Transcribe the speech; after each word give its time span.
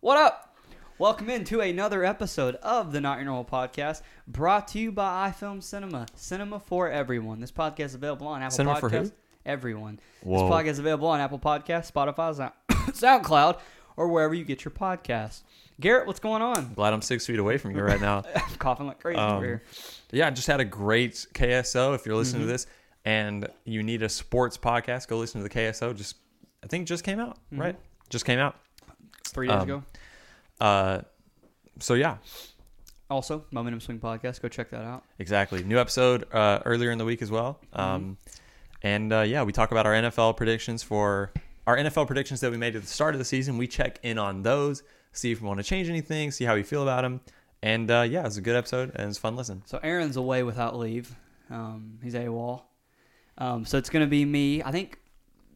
What 0.00 0.16
up? 0.18 0.56
Welcome 0.98 1.28
into 1.28 1.60
another 1.60 2.04
episode 2.04 2.54
of 2.56 2.92
the 2.92 3.00
Not 3.00 3.18
Your 3.18 3.26
Normal 3.26 3.44
Podcast, 3.44 4.02
brought 4.26 4.68
to 4.68 4.78
you 4.78 4.90
by 4.92 5.30
iFilm 5.30 5.62
Cinema, 5.62 6.06
cinema 6.14 6.58
for 6.60 6.88
everyone. 6.90 7.40
This 7.40 7.52
podcast 7.52 7.80
is 7.86 7.94
available 7.94 8.26
on 8.28 8.42
Apple 8.42 8.56
Cinema 8.56 8.76
Podcasts. 8.76 8.80
for 8.80 8.88
who? 8.90 9.12
Everyone. 9.44 10.00
Whoa. 10.22 10.48
This 10.48 10.54
podcast 10.56 10.70
is 10.72 10.78
available 10.78 11.08
on 11.08 11.20
Apple 11.20 11.38
Podcasts, 11.38 11.92
Spotify, 11.92 12.34
Sound- 12.34 12.52
SoundCloud, 13.24 13.58
or 13.96 14.08
wherever 14.08 14.32
you 14.34 14.44
get 14.44 14.64
your 14.64 14.72
podcasts. 14.72 15.42
Garrett, 15.80 16.06
what's 16.06 16.20
going 16.20 16.40
on? 16.40 16.72
Glad 16.74 16.94
I'm 16.94 17.02
six 17.02 17.26
feet 17.26 17.38
away 17.38 17.58
from 17.58 17.76
you 17.76 17.82
right 17.82 18.00
now. 18.00 18.22
I'm 18.34 18.54
coughing 18.58 18.86
like 18.86 19.00
crazy 19.00 19.18
Um, 19.18 19.36
over 19.36 19.44
here. 19.44 19.62
yeah, 20.12 20.26
I 20.28 20.30
just 20.30 20.46
had 20.46 20.60
a 20.60 20.64
great 20.64 21.26
KSO. 21.34 21.94
If 21.94 22.06
you're 22.06 22.16
listening 22.16 22.42
Mm-hmm. 22.42 22.48
to 22.48 22.52
this 22.52 22.66
and 23.04 23.48
you 23.64 23.82
need 23.82 24.02
a 24.02 24.08
sports 24.08 24.56
podcast, 24.56 25.08
go 25.08 25.18
listen 25.18 25.42
to 25.42 25.48
the 25.48 25.54
KSO. 25.54 25.94
Just 25.94 26.16
I 26.64 26.68
think 26.68 26.82
it 26.82 26.86
just 26.86 27.04
came 27.04 27.20
out, 27.20 27.36
Mm-hmm. 27.52 27.60
right? 27.60 27.76
Just 28.08 28.24
came 28.24 28.38
out. 28.38 28.56
Three 29.36 29.48
days 29.48 29.56
um, 29.56 29.62
ago. 29.62 29.82
Uh, 30.60 31.00
so 31.78 31.92
yeah, 31.92 32.16
Also, 33.10 33.44
Momentum 33.50 33.80
Swing 33.80 33.98
Podcast. 33.98 34.40
Go 34.40 34.48
check 34.48 34.70
that 34.70 34.82
out. 34.82 35.04
exactly. 35.18 35.62
New 35.62 35.78
episode 35.78 36.24
uh, 36.32 36.60
earlier 36.64 36.90
in 36.90 36.96
the 36.96 37.04
week 37.04 37.20
as 37.20 37.30
well. 37.30 37.60
Mm-hmm. 37.74 37.80
Um, 37.80 38.18
and 38.82 39.12
uh, 39.12 39.20
yeah, 39.20 39.42
we 39.42 39.52
talk 39.52 39.72
about 39.72 39.84
our 39.84 39.92
NFL 39.92 40.38
predictions 40.38 40.82
for 40.82 41.32
our 41.66 41.76
NFL 41.76 42.06
predictions 42.06 42.40
that 42.40 42.50
we 42.50 42.56
made 42.56 42.76
at 42.76 42.82
the 42.82 42.88
start 42.88 43.14
of 43.14 43.18
the 43.18 43.26
season. 43.26 43.58
We 43.58 43.66
check 43.66 43.98
in 44.02 44.16
on 44.16 44.42
those, 44.42 44.82
see 45.12 45.32
if 45.32 45.42
we 45.42 45.48
want 45.48 45.60
to 45.60 45.64
change 45.64 45.90
anything, 45.90 46.30
see 46.30 46.44
how 46.44 46.54
we 46.54 46.62
feel 46.62 46.82
about 46.82 47.02
them. 47.02 47.20
And 47.62 47.90
uh, 47.90 48.06
yeah, 48.08 48.24
it's 48.24 48.38
a 48.38 48.40
good 48.40 48.56
episode 48.56 48.92
and 48.94 49.10
it's 49.10 49.18
fun 49.18 49.36
listen. 49.36 49.62
So 49.66 49.78
Aaron's 49.82 50.16
away 50.16 50.44
without 50.44 50.78
leave. 50.78 51.14
Um, 51.50 51.98
he's 52.02 52.14
AWOL. 52.14 52.62
Um, 53.36 53.66
so 53.66 53.76
it's 53.76 53.90
going 53.90 54.04
to 54.04 54.10
be 54.10 54.24
me. 54.24 54.62
I 54.62 54.72
think 54.72 54.98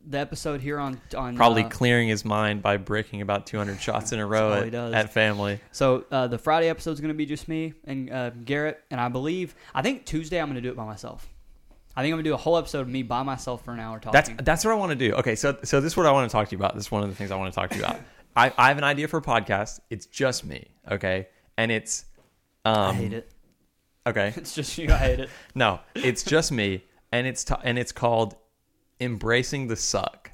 the 0.06 0.18
episode 0.18 0.60
here 0.60 0.78
on 0.78 1.00
on 1.16 1.36
Probably 1.36 1.64
uh, 1.64 1.68
clearing 1.68 2.08
his 2.08 2.24
mind 2.24 2.62
by 2.62 2.76
breaking 2.76 3.20
about 3.22 3.46
200 3.46 3.80
shots 3.80 4.12
in 4.12 4.18
a 4.18 4.26
row 4.26 4.54
at, 4.54 4.74
at 4.74 5.12
family. 5.12 5.60
So 5.72 6.04
uh, 6.10 6.26
the 6.26 6.38
Friday 6.38 6.68
episode 6.68 6.92
is 6.92 7.00
going 7.00 7.08
to 7.08 7.14
be 7.14 7.26
just 7.26 7.48
me 7.48 7.74
and 7.84 8.10
uh, 8.10 8.30
Garrett, 8.30 8.82
and 8.90 9.00
I 9.00 9.08
believe 9.08 9.54
I 9.74 9.82
think 9.82 10.06
Tuesday 10.06 10.40
I'm 10.40 10.46
going 10.46 10.56
to 10.56 10.60
do 10.60 10.70
it 10.70 10.76
by 10.76 10.84
myself. 10.84 11.28
I 11.96 12.02
think 12.02 12.12
I'm 12.12 12.16
going 12.16 12.24
to 12.24 12.30
do 12.30 12.34
a 12.34 12.38
whole 12.38 12.56
episode 12.56 12.80
of 12.82 12.88
me 12.88 13.02
by 13.02 13.22
myself 13.22 13.64
for 13.64 13.72
an 13.72 13.80
hour 13.80 13.98
talking. 13.98 14.12
That's 14.12 14.44
that's 14.44 14.64
what 14.64 14.72
I 14.72 14.76
want 14.76 14.90
to 14.90 14.96
do. 14.96 15.14
Okay, 15.14 15.34
so 15.34 15.58
so 15.64 15.80
this 15.80 15.92
is 15.92 15.96
what 15.96 16.06
I 16.06 16.12
want 16.12 16.30
to 16.30 16.32
talk 16.32 16.48
to 16.48 16.52
you 16.52 16.58
about. 16.58 16.74
This 16.74 16.84
is 16.86 16.90
one 16.90 17.02
of 17.02 17.08
the 17.08 17.14
things 17.14 17.30
I 17.30 17.36
want 17.36 17.52
to 17.52 17.58
talk 17.58 17.70
to 17.70 17.76
you 17.76 17.82
about. 17.82 18.00
I, 18.36 18.52
I 18.56 18.68
have 18.68 18.78
an 18.78 18.84
idea 18.84 19.08
for 19.08 19.18
a 19.18 19.22
podcast. 19.22 19.80
It's 19.90 20.06
just 20.06 20.44
me, 20.44 20.68
okay, 20.90 21.28
and 21.58 21.72
it's 21.72 22.04
um, 22.64 22.74
I 22.74 22.94
hate 22.94 23.12
it. 23.12 23.30
Okay, 24.06 24.32
It's 24.36 24.54
just 24.54 24.78
you. 24.78 24.90
I 24.92 24.96
hate 24.96 25.20
it. 25.20 25.30
no, 25.54 25.80
it's 25.94 26.22
just 26.22 26.52
me, 26.52 26.84
and 27.12 27.26
it's 27.26 27.44
t- 27.44 27.54
and 27.64 27.76
it's 27.78 27.92
called 27.92 28.36
embracing 29.00 29.66
the 29.68 29.76
suck, 29.76 30.30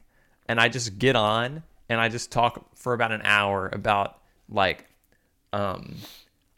and 0.48 0.61
I 0.61 0.69
just 0.69 0.98
get 0.98 1.17
on 1.17 1.62
and 1.89 2.00
I 2.00 2.09
just 2.09 2.33
talk 2.33 2.77
for 2.77 2.92
about 2.95 3.12
an 3.12 3.22
hour 3.25 3.69
about 3.72 4.19
like 4.48 4.86
um 5.53 5.97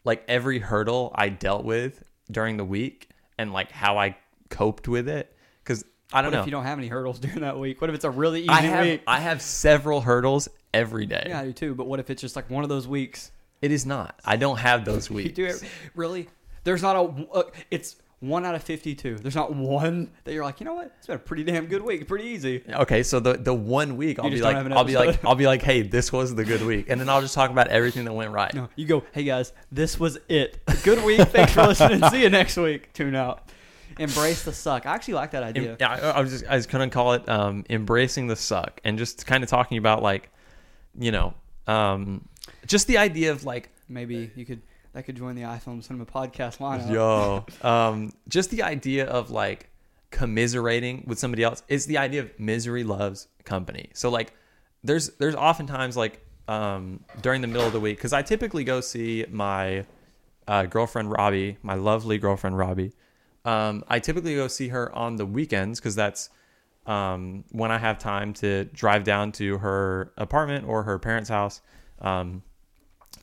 like 0.03 0.23
every 0.27 0.59
hurdle 0.59 1.11
I 1.15 1.29
dealt 1.29 1.63
with 1.65 2.03
during 2.31 2.57
the 2.57 2.65
week 2.65 3.09
and 3.37 3.51
like 3.53 3.71
how 3.71 3.97
I 3.97 4.17
coped 4.49 4.87
with 4.87 5.07
it 5.07 5.35
because 5.63 5.83
I 6.11 6.21
don't 6.21 6.31
What 6.31 6.37
know. 6.37 6.41
if 6.41 6.47
you 6.47 6.51
don't 6.51 6.63
have 6.63 6.77
any 6.79 6.87
hurdles 6.87 7.19
during 7.19 7.41
that 7.41 7.59
week? 7.59 7.81
What 7.81 7.89
if 7.89 7.95
it's 7.95 8.05
a 8.05 8.09
really 8.09 8.41
easy 8.41 8.49
I 8.49 8.61
have 8.61 8.85
week? 8.85 9.03
I 9.07 9.19
have 9.19 9.41
several 9.41 10.01
hurdles 10.01 10.49
every 10.73 11.05
day. 11.05 11.25
yeah, 11.29 11.39
I 11.39 11.45
do 11.45 11.53
too. 11.53 11.75
But 11.75 11.87
what 11.87 11.99
if 11.99 12.09
it's 12.09 12.21
just 12.21 12.35
like 12.35 12.49
one 12.49 12.63
of 12.63 12.69
those 12.69 12.87
weeks? 12.87 13.31
It 13.61 13.71
is 13.71 13.85
not. 13.85 14.19
I 14.25 14.37
don't 14.37 14.57
have 14.57 14.85
those 14.85 15.09
You 15.09 15.15
weeks. 15.17 15.33
do 15.35 15.45
it 15.45 15.63
really? 15.95 16.27
There's 16.63 16.81
not 16.81 16.95
a. 16.95 17.27
Uh, 17.31 17.43
it's 17.69 17.95
one 18.19 18.45
out 18.45 18.53
of 18.53 18.63
fifty-two. 18.63 19.15
There's 19.15 19.35
not 19.35 19.53
one 19.53 20.11
that 20.23 20.33
you're 20.33 20.43
like, 20.43 20.59
you 20.59 20.65
know 20.65 20.73
what? 20.73 20.93
It's 20.97 21.07
been 21.07 21.15
a 21.15 21.19
pretty 21.19 21.43
damn 21.43 21.67
good 21.67 21.81
week. 21.81 22.07
Pretty 22.07 22.25
easy. 22.25 22.63
Okay, 22.69 23.01
so 23.03 23.19
the 23.19 23.33
the 23.33 23.53
one 23.53 23.95
week 23.95 24.19
I'll 24.19 24.29
be 24.29 24.41
like 24.41 24.57
I'll 24.57 24.83
be 24.83 24.95
like? 24.97 25.23
I'll 25.23 25.35
be 25.35 25.47
like, 25.47 25.61
hey, 25.61 25.81
this 25.83 26.11
was 26.11 26.35
the 26.35 26.43
good 26.43 26.61
week, 26.61 26.87
and 26.89 26.99
then 26.99 27.07
I'll 27.09 27.21
just 27.21 27.33
talk 27.33 27.49
about 27.49 27.67
everything 27.69 28.05
that 28.05 28.13
went 28.13 28.31
right. 28.31 28.53
No, 28.53 28.69
you 28.75 28.85
go. 28.85 29.03
Hey 29.13 29.23
guys, 29.23 29.53
this 29.71 29.99
was 29.99 30.17
it. 30.27 30.59
Good 30.83 31.03
week. 31.03 31.21
Thanks 31.29 31.53
for 31.53 31.65
listening. 31.67 32.03
See 32.09 32.23
you 32.23 32.29
next 32.29 32.57
week. 32.57 32.91
Tune 32.93 33.15
out. 33.15 33.49
Embrace 33.97 34.43
the 34.43 34.53
suck. 34.53 34.85
I 34.85 34.93
actually 34.93 35.15
like 35.15 35.31
that 35.31 35.43
idea. 35.43 35.75
yeah, 35.79 35.89
I, 35.91 35.99
I 36.11 36.21
was 36.21 36.31
just 36.31 36.45
I 36.45 36.55
was 36.55 36.67
gonna 36.67 36.89
call 36.89 37.13
it 37.13 37.27
um, 37.27 37.65
embracing 37.69 38.27
the 38.27 38.35
suck, 38.35 38.81
and 38.83 38.97
just 38.97 39.25
kind 39.25 39.43
of 39.43 39.49
talking 39.49 39.77
about 39.77 40.01
like, 40.03 40.29
you 40.97 41.11
know, 41.11 41.33
um, 41.67 42.27
just 42.65 42.87
the 42.87 42.97
idea 42.97 43.31
of 43.31 43.45
like, 43.45 43.69
Maybe 43.89 44.29
you 44.35 44.45
could. 44.45 44.61
That 44.99 45.03
could 45.05 45.15
join 45.15 45.35
the 45.35 45.43
iFilm 45.43 45.81
Cinema 45.81 46.05
podcast 46.05 46.57
lineup. 46.57 46.91
yo, 46.91 47.45
um, 47.65 48.11
just 48.27 48.49
the 48.49 48.63
idea 48.63 49.05
of 49.05 49.31
like 49.31 49.69
commiserating 50.11 51.05
with 51.07 51.17
somebody 51.17 51.41
else 51.41 51.63
is 51.69 51.85
the 51.85 51.97
idea 51.97 52.23
of 52.23 52.37
misery 52.37 52.83
loves 52.83 53.29
company. 53.45 53.91
So 53.93 54.09
like, 54.09 54.33
there's 54.83 55.07
there's 55.11 55.35
oftentimes 55.35 55.95
like 55.95 56.21
um, 56.49 57.05
during 57.21 57.39
the 57.39 57.47
middle 57.47 57.65
of 57.65 57.71
the 57.71 57.79
week 57.79 57.95
because 57.95 58.11
I 58.11 58.23
typically 58.23 58.65
go 58.65 58.81
see 58.81 59.25
my 59.29 59.85
uh, 60.49 60.65
girlfriend 60.65 61.11
Robbie, 61.11 61.55
my 61.63 61.75
lovely 61.75 62.17
girlfriend 62.17 62.57
Robbie. 62.57 62.91
Um, 63.45 63.85
I 63.87 63.99
typically 63.99 64.35
go 64.35 64.49
see 64.49 64.67
her 64.67 64.93
on 64.93 65.15
the 65.15 65.25
weekends 65.25 65.79
because 65.79 65.95
that's 65.95 66.29
um, 66.85 67.45
when 67.53 67.71
I 67.71 67.77
have 67.77 67.99
time 67.99 68.33
to 68.33 68.65
drive 68.65 69.05
down 69.05 69.31
to 69.33 69.59
her 69.59 70.11
apartment 70.17 70.67
or 70.67 70.83
her 70.83 70.99
parents' 70.99 71.29
house. 71.29 71.61
Um, 72.01 72.43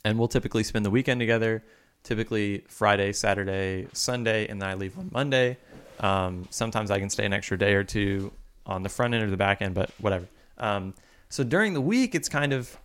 and 0.06 0.20
we'll 0.20 0.28
typically 0.28 0.62
spend 0.62 0.84
the 0.84 0.90
weekend 0.90 1.18
together. 1.18 1.64
Typically 2.04 2.62
Friday, 2.68 3.12
Saturday, 3.12 3.88
Sunday, 3.92 4.46
and 4.46 4.62
then 4.62 4.68
I 4.68 4.74
leave 4.74 4.96
on 4.96 5.10
Monday. 5.12 5.58
Um, 5.98 6.46
sometimes 6.50 6.92
I 6.92 7.00
can 7.00 7.10
stay 7.10 7.26
an 7.26 7.32
extra 7.32 7.58
day 7.58 7.74
or 7.74 7.82
two 7.82 8.30
on 8.66 8.84
the 8.84 8.88
front 8.88 9.14
end 9.14 9.24
or 9.24 9.30
the 9.30 9.36
back 9.36 9.60
end, 9.60 9.74
but 9.74 9.90
whatever. 9.98 10.26
Um, 10.58 10.94
so 11.28 11.42
during 11.42 11.74
the 11.74 11.80
week, 11.80 12.14
it's 12.14 12.28
kind 12.28 12.52
of, 12.52 12.78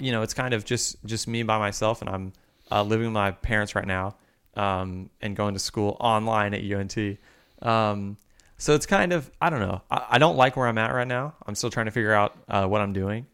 you 0.00 0.10
know, 0.10 0.22
it's 0.22 0.34
kind 0.34 0.52
of 0.52 0.64
just 0.64 0.96
just 1.04 1.28
me 1.28 1.44
by 1.44 1.58
myself, 1.58 2.00
and 2.00 2.10
I'm 2.10 2.32
uh, 2.72 2.82
living 2.82 3.06
with 3.06 3.14
my 3.14 3.30
parents 3.30 3.76
right 3.76 3.86
now, 3.86 4.16
um, 4.56 5.10
and 5.22 5.36
going 5.36 5.54
to 5.54 5.60
school 5.60 5.96
online 6.00 6.54
at 6.54 6.62
UNT. 6.64 7.18
Um, 7.62 8.16
so 8.56 8.74
it's 8.74 8.86
kind 8.86 9.12
of 9.12 9.30
I 9.40 9.48
don't 9.48 9.60
know. 9.60 9.82
I, 9.92 10.06
I 10.10 10.18
don't 10.18 10.36
like 10.36 10.56
where 10.56 10.66
I'm 10.66 10.78
at 10.78 10.92
right 10.92 11.06
now. 11.06 11.34
I'm 11.46 11.54
still 11.54 11.70
trying 11.70 11.86
to 11.86 11.92
figure 11.92 12.12
out 12.12 12.36
uh, 12.48 12.66
what 12.66 12.80
I'm 12.80 12.92
doing. 12.92 13.26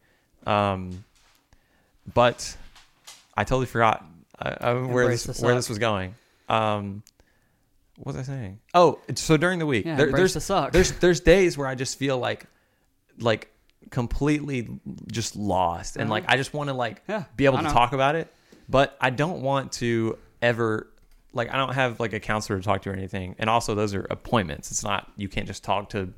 Um, 0.47 1.05
but 2.13 2.55
I 3.37 3.45
totally 3.45 3.67
forgot 3.67 4.05
uh, 4.39 4.45
uh, 4.61 4.75
where 4.83 5.09
this 5.09 5.41
where 5.41 5.55
this 5.55 5.69
was 5.69 5.79
going. 5.79 6.15
Um, 6.49 7.03
what 7.97 8.15
was 8.17 8.29
I 8.29 8.33
saying? 8.33 8.61
Oh, 8.75 8.99
so 9.15 9.37
during 9.37 9.59
the 9.59 9.67
week, 9.67 9.85
Yeah, 9.87 9.97
there, 9.97 10.13
there's 10.13 10.35
the 10.35 10.41
suck. 10.41 10.73
there's 10.73 10.93
there's 10.93 11.21
days 11.21 11.57
where 11.57 11.67
I 11.67 11.75
just 11.75 11.99
feel 11.99 12.19
like 12.19 12.47
like 13.19 13.51
completely 13.91 14.69
just 15.11 15.37
lost, 15.37 15.97
and 15.97 16.05
Uh-huh. 16.05 16.11
like 16.13 16.25
I 16.29 16.37
just 16.37 16.53
want 16.55 16.69
to 16.69 16.75
like 16.75 17.03
Yeah, 17.09 17.25
be 17.37 17.45
able 17.45 17.59
to 17.59 17.65
talk 17.65 17.93
about 17.93 18.15
it, 18.17 18.33
but 18.69 18.97
I 19.01 19.11
don't 19.11 19.43
want 19.43 19.73
to 19.73 20.19
ever 20.43 20.89
like 21.33 21.51
I 21.53 21.57
don't 21.57 21.75
have 21.75 22.01
like 22.01 22.13
a 22.13 22.21
counselor 22.21 22.59
to 22.59 22.65
talk 22.65 22.83
to 22.83 22.91
or 22.91 22.93
anything, 22.95 23.37
and 23.39 23.49
also 23.49 23.75
those 23.75 23.95
are 23.95 24.07
appointments. 24.11 24.71
It's 24.71 24.83
not 24.85 25.11
you 25.17 25.29
can't 25.29 25.47
just 25.47 25.63
talk 25.65 25.91
to 25.91 26.13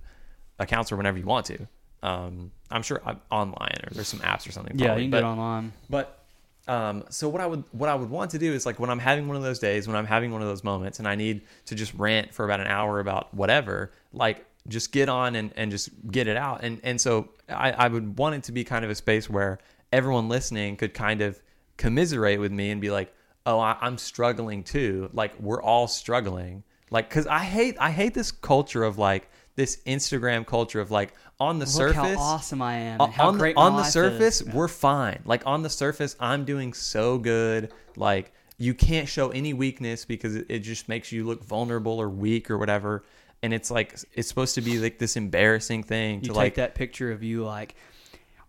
a 0.58 0.64
counselor 0.66 0.96
whenever 0.96 1.18
you 1.18 1.26
want 1.26 1.46
to. 1.46 1.66
Um, 2.02 2.52
I'm 2.70 2.82
sure 2.82 3.02
I'm 3.04 3.20
online 3.30 3.76
or 3.84 3.90
there's 3.92 4.08
some 4.08 4.20
apps 4.20 4.48
or 4.48 4.52
something. 4.52 4.78
Yeah, 4.78 4.96
you 4.96 5.02
can 5.04 5.10
but, 5.10 5.18
get 5.20 5.24
online. 5.26 5.72
but 5.90 6.24
um, 6.68 7.04
so 7.10 7.28
what 7.28 7.40
I 7.40 7.46
would 7.46 7.64
what 7.72 7.88
I 7.88 7.94
would 7.94 8.10
want 8.10 8.32
to 8.32 8.38
do 8.38 8.52
is 8.52 8.66
like 8.66 8.80
when 8.80 8.90
I'm 8.90 8.98
having 8.98 9.28
one 9.28 9.36
of 9.36 9.42
those 9.42 9.58
days, 9.58 9.86
when 9.86 9.96
I'm 9.96 10.06
having 10.06 10.32
one 10.32 10.42
of 10.42 10.48
those 10.48 10.64
moments, 10.64 10.98
and 10.98 11.06
I 11.06 11.14
need 11.14 11.42
to 11.66 11.74
just 11.74 11.94
rant 11.94 12.34
for 12.34 12.44
about 12.44 12.60
an 12.60 12.66
hour 12.66 12.98
about 12.98 13.32
whatever, 13.32 13.92
like 14.12 14.44
just 14.66 14.90
get 14.90 15.08
on 15.08 15.36
and, 15.36 15.52
and 15.56 15.70
just 15.70 15.90
get 16.10 16.26
it 16.26 16.36
out. 16.36 16.64
And 16.64 16.80
and 16.82 17.00
so 17.00 17.28
I, 17.48 17.70
I 17.72 17.88
would 17.88 18.18
want 18.18 18.34
it 18.34 18.42
to 18.44 18.52
be 18.52 18.64
kind 18.64 18.84
of 18.84 18.90
a 18.90 18.96
space 18.96 19.30
where 19.30 19.58
everyone 19.92 20.28
listening 20.28 20.76
could 20.76 20.92
kind 20.92 21.22
of 21.22 21.40
commiserate 21.76 22.40
with 22.40 22.50
me 22.50 22.70
and 22.70 22.80
be 22.80 22.90
like, 22.90 23.14
oh, 23.44 23.60
I, 23.60 23.76
I'm 23.80 23.96
struggling 23.96 24.64
too. 24.64 25.08
Like 25.12 25.38
we're 25.38 25.62
all 25.62 25.86
struggling. 25.86 26.64
Like 26.90 27.08
because 27.08 27.28
I 27.28 27.40
hate 27.40 27.76
I 27.78 27.90
hate 27.90 28.14
this 28.14 28.32
culture 28.32 28.82
of 28.82 28.98
like 28.98 29.30
this 29.56 29.78
Instagram 29.86 30.46
culture 30.46 30.80
of 30.80 30.90
like 30.90 31.12
on 31.40 31.58
the 31.58 31.64
Look 31.66 31.74
surface 31.74 32.16
how 32.16 32.22
awesome 32.22 32.62
I 32.62 32.76
am. 32.76 33.00
on 33.00 33.06
and 33.08 33.14
how 33.14 33.30
the- 33.32 33.38
great 33.38 33.56
on 33.56 33.76
the 33.76 33.84
surface 33.84 34.40
is. 34.40 34.48
we're 34.54 34.68
fine 34.68 35.20
like 35.24 35.42
on 35.46 35.62
the 35.62 35.68
surface 35.68 36.16
i'm 36.20 36.44
doing 36.46 36.72
so 36.72 37.18
good 37.18 37.72
like 37.96 38.32
you 38.58 38.72
can't 38.72 39.06
show 39.06 39.28
any 39.30 39.52
weakness 39.52 40.06
because 40.06 40.34
it, 40.36 40.46
it 40.48 40.58
just 40.60 40.88
makes 40.88 41.12
you 41.12 41.26
look 41.26 41.44
vulnerable 41.44 42.00
or 42.00 42.08
weak 42.08 42.50
or 42.50 42.56
whatever 42.56 43.04
and 43.42 43.52
it's 43.52 43.70
like 43.70 43.94
it's 44.14 44.28
supposed 44.28 44.54
to 44.54 44.62
be 44.62 44.78
like 44.78 44.98
this 44.98 45.16
embarrassing 45.16 45.82
thing 45.82 46.16
You 46.16 46.20
to 46.22 46.28
take 46.28 46.36
like 46.36 46.54
that 46.54 46.74
picture 46.74 47.12
of 47.12 47.22
you 47.22 47.44
like 47.44 47.74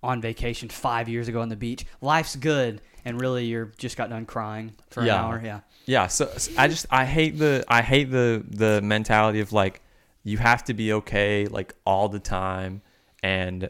on 0.04 0.22
vacation 0.22 0.70
five 0.70 1.10
years 1.10 1.28
ago 1.28 1.42
on 1.42 1.50
the 1.50 1.56
beach. 1.56 1.84
Life's 2.02 2.36
good, 2.36 2.82
and 3.04 3.20
really 3.20 3.46
you're 3.46 3.72
just 3.80 3.98
got 3.98 4.10
done 4.12 4.26
crying 4.28 4.74
for 4.92 5.04
Yeah. 5.04 5.16
an 5.20 5.26
hour. 5.26 5.42
Yeah. 5.44 5.60
yeah 5.88 6.08
so, 6.08 6.28
so 6.38 6.52
i 6.58 6.68
just 6.68 6.86
i 6.92 7.04
hate 7.04 7.38
the 7.38 7.66
i 7.68 7.82
hate 7.82 8.12
the 8.12 8.44
the 8.48 8.80
mentality 8.82 9.40
of 9.42 9.52
like 9.52 9.82
you 10.28 10.38
have 10.38 10.64
to 10.64 10.74
be 10.74 10.94
okay 10.94 11.46
like 11.46 11.74
all 11.86 12.10
the 12.10 12.20
time 12.20 12.82
and 13.24 13.70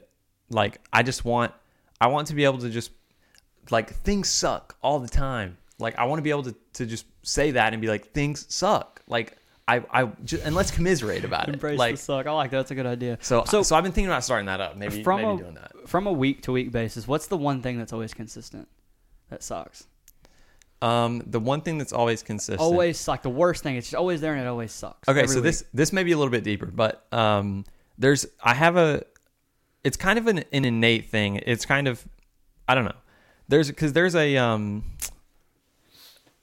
like 0.49 0.79
i 0.91 1.03
just 1.03 1.23
want 1.23 1.51
i 2.01 2.07
want 2.07 2.27
to 2.27 2.33
be 2.33 2.43
able 2.43 2.57
to 2.57 2.69
just 2.69 2.91
like 3.69 3.89
things 3.91 4.29
suck 4.29 4.75
all 4.81 4.99
the 4.99 5.07
time 5.07 5.57
like 5.79 5.97
i 5.97 6.03
want 6.05 6.17
to 6.17 6.23
be 6.23 6.29
able 6.29 6.43
to, 6.43 6.55
to 6.73 6.85
just 6.85 7.05
say 7.21 7.51
that 7.51 7.73
and 7.73 7.81
be 7.81 7.87
like 7.87 8.11
things 8.11 8.45
suck 8.49 9.01
like 9.07 9.37
i 9.67 9.83
i 9.91 10.05
just, 10.23 10.43
and 10.43 10.55
let's 10.55 10.71
commiserate 10.71 11.23
about 11.23 11.47
it 11.47 11.53
Embrace 11.53 11.77
like 11.77 11.95
the 11.95 12.01
suck. 12.01 12.25
I 12.25 12.31
like 12.31 12.51
that. 12.51 12.57
That's 12.57 12.71
a 12.71 12.75
good 12.75 12.85
idea. 12.85 13.17
so, 13.21 13.43
so 13.45 13.61
so 13.63 13.75
i've 13.75 13.83
been 13.83 13.91
thinking 13.91 14.09
about 14.09 14.23
starting 14.23 14.47
that 14.47 14.61
up 14.61 14.77
maybe 14.77 15.03
from 15.03 15.21
maybe 15.21 15.29
a 15.29 15.37
doing 15.37 15.53
that 15.55 15.67
from 15.87 16.05
a 16.05 16.11
week 16.11 16.41
to 16.43 16.51
week 16.51 16.71
basis, 16.71 17.07
what's 17.07 17.27
the 17.27 17.37
one 17.37 17.61
thing 17.61 17.77
that's 17.77 17.93
always 17.93 18.13
consistent? 18.13 18.67
that 19.29 19.41
sucks? 19.43 19.87
Um, 20.81 21.23
the 21.25 21.39
one 21.39 21.61
thing 21.61 21.77
that's 21.77 21.93
always 21.93 22.21
consistent. 22.21 22.59
Always 22.59 23.07
like 23.07 23.23
the 23.23 23.29
worst 23.29 23.63
thing. 23.63 23.77
It's 23.77 23.87
just 23.87 23.95
always 23.95 24.21
there 24.21 24.33
and 24.33 24.41
it 24.41 24.47
always 24.47 24.71
sucks. 24.71 25.09
Okay, 25.09 25.25
so 25.25 25.35
week. 25.35 25.43
this 25.43 25.63
this 25.73 25.91
may 25.91 26.03
be 26.03 26.11
a 26.11 26.17
little 26.17 26.31
bit 26.31 26.43
deeper, 26.43 26.67
but 26.67 27.11
um, 27.11 27.65
there's 27.97 28.27
I 28.43 28.53
have 28.53 28.77
a, 28.77 29.03
it's 29.83 29.97
kind 29.97 30.19
of 30.19 30.27
an, 30.27 30.43
an 30.51 30.65
innate 30.65 31.09
thing. 31.09 31.37
It's 31.37 31.65
kind 31.65 31.87
of, 31.87 32.07
I 32.67 32.75
don't 32.75 32.85
know. 32.85 32.95
There's 33.47 33.69
because 33.69 33.93
there's 33.93 34.15
a 34.15 34.37
um, 34.37 34.83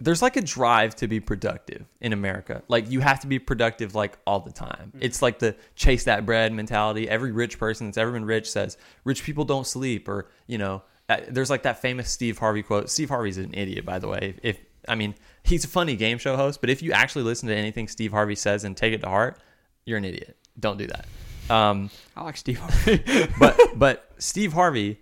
there's 0.01 0.23
like 0.23 0.37
a 0.37 0.41
drive 0.41 0.97
to 0.97 1.07
be 1.07 1.21
productive 1.21 1.87
in 2.01 2.13
America. 2.13 2.63
Like 2.69 2.91
you 2.91 3.01
have 3.01 3.21
to 3.21 3.27
be 3.27 3.39
productive 3.39 3.95
like 3.95 4.19
all 4.27 4.41
the 4.41 4.53
time. 4.53 4.93
It's 5.01 5.23
like 5.23 5.39
the 5.39 5.55
chase 5.77 6.05
that 6.05 6.27
bread 6.27 6.53
mentality. 6.53 7.09
Every 7.09 7.31
rich 7.31 7.59
person 7.59 7.87
that's 7.87 7.99
ever 7.99 8.11
been 8.11 8.25
rich 8.25 8.51
says 8.51 8.77
rich 9.05 9.23
people 9.23 9.45
don't 9.45 9.67
sleep, 9.67 10.09
or 10.09 10.29
you 10.47 10.59
know, 10.59 10.83
uh, 11.09 11.19
there's 11.29 11.51
like 11.51 11.63
that 11.65 11.81
famous 11.81 12.11
Steve 12.11 12.39
Harvey 12.39 12.63
quote. 12.63 12.89
Steve 12.91 13.09
Harvey's 13.11 13.39
an 13.39 13.53
idiot, 13.55 13.85
by 13.85 13.99
the 13.99 14.09
way. 14.09 14.37
If 14.43 14.59
I 14.89 14.95
mean, 14.95 15.15
he's 15.43 15.65
a 15.65 15.69
funny 15.69 15.97
game 15.97 16.19
show 16.19 16.37
host, 16.37 16.61
but 16.61 16.71
if 16.71 16.83
you 16.83 16.93
actually 16.93 17.25
listen 17.25 17.49
to 17.49 17.55
anything 17.57 17.89
Steve 17.89 18.13
Harvey 18.13 18.35
says 18.35 18.65
and 18.65 18.77
take 18.77 18.93
it 18.93 19.01
to 19.03 19.09
heart, 19.09 19.39
you're 19.87 19.99
an 19.99 20.05
idiot. 20.05 20.37
Don't 20.59 20.79
do 20.79 20.87
that. 20.87 21.07
Um, 21.55 21.91
I 22.17 22.23
like 22.25 22.37
Steve 22.37 22.59
Harvey. 22.59 23.29
but 23.39 23.59
but 23.77 24.11
Steve 24.19 24.53
Harvey, 24.53 24.99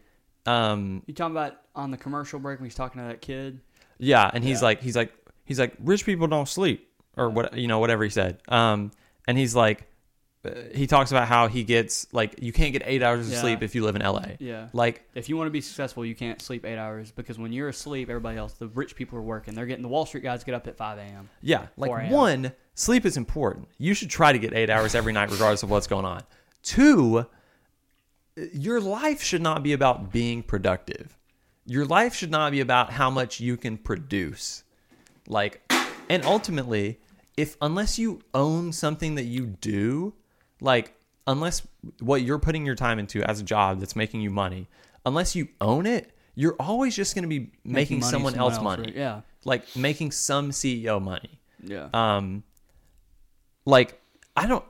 um, 0.47 1.03
you 1.07 1.15
talking 1.15 1.35
about 1.37 1.57
on 1.75 1.91
the 1.91 1.97
commercial 1.97 2.39
break 2.39 2.59
when 2.59 2.67
he's 2.69 2.75
talking 2.75 3.01
to 3.01 3.09
that 3.09 3.21
kid? 3.21 3.61
yeah, 3.99 4.31
and 4.33 4.43
he's 4.43 4.61
Yeah. 4.61 4.67
like 4.67 4.83
he's 4.83 4.97
like 4.97 5.13
he's 5.45 5.61
like 5.61 5.75
rich 5.81 6.05
people 6.05 6.27
don't 6.27 6.49
sleep 6.49 6.89
or 7.17 7.31
what 7.31 7.57
you 7.57 7.69
know 7.69 7.79
whatever 7.79 8.03
he 8.05 8.11
said. 8.11 8.39
Um, 8.49 8.91
and 9.29 9.39
he's 9.39 9.55
like 9.55 9.87
Uh, 10.45 10.51
he 10.75 10.89
talks 10.89 11.13
about 11.13 11.29
how 11.29 11.47
he 11.47 11.63
gets 11.63 12.07
like 12.13 12.43
you 12.43 12.53
can't 12.53 12.73
get 12.73 12.83
eight 12.85 13.01
hours 13.03 13.27
of 13.29 13.33
Yeah. 13.33 13.41
sleep 13.41 13.63
if 13.63 13.77
you 13.77 13.85
live 13.85 13.95
in 13.95 14.03
L.A. 14.03 14.37
Yeah. 14.41 14.69
Like 14.73 15.09
If 15.15 15.29
you 15.29 15.37
want 15.37 15.47
to 15.47 15.53
be 15.53 15.61
successful, 15.61 16.05
you 16.05 16.17
can't 16.17 16.43
sleep 16.43 16.65
eight 16.67 16.79
hours 16.79 17.13
because 17.13 17.39
when 17.39 17.53
you're 17.53 17.69
asleep, 17.69 18.09
everybody 18.11 18.39
else, 18.39 18.55
the 18.55 18.67
rich 18.67 18.97
people 18.97 19.19
are 19.19 19.23
working. 19.23 19.55
They're 19.55 19.67
getting 19.67 19.83
the 19.83 19.89
Wall 19.89 20.05
Street 20.05 20.25
guys 20.25 20.43
get 20.43 20.55
up 20.57 20.67
at 20.67 20.77
5 20.77 20.99
a.m. 20.99 21.29
Yeah, 21.43 21.67
like 21.77 21.93
a.m. 21.93 22.11
one, 22.11 22.53
sleep 22.75 23.07
is 23.07 23.17
important. 23.17 23.69
You 23.79 23.95
should 23.95 24.11
try 24.11 24.33
to 24.33 24.39
get 24.39 24.53
eight 24.53 24.69
hours 24.69 24.97
every 24.97 25.13
night, 25.13 25.31
regardless 25.31 25.63
of 25.63 25.71
what's 25.71 25.87
going 25.87 26.05
on. 26.05 26.23
Two, 26.65 27.27
your 28.53 28.81
life 28.81 29.23
should 29.23 29.43
not 29.43 29.63
be 29.63 29.73
about 29.73 30.11
being 30.13 30.43
productive. 30.43 31.17
Your 31.67 31.85
life 31.85 32.15
should 32.15 32.31
not 32.33 32.51
be 32.51 32.61
about 32.61 32.91
how 32.91 33.11
much 33.11 33.39
you 33.39 33.57
can 33.57 33.77
produce. 33.77 34.65
Like, 35.29 35.63
and 36.09 36.25
ultimately, 36.25 36.99
if 37.37 37.57
unless 37.63 37.99
you 37.99 38.23
own 38.35 38.73
something 38.73 39.15
that 39.15 39.25
you 39.25 39.47
do, 39.47 40.15
like, 40.63 40.95
unless 41.27 41.67
what 42.01 42.23
you're 42.23 42.39
putting 42.39 42.65
your 42.65 42.77
time 42.77 42.99
into 42.99 43.23
as 43.29 43.41
a 43.41 43.43
job 43.43 43.81
that's 43.81 43.97
making 43.97 44.21
you 44.21 44.31
money, 44.31 44.69
unless 45.05 45.35
you 45.37 45.49
own 45.61 45.85
it, 45.87 46.11
you're 46.35 46.57
always 46.59 46.97
just 46.97 47.15
going 47.15 47.25
to 47.25 47.29
be 47.29 47.51
making, 47.65 48.01
money 48.01 48.11
someone, 48.11 48.35
else 48.37 48.61
money 48.61 48.85
right? 48.85 48.95
Yeah. 48.95 49.21
like 49.45 49.65
making 49.77 50.13
some 50.13 50.51
CEO 50.51 51.03
money. 51.03 51.41
Yeah. 51.63 51.89
Um, 51.93 52.45
like 53.67 54.01
I 54.37 54.47
don't, 54.47 54.65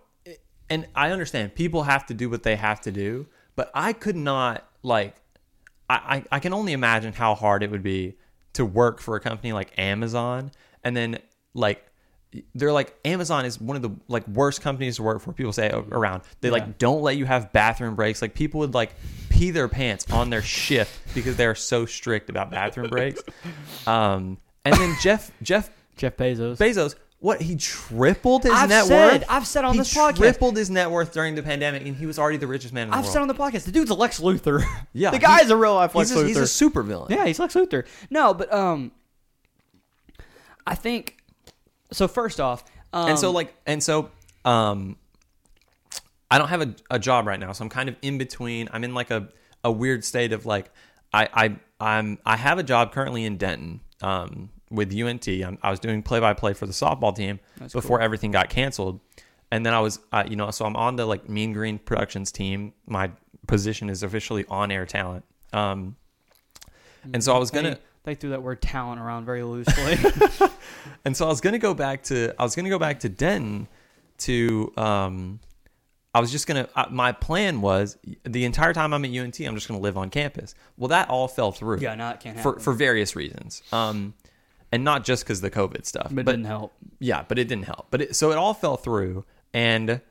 and 0.69 0.89
I 0.94 1.11
understand 1.11 1.55
people 1.55 1.85
have 1.85 2.06
to 2.06 2.15
do 2.15 2.29
what 2.29 2.43
they 2.43 2.56
have 2.56 2.81
to 2.83 2.91
do, 2.91 3.27
but 3.55 3.71
I 3.75 3.93
could 3.93 4.17
not 4.17 4.67
like, 4.83 5.17
I 5.89 6.25
I, 6.31 6.37
I 6.37 6.39
can 6.41 6.53
only 6.53 6.73
imagine 6.73 7.12
how 7.12 7.35
hard 7.35 7.62
it 7.62 7.71
would 7.71 7.83
be 7.83 8.17
to 8.55 8.65
work 8.65 9.00
for 9.00 9.15
a 9.15 9.21
company 9.21 9.53
like 9.53 9.73
Amazon, 9.79 10.50
and 10.83 10.97
then 10.97 11.19
like. 11.55 11.87
They're 12.55 12.73
like 12.73 12.94
Amazon 13.05 13.44
is 13.44 13.61
one 13.61 13.76
of 13.76 13.82
the 13.82 13.90
like 14.08 14.26
worst 14.29 14.62
companies 14.62 14.96
to 14.96 15.02
work 15.02 15.20
for. 15.20 15.32
People 15.32 15.52
say 15.52 15.70
around. 15.70 16.23
They 16.40 16.49
Yeah. 16.49 16.52
like 16.52 16.79
don't 16.79 17.02
let 17.02 17.17
you 17.17 17.26
have 17.26 17.52
bathroom 17.52 17.94
breaks. 17.94 18.23
Like 18.23 18.34
people 18.34 18.61
would 18.61 18.73
like 18.75 18.94
pee 19.29 19.50
their 19.50 19.69
pants 19.69 20.11
on 20.11 20.31
their 20.31 20.43
shift 20.43 21.14
because 21.14 21.37
they're 21.37 21.55
so 21.55 21.84
strict 21.87 22.31
about 22.31 22.50
bathroom 22.50 22.88
breaks. 22.90 23.23
Um, 23.87 24.38
and 24.64 24.75
then 24.76 24.96
Jeff 25.00 25.31
Jeff 25.43 25.70
Jeff 25.96 26.17
Bezos. 26.17 26.56
Bezos, 26.56 26.94
what 27.19 27.43
he 27.43 27.56
tripled 27.56 28.44
his 28.44 28.52
I've 28.52 28.69
net 28.69 28.84
said- 28.87 29.12
worth. 29.20 29.25
I've 29.29 29.46
said 29.46 29.64
on 29.64 29.73
he 29.75 29.79
this 29.81 29.93
podcast- 29.93 30.12
He 30.17 30.23
tripled 30.23 30.56
his 30.56 30.70
net 30.70 30.90
worth 30.90 31.12
during 31.12 31.34
the 31.34 31.43
pandemic, 31.43 31.84
and 31.87 31.94
he 31.96 32.06
was 32.06 32.19
already 32.19 32.38
the 32.38 32.46
richest 32.46 32.73
man 32.73 32.84
in 32.84 32.90
the 32.90 32.96
I've 32.96 33.02
world. 33.05 33.12
said 33.12 33.23
on 33.23 33.29
the 33.29 33.34
podcast, 33.34 33.64
the 33.64 33.73
dude's 33.73 33.90
a 33.90 33.94
Lex 33.94 34.20
Luthor. 34.20 34.64
Yeah, 34.94 35.11
the 35.11 35.19
guy's 35.19 35.50
a 35.50 35.56
real 35.56 35.75
life 35.75 35.94
Lex 35.94 36.11
he's, 36.11 36.19
a, 36.19 36.23
Luthor. 36.23 36.29
he's 36.29 36.37
a 36.38 36.46
super 36.46 36.82
villain. 36.82 37.08
Yeah, 37.12 37.26
he's 37.26 37.38
Lex 37.38 37.55
Luthor. 37.55 37.84
No, 38.11 38.32
but 38.34 38.52
um, 38.52 38.93
I 40.67 40.75
think 40.75 41.17
so. 41.93 42.09
First 42.09 42.41
off, 42.41 42.65
um, 42.93 43.11
and 43.11 43.19
so 43.19 43.31
like, 43.31 43.55
and 43.67 43.83
so 43.83 44.11
um, 44.44 44.97
I 46.31 46.39
don't 46.39 46.49
have 46.49 46.62
a, 46.62 46.75
a 46.91 46.99
job 46.99 47.27
right 47.27 47.39
now, 47.39 47.53
so 47.53 47.65
I'm 47.65 47.71
kind 47.71 47.89
of 47.89 47.97
in 48.03 48.19
between. 48.19 48.69
I'm 48.73 48.85
in 48.85 48.94
like 48.94 49.11
a, 49.11 49.29
a 49.62 49.71
weird 49.71 50.05
state 50.05 50.33
of 50.33 50.47
like, 50.47 50.71
I 51.12 51.29
I 51.33 51.56
I'm 51.81 52.19
I 52.25 52.37
have 52.37 52.59
a 52.59 52.62
job 52.62 52.93
currently 52.93 53.25
in 53.25 53.37
Denton. 53.37 53.81
Um, 54.00 54.50
with 54.71 54.93
UNT, 54.99 55.29
I'm, 55.29 55.59
I 55.62 55.71
was 55.71 55.79
doing 55.79 56.03
play 56.03 56.19
by 56.19 56.33
play 56.33 56.55
for 56.55 56.67
the 56.67 56.73
softball 56.73 57.15
team 57.15 57.39
That's 57.59 57.75
before 57.75 57.99
cool. 57.99 58.05
everything 58.05 58.31
got 58.31 58.49
canceled, 58.49 59.00
and 59.50 59.65
then 59.67 59.75
I 59.75 59.81
was, 59.81 60.00
uh, 60.12 60.25
you 60.27 60.35
know, 60.35 60.50
so 60.50 60.65
I'm 60.65 60.77
on 60.77 60.97
the 60.97 61.05
like 61.05 61.29
Mean 61.29 61.53
Green 61.53 61.79
Productions 61.79 62.33
team. 62.33 62.73
My 62.87 63.11
position 63.47 63.91
is 63.91 64.03
officially 64.03 64.44
on 64.49 64.71
air 64.71 64.87
talent. 64.87 65.25
Um, 65.53 65.97
and 67.12 67.23
so 67.23 67.35
I 67.35 67.39
was 67.39 67.50
gonna, 67.50 67.79
they 68.05 68.15
threw 68.15 68.31
that 68.31 68.43
word 68.43 68.61
talent 68.61 69.01
around 69.01 69.25
very 69.25 69.43
loosely. 69.43 69.99
and 71.05 71.17
so 71.17 71.27
I 71.27 71.29
was 71.29 71.41
gonna 71.41 71.59
go 71.59 71.75
back 71.75 72.03
to, 72.05 72.35
I 72.39 72.43
was 72.43 72.55
gonna 72.55 72.69
go 72.69 72.79
back 72.79 73.01
to 73.01 73.09
Denton 73.09 73.69
to, 74.19 74.73
um, 74.77 75.41
I 76.15 76.21
was 76.21 76.31
just 76.31 76.47
gonna. 76.47 76.69
Uh, 76.77 76.87
my 76.91 77.13
plan 77.13 77.63
was 77.63 77.97
the 78.25 78.45
entire 78.45 78.75
time 78.75 78.93
I'm 78.93 79.03
at 79.05 79.11
UNT, 79.11 79.41
I'm 79.41 79.55
just 79.55 79.67
gonna 79.67 79.81
live 79.81 79.97
on 79.97 80.11
campus. 80.11 80.55
Well, 80.77 80.89
that 80.89 81.09
all 81.09 81.27
fell 81.27 81.53
through. 81.53 81.79
yeah, 81.79 81.95
no, 81.95 82.11
it 82.11 82.21
can't 82.21 82.39
for 82.39 82.51
happen. 82.51 82.63
for 82.63 82.73
various 82.75 83.17
reasons. 83.17 83.63
Um, 83.73 84.13
and 84.71 84.85
not 84.85 85.05
just 85.05 85.25
because 85.25 85.41
the 85.41 85.51
COVID 85.51 85.87
stuff, 85.87 86.09
but 86.11 86.21
it 86.21 86.27
didn't 86.27 86.45
help. 86.45 86.75
yeah, 86.99 87.25
but 87.27 87.39
it 87.39 87.49
didn't 87.49 87.65
help. 87.65 87.87
But 87.91 88.03
it, 88.03 88.17
so 88.17 88.31
it 88.31 88.37
all 88.37 88.53
fell 88.53 88.77
through, 88.77 89.25
and 89.55 90.03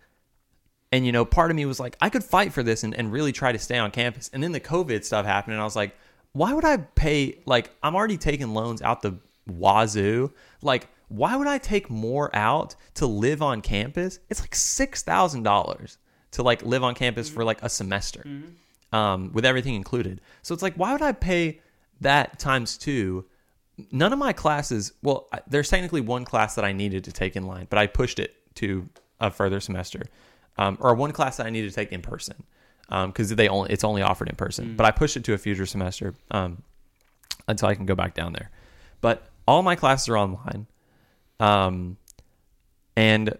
and 0.92 1.06
you 1.06 1.12
know, 1.12 1.24
part 1.24 1.52
of 1.52 1.56
me 1.56 1.66
was 1.66 1.80
like, 1.80 1.96
I 2.02 2.10
could 2.10 2.24
fight 2.24 2.52
for 2.52 2.64
this 2.64 2.84
and, 2.84 2.96
and 2.96 3.12
really 3.12 3.32
try 3.32 3.52
to 3.52 3.60
stay 3.60 3.78
on 3.78 3.92
campus. 3.92 4.30
And 4.34 4.42
then 4.42 4.52
the 4.52 4.60
COVID 4.60 5.04
stuff 5.04 5.26
happened, 5.26 5.54
and 5.54 5.62
I 5.62 5.66
was 5.66 5.76
like, 5.76 5.96
why 6.34 6.54
would 6.54 6.66
I 6.66 6.78
pay? 6.78 7.40
Like, 7.46 7.72
I'm 7.84 7.96
already 7.96 8.18
taking 8.18 8.54
loans 8.54 8.82
out 8.82 9.02
the 9.02 9.18
wazoo. 9.48 10.34
Like, 10.62 10.88
why 11.10 11.36
would 11.36 11.48
I 11.48 11.58
take 11.58 11.90
more 11.90 12.34
out 12.36 12.76
to 12.96 13.06
live 13.06 13.42
on 13.42 13.62
campus? 13.62 14.20
It's 14.30 14.40
like 14.40 14.56
six 14.56 15.04
thousand 15.04 15.44
dollars 15.44 15.98
to 16.32 16.44
like 16.44 16.64
live 16.64 16.84
on 16.84 16.96
campus 16.96 17.30
for 17.30 17.44
like 17.44 17.62
a 17.62 17.70
semester, 17.70 18.26
um, 18.94 19.32
with 19.34 19.44
everything 19.46 19.76
included. 19.76 20.22
So 20.42 20.54
it's 20.54 20.64
like, 20.64 20.76
why 20.76 20.94
would 20.94 21.02
I 21.02 21.12
pay 21.12 21.60
that 22.00 22.40
times 22.40 22.78
two? 22.78 23.26
none 23.92 24.14
of 24.14 24.20
my 24.20 24.34
classes 24.34 24.92
well 25.02 25.28
there's 25.48 25.70
technically 25.70 26.02
one 26.02 26.26
class 26.26 26.56
that 26.56 26.64
i 26.66 26.72
needed 26.72 27.04
to 27.04 27.12
take 27.12 27.36
in 27.36 27.48
line 27.48 27.66
but 27.70 27.80
i 27.80 27.88
pushed 27.88 28.20
it 28.20 28.36
to 28.54 28.88
a 29.20 29.32
further 29.32 29.60
semester 29.60 30.04
um, 30.58 30.78
or 30.82 30.94
one 30.94 31.12
class 31.12 31.38
that 31.38 31.48
i 31.48 31.50
needed 31.50 31.70
to 31.70 31.76
take 31.76 31.92
in 31.92 32.02
person 32.02 32.36
because 32.90 33.30
they 33.36 33.48
only 33.48 33.72
it's 33.72 33.84
only 33.84 34.02
offered 34.02 34.30
in 34.30 34.36
person. 34.36 34.76
But 34.76 34.86
i 34.86 34.92
pushed 34.92 35.18
it 35.18 35.24
to 35.26 35.34
a 35.34 35.38
future 35.38 35.66
semester 35.66 36.14
um, 36.32 36.62
until 37.48 37.68
i 37.70 37.76
can 37.76 37.86
go 37.86 37.96
back 37.96 38.14
down 38.14 38.34
there. 38.34 38.50
But 39.02 39.28
all 39.48 39.62
my 39.64 39.76
classes 39.76 40.10
are 40.10 40.18
online 40.18 40.68
um, 41.40 41.98
and 42.96 43.38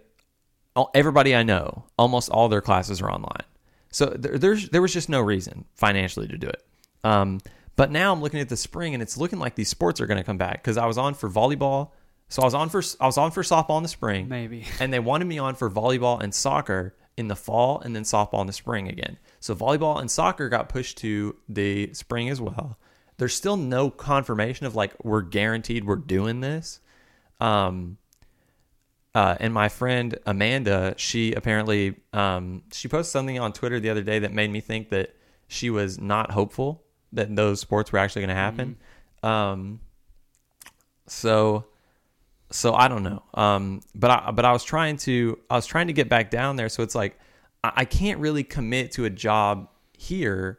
all, 0.74 0.90
everybody 0.94 1.34
i 1.34 1.42
know 1.42 1.84
almost 1.98 2.30
all 2.30 2.48
their 2.48 2.60
classes 2.60 3.00
are 3.00 3.10
online. 3.10 3.44
So 3.90 4.06
there, 4.06 4.38
there's 4.38 4.68
there 4.70 4.82
was 4.82 4.92
just 4.92 5.08
no 5.08 5.20
reason 5.20 5.66
financially 5.74 6.28
to 6.28 6.38
do 6.38 6.48
it. 6.48 6.64
Um, 7.04 7.40
but 7.76 7.90
now 7.90 8.12
I'm 8.12 8.20
looking 8.20 8.40
at 8.40 8.48
the 8.48 8.56
spring 8.56 8.94
and 8.94 9.02
it's 9.02 9.16
looking 9.16 9.38
like 9.38 9.54
these 9.54 9.68
sports 9.68 10.00
are 10.00 10.06
going 10.06 10.18
to 10.18 10.24
come 10.24 10.38
back 10.38 10.62
because 10.62 10.76
I 10.76 10.86
was 10.86 10.98
on 10.98 11.14
for 11.14 11.28
volleyball. 11.28 11.90
So 12.28 12.40
I 12.42 12.44
was 12.46 12.54
on 12.54 12.70
for 12.70 12.82
I 13.00 13.06
was 13.06 13.18
on 13.18 13.30
for 13.30 13.42
softball 13.42 13.76
in 13.76 13.82
the 13.82 13.88
spring, 13.90 14.28
Maybe. 14.28 14.64
and 14.80 14.92
they 14.92 14.98
wanted 14.98 15.26
me 15.26 15.38
on 15.38 15.54
for 15.54 15.70
volleyball 15.70 16.20
and 16.20 16.34
soccer 16.34 16.94
in 17.16 17.28
the 17.28 17.36
fall, 17.36 17.80
and 17.80 17.94
then 17.94 18.02
softball 18.02 18.40
in 18.40 18.46
the 18.46 18.52
spring 18.52 18.88
again. 18.88 19.18
So 19.40 19.54
volleyball 19.54 20.00
and 20.00 20.10
soccer 20.10 20.48
got 20.48 20.68
pushed 20.68 20.98
to 20.98 21.36
the 21.48 21.92
spring 21.94 22.28
as 22.28 22.40
well. 22.40 22.78
There's 23.18 23.34
still 23.34 23.56
no 23.56 23.90
confirmation 23.90 24.66
of 24.66 24.74
like 24.74 24.94
we're 25.04 25.22
guaranteed 25.22 25.84
we're 25.84 25.96
doing 25.96 26.40
this. 26.40 26.80
Um, 27.40 27.98
uh, 29.14 29.36
and 29.40 29.52
my 29.52 29.68
friend 29.68 30.18
Amanda, 30.24 30.94
she 30.96 31.32
apparently 31.34 31.96
um, 32.12 32.62
she 32.72 32.88
posted 32.88 33.12
something 33.12 33.38
on 33.38 33.52
Twitter 33.52 33.78
the 33.78 33.90
other 33.90 34.02
day 34.02 34.20
that 34.20 34.32
made 34.32 34.50
me 34.50 34.60
think 34.60 34.88
that 34.88 35.14
she 35.48 35.68
was 35.68 36.00
not 36.00 36.30
hopeful 36.30 36.82
that 37.12 37.34
those 37.36 37.60
sports 37.60 37.92
were 37.92 37.98
actually 37.98 38.22
going 38.22 38.30
to 38.30 38.34
happen. 38.34 38.76
Um, 39.22 39.80
so, 41.06 41.66
so 42.52 42.74
I 42.74 42.86
don't 42.88 43.02
know. 43.02 43.22
Um, 43.34 43.80
but 43.94 44.10
I 44.10 44.30
but 44.30 44.44
I 44.44 44.52
was 44.52 44.62
trying 44.64 44.96
to 44.98 45.38
I 45.50 45.56
was 45.56 45.66
trying 45.66 45.88
to 45.88 45.92
get 45.92 46.08
back 46.08 46.30
down 46.30 46.56
there. 46.56 46.68
So 46.68 46.82
it's 46.82 46.94
like 46.94 47.18
I, 47.64 47.72
I 47.76 47.84
can't 47.84 48.20
really 48.20 48.44
commit 48.44 48.92
to 48.92 49.04
a 49.06 49.10
job 49.10 49.68
here 49.96 50.58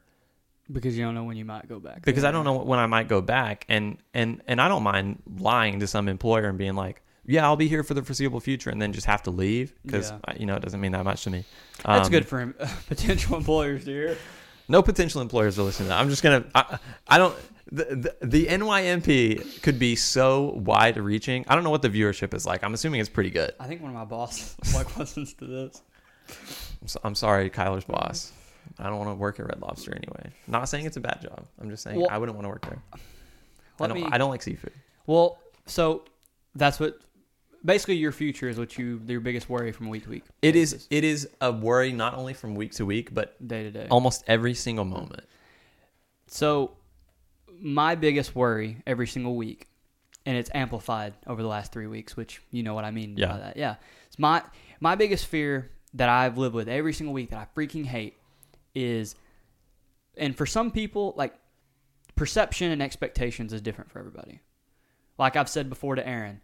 Because 0.72 0.98
you 0.98 1.04
don't 1.04 1.14
know 1.16 1.24
when 1.26 1.38
you 1.38 1.46
might 1.46 1.68
go 1.68 1.80
back. 1.80 2.02
because 2.04 2.22
there. 2.24 2.30
I 2.30 2.32
don't 2.32 2.46
know 2.46 2.58
when 2.58 2.80
I 2.80 2.86
might 2.88 3.08
go 3.08 3.22
back, 3.22 3.66
and 3.70 3.98
and 4.14 4.42
and 4.48 4.60
I 4.62 4.68
don't 4.68 4.84
mind 4.84 5.22
lying 5.40 5.80
to 5.82 5.88
some 5.88 6.08
employer 6.08 6.48
and 6.50 6.58
being 6.58 6.76
like, 6.76 7.02
yeah, 7.26 7.44
I'll 7.46 7.56
be 7.56 7.68
here 7.68 7.84
for 7.84 7.94
the 7.94 8.02
foreseeable 8.04 8.40
future, 8.40 8.70
and 8.70 8.82
then 8.82 8.92
just 8.94 9.06
have 9.08 9.24
to 9.24 9.32
leave 9.32 9.74
because 9.86 10.12
Yeah. 10.12 10.36
you 10.40 10.46
know 10.46 10.56
it 10.56 10.62
doesn't 10.62 10.82
mean 10.82 10.92
that 10.94 11.04
much 11.06 11.24
to 11.26 11.30
me. 11.30 11.44
That's 11.86 12.08
Um, 12.08 12.12
good 12.12 12.28
for 12.28 12.40
him, 12.40 12.56
potential 12.88 13.38
employers 13.38 13.86
to 13.86 13.92
hear. 13.92 14.18
No 14.70 14.82
potential 14.82 15.22
employers 15.22 15.60
are 15.60 15.64
listening. 15.64 15.88
To 15.88 15.90
that. 15.90 16.00
I'm 16.00 16.10
just 16.10 16.24
gonna. 16.24 16.46
I, 16.56 16.80
I 17.08 17.18
don't. 17.18 17.36
The, 17.74 18.14
the, 18.22 18.28
the 18.28 18.46
NYNP 18.46 19.64
could 19.64 19.80
be 19.80 19.96
so 19.96 20.52
wide 20.64 20.96
reaching. 20.98 21.44
I 21.48 21.56
don't 21.56 21.64
know 21.64 21.72
what 21.72 21.82
the 21.82 21.90
viewership 21.90 22.34
is 22.36 22.46
like. 22.46 22.64
I'm 22.64 22.76
assuming 22.76 23.02
it's 23.02 23.10
pretty 23.10 23.32
good. 23.32 23.52
I 23.60 23.66
think 23.66 23.82
one 23.82 23.90
of 23.90 23.96
my 23.96 24.06
bosses 24.06 24.56
like 24.76 24.96
listens 24.96 25.34
to 25.36 25.46
this. 25.46 25.82
I'm, 26.82 26.88
so, 26.88 27.00
I'm 27.04 27.16
sorry, 27.16 27.50
Kyler's 27.50 27.84
boss. 27.86 28.32
I 28.78 28.84
don't 28.90 28.98
want 29.00 29.10
to 29.10 29.16
work 29.16 29.40
at 29.40 29.48
Red 29.48 29.60
Lobster 29.62 29.92
anyway. 29.96 30.32
Not 30.48 30.70
saying 30.70 30.86
it's 30.86 30.98
a 30.98 31.02
bad 31.02 31.20
job. 31.22 31.46
I'm 31.60 31.70
just 31.72 31.84
saying 31.84 32.00
Well- 32.00 32.10
I 32.12 32.18
wouldn't 32.20 32.38
want 32.38 32.46
to 32.46 32.50
work 32.50 32.62
there. 32.66 32.82
I 33.80 33.88
don't. 33.88 34.00
me. 34.00 34.08
I 34.12 34.18
don't 34.20 34.30
like 34.30 34.44
seafood. 34.44 34.72
Well, 35.08 35.40
so 35.66 36.06
that's 36.54 36.80
what 36.80 37.00
basically 37.66 37.96
your 37.96 38.12
future 38.12 38.48
is 38.50 38.58
what 38.60 38.78
you 38.78 39.02
your 39.08 39.20
biggest 39.20 39.50
worry 39.50 39.72
from 39.72 39.90
week 39.90 40.04
to 40.04 40.10
week. 40.12 40.26
It 40.44 40.56
is. 40.56 40.88
It 40.92 41.04
is 41.04 41.28
a 41.42 41.52
worry 41.52 41.92
not 41.92 42.14
only 42.14 42.34
from 42.36 42.54
week 42.54 42.74
to 42.74 42.86
week, 42.86 43.14
but 43.14 43.36
day 43.46 43.64
to 43.64 43.72
day. 43.72 43.88
almost 43.90 44.24
every 44.28 44.54
single 44.54 44.86
moment. 44.86 45.24
So, 46.28 46.72
my 47.62 47.96
biggest 47.96 48.36
worry 48.36 48.82
every 48.88 49.08
single 49.08 49.36
week, 49.36 49.68
and 50.26 50.38
it's 50.38 50.50
amplified 50.54 51.14
over 51.28 51.42
the 51.42 51.48
last 51.48 51.72
three 51.72 51.88
weeks, 51.88 52.16
which 52.18 52.42
you 52.52 52.64
know 52.64 52.74
what 52.74 52.86
I 52.86 52.92
mean 52.92 53.16
Yeah. 53.18 53.28
by 53.28 53.38
that. 53.40 53.58
Yeah, 53.58 53.76
it's 54.08 54.20
my 54.20 54.42
my 54.80 54.96
biggest 54.96 55.26
fear 55.28 55.72
that 55.96 56.10
I've 56.10 56.38
lived 56.38 56.56
with 56.56 56.68
every 56.68 56.94
single 56.94 57.14
week 57.14 57.30
that 57.30 57.40
I 57.40 57.48
freaking 57.60 57.86
hate 57.86 58.18
is, 58.76 59.16
and 60.18 60.36
for 60.36 60.46
some 60.46 60.72
people, 60.72 61.14
like 61.18 61.36
perception 62.16 62.72
and 62.72 62.82
expectations 62.82 63.54
is 63.54 63.62
different 63.62 63.92
for 63.92 64.00
everybody. 64.00 64.42
Like 65.18 65.36
I've 65.36 65.50
said 65.50 65.70
before 65.70 65.96
to 65.96 66.08
Aaron, 66.08 66.42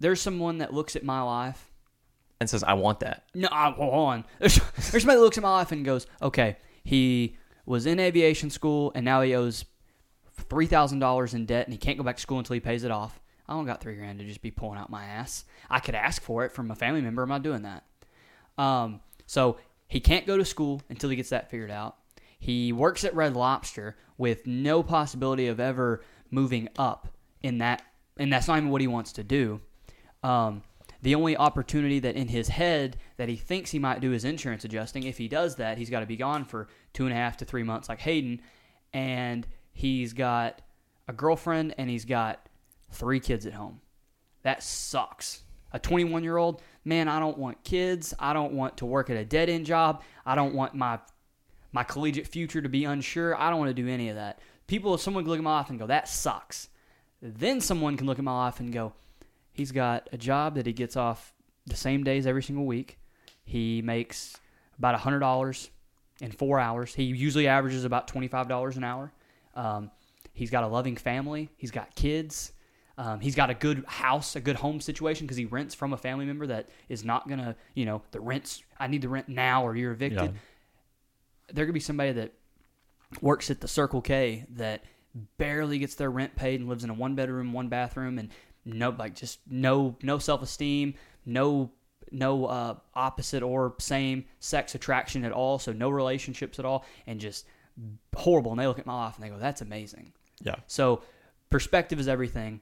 there's 0.00 0.20
someone 0.20 0.58
that 0.58 0.72
looks 0.72 0.96
at 0.96 1.04
my 1.04 1.20
life 1.22 1.70
And 2.40 2.48
says, 2.48 2.62
"I 2.62 2.74
want 2.74 3.00
that." 3.00 3.24
no, 3.34 3.48
I- 3.50 3.70
hold 3.72 3.92
on. 4.08 4.24
There's, 4.38 4.56
there's 4.56 5.02
somebody 5.02 5.16
that 5.16 5.22
looks 5.22 5.36
at 5.38 5.42
my 5.42 5.50
life 5.50 5.72
and 5.72 5.84
goes, 5.84 6.06
okay, 6.22 6.56
he 6.84 7.36
was 7.66 7.84
in 7.84 7.98
aviation 8.00 8.48
school 8.48 8.92
and 8.94 9.04
now 9.04 9.20
he 9.22 9.34
owes 9.34 9.64
three 10.48 10.66
thousand 10.66 10.98
dollars 10.98 11.34
in 11.34 11.46
debt 11.46 11.66
and 11.66 11.72
he 11.72 11.78
can't 11.78 11.98
go 11.98 12.04
back 12.04 12.16
to 12.16 12.22
school 12.22 12.38
until 12.38 12.54
he 12.54 12.60
pays 12.60 12.84
it 12.84 12.90
off. 12.90 13.20
I 13.48 13.54
don't 13.54 13.64
got 13.64 13.80
three 13.80 13.96
grand 13.96 14.18
to 14.18 14.26
just 14.26 14.42
be 14.42 14.50
pulling 14.50 14.78
out 14.78 14.90
my 14.90 15.04
ass. 15.04 15.44
I 15.70 15.80
could 15.80 15.94
ask 15.94 16.20
for 16.20 16.44
it 16.44 16.52
from 16.52 16.70
a 16.70 16.74
family 16.74 17.00
member. 17.00 17.22
I'm 17.22 17.28
not 17.30 17.42
doing 17.42 17.62
that. 17.62 17.84
Um, 18.58 19.00
so 19.26 19.56
he 19.86 20.00
can't 20.00 20.26
go 20.26 20.36
to 20.36 20.44
school 20.44 20.82
until 20.90 21.08
he 21.08 21.16
gets 21.16 21.30
that 21.30 21.50
figured 21.50 21.70
out. 21.70 21.96
He 22.38 22.72
works 22.72 23.04
at 23.04 23.14
Red 23.14 23.34
Lobster 23.34 23.96
with 24.18 24.46
no 24.46 24.82
possibility 24.82 25.48
of 25.48 25.60
ever 25.60 26.02
moving 26.30 26.68
up 26.78 27.08
in 27.42 27.58
that, 27.58 27.82
and 28.18 28.32
that's 28.32 28.48
not 28.48 28.58
even 28.58 28.70
what 28.70 28.80
he 28.80 28.86
wants 28.86 29.12
to 29.12 29.24
do. 29.24 29.60
Um, 30.22 30.62
the 31.00 31.14
only 31.14 31.36
opportunity 31.36 32.00
that 32.00 32.16
in 32.16 32.28
his 32.28 32.48
head 32.48 32.96
that 33.16 33.28
he 33.28 33.36
thinks 33.36 33.70
he 33.70 33.78
might 33.78 34.00
do 34.00 34.12
is 34.12 34.24
insurance 34.24 34.64
adjusting. 34.64 35.04
If 35.04 35.16
he 35.18 35.28
does 35.28 35.56
that, 35.56 35.78
he's 35.78 35.90
got 35.90 36.00
to 36.00 36.06
be 36.06 36.16
gone 36.16 36.44
for 36.44 36.68
two 36.92 37.04
and 37.04 37.12
a 37.12 37.16
half 37.16 37.36
to 37.38 37.44
three 37.44 37.62
months, 37.62 37.88
like 37.88 38.00
Hayden, 38.00 38.40
and 38.92 39.46
he's 39.78 40.12
got 40.12 40.60
a 41.06 41.12
girlfriend 41.12 41.72
and 41.78 41.88
he's 41.88 42.04
got 42.04 42.48
three 42.90 43.20
kids 43.20 43.46
at 43.46 43.52
home. 43.52 43.80
That 44.42 44.60
sucks. 44.60 45.44
A 45.70 45.78
21 45.78 46.24
year 46.24 46.36
old, 46.36 46.62
man, 46.84 47.06
I 47.06 47.20
don't 47.20 47.38
want 47.38 47.62
kids. 47.62 48.12
I 48.18 48.32
don't 48.32 48.54
want 48.54 48.78
to 48.78 48.86
work 48.86 49.08
at 49.08 49.16
a 49.16 49.24
dead 49.24 49.48
end 49.48 49.66
job. 49.66 50.02
I 50.26 50.34
don't 50.34 50.52
want 50.54 50.74
my 50.74 50.98
my 51.70 51.84
collegiate 51.84 52.26
future 52.26 52.60
to 52.60 52.68
be 52.68 52.86
unsure. 52.86 53.40
I 53.40 53.50
don't 53.50 53.60
want 53.60 53.68
to 53.68 53.82
do 53.82 53.88
any 53.88 54.08
of 54.08 54.16
that. 54.16 54.40
People, 54.66 54.94
if 54.94 55.00
someone 55.00 55.22
can 55.22 55.30
look 55.30 55.38
at 55.38 55.44
my 55.44 55.58
life 55.58 55.70
and 55.70 55.78
go, 55.78 55.86
that 55.86 56.08
sucks. 56.08 56.70
Then 57.22 57.60
someone 57.60 57.96
can 57.96 58.06
look 58.06 58.18
at 58.18 58.24
my 58.24 58.36
life 58.46 58.58
and 58.58 58.72
go, 58.72 58.94
he's 59.52 59.70
got 59.70 60.08
a 60.12 60.16
job 60.16 60.54
that 60.56 60.66
he 60.66 60.72
gets 60.72 60.96
off 60.96 61.34
the 61.66 61.76
same 61.76 62.02
days 62.02 62.26
every 62.26 62.42
single 62.42 62.64
week. 62.64 62.98
He 63.44 63.82
makes 63.82 64.36
about 64.78 64.98
$100 64.98 65.68
in 66.20 66.32
four 66.32 66.58
hours. 66.58 66.94
He 66.94 67.04
usually 67.04 67.46
averages 67.46 67.84
about 67.84 68.08
$25 68.08 68.76
an 68.76 68.84
hour. 68.84 69.12
Um, 69.58 69.90
he's 70.32 70.50
got 70.50 70.64
a 70.64 70.68
loving 70.68 70.96
family. 70.96 71.50
He's 71.56 71.72
got 71.72 71.94
kids. 71.94 72.52
Um, 72.96 73.20
he's 73.20 73.34
got 73.34 73.50
a 73.50 73.54
good 73.54 73.84
house, 73.86 74.34
a 74.36 74.40
good 74.40 74.56
home 74.56 74.80
situation 74.80 75.26
because 75.26 75.36
he 75.36 75.44
rents 75.44 75.74
from 75.74 75.92
a 75.92 75.96
family 75.96 76.24
member 76.24 76.46
that 76.46 76.68
is 76.88 77.04
not 77.04 77.28
going 77.28 77.38
to, 77.38 77.54
you 77.74 77.84
know, 77.84 78.02
the 78.12 78.20
rent's, 78.20 78.62
I 78.78 78.86
need 78.86 79.02
the 79.02 79.08
rent 79.08 79.28
now 79.28 79.64
or 79.64 79.76
you're 79.76 79.92
evicted. 79.92 80.32
Yeah. 80.32 81.52
There 81.52 81.64
could 81.64 81.74
be 81.74 81.80
somebody 81.80 82.12
that 82.12 82.32
works 83.20 83.50
at 83.50 83.60
the 83.60 83.68
Circle 83.68 84.00
K 84.00 84.46
that 84.50 84.84
barely 85.36 85.78
gets 85.78 85.94
their 85.94 86.10
rent 86.10 86.34
paid 86.36 86.60
and 86.60 86.68
lives 86.68 86.84
in 86.84 86.90
a 86.90 86.94
one 86.94 87.14
bedroom, 87.14 87.52
one 87.52 87.68
bathroom, 87.68 88.18
and 88.18 88.30
no 88.64 88.90
like 88.90 89.14
just 89.14 89.40
no 89.48 89.96
no 90.02 90.18
self 90.18 90.42
esteem, 90.42 90.94
no 91.24 91.70
no 92.10 92.46
uh, 92.46 92.74
opposite 92.94 93.42
or 93.42 93.74
same 93.78 94.24
sex 94.40 94.74
attraction 94.74 95.24
at 95.24 95.32
all, 95.32 95.58
so 95.58 95.72
no 95.72 95.88
relationships 95.90 96.58
at 96.58 96.64
all, 96.64 96.84
and 97.06 97.20
just 97.20 97.46
horrible. 98.14 98.50
And 98.52 98.60
they 98.60 98.66
look 98.66 98.78
at 98.78 98.86
my 98.86 98.94
life 99.04 99.16
and 99.16 99.24
they 99.24 99.28
go, 99.28 99.38
"That's 99.38 99.60
amazing." 99.60 100.12
Yeah. 100.42 100.56
So 100.66 101.02
perspective 101.50 101.98
is 102.00 102.08
everything. 102.08 102.60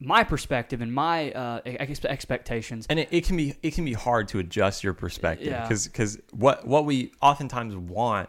My 0.00 0.24
perspective 0.24 0.80
and 0.82 0.92
my 0.92 1.30
uh, 1.32 1.60
ex- 1.64 2.04
expectations. 2.04 2.86
and 2.90 2.98
it, 2.98 3.08
it 3.12 3.24
can 3.24 3.36
be 3.36 3.54
it 3.62 3.74
can 3.74 3.84
be 3.84 3.92
hard 3.92 4.28
to 4.28 4.38
adjust 4.40 4.82
your 4.84 4.92
perspective 4.92 5.46
Yeah. 5.46 5.62
because 5.68 6.18
what 6.32 6.66
what 6.66 6.84
we 6.84 7.12
oftentimes 7.22 7.74
want 7.76 8.28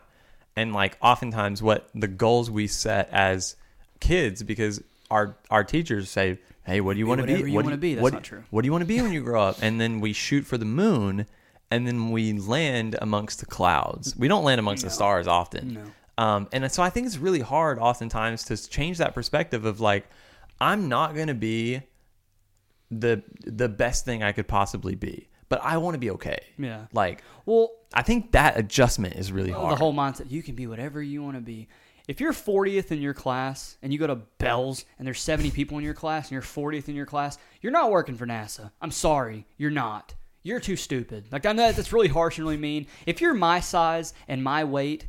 and 0.56 0.74
like 0.74 0.98
oftentimes 1.02 1.62
what 1.64 1.90
the 1.96 2.08
goals 2.08 2.50
we 2.52 2.68
set 2.68 3.10
as 3.12 3.56
kids 4.00 4.44
because 4.44 4.82
our 5.10 5.36
our 5.50 5.64
teachers 5.64 6.10
say 6.10 6.38
hey 6.66 6.82
what 6.82 6.94
do 6.94 7.00
you 7.00 7.08
want 7.08 7.20
to 7.22 7.28
be 7.28 7.34
you 7.34 7.56
what 7.56 7.64
do 7.64 7.66
wanna 7.66 7.78
be. 7.78 7.96
That's 7.96 8.04
what, 8.04 8.14
not 8.14 8.24
true. 8.24 8.44
what 8.52 8.62
do 8.62 8.68
you 8.68 8.72
want 8.72 8.84
to 8.84 8.88
be 8.88 9.02
when 9.02 9.12
you 9.12 9.24
grow 9.24 9.42
up 9.42 9.58
and 9.62 9.82
then 9.82 10.00
we 10.00 10.14
shoot 10.14 10.46
for 10.46 10.58
the 10.58 10.66
moon 10.66 11.26
and 11.72 11.86
then 11.88 12.12
we 12.12 12.32
land 12.34 12.96
amongst 13.02 13.40
the 13.40 13.48
clouds 13.48 14.16
we 14.16 14.28
don't 14.28 14.44
land 14.44 14.60
amongst 14.60 14.84
the 14.84 14.90
stars 14.92 15.28
often 15.28 15.74
No. 15.74 15.84
Um, 16.18 16.48
and 16.52 16.72
so 16.72 16.82
I 16.82 16.90
think 16.90 17.08
it's 17.08 17.18
really 17.18 17.42
hard 17.42 17.78
oftentimes 17.80 18.44
to 18.46 18.58
change 18.70 18.98
that 19.00 19.14
perspective 19.14 19.66
of 19.66 19.80
like, 19.80 20.08
I'm 20.62 20.88
not 20.88 21.14
going 21.16 21.28
to 21.28 21.34
be 21.34 21.82
the 22.92 23.24
the 23.46 23.68
best 23.68 24.06
thing 24.06 24.24
I 24.24 24.32
could 24.32 24.48
possibly 24.48 24.96
be, 24.96 25.28
but 25.50 25.60
I 25.64 25.78
want 25.78 25.96
to 25.96 26.00
be 26.00 26.12
okay. 26.12 26.40
Yeah. 26.58 26.86
Like, 26.94 27.24
Well, 27.46 27.72
I 27.94 28.02
think 28.04 28.32
that 28.34 28.58
adjustment 28.58 29.16
is 29.16 29.32
really 29.32 29.52
hard. 29.52 29.72
the 29.74 29.76
whole 29.78 29.94
mindset 29.94 30.30
you 30.32 30.44
can 30.44 30.56
be 30.56 30.68
whatever 30.68 31.02
you 31.02 31.24
want 31.24 31.36
to 31.36 31.42
be. 31.42 31.68
If 32.08 32.20
you're 32.22 32.34
40th 32.34 32.92
in 32.92 33.02
your 33.02 33.16
class 33.16 33.78
and 33.82 33.92
you 33.92 33.98
go 33.98 34.06
to 34.06 34.16
Bell's 34.38 34.86
and 35.00 35.08
there's 35.08 35.20
70 35.20 35.50
people 35.52 35.80
in 35.80 35.84
your 35.84 35.96
class 35.96 36.26
and 36.26 36.34
you're 36.34 36.42
40th 36.44 36.88
in 36.88 36.96
your 36.96 37.08
class, 37.08 37.40
you're 37.62 37.72
not 37.72 37.90
working 37.90 38.16
for 38.16 38.28
NASA. 38.28 38.70
I'm 38.80 38.92
sorry, 38.92 39.48
you're 39.58 39.72
not. 39.72 40.14
You're 40.44 40.60
too 40.60 40.76
stupid. 40.76 41.26
Like 41.32 41.48
I 41.48 41.54
know 41.54 41.72
that's 41.72 41.92
really 41.92 42.08
harsh 42.08 42.38
and 42.38 42.46
really 42.46 42.58
mean. 42.58 42.86
If 43.08 43.22
you're 43.22 43.34
my 43.34 43.60
size 43.60 44.14
and 44.28 44.44
my 44.44 44.64
weight, 44.64 45.08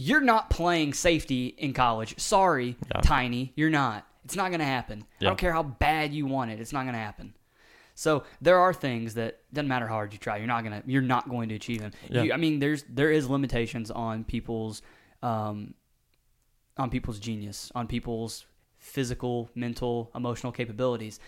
you're 0.00 0.20
not 0.20 0.48
playing 0.50 0.94
safety 0.94 1.46
in 1.58 1.72
college. 1.72 2.18
Sorry, 2.18 2.76
Yeah. 2.94 3.00
tiny, 3.02 3.52
you're 3.56 3.70
not. 3.70 4.06
It's 4.24 4.36
not 4.36 4.48
going 4.48 4.60
to 4.60 4.66
happen. 4.66 5.04
I 5.20 5.24
don't 5.24 5.38
care 5.38 5.52
how 5.52 5.62
bad 5.62 6.12
you 6.14 6.26
want 6.26 6.50
it. 6.50 6.60
It's 6.60 6.72
not 6.72 6.82
going 6.82 6.94
to 6.94 7.00
happen. 7.00 7.34
So 7.94 8.24
there 8.40 8.58
are 8.58 8.72
things 8.72 9.14
that 9.14 9.40
doesn't 9.52 9.68
matter 9.68 9.86
how 9.86 9.94
hard 9.94 10.12
you 10.12 10.18
try, 10.18 10.38
you're 10.38 10.46
not 10.46 10.62
gonna 10.64 10.82
you're 10.86 11.02
not 11.02 11.28
going 11.28 11.50
to 11.50 11.54
achieve 11.54 11.80
them. 11.80 11.92
Yeah. 12.08 12.22
You, 12.22 12.32
I 12.32 12.38
mean, 12.38 12.58
there's 12.58 12.82
there 12.88 13.10
is 13.10 13.28
limitations 13.28 13.90
on 13.90 14.24
people's 14.24 14.80
um, 15.22 15.74
on 16.78 16.88
people's 16.88 17.18
genius, 17.18 17.70
on 17.74 17.86
people's 17.86 18.46
physical, 18.78 19.50
mental, 19.54 20.10
emotional 20.14 20.50
capabilities. 20.52 21.20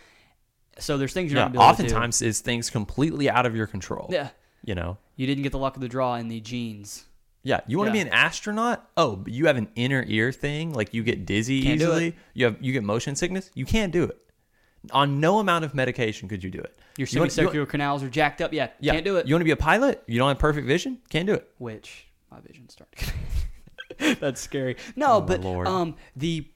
So 0.78 0.96
there's 0.96 1.12
things 1.12 1.30
you're 1.30 1.40
yeah, 1.40 1.48
not 1.48 1.52
gonna 1.52 1.72
be 1.72 1.76
to 1.76 1.82
do. 1.82 1.88
oftentimes 1.88 2.22
is 2.22 2.40
things 2.40 2.70
completely 2.70 3.28
out 3.28 3.44
of 3.44 3.54
your 3.54 3.66
control. 3.66 4.06
Yeah, 4.10 4.30
You 4.64 4.74
know? 4.74 4.96
you 5.16 5.26
didn't 5.26 5.42
get 5.42 5.52
the 5.52 5.58
luck 5.58 5.74
of 5.76 5.82
the 5.82 5.88
draw 5.88 6.14
in 6.14 6.28
the 6.28 6.40
genes. 6.40 7.04
Yeah. 7.42 7.60
You 7.66 7.78
want 7.78 7.90
to 7.92 7.96
Yeah. 7.98 8.04
be 8.04 8.08
an 8.08 8.14
astronaut? 8.14 8.88
Oh, 8.96 9.16
but 9.16 9.32
you 9.32 9.46
have 9.46 9.56
an 9.56 9.68
inner 9.74 10.04
ear 10.06 10.30
thing. 10.32 10.72
Like 10.72 10.94
you 10.94 11.02
get 11.02 11.26
dizzy 11.26 11.62
Can't 11.62 11.80
easily. 11.80 12.16
You 12.34 12.46
have 12.46 12.56
you 12.60 12.72
get 12.72 12.84
motion 12.84 13.16
sickness. 13.16 13.50
You 13.54 13.64
can't 13.64 13.92
do 13.92 14.04
it. 14.04 14.18
On 14.92 15.20
no 15.20 15.38
amount 15.38 15.64
of 15.64 15.74
medication 15.74 16.28
could 16.28 16.42
you 16.42 16.50
do 16.50 16.58
it. 16.58 16.76
Your 16.96 17.04
You 17.04 17.06
semicircular 17.06 17.66
canals 17.66 18.02
are 18.02 18.08
jacked 18.10 18.40
up. 18.42 18.52
Yeah, 18.52 18.68
Yeah. 18.80 18.92
can't 18.92 19.04
do 19.04 19.16
it. 19.16 19.26
You 19.26 19.34
want 19.34 19.40
to 19.42 19.44
be 19.46 19.50
a 19.52 19.56
pilot? 19.56 20.02
You 20.06 20.18
don't 20.18 20.28
have 20.28 20.38
perfect 20.38 20.66
vision? 20.66 20.98
Can't 21.10 21.26
do 21.26 21.34
it. 21.34 21.48
Which 21.58 22.06
my 22.30 22.40
vision 22.40 22.68
started. 22.68 22.96
Getting 23.98 24.16
That's 24.20 24.40
scary. 24.40 24.76
No, 24.96 25.14
Oh, 25.14 25.20
but 25.20 25.44
um 25.44 25.96
the 26.16 26.48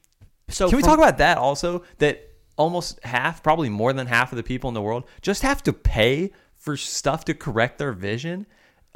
so 0.48 0.68
Can 0.68 0.76
we 0.76 0.82
from- 0.82 0.90
talk 0.90 0.98
about 0.98 1.18
that 1.18 1.38
also? 1.38 1.82
That 1.98 2.22
almost 2.56 2.98
half, 3.04 3.42
probably 3.42 3.68
more 3.68 3.92
than 3.92 4.06
half 4.06 4.32
of 4.32 4.36
the 4.36 4.42
people 4.42 4.68
in 4.68 4.74
the 4.74 4.80
world 4.82 5.04
just 5.20 5.42
have 5.42 5.62
to 5.64 5.72
pay 5.72 6.30
for 6.54 6.76
stuff 6.76 7.24
to 7.26 7.34
correct 7.34 7.78
their 7.78 7.92
vision. 7.92 8.46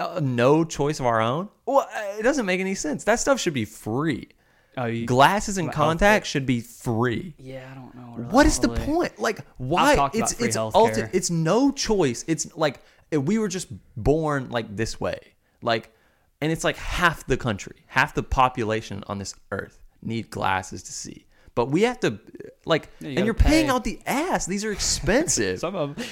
Uh, 0.01 0.21
no 0.21 0.65
choice 0.65 0.99
of 1.01 1.07
our 1.07 1.21
own. 1.21 1.49
Well, 1.67 1.81
uh, 1.95 2.19
it 2.19 2.23
doesn't 2.23 2.47
make 2.47 2.61
any 2.61 2.75
sense. 2.75 3.05
That 3.05 3.21
stuff 3.21 3.39
should 3.41 3.55
be 3.55 3.65
free. 3.65 4.29
Oh, 4.77 4.87
you, 4.87 5.05
Glasses 5.05 5.59
and 5.59 5.67
Like 5.67 5.77
contacts 5.77 6.29
should 6.29 6.47
be 6.47 6.61
free. 6.61 7.35
yeah, 7.39 7.69
I 7.71 7.75
don't 7.75 7.95
know. 7.95 8.25
What 8.31 8.47
is 8.47 8.59
the 8.61 8.69
point? 8.69 9.19
Like, 9.19 9.41
why? 9.59 9.95
talked 9.97 10.15
about 10.15 10.31
It's 10.31 10.39
free 10.39 10.47
it's 10.49 10.57
ulti- 10.57 11.11
It's 11.13 11.29
no 11.31 11.71
choice. 11.73 12.25
It's 12.29 12.57
like 12.57 12.81
if 13.11 13.21
we 13.23 13.39
were 13.39 13.49
just 13.49 13.69
born 13.97 14.49
like 14.51 14.75
this 14.77 15.01
way, 15.01 15.19
like, 15.61 15.93
and 16.41 16.51
it's 16.53 16.65
like 16.65 16.77
half 16.77 17.27
the 17.27 17.37
country, 17.37 17.77
half 17.87 18.15
the 18.15 18.23
population 18.23 19.03
on 19.09 19.19
this 19.19 19.35
earth 19.51 19.79
need 20.03 20.31
glasses 20.31 20.83
to 20.85 20.93
see. 20.93 21.27
But 21.57 21.67
we 21.71 21.83
have 21.83 21.99
to, 22.01 22.19
like, 22.65 22.89
Yeah, 23.01 23.09
you 23.09 23.17
and 23.17 23.25
you're 23.27 23.35
paying 23.35 23.69
out 23.69 23.83
the 23.85 23.99
ass. 24.07 24.47
These 24.47 24.65
are 24.65 24.71
expensive. 24.81 25.59
Some 25.59 25.75
of 25.75 25.97
them. 25.97 26.07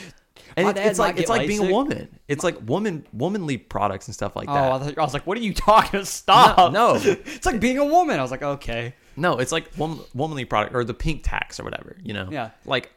And 0.58 0.76
it- 0.76 0.86
it's 0.86 0.98
like 0.98 1.18
it's 1.18 1.28
like 1.30 1.46
being 1.48 1.66
a 1.68 1.72
woman. 1.72 2.08
It's 2.28 2.44
like 2.44 2.56
woman 2.68 3.06
womanly 3.12 3.56
products 3.56 4.06
and 4.08 4.14
stuff 4.14 4.36
like 4.36 4.48
Oh, 4.48 4.54
that. 4.54 4.72
I, 4.72 4.78
thought, 4.78 4.98
I 4.98 5.02
was 5.02 5.14
like, 5.14 5.26
what 5.26 5.38
are 5.38 5.42
you 5.42 5.54
talking? 5.54 5.98
About? 6.00 6.06
Stop. 6.06 6.72
No, 6.72 6.94
no. 6.94 7.00
it's 7.02 7.46
like 7.46 7.60
being 7.60 7.78
a 7.78 7.84
woman. 7.86 8.18
I 8.18 8.22
was 8.22 8.30
like, 8.30 8.42
okay. 8.42 8.94
No, 9.16 9.38
it's 9.38 9.52
like 9.52 9.70
wom- 9.76 10.04
womanly 10.14 10.44
product 10.44 10.74
or 10.74 10.84
the 10.84 10.94
pink 10.94 11.22
tax 11.24 11.58
or 11.58 11.64
whatever. 11.64 11.96
You 12.02 12.14
know. 12.14 12.28
Yeah. 12.30 12.50
Like, 12.64 12.92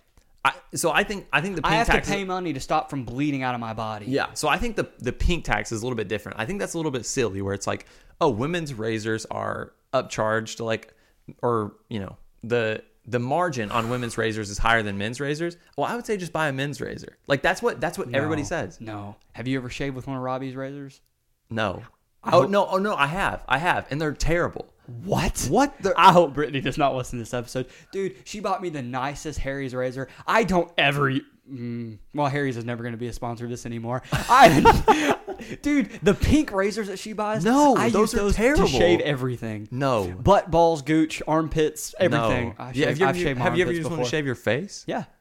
I 0.46 0.54
so 0.76 0.92
I 0.92 1.04
think 1.04 1.28
I 1.32 1.42
think 1.42 1.56
the 1.56 1.62
pink 1.62 1.74
I 1.74 1.78
have 1.78 1.88
tax. 1.88 2.08
to 2.08 2.14
pay 2.14 2.24
money 2.24 2.54
to 2.54 2.60
stop 2.60 2.90
from 2.90 3.06
bleeding 3.06 3.44
out 3.44 3.54
of 3.56 3.62
my 3.62 3.74
body. 3.74 4.06
yeah. 4.08 4.28
So 4.34 4.48
I 4.48 4.58
think 4.58 4.76
the 4.76 4.90
the 5.00 5.14
pink 5.14 5.46
tax 5.46 5.72
is 5.72 5.82
a 5.82 5.86
little 5.86 5.96
bit 5.98 6.08
different. 6.08 6.40
I 6.40 6.46
think 6.46 6.60
that's 6.60 6.74
a 6.74 6.78
little 6.78 6.92
bit 6.92 7.06
silly 7.06 7.42
where 7.42 7.54
it's 7.54 7.68
like, 7.68 7.86
oh, 8.20 8.30
women's 8.30 8.74
razors 8.74 9.26
are 9.32 9.74
upcharged 9.94 10.60
like, 10.64 10.94
or 11.42 11.74
you 11.90 12.00
know, 12.00 12.18
the 12.44 12.84
the 13.06 13.20
margin 13.20 13.72
on 13.72 13.90
women's 13.90 14.18
razors 14.18 14.50
is 14.50 14.58
higher 14.60 14.84
than 14.84 14.98
men's 14.98 15.20
razors. 15.20 15.58
Well, 15.78 15.88
I 15.88 15.96
would 15.96 16.06
say 16.06 16.18
just 16.18 16.34
buy 16.34 16.48
a 16.48 16.54
men's 16.54 16.80
razor. 16.80 17.18
Like 17.28 17.42
that's 17.42 17.62
what 17.62 17.82
that's 17.82 17.98
what 17.98 18.14
everybody 18.14 18.44
says. 18.44 18.80
No. 18.80 19.16
Have 19.34 19.48
you 19.48 19.58
ever 19.58 19.70
shaved 19.70 19.96
with 19.96 20.08
one 20.08 20.18
of 20.18 20.24
Robbie's 20.24 20.56
razors? 20.56 21.02
No. 21.50 21.84
I 22.24 22.30
oh 22.36 22.42
hope- 22.42 22.52
no! 22.52 22.68
Oh 22.68 22.78
no! 22.78 22.96
I 22.96 23.08
have, 23.08 23.44
I 23.48 23.58
have, 23.58 23.88
and 23.90 24.00
they're 24.00 24.14
terrible. 24.14 24.72
What? 25.04 25.48
What? 25.50 25.76
The, 25.82 25.92
I 25.98 26.12
hope 26.12 26.36
Brittany 26.36 26.62
does 26.62 26.78
not 26.78 26.96
listen 26.96 27.18
to 27.18 27.24
this 27.24 27.34
episode. 27.34 27.66
Dude, 27.92 28.16
she 28.26 28.40
bought 28.40 28.62
me 28.62 28.70
the 28.70 28.84
nicest 28.84 29.40
Harry's 29.40 29.74
razor. 29.74 30.08
I 30.28 30.44
don't 30.44 30.72
ever. 30.78 31.12
Mm, 31.52 31.98
well, 32.14 32.28
Harry's 32.28 32.58
is 32.58 32.66
never 32.66 32.84
going 32.84 32.94
to 32.94 32.98
be 33.00 33.08
a 33.08 33.14
sponsor 33.14 33.46
of 33.46 33.50
this 33.50 33.66
anymore. 33.66 34.04
I, 34.12 35.18
dude, 35.62 35.92
the 36.04 36.14
pink 36.14 36.52
razors 36.52 36.88
that 36.88 37.00
she 37.00 37.14
buys. 37.14 37.44
No, 37.44 37.76
I 37.76 37.90
those 37.90 38.14
use 38.14 38.20
are 38.22 38.24
those 38.24 38.36
terrible. 38.36 38.64
to 38.66 38.70
shave 38.70 39.00
everything. 39.02 39.68
no. 39.72 40.08
Butt, 40.08 40.50
balls, 40.52 40.82
gooch, 40.82 41.22
armpits, 41.28 41.94
everything. 42.00 42.50
No. 42.50 42.66
I've 42.66 42.76
yeah, 42.76 42.88
have 42.88 42.98
you 43.00 43.06
ever, 43.06 43.10
I've 43.18 43.22
shaved 43.22 43.40
my 43.40 43.46
have 43.46 43.58
you 43.58 43.64
ever 43.64 43.72
used 43.74 43.90
one 43.90 44.00
to 44.00 44.06
shave 44.06 44.26
your 44.26 44.36
face? 44.36 44.84
Yeah. 44.88 45.06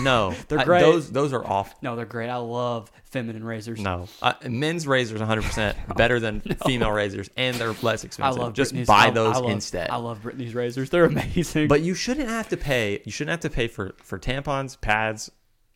No, 0.00 0.34
They're 0.48 0.58
I- 0.60 0.64
great. 0.64 0.80
those 0.80 1.10
those 1.12 1.32
are 1.34 1.46
off. 1.46 1.74
No, 1.82 1.96
they're 1.96 2.06
great. 2.06 2.30
I 2.30 2.36
love 2.36 2.90
feminine 3.04 3.44
razors. 3.44 3.78
No, 3.78 4.08
uh, 4.22 4.32
men's 4.48 4.86
razors 4.86 5.18
100 5.20 5.42
percent 5.44 5.76
better 5.96 6.18
than 6.18 6.40
female 6.64 6.90
razors, 6.90 7.28
and 7.36 7.54
they're 7.56 7.74
less 7.82 8.02
expensive. 8.02 8.40
I 8.40 8.42
love 8.42 8.54
Just 8.54 8.70
Brittany's- 8.72 8.86
buy 8.88 9.10
those 9.10 9.36
I 9.36 9.40
love- 9.40 9.50
instead. 9.50 9.90
I 9.90 9.96
love 9.96 10.22
Brittany's 10.22 10.54
razors. 10.54 10.88
They're 10.88 11.04
amazing. 11.04 11.68
but 11.68 11.82
you 11.82 11.92
shouldn't 11.94 12.28
have 12.28 12.48
to 12.50 12.56
pay. 12.56 13.02
You 13.04 13.12
shouldn't 13.12 13.32
have 13.32 13.40
to 13.40 13.54
pay 13.54 13.68
for 13.68 13.94
for 14.02 14.18
tampons, 14.18 14.80
pads, 14.80 15.30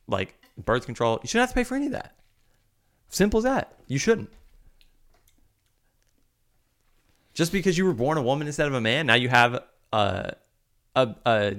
like 0.07 0.35
birth 0.57 0.87
control. 0.87 1.19
You 1.23 1.29
shouldn't 1.29 1.43
have 1.49 1.51
to 1.51 1.55
pay 1.57 1.65
for 1.65 1.75
any 1.77 1.87
of 1.87 1.93
that. 1.93 2.15
Simple 3.11 3.39
as 3.39 3.45
that. 3.45 3.75
You 3.89 3.99
shouldn't. 3.99 4.31
Just 7.35 7.53
because 7.53 7.77
you 7.77 7.85
were 7.85 7.93
born 7.93 8.19
a 8.19 8.23
woman 8.23 8.47
instead 8.47 8.67
of 8.67 8.75
a 8.75 8.81
man, 8.81 9.07
now 9.07 9.15
you 9.15 9.29
have 9.29 9.63
a 9.93 10.35
a 10.95 11.15
a 11.27 11.57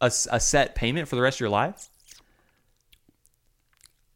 a 0.00 0.40
set 0.40 0.74
payment 0.74 1.08
for 1.08 1.16
the 1.16 1.22
rest 1.22 1.36
of 1.36 1.40
your 1.40 1.50
life. 1.50 1.88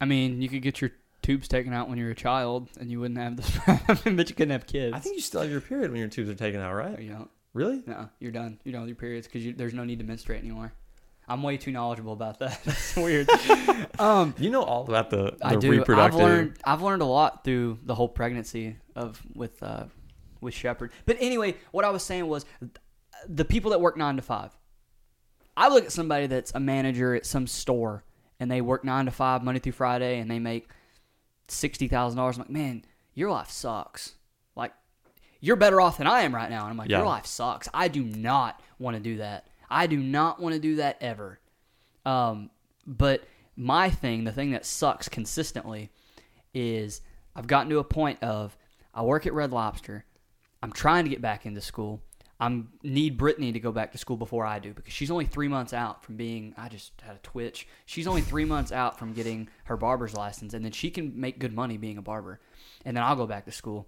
I 0.01 0.07
mean, 0.07 0.41
you 0.41 0.49
could 0.49 0.63
get 0.63 0.81
your 0.81 0.91
tubes 1.23 1.49
taken 1.49 1.73
out 1.73 1.89
when 1.89 1.99
you're 1.99 2.11
a 2.11 2.15
child, 2.15 2.69
and 2.79 2.91
you 2.91 3.01
wouldn't 3.01 3.19
have 3.19 3.37
the, 3.37 4.01
but 4.17 4.29
you 4.29 4.35
couldn't 4.35 4.51
have 4.53 4.67
kids. 4.67 4.95
I 4.95 4.99
think 5.01 5.17
you 5.17 5.23
still 5.23 5.43
have 5.43 5.51
your 5.51 5.61
period 5.61 5.91
when 5.91 6.01
your 6.01 6.09
tubes 6.09 6.31
are 6.31 6.35
taken 6.35 6.61
out, 6.61 6.75
right? 6.75 6.99
you 7.01 7.13
don't. 7.13 7.31
Really? 7.53 7.83
No, 7.87 8.09
you're 8.21 8.33
done. 8.33 8.61
You're 8.65 8.73
done 8.73 8.83
with 8.83 8.91
your 8.91 8.97
periods 8.97 9.27
because 9.27 9.45
you, 9.45 9.53
there's 9.53 9.75
no 9.75 9.85
need 9.85 9.99
to 9.99 10.05
menstruate 10.05 10.41
anymore. 10.41 10.73
I'm 11.31 11.43
way 11.43 11.57
too 11.57 11.71
knowledgeable 11.71 12.13
about 12.13 12.41
that. 12.41 12.61
That's 12.65 12.97
weird. 12.97 13.29
um, 13.99 14.35
You 14.39 14.51
know 14.51 14.63
all 14.63 14.83
about 14.85 15.11
the, 15.11 15.37
the 15.39 15.47
I 15.47 15.55
do. 15.57 15.71
reproductive. 15.71 16.21
I've 16.21 16.27
learned. 16.27 16.59
I've 16.65 16.83
learned 16.83 17.03
a 17.03 17.07
lot 17.07 17.45
through 17.45 17.79
the 17.85 17.95
whole 17.95 18.09
pregnancy 18.09 18.77
of 18.97 19.21
with 19.35 19.63
uh, 19.63 19.85
with 20.41 20.55
Shepard. 20.55 20.93
But 21.07 21.17
anyway, 21.21 21.57
what 21.71 21.85
I 21.85 21.91
was 21.91 22.03
saying 22.03 22.27
was 22.27 22.45
the 23.29 23.45
people 23.45 23.71
that 23.71 23.81
work 23.81 23.97
nine 23.97 24.17
to 24.17 24.23
five. 24.23 24.51
I 25.57 25.69
look 25.69 25.85
at 25.85 25.93
somebody 25.93 26.27
that's 26.27 26.53
a 26.55 26.61
manager 26.61 27.15
at 27.15 27.27
some 27.27 27.47
store 27.47 28.03
and 28.39 28.51
they 28.51 28.61
work 28.61 28.85
nine 28.85 29.05
to 29.05 29.11
five 29.11 29.43
Monday 29.45 29.61
through 29.61 29.73
Friday 29.73 30.19
and 30.19 30.31
they 30.31 30.39
make 30.39 30.69
sixty 31.49 31.87
thousand 31.89 32.17
dollars. 32.17 32.37
I'm 32.37 32.43
like, 32.43 32.51
man, 32.51 32.85
your 33.15 33.31
life 33.31 33.51
sucks. 33.51 34.15
Like, 34.57 34.73
you're 35.41 35.57
better 35.57 35.81
off 35.81 35.99
than 35.99 36.07
I 36.07 36.23
am 36.23 36.35
right 36.35 36.49
now. 36.51 36.63
And 36.63 36.71
I'm 36.71 36.77
like, 36.77 36.89
Yeah. 36.89 36.99
your 36.99 37.07
life 37.07 37.27
sucks. 37.27 37.69
I 37.75 37.89
do 37.89 38.03
not 38.03 38.61
want 38.79 38.97
to 38.97 39.03
do 39.03 39.19
that. 39.19 39.47
I 39.71 39.87
do 39.87 39.99
not 39.99 40.41
want 40.41 40.55
to 40.55 40.61
do 40.61 40.77
that 40.77 40.99
ever. 41.01 41.39
Um, 42.05 42.51
but 42.87 43.25
my 43.57 43.91
thing, 43.91 44.25
the 44.25 44.33
thing 44.33 44.51
that 44.53 44.67
sucks 44.67 45.09
consistently, 45.09 45.91
is 46.53 47.01
I've 47.37 47.47
gotten 47.47 47.71
to 47.71 47.79
a 47.79 47.85
point 47.85 48.23
of 48.23 48.57
I 48.93 49.03
work 49.03 49.27
at 49.27 49.33
Red 49.33 49.53
Lobster. 49.53 50.05
I'm 50.63 50.73
trying 50.73 51.05
to 51.05 51.11
get 51.11 51.23
back 51.23 51.47
into 51.47 51.61
school. 51.61 52.03
I 52.41 52.63
need 52.83 53.19
Brittany 53.19 53.53
to 53.53 53.61
go 53.61 53.71
back 53.71 53.93
to 53.93 53.99
school 53.99 54.17
before 54.17 54.47
I 54.47 54.59
do 54.59 54.73
because 54.73 54.95
she's 54.95 55.11
only 55.11 55.27
three 55.27 55.47
months 55.47 55.75
out 55.75 56.03
from 56.03 56.17
being. 56.17 56.55
I 56.57 56.71
just 56.71 56.93
had 57.03 57.17
a 57.17 57.19
twitch. 57.19 57.69
She's 57.85 58.07
only 58.07 58.23
three 58.23 58.47
months 58.47 58.73
out 58.73 58.99
from 58.99 59.13
getting 59.13 59.49
her 59.65 59.77
barber's 59.77 60.15
license, 60.15 60.55
and 60.55 60.65
then 60.65 60.73
she 60.73 60.91
can 60.91 61.21
make 61.21 61.39
good 61.39 61.53
money 61.53 61.77
being 61.77 61.99
a 61.99 62.03
barber, 62.03 62.41
and 62.85 62.97
then 62.97 63.05
I'll 63.05 63.17
go 63.17 63.27
back 63.27 63.45
to 63.45 63.53
school. 63.53 63.87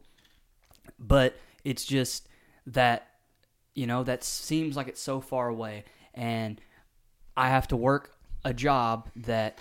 But 0.99 1.35
it's 1.65 1.87
just 1.87 2.29
that 2.67 3.09
you 3.75 3.87
know 3.87 4.03
that 4.05 4.25
seems 4.25 4.77
like 4.77 4.89
it's 4.89 5.01
so 5.01 5.21
far 5.21 5.49
away, 5.49 5.85
and 6.15 6.61
I 7.37 7.49
have 7.49 7.69
to 7.69 7.77
work 7.77 8.17
a 8.45 8.53
job 8.53 9.09
that 9.17 9.59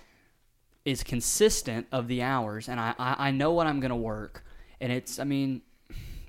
is 0.84 1.04
consistent 1.04 1.88
of 1.92 2.08
the 2.08 2.22
hours, 2.22 2.70
and 2.70 2.80
I 2.80 2.94
I, 2.98 3.28
I 3.28 3.32
know 3.32 3.52
what 3.52 3.68
I'm 3.68 3.80
gonna 3.80 3.96
work, 3.96 4.44
and 4.80 4.92
it's 4.92 5.20
I 5.20 5.24
mean 5.24 5.62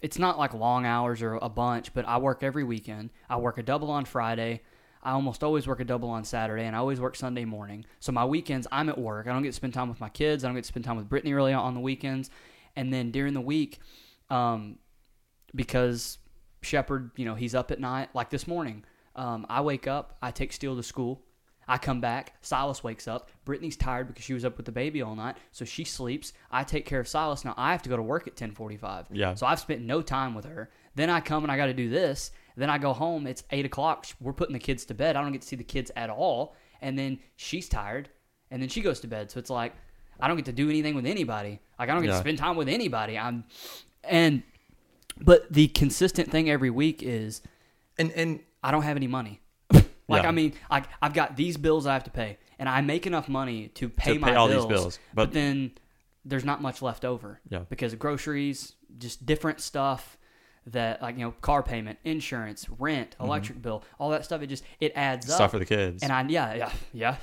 it's 0.03 0.18
not 0.18 0.37
like 0.38 0.53
long 0.53 0.85
hours 0.85 1.23
or 1.23 1.35
a 1.35 1.49
bunch, 1.49 1.95
but 1.95 2.07
I 2.07 2.18
work 2.18 2.42
every 2.42 2.64
weekend. 2.64 3.11
I 3.31 3.37
work 3.37 3.59
a 3.59 3.62
double 3.62 3.90
on 3.90 4.05
Friday. 4.05 4.61
I 5.05 5.12
almost 5.12 5.42
always 5.42 5.66
work 5.66 5.81
a 5.81 5.85
double 5.85 6.11
on 6.11 6.25
Saturday, 6.25 6.64
and 6.64 6.77
I 6.77 6.81
always 6.81 7.01
work 7.01 7.16
Sunday 7.16 7.45
morning. 7.45 7.85
So 8.01 8.12
my 8.12 8.25
weekends, 8.25 8.66
I'm 8.71 8.88
at 8.88 8.99
work. 8.99 9.27
I 9.27 9.33
don't 9.33 9.42
get 9.42 9.49
to 9.49 9.55
spend 9.55 9.75
time 9.75 9.88
with 9.88 10.01
my 10.01 10.09
kids. 10.09 10.45
I 10.45 10.49
don't 10.49 10.55
get 10.55 10.64
to 10.64 10.68
spend 10.68 10.85
time 10.85 10.97
with 10.97 11.09
Brittany 11.09 11.35
really 11.35 11.53
on 11.53 11.75
the 11.75 11.81
weekends. 11.81 12.31
And 12.77 12.92
then 12.92 13.11
during 13.11 13.35
the 13.35 13.40
week, 13.40 13.81
um, 14.31 14.79
because 15.55 16.18
Shepard, 16.62 17.11
you 17.16 17.25
know, 17.25 17.35
he's 17.35 17.55
up 17.55 17.70
at 17.70 17.81
night. 17.81 18.09
Like 18.14 18.31
this 18.31 18.46
morning, 18.46 18.85
um, 19.16 19.46
I 19.48 19.61
wake 19.61 19.87
up, 19.87 20.16
I 20.22 20.31
take 20.31 20.53
Steele 20.53 20.77
to 20.77 20.83
school. 20.83 21.22
I 21.68 21.79
come 21.79 22.01
back, 22.01 22.35
Silas 22.42 22.83
wakes 22.83 23.07
up. 23.07 23.31
Brittany's 23.44 23.77
tired 23.77 24.09
because 24.09 24.25
she 24.25 24.35
was 24.35 24.44
up 24.44 24.57
with 24.57 24.66
the 24.66 24.72
baby 24.72 25.01
all 25.01 25.14
night, 25.14 25.37
so 25.53 25.64
she 25.64 25.85
sleeps. 25.85 26.33
I 26.51 26.64
take 26.64 26.87
care 26.87 26.98
of 26.98 27.07
Silas. 27.07 27.44
Now 27.44 27.55
I 27.57 27.70
have 27.70 27.83
to 27.83 27.88
go 27.88 27.96
to 27.96 28.03
work 28.03 28.27
at 28.27 28.35
10:45. 28.37 29.07
Yeah. 29.12 29.35
So 29.35 29.46
I've 29.46 29.61
spent 29.61 29.81
no 29.83 30.03
time 30.03 30.35
with 30.35 30.44
her. 30.44 30.70
Then 30.96 31.09
I 31.09 31.20
come 31.20 31.44
and 31.44 31.53
I 31.53 31.57
got 31.57 31.66
to 31.66 31.72
do 31.75 31.88
this. 31.88 32.33
Then 32.57 32.68
I 32.68 32.79
go 32.79 32.92
home. 32.92 33.27
It's 33.29 33.44
eight 33.53 33.64
o'clock. 33.64 34.07
We're 34.20 34.33
putting 34.33 34.53
the 34.55 34.59
kids 34.59 34.85
to 34.87 34.94
bed. 34.94 35.14
I 35.16 35.22
don't 35.22 35.33
get 35.33 35.42
to 35.42 35.46
see 35.48 35.57
the 35.57 35.64
kids 35.64 35.90
at 35.94 36.11
all. 36.11 36.57
And 36.83 36.98
then 36.98 37.20
she's 37.37 37.68
tired, 37.68 38.09
and 38.51 38.61
then 38.61 38.68
she 38.68 38.81
goes 38.81 38.98
to 39.01 39.07
bed. 39.07 39.31
So 39.31 39.38
it's 39.38 39.48
like 39.51 39.72
I 40.18 40.27
don't 40.27 40.37
get 40.37 40.46
to 40.46 40.53
do 40.53 40.68
anything 40.68 40.96
with 40.96 41.07
anybody. 41.07 41.61
Like 41.79 41.88
I 41.88 41.92
don't 41.94 42.03
get 42.03 42.09
Yeah. 42.09 42.14
to 42.16 42.20
spend 42.20 42.38
time 42.38 42.57
with 42.57 42.68
anybody. 42.68 43.16
I'm, 43.16 43.44
and 44.05 44.42
but 45.20 45.53
the 45.53 45.68
consistent 45.68 46.31
thing 46.31 46.48
every 46.51 46.70
week 46.70 47.03
is 47.03 47.42
And 47.98 48.11
and 48.12 48.40
I 48.62 48.70
don't 48.70 48.83
have 48.83 48.96
any 48.96 49.07
money. 49.09 49.40
like 49.72 49.85
Yeah. 50.09 50.29
I 50.29 50.31
mean, 50.31 50.55
like 50.70 50.85
I've 51.01 51.14
got 51.14 51.37
these 51.37 51.57
bills 51.57 51.87
I 51.87 51.92
have 51.94 52.05
to 52.05 52.11
pay, 52.11 52.38
and 52.59 52.68
I 52.68 52.81
make 52.81 53.07
enough 53.07 53.29
money 53.29 53.68
to 53.68 53.88
pay 53.88 54.14
To 54.14 54.18
my 54.18 54.31
pay 54.31 54.37
all 54.37 54.48
these 54.48 54.57
bills, 54.57 54.68
bills, 54.68 54.98
But, 55.14 55.25
but- 55.27 55.33
then 55.33 55.72
there's 56.25 56.44
not 56.44 56.62
much 56.62 56.83
left 56.83 57.05
over. 57.05 57.40
Yeah. 57.48 57.61
Because 57.68 57.92
of 57.92 57.98
groceries, 57.98 58.75
just 58.98 59.27
different 59.27 59.61
stuff 59.61 60.16
that 60.66 61.03
like 61.03 61.16
you 61.18 61.25
know 61.25 61.33
car 61.40 61.62
payment, 61.62 61.98
insurance, 62.05 62.68
rent, 62.79 63.16
electric 63.20 63.61
bill, 63.61 63.83
all 63.98 64.11
that 64.11 64.25
stuff. 64.25 64.42
It 64.42 64.46
just 64.46 64.62
it 64.81 64.92
adds 64.94 65.29
up. 65.29 65.35
stuff 65.35 65.51
for 65.51 65.59
the 65.59 65.66
kids. 65.66 66.03
And 66.03 66.12
I 66.12 66.25
yeah 66.29 66.55
yeah 66.55 66.72
yeah 66.92 67.16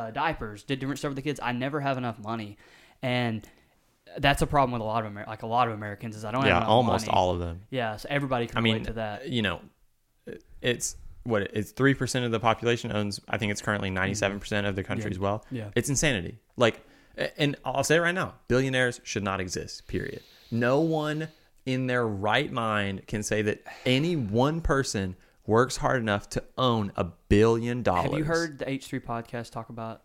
uh, 0.00 0.10
diapers, 0.12 0.62
did 0.62 0.78
different 0.78 0.98
stuff 1.00 1.10
for 1.10 1.16
the 1.16 1.22
kids. 1.22 1.40
I 1.42 1.50
never 1.52 1.80
have 1.80 1.98
enough 1.98 2.18
money, 2.20 2.56
and 3.02 3.44
that's 4.18 4.42
a 4.42 4.46
problem 4.46 4.72
with 4.72 4.80
a 4.82 4.84
lot 4.84 5.04
of 5.04 5.10
Amer- 5.12 5.24
like 5.26 5.42
a 5.42 5.46
lot 5.46 5.68
of 5.68 5.74
Americans 5.74 6.16
is 6.16 6.24
I 6.24 6.30
don't 6.30 6.44
yeah, 6.44 6.56
enough 6.58 6.68
almost 6.68 7.06
money. 7.06 7.16
all 7.16 7.30
of 7.32 7.38
them. 7.40 7.62
Yeah, 7.70 7.96
so 7.96 8.06
everybody 8.10 8.46
can 8.46 8.58
I 8.58 8.60
relate 8.60 8.74
mean, 8.74 8.84
to 8.86 8.92
that. 8.94 9.28
you 9.28 9.42
know, 9.42 9.60
it's 10.60 10.96
what 11.24 11.42
it's 11.54 11.72
three 11.72 11.94
percent 11.94 12.24
of 12.24 12.30
the 12.30 12.40
population 12.40 12.92
owns. 12.92 13.20
I 13.28 13.38
think 13.38 13.52
it's 13.52 13.62
currently 13.62 13.90
ninety-seven 13.90 14.40
percent 14.40 14.66
of 14.66 14.76
the 14.76 14.84
country's 14.84 15.18
wealth. 15.18 15.46
Yeah. 15.50 15.70
it's 15.74 15.88
insanity. 15.88 16.38
Like, 16.56 16.80
and 17.36 17.56
I'll 17.64 17.84
say 17.84 17.96
it 17.96 18.00
right 18.00 18.14
now: 18.14 18.34
billionaires 18.48 19.00
should 19.04 19.24
not 19.24 19.40
exist. 19.40 19.86
Period. 19.86 20.20
No 20.50 20.80
one 20.80 21.28
in 21.66 21.86
their 21.86 22.06
right 22.06 22.52
mind 22.52 23.06
can 23.06 23.22
say 23.22 23.42
that 23.42 23.62
any 23.86 24.16
one 24.16 24.60
person 24.60 25.16
works 25.46 25.76
hard 25.78 26.00
enough 26.00 26.28
to 26.30 26.42
own 26.58 26.92
a 26.96 27.04
billion 27.28 27.82
dollars. 27.82 28.10
Have 28.10 28.18
you 28.18 28.24
heard 28.24 28.58
the 28.58 28.66
H3 28.66 29.02
podcast 29.02 29.50
talk 29.50 29.68
about 29.70 30.02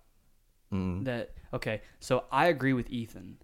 Mm. 0.74 1.06
that? 1.06 1.32
Okay, 1.54 1.82
so 2.00 2.26
I 2.32 2.48
agree 2.48 2.74
with 2.74 2.89
Ethan 2.91 3.38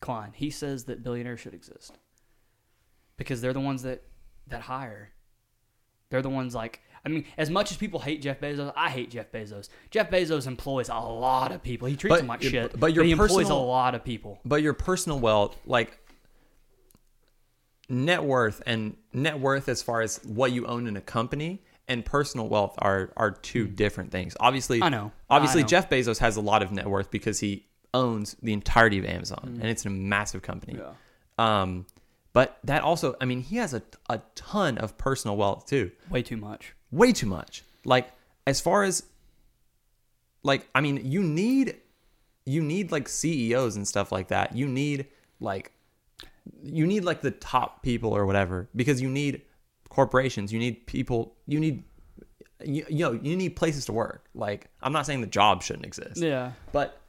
Klein. 0.00 0.32
He 0.34 0.50
says 0.50 0.84
that 0.84 1.02
billionaires 1.02 1.40
should 1.40 1.54
exist 1.54 1.98
because 3.16 3.40
they're 3.40 3.52
the 3.52 3.60
ones 3.60 3.82
that 3.82 4.02
that 4.48 4.62
hire. 4.62 5.10
They're 6.10 6.22
the 6.22 6.30
ones 6.30 6.54
like 6.54 6.80
I 7.04 7.08
mean, 7.08 7.24
as 7.38 7.48
much 7.48 7.70
as 7.70 7.78
people 7.78 8.00
hate 8.00 8.20
Jeff 8.20 8.40
Bezos, 8.40 8.72
I 8.76 8.90
hate 8.90 9.10
Jeff 9.10 9.32
Bezos. 9.32 9.68
Jeff 9.90 10.10
Bezos 10.10 10.46
employs 10.46 10.90
a 10.90 10.94
lot 10.98 11.50
of 11.50 11.62
people. 11.62 11.88
He 11.88 11.96
treats 11.96 12.12
But- 12.12 12.18
them 12.18 12.26
like 12.26 12.42
shit, 12.42 12.78
but 12.78 12.92
your 12.94 13.04
he 13.04 13.12
employs 13.12 13.48
a 13.48 13.54
lot 13.54 13.94
of 13.94 14.04
people. 14.04 14.38
but 14.44 14.60
your 14.62 14.74
personal 14.74 15.18
wealth 15.18 15.56
like 15.66 15.96
net 17.88 18.22
worth 18.22 18.62
and 18.66 18.96
net 19.12 19.40
worth 19.40 19.68
as 19.68 19.82
far 19.82 20.00
as 20.00 20.18
what 20.24 20.52
you 20.52 20.66
own 20.66 20.86
in 20.86 20.96
a 20.96 21.00
company 21.00 21.62
and 21.88 22.04
personal 22.04 22.48
wealth 22.48 22.74
are 22.78 23.12
are 23.16 23.32
two 23.32 23.66
different 23.66 24.12
things 24.12 24.36
obviously 24.38 24.78
Hmm. 24.78 24.84
I 24.84 24.88
know. 24.90 25.12
obviously 25.28 25.60
I 25.60 25.62
know. 25.62 25.68
jeff 25.68 25.90
bezos 25.90 26.18
has 26.18 26.36
a 26.36 26.40
lot 26.40 26.62
of 26.62 26.70
net 26.70 26.86
worth 26.86 27.10
because 27.10 27.40
he 27.40 27.66
owns 27.92 28.36
the 28.42 28.52
entirety 28.52 28.98
of 28.98 29.04
amazon 29.04 29.58
and 29.60 29.64
it's 29.64 29.84
a 29.84 29.90
massive 29.90 30.42
company. 30.42 30.78
Yeah. 30.78 30.92
um 31.38 31.86
But 32.32 32.58
that 32.64 32.82
also, 32.82 33.16
I 33.20 33.24
mean, 33.24 33.40
he 33.40 33.56
has 33.56 33.74
a, 33.74 33.82
a 34.08 34.20
ton 34.36 34.78
of 34.78 34.96
personal 34.96 35.36
wealth 35.36 35.66
too. 35.66 35.90
Way 36.08 36.22
too 36.22 36.36
much. 36.36 36.74
Way 36.92 37.12
too 37.12 37.26
much. 37.26 37.64
Like, 37.84 38.12
as 38.46 38.60
far 38.60 38.84
as, 38.84 39.02
like, 40.44 40.68
I 40.74 40.80
mean, 40.80 41.00
you 41.04 41.22
need, 41.22 41.76
you 42.46 42.62
need 42.62 42.92
like 42.92 43.08
CEOs 43.08 43.74
and 43.74 43.86
stuff 43.86 44.12
like 44.12 44.28
that. 44.28 44.54
You 44.54 44.68
need 44.68 45.06
like, 45.40 45.72
you 46.62 46.86
need 46.86 47.04
like 47.04 47.20
the 47.20 47.32
top 47.32 47.82
people 47.82 48.12
or 48.16 48.26
whatever 48.26 48.68
because 48.76 49.00
you 49.00 49.08
need 49.08 49.42
corporations. 49.88 50.52
You 50.52 50.60
need 50.60 50.86
people. 50.86 51.34
You 51.46 51.58
need, 51.58 51.82
you, 52.64 52.84
you 52.88 53.04
know, 53.06 53.12
you 53.12 53.36
need 53.36 53.56
places 53.56 53.86
to 53.86 53.92
work. 53.92 54.26
Like, 54.34 54.68
I'm 54.82 54.92
not 54.92 55.04
saying 55.04 55.20
the 55.20 55.26
job 55.26 55.62
shouldn't 55.64 55.86
exist. 55.86 56.18
Yeah. 56.18 56.52
But 56.70 56.99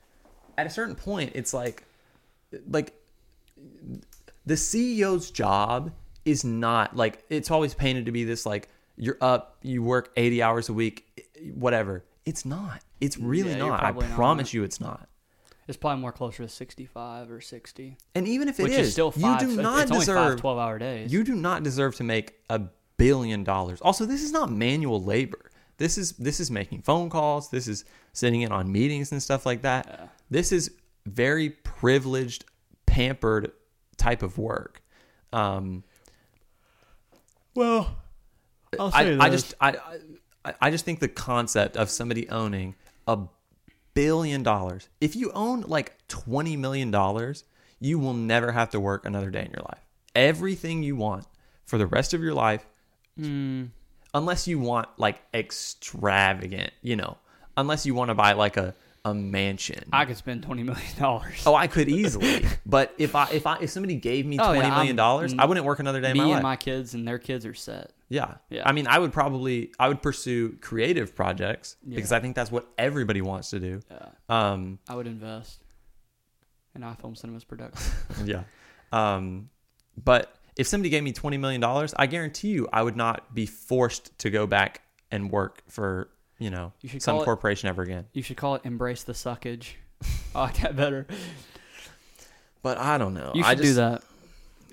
at 0.61 0.67
a 0.67 0.69
certain 0.69 0.95
point, 0.95 1.31
it's 1.33 1.53
like, 1.55 1.83
like 2.69 2.93
the 4.45 4.53
CEO's 4.53 5.31
job 5.31 5.91
is 6.23 6.43
not 6.43 6.95
like 6.95 7.23
it's 7.29 7.49
always 7.49 7.73
painted 7.73 8.05
to 8.05 8.11
be 8.11 8.23
this 8.23 8.45
like 8.45 8.69
you're 8.95 9.17
up, 9.21 9.57
you 9.63 9.81
work 9.81 10.11
80 10.15 10.43
hours 10.43 10.69
a 10.69 10.73
week, 10.73 11.23
whatever. 11.55 12.03
It's 12.25 12.45
not. 12.45 12.81
It's 12.99 13.15
mm, 13.15 13.27
really 13.27 13.51
Yeah, 13.51 13.57
not. 13.57 13.79
I 13.79 13.91
probably 13.91 14.07
not. 14.07 14.15
promise 14.15 14.53
you, 14.53 14.63
it's 14.63 14.79
not. 14.79 15.09
It's 15.67 15.77
probably 15.77 16.01
more 16.01 16.11
closer 16.11 16.43
to 16.43 16.49
65 16.49 17.31
or 17.31 17.41
60. 17.41 17.97
And 18.13 18.27
even 18.27 18.47
if 18.47 18.59
it 18.59 18.63
which 18.63 18.73
is, 18.73 18.87
is, 18.87 18.93
still 18.93 19.09
five. 19.09 19.41
you 19.41 19.55
do 19.55 19.61
not 19.61 19.89
five 19.89 19.99
deserve 19.99 20.39
12 20.41 20.59
hour 20.59 20.77
days. 20.77 21.11
you 21.11 21.23
do 21.23 21.33
not 21.33 21.63
deserve 21.63 21.95
to 21.95 22.03
make 22.03 22.35
a 22.49 22.61
billion 22.97 23.43
dollars. 23.43 23.81
Also, 23.81 24.05
this 24.05 24.21
is 24.21 24.31
not 24.31 24.51
manual 24.51 25.03
labor. 25.03 25.50
This 25.81 25.97
is 25.97 26.11
this 26.13 26.39
is 26.39 26.51
making 26.51 26.83
phone 26.83 27.09
calls. 27.09 27.49
This 27.49 27.67
is 27.67 27.85
sitting 28.13 28.41
in 28.41 28.51
on 28.51 28.71
meetings 28.71 29.11
and 29.11 29.21
stuff 29.21 29.45
like 29.45 29.63
that. 29.63 29.87
Yeah. 29.87 30.07
This 30.29 30.51
is 30.51 30.71
very 31.07 31.49
privileged, 31.49 32.45
pampered 32.85 33.51
type 33.97 34.21
of 34.21 34.37
work. 34.37 34.81
Um, 35.33 35.83
well, 37.55 37.97
I'll 38.79 38.91
I, 38.93 39.03
say 39.03 39.17
I 39.17 39.29
this. 39.29 39.41
just 39.41 39.53
I, 39.59 39.75
I 40.45 40.53
I 40.61 40.71
just 40.71 40.85
think 40.85 40.99
the 40.99 41.07
concept 41.07 41.75
of 41.77 41.89
somebody 41.89 42.29
owning 42.29 42.75
a 43.07 43.17
billion 43.93 44.43
dollars. 44.43 44.87
If 45.01 45.15
you 45.15 45.31
own 45.31 45.61
like 45.61 45.97
twenty 46.07 46.55
million 46.57 46.91
dollars, 46.91 47.43
you 47.79 47.97
will 47.99 48.13
never 48.13 48.51
have 48.51 48.69
to 48.71 48.79
work 48.79 49.05
another 49.05 49.31
day 49.31 49.45
in 49.45 49.51
your 49.51 49.63
life. 49.63 49.83
Everything 50.15 50.83
you 50.83 50.95
want 50.95 51.25
for 51.65 51.77
the 51.77 51.87
rest 51.87 52.13
of 52.13 52.21
your 52.21 52.33
life, 52.33 52.65
Hmm. 53.17 53.65
Unless 54.13 54.47
you 54.47 54.59
want 54.59 54.87
like 54.97 55.21
extravagant, 55.33 56.71
you 56.81 56.95
know, 56.95 57.17
unless 57.57 57.85
you 57.85 57.93
want 57.95 58.09
to 58.09 58.15
buy 58.15 58.33
like 58.33 58.57
a 58.57 58.73
a 59.03 59.15
mansion. 59.15 59.83
I 59.91 60.05
could 60.05 60.15
spend 60.17 60.45
$20 60.45 60.63
million. 60.63 61.23
Oh, 61.47 61.55
I 61.55 61.65
could 61.65 61.89
easily, 61.89 62.45
but 62.67 62.93
if 62.99 63.15
I 63.15 63.29
if 63.31 63.47
I 63.47 63.57
if 63.59 63.71
somebody 63.71 63.95
gave 63.95 64.25
me 64.27 64.37
Oh, 64.39 64.51
yeah, 64.51 64.59
twenty 64.59 64.75
million 64.75 64.95
dollars, 64.95 65.33
I 65.37 65.45
wouldn't 65.45 65.65
work 65.65 65.79
another 65.79 66.01
day 66.01 66.11
in 66.11 66.13
Me 66.13 66.19
my 66.19 66.25
and 66.25 66.33
life. 66.35 66.43
my 66.43 66.55
kids 66.55 66.93
and 66.93 67.07
their 67.07 67.17
kids 67.17 67.45
are 67.45 67.55
set. 67.55 67.93
Yeah. 68.09 68.35
Yeah. 68.49 68.61
I 68.65 68.73
mean, 68.73 68.85
I 68.87 68.99
would 68.99 69.11
probably 69.11 69.71
I 69.79 69.87
would 69.87 70.01
pursue 70.03 70.57
creative 70.61 71.15
projects 71.15 71.77
because 71.87 72.11
I 72.11 72.19
think 72.19 72.35
that's 72.35 72.51
what 72.51 72.67
everybody 72.77 73.21
wants 73.21 73.49
to 73.51 73.59
do. 73.59 73.79
Yeah. 73.89 74.07
Um, 74.29 74.77
I 74.87 74.95
would 74.95 75.07
invest 75.07 75.63
in 76.75 76.81
iFilm 76.81 77.17
Cinemas 77.17 77.43
production. 77.43 77.91
yeah. 78.25 78.43
Um, 78.91 79.49
but 80.01 80.35
if 80.61 80.67
somebody 80.67 80.89
gave 80.89 81.03
me 81.03 81.11
twenty 81.11 81.37
million 81.37 81.59
dollars, 81.59 81.93
I 81.97 82.05
guarantee 82.07 82.49
you 82.49 82.67
I 82.71 82.81
would 82.83 82.95
not 82.95 83.33
be 83.35 83.45
forced 83.45 84.17
to 84.19 84.29
go 84.29 84.47
back 84.47 84.81
and 85.11 85.29
work 85.29 85.61
for 85.67 86.09
you 86.39 86.49
know 86.49 86.71
You 86.81 86.99
some 86.99 87.17
it- 87.17 87.25
corporation 87.25 87.67
ever 87.69 87.81
again. 87.81 88.05
You 88.13 88.21
should 88.23 88.37
call 88.37 88.55
it 88.55 88.61
Embrace 88.63 89.03
the 89.03 89.13
Suckage. 89.13 89.73
I 90.35 90.41
like 90.41 90.57
that 90.61 90.75
better. 90.75 91.05
But 92.61 92.77
I 92.77 92.97
don't 92.97 93.13
know. 93.13 93.31
You 93.35 93.43
I 93.43 93.49
should 93.49 93.57
just, 93.63 93.69
do 93.69 93.73
that. 93.75 94.03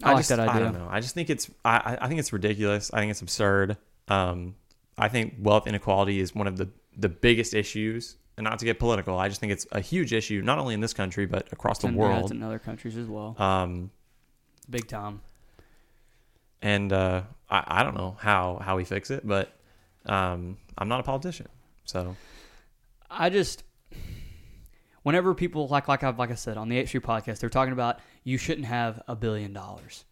I, 0.03 0.09
like 0.13 0.19
just, 0.19 0.29
that 0.29 0.41
I 0.41 0.59
don't 0.59 0.75
know. 0.75 0.87
I 0.91 1.01
just 1.01 1.15
think 1.15 1.31
it's 1.31 1.51
I 1.65 1.77
I- 1.79 1.99
I 2.05 2.09
think 2.09 2.21
it's 2.21 2.33
ridiculous. 2.33 2.91
I 2.93 3.01
think 3.01 3.11
it's 3.11 3.23
absurd. 3.23 3.77
Um, 4.09 4.55
I 4.97 5.09
think 5.09 5.37
wealth 5.41 5.67
inequality 5.67 6.21
is 6.21 6.35
one 6.35 6.47
of 6.47 6.57
the 6.57 6.69
the 6.97 7.09
biggest 7.09 7.55
issues. 7.55 8.17
And 8.37 8.45
not 8.45 8.61
to 8.61 8.65
get 8.65 8.79
political, 8.79 9.19
I 9.19 9.29
just 9.29 9.41
think 9.41 9.51
it's 9.51 9.67
a 9.73 9.81
huge 9.81 10.13
issue, 10.13 10.43
not 10.43 10.59
only 10.61 10.73
in 10.75 10.81
this 10.81 10.95
country 10.95 11.27
but 11.27 11.53
across 11.53 11.79
the 11.81 11.89
And, 11.89 11.97
world. 11.97 12.31
in 12.31 12.41
other 12.45 12.61
countries 12.61 12.97
as 12.97 13.09
well. 13.09 13.35
Um, 13.37 13.91
Big 14.71 14.87
time. 14.87 15.23
And 16.63 16.93
uh, 16.93 17.23
I, 17.51 17.65
I 17.67 17.83
don't 17.85 17.95
know 17.97 18.17
how 18.21 18.61
how 18.63 18.77
we 18.77 18.85
fix 18.85 19.11
it, 19.11 19.27
but 19.27 19.53
um, 20.07 20.57
I'm 20.77 20.89
not 20.89 21.01
a 21.01 21.03
politician, 21.05 21.47
so 21.85 22.17
I 23.11 23.31
just 23.31 23.63
whenever 25.03 25.35
people 25.35 25.69
like 25.69 25.89
like 25.89 26.03
I 26.03 26.11
like 26.11 26.31
I 26.31 26.35
said 26.35 26.57
on 26.57 26.69
the 26.69 26.83
H3 26.83 27.01
podcast, 27.01 27.39
they're 27.41 27.51
talking 27.51 27.73
about 27.73 28.01
you 28.25 28.39
shouldn't 28.39 28.67
have 28.67 29.03
a 29.09 29.15
billion 29.17 29.53
dollars. 29.53 30.05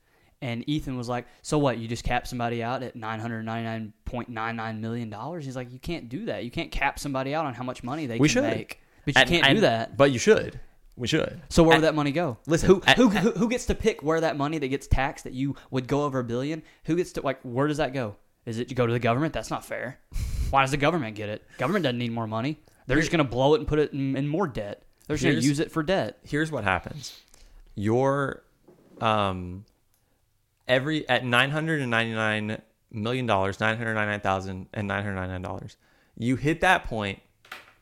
And 0.42 0.68
Ethan 0.68 0.96
was 0.98 1.09
like, 1.09 1.26
"So 1.42 1.56
what? 1.59 1.78
You 1.78 1.88
just 1.88 2.04
cap 2.04 2.26
somebody 2.26 2.62
out 2.62 2.82
at 2.82 2.94
nine 2.94 3.20
hundred 3.20 3.42
ninety 3.44 3.64
nine 3.64 3.92
point 4.04 4.28
nine 4.28 4.54
nine 4.54 4.80
million 4.82 5.09
dollars?" 5.09 5.46
He's 5.46 5.56
like, 5.56 5.72
"You 5.72 5.78
can't 5.78 6.09
do 6.11 6.26
that. 6.26 6.44
You 6.44 6.50
can't 6.50 6.70
cap 6.70 6.98
somebody 6.98 7.35
out 7.35 7.46
on 7.46 7.54
how 7.54 7.64
much 7.64 7.82
money 7.82 8.06
they 8.06 8.18
We 8.18 8.28
can 8.28 8.35
should. 8.35 8.44
make, 8.44 8.80
but 9.06 9.14
you 9.14 9.20
And- 9.22 9.30
can't 9.30 9.46
and- 9.46 9.56
do 9.56 9.61
that." 9.62 9.96
But 9.96 10.12
you 10.12 10.18
should. 10.18 10.61
We 10.96 11.06
should. 11.09 11.42
So 11.50 11.62
where 11.62 11.76
would 11.76 11.85
that 11.85 11.94
money 11.94 12.11
go? 12.12 12.38
Listen, 12.46 12.68
who, 12.68 12.82
and- 12.87 12.96
who, 12.96 13.09
who 13.11 13.30
who 13.32 13.48
gets 13.48 13.66
to 13.66 13.74
pick 13.74 14.02
where 14.02 14.20
that 14.20 14.37
money 14.37 14.59
that 14.59 14.68
gets 14.68 14.87
taxed 14.87 15.24
that 15.24 15.35
you 15.35 15.54
would 15.70 15.87
go 15.87 16.04
over 16.04 16.20
a 16.20 16.24
billion? 16.24 16.62
Who 16.85 16.96
gets 16.96 17.12
to 17.12 17.20
like 17.20 17.38
where 17.42 17.66
does 17.68 17.76
that 17.76 17.92
go? 17.92 18.16
Is 18.46 18.59
it 18.59 18.68
to 18.68 18.74
go 18.74 18.87
to 18.87 18.92
the 18.92 18.98
government? 18.98 19.35
That's 19.35 19.50
not 19.50 19.64
fair. 19.64 19.98
Why 20.50 20.62
does 20.62 20.70
the 20.70 20.76
government 20.76 21.16
get 21.16 21.28
it? 21.28 21.44
Government 21.59 21.82
doesn't 21.82 21.98
need 21.98 22.12
more 22.12 22.26
money. 22.26 22.61
They're 22.87 22.98
just 23.00 23.11
going 23.11 23.18
to 23.24 23.28
blow 23.30 23.54
it 23.54 23.59
and 23.59 23.66
put 23.66 23.80
it 23.80 23.92
in, 23.92 24.16
in 24.16 24.28
more 24.28 24.46
debt. 24.46 24.85
They're 25.09 25.16
just 25.16 25.24
going 25.24 25.40
to 25.40 25.44
use 25.44 25.59
it 25.59 25.72
for 25.72 25.82
debt. 25.82 26.18
Here's 26.22 26.52
what 26.52 26.62
happens: 26.64 27.20
your 27.74 28.42
um, 29.00 29.64
every 30.68 31.09
at 31.09 31.24
nine 31.24 31.50
hundred 31.50 31.80
and 31.80 31.90
ninety 31.90 32.14
nine 32.14 32.62
million 32.90 33.26
dollars, 33.26 33.61
nine 33.61 33.76
hundred 33.76 33.94
ninety 33.94 34.12
nine 34.12 34.20
thousand 34.20 34.68
and 34.72 34.87
nine 34.88 35.02
hundred 35.02 35.16
ninety 35.16 35.32
nine 35.32 35.42
dollars, 35.42 35.76
you 36.16 36.37
hit 36.37 36.61
that 36.61 36.85
point, 36.85 37.20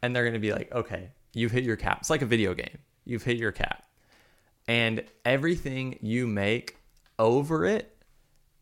and 0.02 0.14
they're 0.16 0.24
going 0.24 0.34
to 0.34 0.40
be 0.40 0.52
like, 0.52 0.72
okay, 0.72 1.10
you've 1.34 1.52
hit 1.52 1.64
your 1.64 1.76
cap. 1.76 1.98
It's 2.00 2.10
like 2.10 2.22
a 2.22 2.26
video 2.26 2.54
game. 2.54 2.78
You've 3.04 3.22
hit 3.22 3.36
your 3.36 3.52
cap, 3.52 3.84
and 4.68 5.04
everything 5.24 5.98
you 6.00 6.26
make 6.26 6.76
over 7.18 7.64
it 7.66 7.94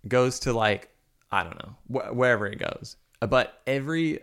goes 0.09 0.41
to 0.41 0.53
like 0.53 0.89
I 1.31 1.45
don't 1.45 1.57
know 1.59 1.77
wh- 2.01 2.15
wherever 2.17 2.47
it 2.47 2.59
goes. 2.59 2.97
But 3.21 3.61
every 3.67 4.21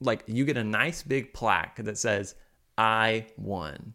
like 0.00 0.24
you 0.26 0.44
get 0.44 0.56
a 0.56 0.64
nice 0.64 1.02
big 1.02 1.32
plaque 1.34 1.76
that 1.84 1.98
says 1.98 2.34
I 2.78 3.26
won. 3.36 3.94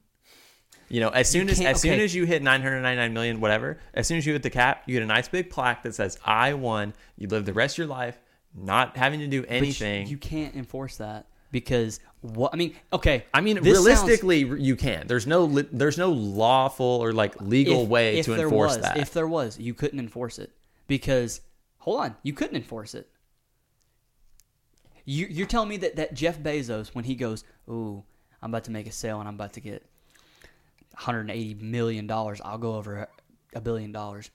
You 0.89 0.99
know, 0.99 1.09
as 1.09 1.29
soon 1.29 1.49
as 1.49 1.59
as 1.61 1.81
soon 1.81 1.99
as 1.99 2.13
you 2.13 2.25
hit 2.25 2.43
999 2.43 3.13
million 3.13 3.39
whatever, 3.39 3.79
as 3.93 4.07
soon 4.07 4.17
as 4.17 4.25
you 4.25 4.33
hit 4.33 4.43
the 4.43 4.49
cap, 4.49 4.83
you 4.85 4.93
get 4.93 5.03
a 5.03 5.07
nice 5.07 5.27
big 5.27 5.49
plaque 5.49 5.83
that 5.83 5.95
says 5.95 6.17
I 6.25 6.53
won. 6.53 6.93
You 7.17 7.27
live 7.29 7.45
the 7.45 7.53
rest 7.53 7.75
of 7.75 7.77
your 7.79 7.87
life 7.87 8.19
not 8.53 8.97
having 8.97 9.21
to 9.21 9.27
do 9.27 9.41
But 9.41 9.49
you- 9.51 9.55
anything. 9.57 10.07
you 10.07 10.17
can't 10.17 10.55
enforce 10.55 10.97
that 10.97 11.25
because 11.51 11.99
what 12.21 12.53
I 12.53 12.57
mean, 12.57 12.75
okay. 12.93 13.25
I 13.33 13.41
mean, 13.41 13.61
this 13.61 13.75
sounds- 13.75 13.85
realistically, 13.87 14.39
you 14.39 14.75
can. 14.75 15.07
There's 15.07 15.27
no 15.27 15.45
li- 15.45 15.67
there's 15.71 15.97
no 15.97 16.11
lawful 16.11 16.85
or 16.85 17.13
like 17.13 17.39
legal 17.41 17.83
if- 17.83 17.89
way 17.89 18.19
if 18.19 18.25
to 18.25 18.35
enforce 18.35 18.75
was, 18.75 18.81
that. 18.81 18.97
If 18.97 19.11
there 19.13 19.27
was, 19.27 19.59
you 19.59 19.73
couldn't 19.73 19.99
enforce 19.99 20.39
it 20.39 20.51
because 20.87 21.41
hold 21.79 21.99
on, 22.01 22.15
you 22.23 22.33
couldn't 22.33 22.55
enforce 22.55 22.93
it. 22.95 23.09
You, 25.03 25.25
you're 25.29 25.47
telling 25.47 25.69
me 25.69 25.77
that, 25.77 25.95
that 25.95 26.13
Jeff 26.13 26.39
Bezos, 26.39 26.89
when 26.89 27.05
he 27.05 27.15
goes, 27.15 27.43
"Ooh, 27.69 28.03
I'm 28.41 28.51
about 28.51 28.65
to 28.65 28.71
make 28.71 28.87
a 28.87 28.91
sale 28.91 29.19
and 29.19 29.27
I'm 29.27 29.33
about 29.35 29.53
to 29.53 29.59
get 29.59 29.83
180 30.91 31.55
million 31.55 32.05
dollars," 32.07 32.39
I'll 32.45 32.57
go 32.59 32.75
over 32.75 33.07
a 33.53 33.61
billion 33.61 33.91
dollars. 33.91 34.29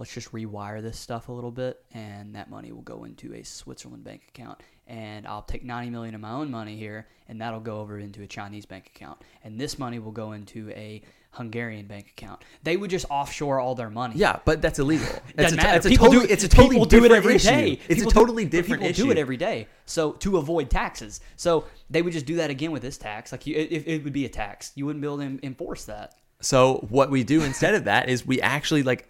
Let's 0.00 0.14
just 0.14 0.32
rewire 0.32 0.80
this 0.80 0.98
stuff 0.98 1.28
a 1.28 1.32
little 1.32 1.50
bit, 1.50 1.84
and 1.92 2.34
that 2.34 2.48
money 2.48 2.72
will 2.72 2.80
go 2.80 3.04
into 3.04 3.34
a 3.34 3.42
Switzerland 3.42 4.02
bank 4.02 4.22
account. 4.28 4.58
And 4.86 5.26
I'll 5.26 5.42
take 5.42 5.62
90 5.62 5.90
million 5.90 6.14
of 6.14 6.22
my 6.22 6.30
own 6.30 6.50
money 6.50 6.74
here, 6.78 7.06
and 7.28 7.38
that'll 7.38 7.60
go 7.60 7.80
over 7.80 7.98
into 7.98 8.22
a 8.22 8.26
Chinese 8.26 8.64
bank 8.64 8.90
account. 8.96 9.20
And 9.44 9.60
this 9.60 9.78
money 9.78 9.98
will 9.98 10.10
go 10.10 10.32
into 10.32 10.70
a 10.70 11.02
Hungarian 11.32 11.86
bank 11.86 12.08
account. 12.16 12.42
They 12.62 12.78
would 12.78 12.88
just 12.88 13.04
offshore 13.10 13.60
all 13.60 13.74
their 13.74 13.90
money. 13.90 14.14
yeah, 14.16 14.40
but 14.46 14.62
that's 14.62 14.78
illegal. 14.78 15.06
It's 15.36 15.52
a, 15.52 15.56
matter. 15.56 15.76
it's 15.76 15.84
a 15.84 15.90
People 15.90 16.06
totally 16.06 16.26
do, 16.28 16.32
it's 16.32 16.44
a 16.44 16.48
totally 16.48 16.68
people 16.76 16.86
do 16.86 16.96
it 16.96 17.00
different 17.02 17.16
every 17.24 17.34
issue. 17.34 17.48
day. 17.50 17.72
It's 17.86 18.00
People 18.00 18.10
a 18.10 18.14
totally 18.14 18.44
do, 18.46 18.50
different 18.50 18.80
people 18.80 18.90
issue. 18.92 19.04
do 19.04 19.10
it 19.10 19.18
every 19.18 19.36
day. 19.36 19.68
So 19.84 20.12
to 20.12 20.38
avoid 20.38 20.70
taxes, 20.70 21.20
so 21.36 21.66
they 21.90 22.00
would 22.00 22.14
just 22.14 22.24
do 22.24 22.36
that 22.36 22.48
again 22.48 22.72
with 22.72 22.80
this 22.80 22.96
tax. 22.96 23.32
Like 23.32 23.46
you, 23.46 23.54
it, 23.54 23.86
it 23.86 24.02
would 24.02 24.14
be 24.14 24.24
a 24.24 24.30
tax. 24.30 24.72
You 24.76 24.86
wouldn't 24.86 25.02
be 25.02 25.06
able 25.06 25.18
to 25.18 25.38
enforce 25.46 25.84
that. 25.84 26.14
So 26.40 26.86
what 26.88 27.10
we 27.10 27.22
do 27.22 27.42
instead 27.42 27.74
of 27.74 27.84
that 27.84 28.08
is 28.08 28.26
we 28.26 28.40
actually 28.40 28.82
like 28.82 29.06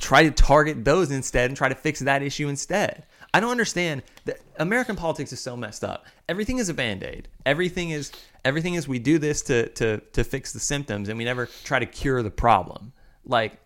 try 0.00 0.22
to 0.24 0.30
target 0.30 0.84
those 0.84 1.10
instead 1.10 1.50
and 1.50 1.56
try 1.56 1.68
to 1.68 1.74
fix 1.74 2.00
that 2.00 2.22
issue 2.22 2.48
instead. 2.48 3.04
I 3.32 3.40
don't 3.40 3.50
understand 3.50 4.02
that 4.24 4.40
American 4.58 4.96
politics 4.96 5.32
is 5.32 5.40
so 5.40 5.56
messed 5.56 5.84
up. 5.84 6.06
Everything 6.28 6.58
is 6.58 6.68
a 6.68 6.74
band-aid. 6.74 7.28
Everything 7.46 7.90
is 7.90 8.10
everything 8.44 8.74
is 8.74 8.88
we 8.88 8.98
do 8.98 9.18
this 9.18 9.42
to 9.42 9.68
to 9.70 9.98
to 9.98 10.24
fix 10.24 10.52
the 10.52 10.60
symptoms 10.60 11.08
and 11.08 11.16
we 11.16 11.24
never 11.24 11.46
try 11.64 11.78
to 11.78 11.86
cure 11.86 12.22
the 12.22 12.30
problem. 12.30 12.92
Like 13.24 13.58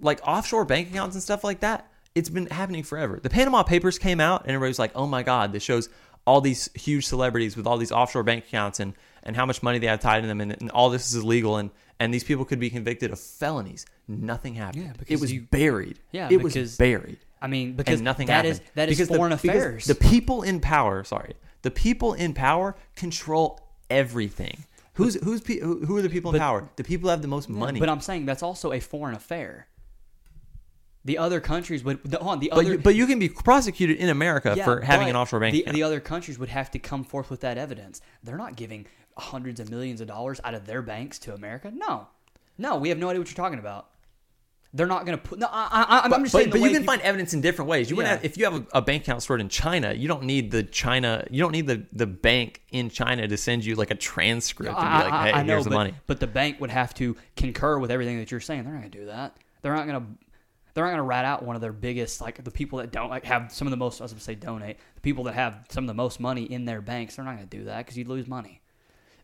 like 0.00 0.20
offshore 0.26 0.64
bank 0.64 0.90
accounts 0.90 1.14
and 1.14 1.22
stuff 1.22 1.44
like 1.44 1.60
that. 1.60 1.90
It's 2.14 2.30
been 2.30 2.46
happening 2.46 2.82
forever. 2.82 3.20
The 3.22 3.28
Panama 3.28 3.62
Papers 3.62 3.98
came 3.98 4.20
out 4.20 4.42
and 4.42 4.50
everybody 4.52 4.70
was 4.70 4.78
like, 4.78 4.92
"Oh 4.94 5.06
my 5.06 5.22
god, 5.22 5.52
this 5.52 5.62
shows 5.62 5.90
all 6.26 6.40
these 6.40 6.70
huge 6.74 7.06
celebrities 7.06 7.56
with 7.56 7.66
all 7.66 7.76
these 7.76 7.92
offshore 7.92 8.22
bank 8.22 8.44
accounts 8.46 8.80
and 8.80 8.94
and 9.26 9.36
how 9.36 9.44
much 9.44 9.62
money 9.62 9.78
they 9.78 9.86
have 9.88 10.00
tied 10.00 10.22
in 10.22 10.28
them, 10.28 10.40
and, 10.40 10.52
and 10.58 10.70
all 10.70 10.88
this 10.88 11.12
is 11.12 11.22
illegal, 11.22 11.56
and 11.58 11.70
and 12.00 12.12
these 12.14 12.24
people 12.24 12.44
could 12.46 12.60
be 12.60 12.70
convicted 12.70 13.10
of 13.10 13.18
felonies. 13.20 13.84
Nothing 14.08 14.54
happened. 14.54 14.84
Yeah, 14.84 14.92
it 15.14 15.20
was 15.20 15.30
you- 15.32 15.42
baried. 15.50 15.98
Yeah, 16.12 16.28
it 16.30 16.42
was 16.42 16.76
buried 16.78 17.18
I 17.42 17.48
mean, 17.48 17.74
because 17.74 17.96
and 18.00 18.04
nothing 18.04 18.28
that 18.28 18.44
happened. 18.46 18.52
is 18.52 18.60
that 18.74 18.88
is 18.88 18.96
Because 18.98 19.14
foreign 19.16 19.32
because 19.36 19.44
affairs. 19.44 19.84
The 19.84 19.94
people 19.94 20.42
in 20.42 20.60
power, 20.60 21.04
sorry, 21.04 21.34
the 21.62 21.70
people 21.70 22.14
in 22.14 22.32
power 22.32 22.76
control 22.94 23.60
everything. 23.90 24.64
Who's 24.94 25.14
who's 25.22 25.46
who 25.46 25.96
are 25.98 26.02
the 26.02 26.08
people 26.08 26.30
in 26.30 26.38
But- 26.38 26.44
power? 26.44 26.68
The 26.76 26.84
people 26.84 27.08
who 27.08 27.10
have 27.10 27.20
the 27.22 27.28
most 27.28 27.48
money. 27.50 27.80
But 27.80 27.88
I'm 27.90 28.00
saying 28.00 28.24
that's 28.26 28.42
also 28.42 28.72
a 28.72 28.80
foreign 28.80 29.14
affair. 29.14 29.66
The 31.04 31.18
other 31.18 31.40
countries 31.40 31.84
would 31.84 32.02
the, 32.02 32.18
on, 32.18 32.40
the 32.40 32.48
but 32.50 32.58
other 32.58 32.72
you, 32.72 32.78
but 32.78 32.94
you 32.96 33.06
can 33.06 33.20
be 33.20 33.28
prosecuted 33.28 33.98
in 33.98 34.08
America 34.08 34.54
Yeah, 34.56 34.64
for 34.64 34.80
having 34.80 35.08
an 35.08 35.14
offshore 35.14 35.38
bank 35.38 35.52
The, 35.52 35.62
account. 35.62 35.76
the 35.76 35.82
other 35.84 36.00
countries 36.00 36.36
would 36.38 36.48
have 36.48 36.70
to 36.72 36.80
come 36.80 37.04
forth 37.04 37.30
with 37.30 37.40
that 37.40 37.58
evidence. 37.58 38.00
They're 38.24 38.36
not 38.36 38.56
giving 38.56 38.86
hundreds 39.16 39.60
of 39.60 39.70
millions 39.70 40.00
of 40.00 40.08
dollars 40.08 40.40
out 40.44 40.54
of 40.54 40.66
their 40.66 40.82
banks 40.82 41.18
to 41.20 41.34
America. 41.34 41.70
No, 41.74 42.06
no, 42.58 42.76
we 42.76 42.88
have 42.90 42.98
no 42.98 43.08
idea 43.08 43.20
what 43.20 43.28
you're 43.28 43.34
talking 43.36 43.58
about. 43.58 43.88
They're 44.74 44.86
not 44.86 45.06
going 45.06 45.16
to 45.16 45.24
put. 45.24 45.38
No, 45.38 45.46
I, 45.50 45.68
I, 45.70 46.00
I'm 46.04 46.10
but, 46.10 46.18
just 46.20 46.32
but, 46.34 46.38
saying. 46.40 46.50
but 46.50 46.60
you 46.60 46.66
can 46.66 46.82
people- 46.82 46.86
find 46.92 47.00
evidence 47.00 47.32
in 47.32 47.40
different 47.40 47.70
ways. 47.70 47.88
You 47.88 47.96
wouldn't 47.96 48.10
Yeah. 48.10 48.16
have, 48.16 48.24
if 48.26 48.36
you 48.36 48.44
have 48.44 48.54
a, 48.54 48.66
a 48.74 48.82
bank 48.82 49.04
account 49.04 49.22
stored 49.22 49.40
in 49.40 49.48
China, 49.48 49.94
you 49.94 50.06
don't 50.06 50.24
need 50.24 50.50
the 50.50 50.64
China. 50.64 51.26
You 51.30 51.40
don't 51.40 51.52
need 51.52 51.66
the, 51.66 51.86
the 51.92 52.06
bank 52.06 52.60
in 52.72 52.90
China 52.90 53.26
to 53.26 53.36
send 53.38 53.64
you 53.64 53.74
like 53.74 53.90
a 53.90 53.94
transcript 53.94 54.76
and 54.76 54.84
be 54.84 54.86
I, 54.86 55.02
like, 55.04 55.12
I- 55.12 55.26
"Hey, 55.28 55.32
I 55.32 55.42
know, 55.44 55.52
here's 55.54 55.64
the 55.64 55.70
but, 55.70 55.76
money." 55.76 55.94
but 56.06 56.20
the 56.20 56.26
bank 56.26 56.60
would 56.60 56.68
have 56.70 56.92
to 56.94 57.16
concur 57.36 57.78
with 57.78 57.90
everything 57.90 58.18
that 58.18 58.30
you're 58.30 58.40
saying. 58.40 58.64
They're 58.64 58.72
not 58.72 58.80
going 58.80 58.90
to 58.90 58.98
do 58.98 59.06
that. 59.06 59.36
They're 59.62 59.74
not 59.74 59.86
going 59.86 60.00
to. 60.00 60.06
They're 60.74 60.84
not 60.84 60.90
going 60.90 60.98
to 60.98 61.04
rat 61.04 61.24
out 61.24 61.42
one 61.42 61.56
of 61.56 61.62
their 61.62 61.72
biggest, 61.72 62.20
like 62.20 62.44
the 62.44 62.50
people 62.50 62.80
that 62.80 62.90
don't 62.92 63.08
like 63.08 63.24
have 63.24 63.50
some 63.50 63.66
of 63.66 63.70
the 63.70 63.78
most. 63.78 63.98
I 64.02 64.04
was 64.04 64.12
going 64.12 64.18
to 64.18 64.24
say 64.24 64.34
donate. 64.34 64.76
The 64.96 65.00
people 65.00 65.24
that 65.24 65.34
have 65.34 65.64
some 65.70 65.84
of 65.84 65.88
the 65.88 65.94
most 65.94 66.20
money 66.20 66.42
in 66.42 66.66
their 66.66 66.82
banks. 66.82 67.16
They're 67.16 67.24
not 67.24 67.36
going 67.36 67.48
to 67.48 67.56
do 67.56 67.64
that 67.64 67.78
because 67.78 67.96
you'd 67.96 68.08
lose 68.08 68.26
money. 68.26 68.60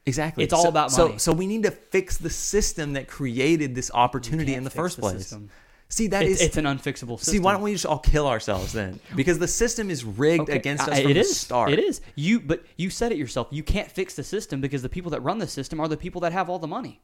Exactly. 0.04 0.42
It's 0.44 0.52
all 0.52 0.64
So- 0.64 0.68
about 0.68 0.96
money. 0.96 1.18
So 1.18 1.32
we 1.32 1.46
need 1.46 1.62
to 1.64 1.70
fix 1.70 2.16
the 2.16 2.30
system 2.30 2.94
that 2.94 3.06
created 3.08 3.74
this 3.74 3.90
opportunity 3.92 4.54
in 4.54 4.64
the 4.64 4.70
first 4.70 4.96
the 4.96 5.02
place. 5.02 5.18
system. 5.18 5.50
See, 5.88 6.06
that 6.08 6.24
It's, 6.24 6.40
is. 6.40 6.46
it's 6.48 6.56
an 6.56 6.64
unfixable 6.64 7.18
system. 7.18 7.32
see, 7.34 7.38
why 7.38 7.52
don't 7.52 7.60
we 7.60 7.72
just 7.72 7.84
all 7.84 7.98
kill 7.98 8.26
ourselves 8.26 8.72
then? 8.72 8.98
Because 9.14 9.38
the 9.38 9.46
system 9.46 9.90
is 9.90 10.04
rigged 10.04 10.44
Okay, 10.44 10.56
against 10.56 10.84
us 10.88 10.94
I- 10.96 11.02
from 11.02 11.10
it 11.10 11.14
the 11.14 11.20
is. 11.20 11.36
start. 11.38 11.70
It 11.70 11.78
is. 11.78 12.00
You 12.16 12.40
but 12.40 12.64
you 12.76 12.88
said 12.88 13.12
it 13.12 13.18
yourself. 13.18 13.48
You 13.50 13.62
can't 13.62 13.90
fix 13.90 14.14
the 14.14 14.24
system 14.24 14.60
because 14.62 14.80
the 14.82 14.88
people 14.88 15.10
that 15.10 15.20
run 15.20 15.38
the 15.38 15.46
system 15.46 15.80
are 15.80 15.88
the 15.88 15.98
people 15.98 16.22
that 16.22 16.32
have 16.32 16.48
all 16.48 16.58
the 16.58 16.66
money. 16.66 17.02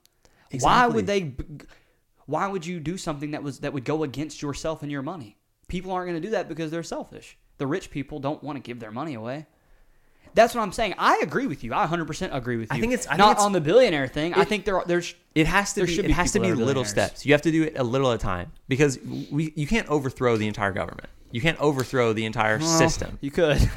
Exactly. 0.50 0.64
Why 0.64 0.87
would 0.87 1.06
they 1.06 1.34
why 2.24 2.46
would 2.48 2.64
you 2.66 2.80
do 2.80 2.96
something 2.96 3.30
that 3.32 3.42
was 3.42 3.61
that 3.61 3.72
would 3.74 3.84
go 3.84 4.02
against 4.04 4.40
yourself 4.42 4.82
and 4.82 4.90
your 4.90 5.02
money? 5.02 5.37
People 5.68 5.92
aren't 5.92 6.08
going 6.08 6.20
to 6.20 6.26
do 6.26 6.32
that 6.32 6.48
because 6.48 6.70
they're 6.70 6.82
selfish. 6.82 7.37
The 7.58 7.66
rich 7.66 7.90
people 7.90 8.18
don't 8.20 8.42
want 8.42 8.56
to 8.56 8.61
give 8.62 8.80
their 8.80 8.90
money 8.90 9.12
away. 9.14 9.46
That's 10.34 10.54
what 10.54 10.62
I'm 10.62 10.72
saying. 10.72 10.94
I 10.98 11.20
agree 11.22 11.46
with 11.46 11.64
you. 11.64 11.72
I 11.74 11.86
100% 11.86 12.34
agree 12.34 12.56
with 12.56 12.70
you. 12.72 12.76
I 12.76 12.80
think 12.80 12.92
it's- 12.92 13.06
I 13.06 13.10
think 13.10 13.18
not 13.18 13.30
it's- 13.32 13.44
on 13.44 13.52
the 13.52 13.60
billionaire 13.60 14.06
thing. 14.08 14.34
I 14.34 14.44
think 14.44 14.64
there 14.64 14.76
are, 14.78 14.84
there's 14.86 15.14
It 15.34 15.46
has 15.46 15.72
to 15.74 15.80
There 15.80 15.86
be. 15.86 15.94
should 15.94 16.04
It 16.04 16.08
be 16.08 16.14
has 16.14 16.32
to 16.32 16.40
be 16.40 16.52
little 16.52 16.84
steps. 16.84 17.24
You 17.26 17.32
have 17.32 17.42
to 17.42 17.50
do 17.52 17.62
it 17.64 17.74
a 17.78 17.84
little 17.84 18.10
at 18.10 18.16
a 18.16 18.18
time 18.18 18.52
because 18.68 18.98
we 19.30 19.52
you 19.56 19.66
can't 19.66 19.88
overthrow 19.88 20.36
the 20.36 20.46
entire 20.48 20.72
government. 20.72 21.08
You 21.30 21.40
can't 21.40 21.58
overthrow 21.60 22.12
the 22.12 22.24
entire 22.24 22.58
Well, 22.58 22.78
system. 22.78 23.18
You 23.20 23.30
could. 23.30 23.58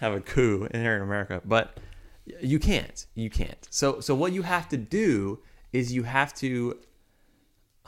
Have 0.00 0.12
a 0.12 0.20
coup 0.20 0.68
in 0.70 0.80
here 0.82 0.94
in 0.96 1.02
America, 1.02 1.40
but 1.44 1.78
you 2.42 2.58
can't. 2.58 3.06
You 3.14 3.30
can't. 3.30 3.66
So 3.70 4.00
so 4.00 4.14
what 4.14 4.32
you 4.32 4.42
have 4.42 4.68
to 4.68 4.76
do 4.76 5.40
is 5.72 5.92
you 5.92 6.02
have 6.02 6.34
to. 6.34 6.78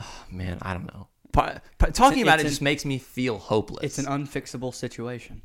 Oh, 0.01 0.23
man, 0.31 0.57
I 0.61 0.73
don't 0.73 0.87
know. 0.93 1.07
Pa- 1.31 1.59
pa- 1.77 1.87
talking 1.87 2.19
It's 2.19 2.23
about 2.27 2.39
it 2.39 2.45
an- 2.45 2.49
just 2.49 2.61
makes 2.61 2.83
me 2.83 2.97
feel 2.97 3.37
hopeless. 3.37 3.83
it's 3.83 3.97
an 3.99 4.05
unfixable 4.05 4.73
situation. 4.73 5.41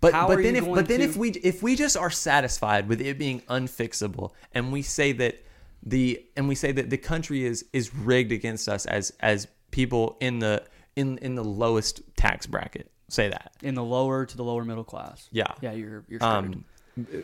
But 0.00 0.12
How 0.12 0.28
but 0.28 0.42
then 0.42 0.56
if 0.56 0.64
but 0.64 0.88
then 0.88 0.98
to- 1.00 1.04
if 1.04 1.16
we 1.16 1.30
if 1.30 1.62
we 1.62 1.74
just 1.74 1.96
are 1.96 2.10
satisfied 2.10 2.88
with 2.88 3.00
it 3.00 3.18
being 3.18 3.40
unfixable 3.42 4.32
and 4.52 4.70
we 4.72 4.82
say 4.82 5.12
that 5.12 5.42
the 5.82 6.22
and 6.36 6.48
we 6.48 6.54
say 6.54 6.72
that 6.72 6.90
the 6.90 6.98
country 6.98 7.44
is 7.44 7.64
is 7.72 7.94
rigged 7.94 8.32
against 8.32 8.68
us 8.68 8.86
as 8.86 9.12
as 9.20 9.48
people 9.70 10.16
in 10.20 10.38
the 10.38 10.62
in 10.96 11.18
in 11.18 11.34
the 11.34 11.44
lowest 11.44 12.02
tax 12.16 12.46
bracket 12.46 12.90
say 13.08 13.28
that. 13.28 13.52
In 13.62 13.74
the 13.74 13.84
lower 13.84 14.26
to 14.26 14.36
the 14.36 14.44
lower 14.44 14.64
middle 14.64 14.84
class. 14.84 15.28
yeah. 15.32 15.46
Yeah, 15.60 15.72
you're 15.72 16.04
you're 16.08 16.22
um 16.22 16.64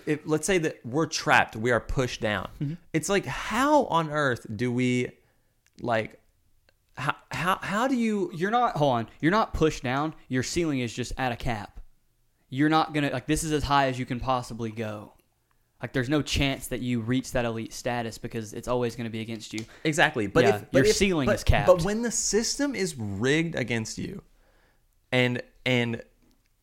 if, 0.06 0.20
let's 0.26 0.46
say 0.46 0.58
that 0.58 0.84
we're 0.84 1.06
trapped 1.06 1.56
we 1.56 1.70
are 1.72 1.80
pushed 1.80 2.20
down. 2.20 2.48
Mm-hmm. 2.60 2.74
it's 2.92 3.08
like 3.08 3.26
how 3.26 3.84
on 3.86 4.10
earth 4.10 4.46
do 4.54 4.72
we 4.72 5.10
like 5.80 6.20
how 6.96 7.16
how, 7.30 7.58
how 7.60 7.88
do 7.88 7.96
you 7.96 8.30
you're 8.34 8.50
not 8.50 8.76
hold 8.76 8.94
on. 8.94 9.08
You're 9.20 9.30
not 9.32 9.52
pushed 9.54 9.82
down. 9.82 10.14
Your 10.28 10.42
ceiling 10.42 10.80
is 10.80 10.92
just 10.92 11.12
at 11.18 11.32
a 11.32 11.36
cap 11.36 11.80
you're 12.54 12.68
not 12.68 12.92
gonna 12.92 13.08
like 13.10 13.26
this 13.26 13.42
is 13.42 13.50
as 13.50 13.64
high 13.64 13.86
as 13.88 13.98
you 13.98 14.04
can 14.04 14.20
possibly 14.20 14.70
go 14.70 15.12
like 15.80 15.92
there's 15.94 16.08
no 16.10 16.20
chance 16.22 16.68
that 16.68 16.80
you 16.80 17.00
reach 17.00 17.32
that 17.32 17.44
elite 17.46 17.72
status 17.72 18.18
because 18.18 18.52
it's 18.52 18.68
always 18.68 18.94
going 18.94 19.06
to 19.06 19.10
be 19.10 19.20
against 19.20 19.52
you 19.52 19.64
Exactly, 19.84 20.28
but 20.28 20.44
Yeah, 20.44 20.56
if 20.56 20.70
but 20.70 20.78
your 20.78 20.86
if- 20.86 20.96
ceiling 20.96 21.26
but- 21.26 21.34
is 21.36 21.42
capped. 21.44 21.66
But 21.66 21.82
when 21.82 22.02
the 22.02 22.10
system 22.12 22.74
is 22.76 22.94
rigged 22.96 23.56
against 23.56 23.98
you, 23.98 24.22
and 25.10 25.42
and 25.66 26.02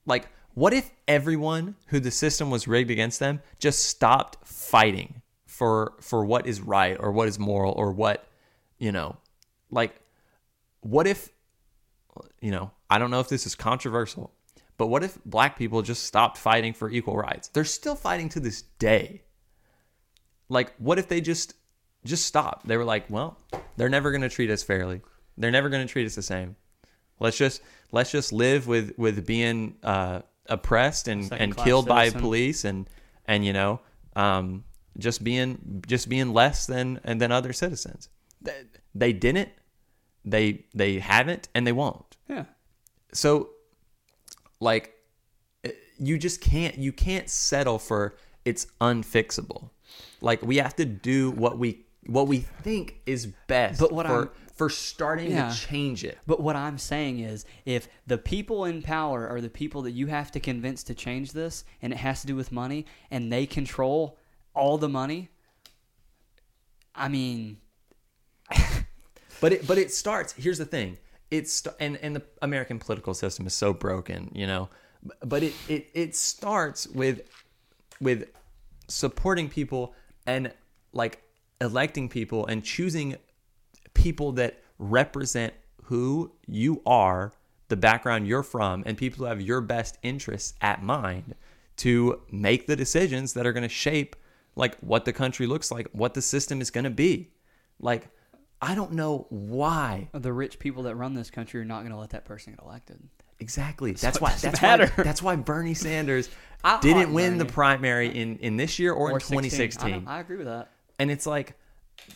like, 0.05 0.29
what 0.53 0.73
if 0.73 0.89
everyone 1.07 1.75
who 1.87 1.99
the 1.99 2.11
system 2.11 2.49
was 2.49 2.65
rigged 2.67 2.91
against 2.91 3.19
them 3.19 3.41
just 3.57 3.83
stopped 3.85 4.37
fighting 4.47 5.21
for 5.45 5.95
for 5.99 6.23
what 6.23 6.47
is 6.47 6.61
right 6.61 6.95
or 6.99 7.11
what 7.11 7.27
is 7.27 7.37
moral 7.37 7.73
or 7.73 7.91
what 7.91 8.25
you 8.77 8.91
know, 8.93 9.17
like, 9.69 9.99
what 10.79 11.07
if 11.07 11.29
you 12.39 12.51
know? 12.51 12.71
I 12.89 12.97
don't 12.99 13.11
know 13.11 13.19
if 13.19 13.27
this 13.27 13.45
is 13.45 13.53
controversial, 13.55 14.31
but 14.79 14.87
what 14.87 15.03
if 15.03 15.19
black 15.25 15.57
people 15.57 15.81
just 15.81 16.05
stopped 16.05 16.37
fighting 16.37 16.73
for 16.73 16.89
equal 16.89 17.17
rights? 17.17 17.49
They're 17.49 17.65
still 17.65 17.95
fighting 17.95 18.29
to 18.29 18.39
this 18.39 18.61
day. 18.61 19.23
Like 20.47 20.73
what 20.77 20.97
if 20.97 21.09
they 21.09 21.19
just 21.19 21.53
just 22.05 22.25
stopped? 22.25 22.65
They 22.65 22.77
were 22.77 22.85
like 22.85 23.09
well 23.09 23.37
they're 23.75 23.89
never 23.89 24.09
going 24.09 24.21
to 24.21 24.29
treat 24.29 24.49
us 24.49 24.63
fairly. 24.63 25.01
They're 25.37 25.51
never 25.51 25.69
going 25.69 25.85
to 25.85 25.91
treat 25.91 26.05
us 26.05 26.15
the 26.15 26.23
same. 26.23 26.55
Let's 27.19 27.37
just 27.37 27.61
let's 27.91 28.09
just 28.09 28.31
live 28.31 28.67
with 28.67 28.97
with 28.97 29.27
being 29.27 29.75
uh 29.83 30.21
oppressed 30.47 31.09
and 31.09 31.21
and 31.23 31.29
Second-class 31.29 31.65
killed 31.65 31.87
by 31.87 32.09
police 32.09 32.63
and 32.63 32.89
and 33.25 33.45
you 33.45 33.53
know 33.53 33.81
um 34.15 34.63
just 34.97 35.23
being 35.25 35.83
just 35.85 36.07
being 36.07 36.33
less 36.33 36.65
than 36.65 37.01
and 37.03 37.21
than 37.21 37.33
other 37.33 37.51
citizens. 37.51 38.07
They, 38.41 38.63
they 38.95 39.11
didn't. 39.11 39.49
They 40.23 40.65
they 40.73 40.99
haven't 40.99 41.49
and 41.53 41.67
they 41.67 41.73
won't. 41.73 42.15
Yeah. 42.29 42.45
So 43.11 43.49
like 44.59 44.93
eh, 45.63 45.71
you 45.97 46.17
just 46.17 46.41
can't 46.41 46.77
you 46.77 46.91
can't 46.91 47.29
settle 47.29 47.79
for 47.79 48.15
it's 48.45 48.67
unfixable. 48.81 49.69
Like 50.21 50.41
we 50.41 50.57
have 50.57 50.75
to 50.77 50.85
do 50.85 51.31
what 51.31 51.57
we 51.57 51.85
what 52.05 52.27
we 52.27 52.39
think 52.39 52.95
is 53.05 53.27
best 53.47 53.79
But 53.79 53.91
what 53.91 54.05
for 54.07 54.11
I'm- 54.13 54.29
for 54.53 54.69
starting 54.69 55.31
Yeah. 55.31 55.49
to 55.49 55.55
change 55.57 56.03
it. 56.03 56.17
But 56.27 56.41
what 56.41 56.57
i'm 56.57 56.77
saying 56.77 57.19
is 57.19 57.45
if 57.65 57.87
the 58.07 58.17
people 58.17 58.65
in 58.65 58.81
power 58.81 59.25
are 59.25 59.39
the 59.39 59.49
people 59.49 59.83
that 59.83 59.91
you 59.91 60.07
have 60.07 60.31
to 60.31 60.39
convince 60.41 60.83
to 60.83 60.93
change 60.93 61.31
this 61.31 61.63
and 61.81 61.93
it 61.93 61.97
has 61.97 62.19
to 62.21 62.27
do 62.27 62.35
with 62.35 62.51
money 62.51 62.85
and 63.09 63.31
they 63.31 63.45
control 63.45 64.17
all 64.53 64.77
the 64.77 64.89
money 64.89 65.29
i 66.93 67.07
mean 67.07 67.57
but 69.41 69.53
it 69.53 69.65
but 69.67 69.77
it 69.77 69.93
starts 69.93 70.33
here's 70.33 70.57
the 70.57 70.65
thing 70.65 70.97
it's 71.31 71.65
and 71.79 71.97
and 71.97 72.15
the 72.15 72.23
american 72.41 72.79
political 72.79 73.13
system 73.13 73.45
is 73.45 73.53
so 73.53 73.73
broken 73.73 74.31
you 74.33 74.47
know 74.47 74.69
but 75.23 75.43
it 75.43 75.53
it 75.67 75.87
it 75.93 76.15
starts 76.15 76.87
with 76.87 77.21
with 78.01 78.27
supporting 78.87 79.49
people 79.49 79.93
and 80.25 80.51
like 80.93 81.21
electing 81.61 82.09
people 82.09 82.45
and 82.47 82.63
choosing 82.63 83.15
people 83.93 84.31
that 84.33 84.61
represent 84.77 85.53
who 85.83 86.31
you 86.47 86.81
are, 86.85 87.33
the 87.67 87.75
background 87.75 88.27
you're 88.27 88.43
from, 88.43 88.83
and 88.85 88.97
people 88.97 89.19
who 89.19 89.29
have 89.29 89.41
your 89.41 89.61
best 89.61 89.97
interests 90.03 90.53
at 90.61 90.81
mind 90.83 91.35
to 91.77 92.21
make 92.31 92.67
the 92.67 92.75
decisions 92.75 93.33
that 93.33 93.45
are 93.45 93.53
going 93.53 93.63
to 93.63 93.69
shape 93.69 94.15
like 94.55 94.77
what 94.79 95.05
the 95.05 95.13
country 95.13 95.47
looks 95.47 95.71
like, 95.71 95.87
what 95.91 96.13
the 96.13 96.21
system 96.21 96.61
is 96.61 96.71
going 96.71 96.83
to 96.83 96.89
be. 96.89 97.31
Like 97.79 98.09
I 98.61 98.75
don't 98.75 98.93
know 98.93 99.25
why 99.29 100.09
the 100.11 100.33
rich 100.33 100.59
people 100.59 100.83
that 100.83 100.95
run 100.95 101.13
this 101.13 101.29
country 101.29 101.61
are 101.61 101.65
not 101.65 101.79
going 101.79 101.91
to 101.91 101.97
let 101.97 102.09
that 102.09 102.25
person 102.25 102.53
get 102.53 102.63
elected 102.63 102.99
exactly. 103.39 103.91
That's 103.93 104.17
it 104.17 104.21
why. 104.21 104.33
That's 104.33 104.61
matter. 104.61 104.91
why. 104.95 105.03
That's 105.03 105.21
why 105.21 105.35
Bernie 105.35 105.73
Sanders 105.73 106.29
didn't 106.81 107.13
win 107.13 107.37
the 107.37 107.45
primary 107.45 108.09
in 108.09 108.37
in 108.37 108.57
this 108.57 108.79
year 108.79 108.93
or, 108.93 109.11
in 109.11 109.19
16. 109.19 109.37
I 109.37 109.41
2016. 109.41 110.07
I, 110.07 110.19
agree 110.19 110.37
with 110.37 110.47
that. 110.47 110.69
And 110.99 111.09
it's 111.09 111.25
like, 111.25 111.55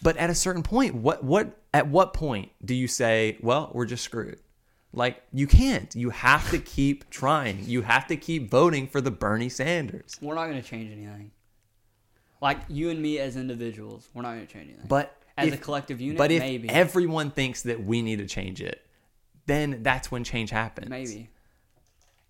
but 0.02 0.18
at 0.18 0.30
a 0.30 0.36
certain 0.36 0.64
point, 0.64 0.96
what 0.96 1.24
what 1.24 1.58
at 1.74 1.88
what 1.88 2.14
point 2.14 2.52
do 2.64 2.76
you 2.76 2.88
say, 2.88 3.38
well, 3.42 3.72
we're 3.74 3.86
just 3.86 4.04
screwed? 4.04 4.40
Like 4.92 5.24
you 5.32 5.48
can't. 5.48 5.94
You 5.96 6.12
have 6.12 6.50
to 6.52 6.60
keep 6.60 7.10
trying. 7.10 7.64
You 7.66 7.82
have 7.82 8.08
to 8.08 8.18
keep 8.18 8.50
voting 8.50 8.88
for 8.88 9.02
the 9.02 9.12
Bernie 9.12 9.50
Sanders. 9.50 10.18
We're 10.22 10.36
not 10.36 10.48
going 10.48 10.62
to 10.62 10.68
change 10.68 10.92
anything. 10.92 11.32
Like 12.42 12.60
you 12.68 12.90
and 12.90 13.02
me 13.02 13.20
as 13.20 13.38
individuals, 13.38 14.10
we're 14.14 14.22
not 14.22 14.34
going 14.34 14.46
to 14.46 14.52
change 14.52 14.68
anything. 14.68 14.88
But 14.88 15.16
as 15.38 15.48
if- 15.50 15.54
a 15.56 15.58
collective 15.58 16.00
unit, 16.02 16.18
But 16.18 16.32
if 16.32 16.42
maybe, 16.42 16.70
everyone 16.70 17.32
thinks 17.32 17.64
that 17.64 17.84
we 17.84 18.02
need 18.02 18.18
to 18.20 18.26
change 18.28 18.62
it, 18.62 18.86
then 19.46 19.84
that's 19.84 20.12
when 20.12 20.24
change 20.24 20.50
happens. 20.52 20.90
maybe. 20.90 21.30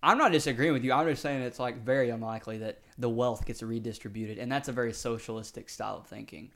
I'm 0.02 0.18
not 0.18 0.32
disagreeing 0.32 0.74
with 0.74 0.84
you. 0.84 0.92
I'm 0.92 1.08
just 1.08 1.22
saying 1.22 1.40
it's 1.42 1.58
like 1.58 1.78
very 1.82 2.10
unlikely 2.10 2.58
that 2.58 2.80
the 2.98 3.08
wealth 3.08 3.46
gets 3.46 3.62
redistributed, 3.62 4.38
and 4.38 4.52
that's 4.52 4.68
a 4.68 4.72
very 4.72 4.92
socialistic 4.92 5.70
style 5.70 5.96
of 5.98 6.06
thinking. 6.06 6.50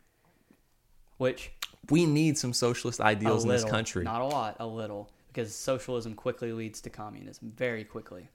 Which 1.16 1.52
We 1.90 2.04
need 2.04 2.36
some 2.36 2.52
socialist 2.52 3.00
ideals 3.00 3.44
a 3.44 3.48
in 3.48 3.52
this 3.54 3.64
country. 3.64 4.04
not 4.04 4.20
a 4.20 4.26
lot, 4.26 4.56
a 4.60 4.66
little, 4.66 5.10
because 5.28 5.54
socialism 5.54 6.14
quickly 6.14 6.52
leads 6.52 6.80
to 6.82 6.90
communism 6.90 7.50
very 7.56 7.84
quickly. 7.84 8.28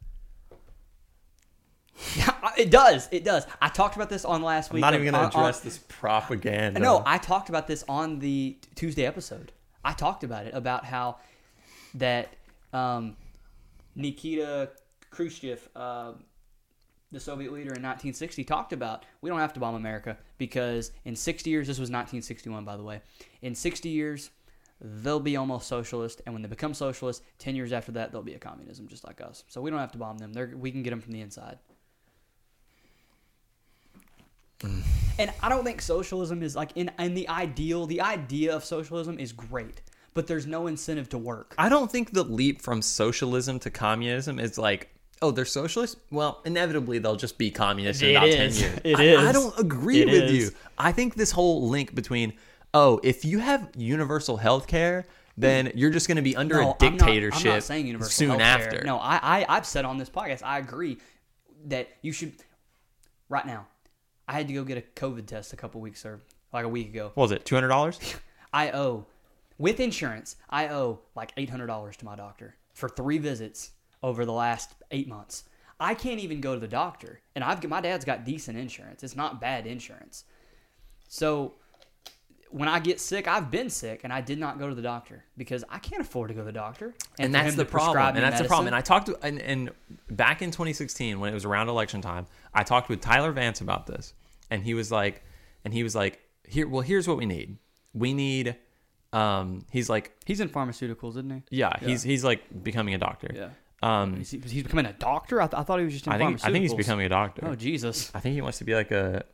Yeah, 2.15 2.34
it 2.58 2.71
does. 2.71 3.08
It 3.12 3.23
does. 3.23 3.45
I 3.62 3.69
talked 3.69 3.95
about 3.95 4.10
this 4.10 4.25
on 4.25 4.41
last 4.41 4.71
I'm 4.71 4.75
week. 4.75 4.82
not 4.82 4.93
even 4.93 5.12
going 5.12 5.29
to 5.29 5.38
address 5.38 5.60
this 5.60 5.79
propaganda. 5.88 6.79
No, 6.79 7.03
I 7.06 7.17
talked 7.17 7.49
about 7.49 7.67
this 7.67 7.84
on 7.88 8.19
the 8.19 8.58
Tuesday 8.75 9.06
episode. 9.06 9.51
I 9.86 9.93
talked 9.93 10.23
about 10.23 10.45
it 10.45 10.53
about 10.53 10.86
how 10.86 11.17
that 11.95 12.29
um, 12.71 13.15
Nikita 13.95 14.71
Khrushchev, 15.12 15.69
uh, 15.75 16.13
the 17.12 17.19
Soviet 17.19 17.51
leader 17.51 17.73
in 17.73 17.84
1960, 17.84 18.43
talked 18.43 18.73
about 18.73 19.06
we 19.21 19.29
don't 19.29 19.39
have 19.39 19.53
to 19.53 19.60
bomb 19.60 19.75
America 19.75 20.17
because 20.38 20.91
in 21.06 21.15
60 21.15 21.49
years, 21.49 21.67
this 21.67 21.77
was 21.77 21.89
1961, 21.89 22.65
by 22.65 22.75
the 22.75 22.84
way. 22.84 23.01
In 23.41 23.53
60 23.53 23.89
years, 23.89 24.32
they'll 24.82 25.19
be 25.19 25.38
almost 25.38 25.67
socialist, 25.67 26.21
and 26.25 26.34
when 26.34 26.41
they 26.41 26.49
become 26.49 26.73
socialist, 26.73 27.23
10 27.39 27.56
years 27.56 27.71
after 27.71 27.91
that, 27.93 28.12
they'll 28.12 28.23
be 28.23 28.34
a 28.34 28.39
communism 28.39 28.88
just 28.88 29.06
like 29.06 29.21
us. 29.21 29.43
So 29.47 29.62
we 29.62 29.69
don't 29.69 29.79
have 29.79 29.91
to 29.91 29.97
bomb 29.97 30.17
them. 30.17 30.34
They're, 30.34 30.53
we 30.58 30.71
can 30.71 30.82
get 30.82 30.89
them 30.89 31.01
from 31.01 31.13
the 31.13 31.21
inside. 31.21 31.60
And 35.19 35.32
I 35.41 35.49
don't 35.49 35.63
think 35.63 35.82
socialism 35.82 36.41
is 36.41 36.56
like 36.56 36.71
in 36.76 36.89
in 36.99 37.13
the 37.13 37.28
ideal. 37.30 37.86
The 37.86 38.02
idea 38.02 38.56
of 38.56 38.63
socialism 38.65 39.19
is 39.19 39.32
great, 39.32 39.82
but 40.13 40.26
there's 40.28 40.45
no 40.47 40.67
incentive 40.67 41.10
to 41.10 41.17
work. 41.17 41.54
I 41.58 41.69
don't 41.69 41.91
think 41.91 42.12
the 42.12 42.23
leap 42.23 42.62
from 42.62 42.82
socialism 42.82 43.60
to 43.60 43.69
communism 43.69 44.39
is 44.39 44.58
like, 44.58 44.89
oh, 45.21 45.32
they're 45.32 45.45
socialists. 45.45 45.97
Well, 46.12 46.41
inevitably 46.45 46.99
they'll 46.99 47.15
just 47.15 47.38
be 47.38 47.52
communists 47.52 48.02
in 48.02 48.10
It 48.10 48.15
about 48.15 48.28
is. 48.30 48.60
ten 48.60 48.69
years. 48.69 48.82
It 48.84 49.17
I, 49.19 49.30
I 49.30 49.32
don't 49.32 49.58
agree 49.60 50.02
It 50.02 50.08
with 50.08 50.23
is. 50.23 50.32
you. 50.34 50.52
I 50.78 50.91
think 50.91 51.15
this 51.15 51.32
whole 51.32 51.67
link 51.69 51.93
between, 51.93 52.34
oh, 52.73 52.99
if 53.04 53.23
you 53.23 53.39
have 53.39 53.69
universal 53.78 54.38
health 54.38 54.65
care, 54.67 55.06
then 55.38 55.71
you're 55.76 55.89
just 55.91 56.08
going 56.08 56.15
to 56.17 56.21
be 56.23 56.36
under 56.36 56.56
No, 56.56 56.62
a 56.62 56.86
I'm 56.86 56.95
not- 56.97 57.06
dictatorship 57.06 57.45
I'm 57.45 57.52
not, 57.54 57.63
saying 57.63 57.86
universal 57.88 58.12
soon 58.12 58.30
healthcare. 58.32 58.41
after. 58.41 58.84
No, 58.84 58.97
I, 58.97 59.19
I 59.21 59.45
I've 59.49 59.65
said 59.65 59.84
on 59.86 59.97
this 59.97 60.10
podcast, 60.10 60.41
I 60.43 60.58
agree 60.60 60.97
that 61.65 61.89
you 62.02 62.12
should. 62.12 62.34
Right 63.30 63.45
now, 63.47 63.65
I 64.34 64.38
had 64.38 64.48
to 64.48 64.54
go 64.56 64.63
get 64.63 64.80
a 64.80 65.00
COVID 65.00 65.28
test 65.28 65.54
a 65.54 65.56
couple 65.56 65.80
weeks 65.80 66.04
or 66.08 66.19
like 66.52 66.65
a 66.65 66.69
week 66.69 66.89
ago. 66.89 67.12
What 67.13 67.26
was 67.26 67.32
it? 67.32 67.46
Two 67.46 67.54
hundred 67.54 67.67
dollars? 67.67 68.00
I 68.54 68.72
owe, 68.72 69.06
with 69.60 69.80
insurance, 69.80 70.38
I 70.50 70.69
owe 70.69 71.02
like 71.15 71.32
eight 71.38 71.52
hundred 71.52 71.67
dollars 71.67 71.98
to 71.98 72.06
my 72.06 72.15
doctor 72.15 72.56
for 72.74 72.89
three 72.89 73.19
visits 73.19 73.72
over 74.02 74.26
the 74.26 74.34
last 74.34 74.74
eight 74.89 75.08
months. 75.08 75.43
I 75.80 75.93
can't 75.93 76.19
even 76.19 76.41
go 76.41 76.56
to 76.56 76.60
the 76.60 76.67
doctor, 76.67 77.19
and 77.36 77.43
I've 77.43 77.63
my 77.69 77.80
dad's 77.80 78.06
got 78.06 78.26
decent 78.26 78.58
insurance. 78.58 79.04
It's 79.04 79.15
not 79.15 79.39
bad 79.39 79.67
insurance. 79.67 80.24
So 81.08 81.54
when 82.50 82.67
I 82.67 82.80
get 82.80 83.00
sick, 83.00 83.28
I've 83.28 83.52
been 83.52 83.69
sick, 83.69 84.02
and 84.04 84.12
I 84.12 84.22
did 84.22 84.39
not 84.39 84.58
go 84.58 84.67
to 84.67 84.74
the 84.74 84.82
doctor 84.82 85.24
because 85.38 85.63
I 85.69 85.78
can't 85.78 86.02
afford 86.02 86.30
to 86.30 86.34
go 86.34 86.41
to 86.41 86.46
the 86.46 86.52
doctor. 86.52 86.96
and 87.19 87.34
for 87.34 87.39
that's 87.39 87.56
the 87.56 87.65
problem. 87.65 88.15
And 88.15 88.24
that's 88.24 88.41
the 88.41 88.48
problem. 88.48 88.67
And 88.67 88.76
I 88.76 88.82
talked 88.82 89.08
to 89.08 89.19
and, 89.22 89.39
and 89.39 89.69
back 90.10 90.41
in 90.41 90.50
2016 90.50 91.19
when 91.19 91.30
it 91.30 91.34
was 91.36 91.46
around 91.46 91.69
election 91.69 92.02
time, 92.02 92.26
I 92.52 92.63
talked 92.63 92.89
with 92.89 93.00
Tyler 93.00 93.32
Vance 93.32 93.62
about 93.62 93.86
this, 93.86 94.15
and 94.54 94.63
he 94.63 94.74
was 94.74 94.92
like, 94.92 95.24
and 95.66 95.74
he 95.74 95.84
was 95.84 95.96
like, 95.96 96.20
here, 96.48 96.68
well, 96.68 96.82
here's 96.82 97.08
what 97.08 97.18
we 97.18 97.26
need. 97.26 97.58
We 97.94 98.13
need, 98.13 98.56
um, 99.12 99.66
he's 99.72 99.89
like, 99.89 100.12
he's 100.26 100.39
in 100.39 100.50
pharmaceuticals, 100.50 101.12
isn't 101.12 101.32
he? 101.50 101.58
yeah, 101.58 101.78
he's 101.80 102.04
he's 102.04 102.24
like 102.24 102.42
becoming 102.63 102.94
a 102.94 102.98
doctor. 102.98 103.30
Yeah. 103.34 103.50
Um, 103.82 104.16
He's, 104.16 104.32
he's 104.32 104.63
becoming 104.63 104.86
a 104.86 104.94
doctor. 104.94 105.42
I, 105.42 105.48
th- 105.48 105.60
I 105.60 105.63
thought 105.63 105.80
he 105.80 105.84
was 105.84 105.94
just 105.94 106.08
in 106.08 106.13
I 106.13 106.18
think 106.18 106.39
I 106.46 106.52
think 106.52 106.62
he's 106.62 106.72
pharmaceuticals. 106.74 106.78
becoming 106.78 107.06
a 107.06 107.10
doctor. 107.10 107.42
Oh 107.46 107.56
Jesus! 107.56 108.12
I 108.16 108.22
think 108.22 108.34
he 108.36 108.42
wants 108.42 108.60
to 108.60 108.63
be 108.63 108.74
like 108.76 108.92
a. 108.92 109.26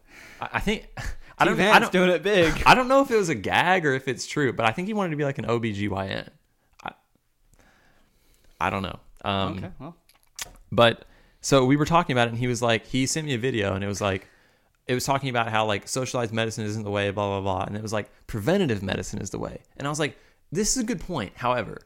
I 0.41 0.49
I 0.53 0.59
think 0.59 0.87
I 1.37 1.45
don't. 1.45 1.55
Vance 1.55 1.75
I 1.75 1.79
don't. 1.81 1.91
doing 1.91 2.09
it 2.09 2.23
big. 2.23 2.63
I 2.65 2.73
don't 2.73 2.87
know 2.87 3.01
if 3.03 3.11
it 3.11 3.15
was 3.15 3.29
a 3.29 3.35
gag 3.35 3.85
or 3.85 3.93
if 3.93 4.07
it's 4.07 4.25
true, 4.25 4.51
but 4.51 4.65
I 4.65 4.71
think 4.71 4.87
he 4.87 4.93
wanted 4.95 5.11
to 5.11 5.17
be 5.17 5.23
like 5.23 5.37
an 5.37 5.45
OBGYN. 5.45 6.29
I, 6.83 6.91
I 8.59 8.69
don't 8.71 8.81
know. 8.81 8.99
Um, 9.23 9.57
okay, 9.59 9.69
well, 9.79 9.95
But 10.71 11.05
so 11.41 11.65
we 11.65 11.75
were 11.77 11.85
talking 11.85 12.13
about 12.15 12.27
it, 12.27 12.31
and 12.31 12.39
he 12.39 12.47
was 12.47 12.61
like, 12.61 12.87
he 12.87 13.05
sent 13.05 13.27
me 13.27 13.35
a 13.35 13.37
video, 13.37 13.75
and 13.75 13.83
it 13.83 13.87
was 13.87 14.01
like, 14.01 14.27
it 14.89 14.93
was 14.95 15.05
talking 15.05 15.29
about 15.29 15.47
how 15.49 15.65
like 15.65 15.87
socialized 15.87 16.33
medicine 16.33 16.65
isn't 16.65 16.83
the 16.83 16.91
way, 16.91 17.11
blah 17.11 17.27
blah 17.27 17.41
blah, 17.41 17.63
and 17.65 17.77
it 17.77 17.81
was 17.81 17.93
like 17.93 18.09
preventative 18.27 18.83
medicine 18.83 19.21
is 19.21 19.29
the 19.29 19.39
way, 19.39 19.61
and 19.77 19.87
I 19.87 19.89
was 19.89 19.99
like, 19.99 20.17
this 20.51 20.75
is 20.75 20.83
a 20.83 20.85
good 20.85 20.99
point. 20.99 21.31
However, 21.35 21.77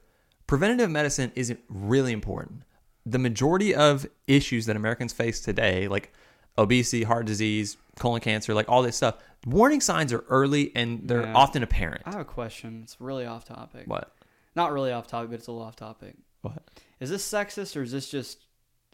preventative 0.47 0.89
medicine 0.89 1.31
isn't 1.35 1.59
really 1.69 2.13
important. 2.13 2.63
The 3.05 3.19
majority 3.19 3.75
of 3.75 4.07
issues 4.27 4.65
that 4.67 4.75
Americans 4.77 5.11
face 5.13 5.41
today, 5.41 5.87
like 5.87 6.13
obesity, 6.57 7.03
heart 7.03 7.25
disease, 7.25 7.75
colon 7.99 8.21
cancer, 8.21 8.53
like 8.53 8.69
all 8.69 8.81
this 8.81 8.95
stuff, 8.95 9.15
warning 9.45 9.81
signs 9.81 10.13
are 10.13 10.23
early 10.29 10.71
and 10.75 11.07
they're 11.07 11.23
Yeah. 11.23 11.33
often 11.33 11.63
apparent. 11.63 12.03
I 12.05 12.11
have 12.11 12.21
a 12.21 12.25
question. 12.25 12.81
It's 12.83 13.01
really 13.01 13.25
off 13.25 13.43
topic. 13.43 13.87
What? 13.87 14.15
Not 14.55 14.71
really 14.71 14.91
off 14.93 15.07
topic, 15.07 15.31
but 15.31 15.39
it's 15.39 15.47
a 15.47 15.51
little 15.51 15.67
off 15.67 15.75
topic. 15.75 16.15
What? 16.41 16.63
Is 17.01 17.09
this 17.09 17.29
sexist 17.29 17.75
or 17.75 17.81
is 17.81 17.91
this 17.91 18.07
just, 18.09 18.45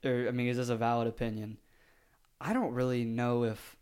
or 0.04 0.26
I 0.28 0.32
mean, 0.32 0.48
is 0.48 0.58
this 0.58 0.70
a 0.70 0.76
valid 0.76 1.08
opinion? 1.08 1.58
I 2.42 2.54
don't 2.54 2.74
really 2.74 3.04
know 3.06 3.44
if. 3.44 3.76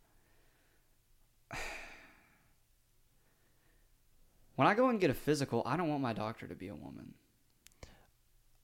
When 4.58 4.68
I 4.68 4.74
go 4.74 4.90
and 4.90 5.00
get 5.00 5.10
a 5.10 5.14
physical, 5.14 5.64
I 5.66 5.78
don't 5.78 5.88
want 5.88 6.02
my 6.02 6.14
doctor 6.14 6.46
to 6.48 6.56
be 6.56 6.68
a 6.68 6.76
woman. 6.76 7.14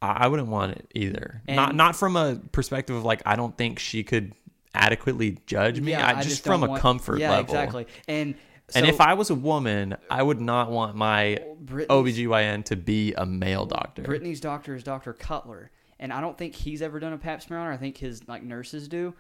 I 0.01 0.25
I 0.25 0.27
wouldn't 0.27 0.49
want 0.49 0.73
it 0.73 0.91
either. 0.93 1.41
not 1.47 1.69
And- 1.69 1.77
not 1.77 1.95
from 1.95 2.15
a 2.17 2.35
perspective 2.51 2.95
of 2.95 3.05
like 3.05 3.21
I 3.25 3.35
don't 3.35 3.57
think 3.57 3.79
she 3.79 4.03
could 4.03 4.33
adequately 4.75 5.37
judge 5.45 5.79
me. 5.79 5.93
I, 5.93 6.21
just, 6.23 6.43
from 6.43 6.61
don't 6.61 6.69
a 6.69 6.71
want- 6.71 6.81
comfort 6.81 7.19
yeah, 7.19 7.29
level. 7.29 7.45
exactly. 7.45 7.87
And 8.07 8.35
and 8.75 8.87
if 8.87 8.99
I 9.01 9.13
was 9.13 9.29
a 9.29 9.35
woman, 9.35 9.95
I 10.09 10.23
would 10.23 10.41
not 10.41 10.71
want 10.71 10.95
my 10.95 11.37
Brittany's- 11.59 12.17
OBGYN 12.17 12.65
to 12.65 12.75
be 12.75 13.13
a 13.13 13.25
male 13.25 13.65
doctor. 13.65 14.01
Brittany's 14.01 14.39
doctor 14.41 14.73
is 14.73 14.83
Dr. 14.83 15.13
Cutler, 15.13 15.69
and 15.99 16.11
I 16.11 16.21
don't 16.21 16.37
think 16.37 16.55
he's 16.55 16.81
ever 16.81 16.99
done 16.99 17.13
a 17.13 17.17
pap 17.19 17.43
smear 17.43 17.59
on 17.59 17.67
her. 17.67 17.73
I 17.73 17.77
think 17.77 17.97
his 17.97 18.27
like 18.27 18.41
nurses 18.41 18.87
do, 18.87 19.13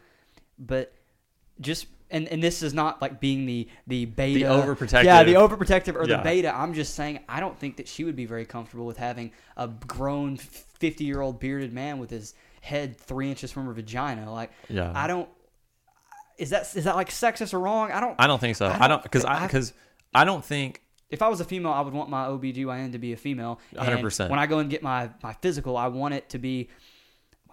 but 0.57 0.91
just 1.61 1.85
and 2.13 2.27
and 2.29 2.41
this 2.41 2.63
is 2.63 2.73
not 2.73 3.01
like 3.01 3.19
being 3.19 3.45
the 3.45 3.67
the 3.87 4.05
beta, 4.05 4.39
the 4.39 4.45
overprotective. 4.45 5.03
yeah, 5.03 5.23
the 5.23 5.33
overprotective 5.33 5.95
or 5.95 6.07
Yeah. 6.07 6.17
the 6.17 6.23
beta. 6.23 6.55
I'm 6.55 6.73
just 6.73 6.95
saying 6.95 7.19
I 7.27 7.39
don't 7.41 7.57
think 7.59 7.77
that 7.77 7.87
she 7.89 8.03
would 8.05 8.15
be 8.15 8.25
very 8.25 8.45
comfortable 8.45 8.85
with 8.85 8.97
having 8.97 9.31
a 9.57 9.67
grown 9.67 10.37
fifty 10.37 11.03
year 11.03 11.19
old 11.21 11.39
bearded 11.39 11.73
man 11.73 11.97
with 11.99 12.09
his 12.09 12.33
head 12.61 12.95
three 12.97 13.29
inches 13.29 13.51
from 13.51 13.65
her 13.65 13.73
vagina. 13.73 14.31
Like, 14.31 14.51
Yeah. 14.69 14.91
I 14.95 15.07
don't. 15.07 15.27
Is 16.37 16.49
that 16.51 16.75
is 16.75 16.85
that 16.85 16.95
like 16.95 17.09
sexist 17.09 17.53
or 17.53 17.59
wrong? 17.59 17.91
I 17.91 17.99
don't. 17.99 18.15
I 18.19 18.27
don't 18.27 18.39
think 18.39 18.55
so. 18.55 18.65
I 18.67 18.85
I 18.85 18.87
don't 18.87 19.03
because 19.03 19.23
I 19.25 19.39
I- 19.43 19.47
because 19.47 19.73
I 20.15 20.25
don't 20.25 20.43
think 20.43 20.81
if 21.09 21.21
I 21.21 21.27
was 21.27 21.39
a 21.41 21.45
female, 21.45 21.71
I 21.71 21.81
would 21.81 21.93
want 21.93 22.09
my 22.09 22.25
OBGYN 22.27 22.93
to 22.93 22.97
be 22.97 23.13
a 23.13 23.17
female. 23.17 23.59
100%. 23.75 24.29
When 24.31 24.39
I 24.39 24.47
go 24.47 24.57
and 24.57 24.67
get 24.69 24.81
my, 24.81 25.09
my 25.21 25.33
physical, 25.33 25.77
I 25.77 25.87
want 25.87 26.15
it 26.15 26.29
to 26.29 26.39
be, 26.39 26.69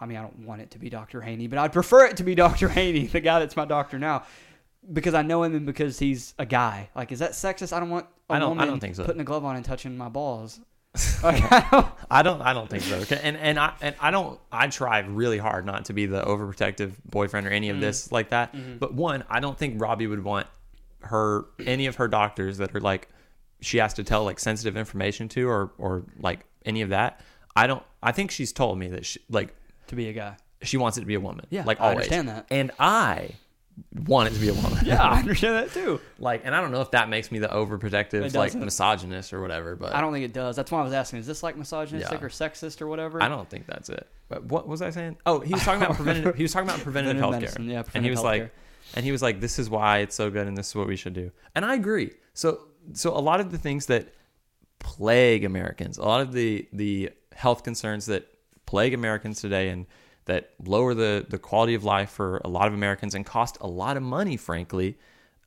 I 0.00 0.06
mean, 0.06 0.16
I 0.16 0.22
don't 0.22 0.46
want 0.46 0.62
it 0.62 0.70
to 0.70 0.78
be 0.78 0.88
Dr. 0.88 1.20
Haney, 1.20 1.46
but 1.46 1.58
I'd 1.58 1.72
prefer 1.72 2.06
it 2.06 2.16
to 2.18 2.24
be 2.24 2.34
Dr. 2.46 2.68
Haney, 2.70 3.06
the 3.06 3.20
guy 3.20 3.38
that's 3.38 3.56
my 3.56 3.66
doctor 3.66 3.98
now, 3.98 4.22
because 4.92 5.14
I 5.14 5.22
know 5.22 5.42
him 5.42 5.54
and 5.54 5.66
because 5.66 5.98
he's 5.98 6.34
a 6.38 6.46
guy. 6.46 6.88
Like, 6.94 7.12
is 7.12 7.18
that 7.20 7.32
sexist? 7.32 7.72
I 7.72 7.80
don't 7.80 7.90
want 7.90 8.06
a 8.28 8.34
I 8.34 8.38
don't- 8.38 8.46
I 8.46 8.48
woman 8.50 8.68
don't 8.68 8.80
think 8.80 8.94
so. 8.96 9.04
putting 9.04 9.20
a 9.20 9.24
glove 9.24 9.44
on 9.44 9.56
and 9.56 9.64
touching 9.64 9.96
my 9.96 10.08
balls. 10.08 10.60
Like, 11.22 11.40
I 11.52 11.68
don't, 11.70 11.86
I 12.10 12.22
don't 12.22 12.42
I 12.42 12.52
don't 12.52 12.68
think 12.68 12.82
so. 12.82 12.96
Okay. 12.96 13.20
And 13.22 13.36
and 13.36 13.58
I 13.60 13.74
and 13.80 13.94
I 14.00 14.10
don't 14.10 14.40
I 14.50 14.66
try 14.68 14.98
really 15.00 15.38
hard 15.38 15.64
not 15.66 15.84
to 15.84 15.92
be 15.92 16.06
the 16.06 16.22
overprotective 16.22 16.92
boyfriend 17.04 17.46
or 17.46 17.50
any 17.50 17.68
of 17.68 17.78
this 17.78 18.10
like 18.10 18.30
that. 18.30 18.52
Mm-hmm. 18.54 18.78
But 18.78 18.94
one, 18.94 19.22
I 19.28 19.38
don't 19.40 19.56
think 19.56 19.80
Robbie 19.80 20.06
would 20.08 20.24
want 20.24 20.46
her 21.02 21.44
any 21.64 21.86
of 21.86 21.96
her 21.96 22.08
doctors 22.08 22.58
that 22.58 22.74
are 22.74 22.80
like 22.80 23.08
she 23.60 23.78
has 23.78 23.94
to 23.94 24.04
tell 24.04 24.24
like 24.24 24.38
sensitive 24.40 24.76
information 24.76 25.28
to 25.28 25.48
or 25.48 25.70
or 25.78 26.04
like 26.18 26.40
any 26.64 26.82
of 26.82 26.88
that. 26.88 27.20
I 27.54 27.66
don't 27.68 27.82
I 28.02 28.10
think 28.12 28.30
she's 28.32 28.50
told 28.52 28.76
me 28.78 28.88
that 28.88 29.06
she 29.06 29.20
like 29.28 29.54
to 29.88 29.94
be 29.94 30.08
a 30.08 30.12
guy. 30.12 30.36
she 30.62 30.76
wants 30.76 30.96
it 30.98 31.02
to 31.02 31.06
be 31.06 31.14
a 31.14 31.20
woman. 31.20 31.44
Yeah, 31.50 31.64
Like 31.64 31.80
I 31.80 31.84
always. 31.90 31.96
understand 31.98 32.28
that. 32.30 32.46
And 32.50 32.72
I 32.80 33.30
want 34.06 34.28
it 34.28 34.34
to 34.34 34.40
be 34.40 34.48
a 34.48 34.54
woman. 34.54 34.78
Yeah, 34.84 35.02
I 35.02 35.18
understand 35.20 35.56
that 35.56 35.72
too. 35.72 36.00
like 36.18 36.42
and 36.44 36.54
I 36.54 36.60
don't 36.60 36.70
know 36.72 36.80
if 36.80 36.90
that 36.92 37.08
makes 37.08 37.30
me 37.32 37.38
the 37.38 37.48
overprotective 37.48 38.14
It 38.14 38.34
like 38.34 38.48
doesn't. 38.50 38.64
misogynist 38.64 39.32
or 39.32 39.40
whatever, 39.40 39.76
but 39.76 39.94
I 39.94 40.00
don't 40.00 40.12
think 40.12 40.24
it 40.24 40.32
does. 40.32 40.56
That's 40.56 40.70
why 40.70 40.80
I 40.80 40.84
was 40.84 40.92
asking, 40.92 41.20
is 41.20 41.26
this 41.26 41.42
like 41.42 41.56
misogynistic 41.56 42.20
Yeah. 42.20 42.26
or 42.26 42.28
sexist 42.30 42.80
or 42.82 42.86
whatever? 42.88 43.22
I 43.22 43.28
don't 43.28 43.48
think 43.48 43.66
that's 43.66 43.88
it. 43.88 44.06
But 44.28 44.44
what 44.44 44.66
was 44.68 44.82
I 44.82 44.90
saying? 44.90 45.16
Oh, 45.26 45.40
he 45.40 45.52
was 45.54 45.62
talking 45.62 45.82
about 45.82 45.96
preventative. 45.96 46.34
He 46.36 46.42
was 46.42 46.52
talking 46.52 46.68
about 46.68 46.80
preventative 46.80 47.20
Preventative 47.22 47.50
healthcare. 47.50 47.58
medicine, 47.58 47.70
yeah, 47.70 47.78
and 47.94 48.04
he 48.04 48.10
preventative 48.10 48.16
was 48.18 48.24
like, 48.24 48.54
and 48.96 49.04
he 49.04 49.12
was 49.12 49.22
like, 49.22 49.40
this 49.40 49.58
is 49.58 49.68
why 49.70 49.98
it's 49.98 50.14
so 50.14 50.30
good, 50.30 50.46
and 50.46 50.56
this 50.56 50.68
is 50.68 50.74
what 50.76 50.86
we 50.86 50.96
should 50.96 51.12
do. 51.14 51.30
And 51.54 51.64
I 51.64 51.74
agree. 51.74 52.12
So, 52.34 52.60
so 52.92 53.10
a 53.16 53.18
lot 53.20 53.40
of 53.40 53.50
the 53.50 53.58
things 53.58 53.86
that 53.86 54.08
plague 54.78 55.44
Americans, 55.44 55.98
a 55.98 56.02
lot 56.02 56.20
of 56.20 56.32
the 56.32 56.66
the 56.72 57.10
health 57.34 57.62
concerns 57.62 58.06
that 58.06 58.26
plague 58.66 58.94
Americans 58.94 59.40
today, 59.40 59.68
and 59.68 59.86
that 60.30 60.50
lower 60.64 60.94
the 60.94 61.26
the 61.28 61.38
quality 61.38 61.74
of 61.74 61.84
life 61.84 62.10
for 62.10 62.40
a 62.44 62.48
lot 62.48 62.68
of 62.68 62.74
Americans 62.74 63.14
and 63.14 63.26
cost 63.26 63.58
a 63.60 63.66
lot 63.66 63.96
of 63.96 64.02
money, 64.02 64.36
frankly, 64.36 64.96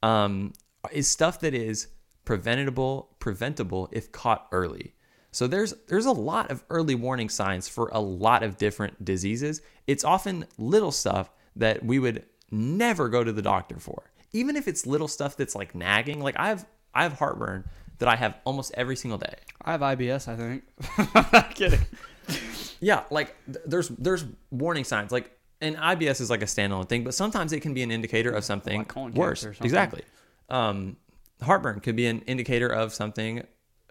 um, 0.03 0.53
is 0.91 1.07
stuff 1.07 1.39
that 1.39 1.53
is 1.53 1.87
preventable 2.25 3.15
preventable 3.19 3.89
if 3.91 4.11
caught 4.11 4.47
early. 4.51 4.93
So 5.31 5.47
there's 5.47 5.73
there's 5.87 6.05
a 6.05 6.11
lot 6.11 6.51
of 6.51 6.63
early 6.69 6.95
warning 6.95 7.29
signs 7.29 7.69
for 7.69 7.89
a 7.93 7.99
lot 7.99 8.43
of 8.43 8.57
different 8.57 9.03
diseases. 9.03 9.61
It's 9.87 10.03
often 10.03 10.45
little 10.57 10.91
stuff 10.91 11.31
that 11.55 11.83
we 11.83 11.97
would 11.97 12.25
never 12.51 13.07
go 13.07 13.23
to 13.23 13.31
the 13.31 13.41
doctor 13.41 13.79
for. 13.79 14.11
Even 14.33 14.57
if 14.57 14.67
it's 14.67 14.85
little 14.85 15.07
stuff 15.07 15.37
that's 15.37 15.55
like 15.55 15.73
nagging, 15.73 16.19
like 16.19 16.35
I 16.37 16.49
have 16.49 16.65
I 16.93 17.03
have 17.03 17.13
heartburn 17.13 17.63
that 17.99 18.09
I 18.09 18.17
have 18.17 18.35
almost 18.43 18.73
every 18.75 18.97
single 18.97 19.17
day. 19.17 19.35
I 19.61 19.71
have 19.71 19.81
IBS, 19.81 20.27
I 20.27 20.35
think. 20.35 20.63
I'm 21.15 21.25
not 21.31 21.55
kidding. 21.55 21.85
Yeah, 22.83 23.03
like 23.09 23.35
th- 23.45 23.63
there's 23.65 23.89
there's 23.89 24.25
warning 24.51 24.83
signs. 24.83 25.11
Like 25.11 25.31
and 25.61 25.77
IBS 25.77 26.19
is 26.21 26.29
like 26.29 26.41
a 26.41 26.45
standalone 26.45 26.89
thing, 26.89 27.03
but 27.03 27.13
sometimes 27.13 27.53
it 27.53 27.61
can 27.61 27.73
be 27.73 27.83
an 27.83 27.91
indicator 27.91 28.29
of 28.31 28.43
something 28.43 28.79
Like 28.79 28.95
worse. 28.95 29.43
or 29.45 29.53
something. 29.53 29.65
Exactly. 29.65 30.01
Um, 30.49 30.97
heartburn 31.41 31.79
could 31.79 31.95
be 31.95 32.05
an 32.07 32.19
indicator 32.21 32.67
of 32.67 32.93
something 32.93 33.43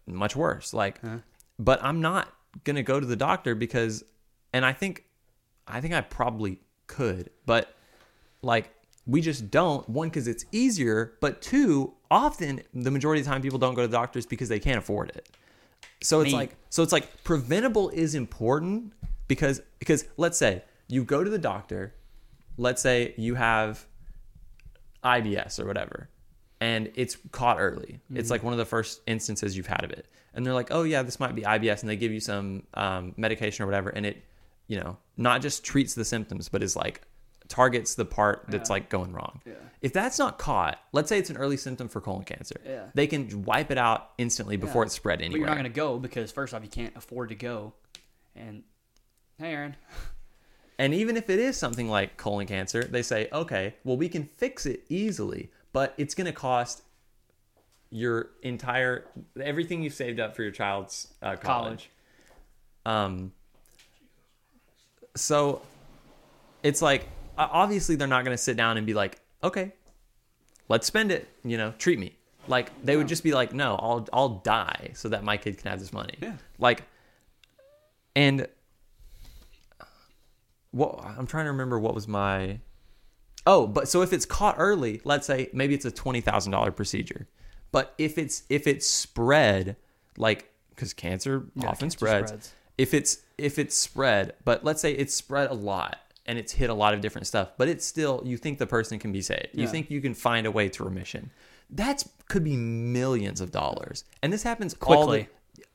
much 0.07 0.36
worse. 0.36 0.74
Like, 0.74 1.01
but 1.59 1.82
I'm 1.82 2.01
not 2.01 2.28
gonna 2.64 2.82
go 2.82 3.01
to 3.01 3.07
the 3.07 3.16
doctor 3.16 3.55
because, 3.55 4.05
and 4.53 4.64
I 4.66 4.72
think, 4.74 5.05
I 5.66 5.80
think 5.80 5.95
I 5.95 6.03
probably 6.03 6.59
could, 6.86 7.30
but 7.47 7.74
like 8.43 8.70
we 9.07 9.20
just 9.22 9.51
don't. 9.51 9.88
One, 9.88 10.09
because 10.09 10.28
it's 10.28 10.45
easier, 10.53 11.14
but 11.20 11.40
two, 11.40 11.95
often 12.11 12.61
the 12.74 12.90
majority 12.90 13.20
of 13.20 13.26
the 13.26 13.32
time 13.32 13.40
people 13.43 13.59
don't 13.59 13.74
go 13.74 13.82
to 13.82 13.88
the 13.88 13.97
doctors 13.97 14.26
because 14.26 14.49
they 14.51 14.61
can't 14.61 14.78
afford 14.78 15.11
it. 15.11 15.28
So 16.02 16.20
it's 16.20 16.32
Me. 16.32 16.38
like 16.38 16.56
so 16.70 16.82
it's 16.82 16.92
like 16.92 17.22
preventable 17.24 17.90
is 17.90 18.14
important 18.14 18.92
because 19.28 19.60
because 19.78 20.04
let's 20.16 20.38
say 20.38 20.62
you 20.88 21.04
go 21.04 21.22
to 21.22 21.30
the 21.30 21.38
doctor, 21.38 21.94
let's 22.56 22.82
say 22.82 23.14
you 23.16 23.34
have 23.34 23.86
IBS 25.04 25.58
or 25.58 25.66
whatever, 25.66 26.08
and 26.60 26.90
it's 26.94 27.16
caught 27.30 27.60
early. 27.60 28.00
It's 28.14 28.30
like 28.30 28.42
one 28.42 28.52
of 28.52 28.58
the 28.58 28.64
first 28.64 29.00
instances 29.06 29.56
you've 29.56 29.66
had 29.66 29.84
of 29.84 29.90
it, 29.90 30.06
and 30.34 30.44
they're 30.44 30.54
like, 30.54 30.68
oh 30.70 30.82
yeah, 30.82 31.02
this 31.02 31.18
might 31.18 31.34
be 31.34 31.42
IBS, 31.42 31.80
and 31.80 31.90
they 31.90 31.96
give 31.96 32.12
you 32.12 32.20
some 32.20 32.64
um, 32.74 33.14
medication 33.16 33.62
or 33.62 33.66
whatever, 33.66 33.90
and 33.90 34.04
it, 34.06 34.22
you 34.66 34.78
know, 34.78 34.96
not 35.16 35.42
just 35.42 35.64
treats 35.64 35.94
the 35.94 36.04
symptoms, 36.04 36.48
but 36.48 36.62
is 36.62 36.76
like 36.76 37.02
targets 37.53 37.94
the 37.94 38.05
part 38.07 38.46
that's 38.48 38.70
Yeah. 38.70 38.74
like 38.74 38.88
going 38.88 39.12
wrong. 39.12 39.42
Yeah. 39.44 39.53
If 39.82 39.92
that's 39.92 40.18
not 40.18 40.38
caught, 40.38 40.78
let's 40.92 41.09
say 41.11 41.18
it's 41.18 41.28
an 41.28 41.36
early 41.36 41.57
symptom 41.59 41.88
for 41.88 42.00
colon 42.00 42.24
cancer, 42.24 42.57
Yeah. 42.64 42.86
they 42.94 43.07
can 43.07 43.42
wipe 43.44 43.70
it 43.70 43.76
out 43.78 44.12
instantly 44.16 44.57
before 44.57 44.84
it's 44.84 44.94
spread 44.94 45.18
But 45.18 45.24
anywhere. 45.26 45.40
you're 45.40 45.48
not 45.48 45.55
going 45.55 45.64
to 45.64 45.70
go 45.70 45.98
because, 45.98 46.32
first 46.32 46.55
off, 46.55 46.62
you 46.62 46.70
can't 46.70 46.96
afford 46.96 47.28
to 47.28 47.34
go. 47.34 47.74
And, 48.34 48.62
hey, 49.38 49.53
Aaron. 49.53 49.76
And 50.78 50.94
even 50.94 51.16
if 51.16 51.30
it 51.30 51.38
is 51.38 51.57
something 51.57 51.86
like 51.88 52.16
colon 52.16 52.46
cancer, 52.46 52.82
they 52.82 53.03
say, 53.03 53.28
okay, 53.32 53.74
well, 53.84 53.96
we 53.96 54.09
can 54.09 54.24
fix 54.24 54.66
it 54.66 54.82
easily, 54.88 55.53
but 55.72 55.94
it's 55.96 56.14
going 56.14 56.26
to 56.26 56.32
cost 56.32 56.82
your 57.90 58.30
entire 58.42 59.05
everything 59.40 59.82
you've 59.82 59.92
saved 59.94 60.18
up 60.18 60.34
for 60.34 60.42
your 60.42 60.50
child's 60.50 61.12
uh, 61.22 61.36
college. 61.36 61.90
Um, 62.84 63.32
so 65.14 65.61
it's 66.62 66.82
like 66.82 67.07
obviously 67.36 67.96
they're 67.96 68.08
not 68.08 68.24
going 68.24 68.34
to 68.36 68.42
sit 68.42 68.56
down 68.56 68.76
and 68.76 68.86
be 68.86 68.94
like, 68.94 69.20
okay, 69.42 69.72
let's 70.68 70.86
spend 70.86 71.10
it. 71.12 71.28
You 71.44 71.56
know, 71.56 71.72
treat 71.78 71.98
me. 71.98 72.16
Like 72.48 72.70
they 72.84 72.96
would 72.96 73.08
just 73.08 73.22
be 73.22 73.32
like, 73.32 73.52
no, 73.52 73.76
I'll 73.76 74.08
I'll 74.12 74.28
die 74.40 74.90
so 74.94 75.08
that 75.10 75.22
my 75.24 75.36
kid 75.36 75.58
can 75.58 75.70
have 75.70 75.78
this 75.80 75.92
money. 75.92 76.14
Yeah. 76.20 76.36
Like, 76.58 76.82
and 78.16 78.46
what 80.72 81.04
I'm 81.04 81.26
trying 81.26 81.44
to 81.44 81.50
remember 81.52 81.78
what 81.78 81.94
was 81.94 82.08
my 82.08 82.58
Oh, 83.46 83.66
but 83.66 83.88
so 83.88 84.02
if 84.02 84.12
it's 84.12 84.24
caught 84.24 84.54
early, 84.58 85.00
let's 85.04 85.26
say 85.26 85.50
maybe 85.52 85.74
it's 85.74 85.84
a 85.84 85.90
twenty 85.90 86.20
thousand 86.20 86.52
dollar 86.52 86.70
procedure. 86.70 87.28
But 87.72 87.94
if 87.98 88.18
it's 88.18 88.42
if 88.48 88.66
it's 88.66 88.86
spread, 88.86 89.76
like 90.16 90.50
because 90.70 90.92
cancer 90.92 91.46
Yeah, 91.54 91.68
often 91.68 91.86
cancer 91.86 91.96
spreads, 91.98 92.28
spreads. 92.30 92.52
if 92.78 92.94
it's 92.94 93.18
if 93.38 93.58
it's 93.58 93.76
spread, 93.76 94.34
but 94.44 94.64
let's 94.64 94.80
say 94.80 94.92
it's 94.92 95.14
spread 95.14 95.50
a 95.50 95.54
lot 95.54 95.98
and 96.26 96.38
it's 96.38 96.52
hit 96.52 96.70
a 96.70 96.74
lot 96.74 96.94
of 96.94 97.00
different 97.00 97.26
stuff, 97.26 97.50
but 97.58 97.68
it's 97.68 97.84
still 97.84 98.22
you 98.24 98.36
think 98.36 98.58
the 98.58 98.66
person 98.66 98.98
can 98.98 99.12
be 99.12 99.20
saved. 99.22 99.48
You 99.52 99.64
Yeah. 99.64 99.68
think 99.70 99.90
you 99.90 100.00
can 100.00 100.14
find 100.14 100.46
a 100.46 100.50
way 100.50 100.68
to 100.70 100.84
remission. 100.84 101.30
That's 101.70 102.08
could 102.28 102.44
be 102.44 102.56
millions 102.56 103.40
of 103.40 103.50
dollars. 103.50 104.04
And 104.22 104.32
this 104.32 104.42
happens 104.42 104.74
all 104.82 105.06
the- 105.06 105.26
Quickly. 105.26 105.28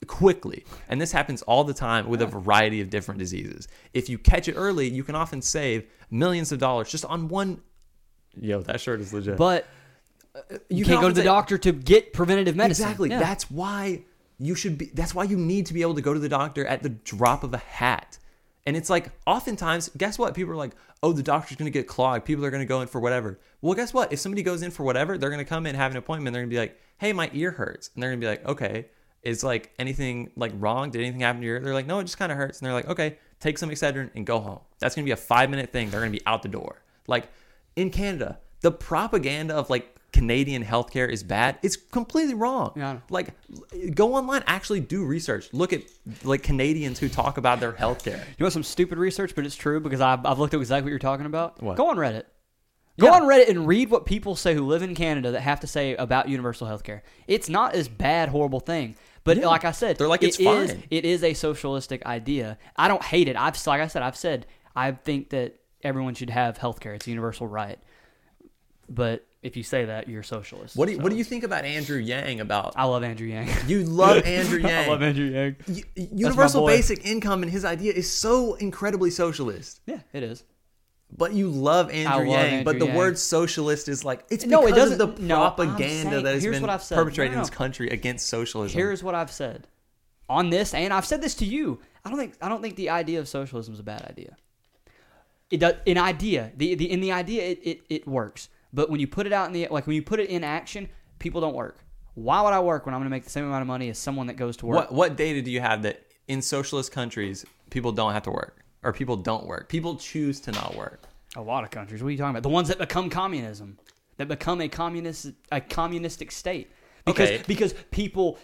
quickly. 0.07 0.65
And 0.89 1.01
this 1.01 1.11
happens 1.11 1.41
all 1.43 1.63
the 1.63 1.73
time 1.73 2.07
with 2.07 2.21
a 2.21 2.25
variety 2.27 2.81
of 2.81 2.89
different 2.89 3.19
diseases. 3.19 3.67
If 3.93 4.09
you 4.09 4.17
catch 4.17 4.47
it 4.47 4.53
early, 4.53 4.89
you 4.89 5.03
can 5.03 5.15
often 5.15 5.41
save 5.41 5.85
millions 6.09 6.51
of 6.51 6.59
dollars 6.59 6.89
just 6.89 7.05
on 7.05 7.27
one. 7.27 7.61
Yo, 8.39 8.61
that 8.63 8.79
shirt 8.79 9.01
is 9.01 9.11
legit. 9.13 9.37
But 9.37 9.65
uh, 10.35 10.57
you, 10.69 10.85
can 10.85 10.93
can't 10.93 11.01
go 11.01 11.07
to 11.09 11.13
the 11.13 11.21
say- 11.21 11.25
doctor 11.25 11.57
to 11.57 11.71
get 11.71 12.13
preventative 12.13 12.55
medicine. 12.55 12.85
Exactly. 12.85 13.09
Yeah. 13.09 13.19
That's 13.19 13.49
why 13.49 14.03
you 14.39 14.53
should 14.55 14.77
be. 14.77 14.85
That's 14.93 15.15
why 15.15 15.23
you 15.23 15.37
need 15.37 15.65
to 15.67 15.73
be 15.73 15.81
able 15.81 15.95
to 15.95 16.01
go 16.01 16.13
to 16.13 16.19
the 16.19 16.29
doctor 16.29 16.65
at 16.65 16.83
the 16.83 16.89
drop 16.89 17.43
of 17.43 17.53
a 17.53 17.57
hat. 17.57 18.19
And 18.67 18.75
it's 18.75 18.89
like, 18.89 19.11
oftentimes, 19.25 19.89
guess 19.95 20.19
what? 20.19 20.33
People 20.33 20.51
are 20.51 20.57
like, 20.57 20.73
oh, 21.01 21.13
the 21.13 21.23
doctor's 21.23 21.55
going 21.55 21.71
to 21.71 21.79
get 21.79 21.87
clogged. 21.87 22.25
People 22.25 22.43
are 22.43 22.49
going 22.51 22.61
to 22.61 22.67
go 22.67 22.81
in 22.81 22.89
for 22.89 22.99
whatever. 22.99 23.39
Well, 23.61 23.75
guess 23.75 23.93
what? 23.93 24.11
If 24.11 24.19
somebody 24.19 24.43
goes 24.43 24.61
in 24.61 24.71
for 24.71 24.83
whatever, 24.83 25.17
they're 25.17 25.29
going 25.29 25.39
to 25.39 25.45
come 25.45 25.65
in, 25.65 25.73
have 25.73 25.91
an 25.91 25.97
appointment. 25.97 26.33
They're 26.33 26.41
going 26.41 26.49
to 26.49 26.53
be 26.53 26.59
like, 26.59 26.77
hey, 26.97 27.13
my 27.13 27.31
ear 27.31 27.51
hurts. 27.51 27.91
And 27.93 28.03
they're 28.03 28.09
going 28.09 28.19
to 28.19 28.25
be 28.25 28.29
like, 28.29 28.45
okay, 28.45 28.87
is 29.23 29.41
like 29.41 29.73
anything 29.79 30.31
like 30.35 30.51
wrong? 30.55 30.91
Did 30.91 30.99
anything 30.99 31.21
happen 31.21 31.39
to 31.39 31.47
your 31.47 31.55
ear? 31.55 31.63
They're 31.63 31.73
like, 31.73 31.87
no, 31.87 31.99
it 31.99 32.03
just 32.03 32.17
kind 32.17 32.29
of 32.29 32.37
hurts. 32.37 32.59
And 32.59 32.65
they're 32.65 32.73
like, 32.73 32.89
okay, 32.89 33.17
take 33.39 33.57
some 33.57 33.69
Excedrin 33.69 34.11
and 34.15 34.25
go 34.25 34.41
home. 34.41 34.59
That's 34.79 34.95
going 34.95 35.05
to 35.05 35.07
be 35.07 35.13
a 35.13 35.15
five 35.15 35.49
minute 35.49 35.71
thing. 35.71 35.89
They're 35.89 36.01
going 36.01 36.11
to 36.11 36.19
be 36.19 36.25
out 36.27 36.41
the 36.41 36.49
door. 36.49 36.81
Like 37.07 37.29
in 37.77 37.89
Canada, 37.89 38.39
the 38.59 38.71
propaganda 38.73 39.55
of 39.55 39.69
like 39.69 39.96
Canadian 40.17 40.63
healthcare 40.63 41.07
is 41.09 41.21
bad. 41.23 41.57
It's 41.61 41.75
completely 41.75 42.33
wrong. 42.33 42.71
Yeah, 42.75 42.99
Like, 43.09 43.29
go 43.93 44.15
online, 44.15 44.43
actually 44.47 44.79
do 44.79 45.05
research. 45.05 45.53
Look 45.53 45.73
at 45.73 45.83
like 46.23 46.41
Canadians 46.43 46.97
who 46.99 47.07
talk 47.09 47.37
about 47.37 47.59
their 47.59 47.73
healthcare. 47.73 48.19
You 48.37 48.43
want 48.43 48.53
some 48.53 48.63
stupid 48.63 48.97
research, 48.97 49.35
but 49.35 49.45
it's 49.45 49.55
true 49.55 49.79
because 49.79 50.01
I've, 50.01 50.25
I've 50.25 50.39
looked 50.39 50.53
at 50.53 50.59
exactly 50.59 50.83
what 50.85 50.89
you're 50.89 50.99
talking 50.99 51.25
about. 51.27 51.61
What? 51.61 51.77
Go 51.77 51.89
on 51.89 51.97
Reddit. 51.97 52.23
Go 52.99 53.05
Yeah. 53.07 53.13
on 53.13 53.21
Reddit 53.23 53.47
and 53.49 53.67
read 53.67 53.91
what 53.91 54.07
people 54.07 54.35
say 54.35 54.55
who 54.55 54.65
live 54.65 54.81
in 54.81 54.95
Canada 54.95 55.29
that 55.31 55.41
have 55.41 55.59
to 55.59 55.67
say 55.67 55.95
about 55.95 56.27
universal 56.29 56.65
healthcare. 56.67 57.01
It's 57.27 57.47
not 57.47 57.75
as 57.75 57.87
bad, 57.87 58.29
horrible 58.29 58.59
thing. 58.59 58.95
But 59.23 59.37
Yeah. 59.37 59.47
like 59.47 59.65
I 59.65 59.71
said, 59.71 59.97
They're 59.97 60.07
like, 60.07 60.23
it 60.23 60.29
it's 60.29 60.39
is- 60.39 60.75
it 60.89 61.05
is 61.05 61.23
a 61.23 61.35
socialistic 61.35 62.03
idea. 62.07 62.57
I 62.75 62.87
don't 62.87 63.03
hate 63.03 63.27
it. 63.27 63.35
I've 63.35 63.55
like 63.67 63.81
I 63.81 63.87
said, 63.87 64.01
I've 64.01 64.17
said 64.17 64.47
I 64.75 64.93
think 64.93 65.29
that 65.29 65.59
everyone 65.83 66.15
should 66.15 66.31
have 66.31 66.57
healthcare. 66.57 66.95
It's 66.95 67.05
a 67.05 67.11
universal 67.11 67.45
right. 67.45 67.77
But 68.89 69.26
if 69.43 69.55
you 69.55 69.63
say 69.63 69.85
that, 69.85 70.07
you're 70.09 70.21
a 70.21 70.25
socialist. 70.25 70.75
What 70.75 70.85
do 70.87 70.91
you, 70.93 70.97
So- 70.97 71.03
what 71.03 71.11
do 71.11 71.15
you 71.17 71.23
think 71.23 71.43
about 71.43 71.63
Andrew 71.65 71.97
Yang 71.99 72.39
about? 72.39 72.73
I 72.75 72.85
love 72.85 73.03
Andrew 73.03 73.27
Yang. 73.27 73.49
You 73.67 73.83
love 73.83 74.25
Andrew 74.25 74.59
Yang. 74.59 74.71
I 74.87 74.87
love 74.89 75.01
Andrew 75.03 75.25
Yang. 75.25 75.55
U- 75.67 75.83
Universal 75.95 76.65
basic 76.65 77.05
income 77.05 77.43
and 77.43 77.51
his 77.51 77.63
idea 77.63 77.93
is 77.93 78.11
so 78.11 78.55
incredibly 78.55 79.09
socialist. 79.11 79.81
Yeah, 79.85 79.99
it 80.13 80.23
is. 80.23 80.43
But 81.15 81.31
you 81.33 81.47
love 81.49 81.89
Andrew 81.91 82.27
love 82.29 82.51
Yang. 82.51 82.63
but 82.65 82.79
the 82.79 82.87
Yang. 82.87 82.95
word 82.95 83.17
socialist 83.17 83.87
is 83.87 84.03
like 84.03 84.25
it's 84.29 84.45
No, 84.45 84.67
it 84.67 84.75
doesn't- 84.75 84.97
the 84.97 85.07
no, 85.21 85.35
propaganda 85.35 86.09
saying- 86.11 86.23
that 86.23 86.33
has 86.33 86.43
here's 86.43 86.55
been 86.55 86.61
what 86.63 86.69
I've 86.69 86.83
said. 86.83 86.95
perpetrated 86.95 87.31
No, 87.31 87.35
no, 87.35 87.39
in 87.41 87.43
this 87.49 87.55
country 87.55 87.89
against 87.89 88.27
socialism. 88.27 88.77
Here's 88.77 89.01
what 89.03 89.15
I've 89.15 89.31
said 89.31 89.67
on 90.27 90.49
this, 90.49 90.73
and 90.73 90.91
I've 90.91 91.05
said 91.05 91.21
this 91.21 91.35
to 91.35 91.45
you. 91.45 91.79
I 92.03 92.09
don't 92.09 92.17
think 92.19 92.33
I 92.41 92.49
don't 92.49 92.61
think 92.61 92.75
the 92.75 92.89
idea 92.89 93.19
of 93.21 93.29
socialism 93.29 93.73
is 93.73 93.79
a 93.79 93.83
bad 93.83 94.01
idea. 94.09 94.35
It 95.49 95.61
does 95.61 95.75
an 95.85 95.97
idea. 95.97 96.51
The, 96.57 96.75
the 96.75 96.91
in 96.91 96.99
the 96.99 97.13
idea 97.13 97.43
it, 97.43 97.59
it, 97.63 97.81
it 97.89 98.07
works, 98.07 98.49
but 98.73 98.89
when 98.89 98.99
you 98.99 99.07
put 99.07 99.25
it 99.25 99.33
out 99.33 99.47
in 99.47 99.53
the 99.53 99.67
like 99.69 99.87
when 99.87 99.95
you 99.95 100.01
put 100.01 100.19
it 100.19 100.29
in 100.29 100.43
action, 100.43 100.89
people 101.19 101.41
don't 101.41 101.55
work. 101.55 101.79
Why 102.15 102.41
would 102.41 102.53
I 102.53 102.59
work 102.59 102.85
when 102.85 102.95
I'm 102.95 102.99
going 102.99 103.09
to 103.09 103.15
make 103.15 103.23
the 103.23 103.29
same 103.29 103.45
amount 103.45 103.61
of 103.61 103.67
money 103.67 103.89
as 103.89 103.99
someone 103.99 104.27
that 104.27 104.37
goes 104.37 104.57
to 104.57 104.65
work? 104.65 104.75
what 104.75 104.93
what 104.93 105.17
data 105.17 105.41
do 105.41 105.51
you 105.51 105.61
have 105.61 105.83
that 105.83 106.03
in 106.27 106.41
socialist 106.41 106.91
countries 106.91 107.45
people 107.69 107.91
don't 107.91 108.13
have 108.13 108.23
to 108.23 108.31
work 108.31 108.63
or 108.83 108.93
people 108.93 109.15
don't 109.17 109.45
work? 109.45 109.69
People 109.69 109.95
choose 109.95 110.39
to 110.41 110.51
not 110.51 110.75
work. 110.75 111.03
A 111.35 111.41
lot 111.41 111.63
of 111.63 111.69
countries. 111.71 112.01
What 112.01 112.07
are 112.09 112.11
you 112.11 112.17
talking 112.17 112.31
about? 112.31 112.43
The 112.43 112.49
ones 112.49 112.67
that 112.69 112.79
become 112.79 113.09
communism, 113.09 113.77
that 114.17 114.27
become 114.27 114.61
a 114.61 114.67
communist 114.67 115.27
a 115.51 115.61
communistic 115.61 116.31
state. 116.31 116.71
Because 117.05 117.29
Okay. 117.29 117.43
because 117.47 117.73
people, 117.91 118.39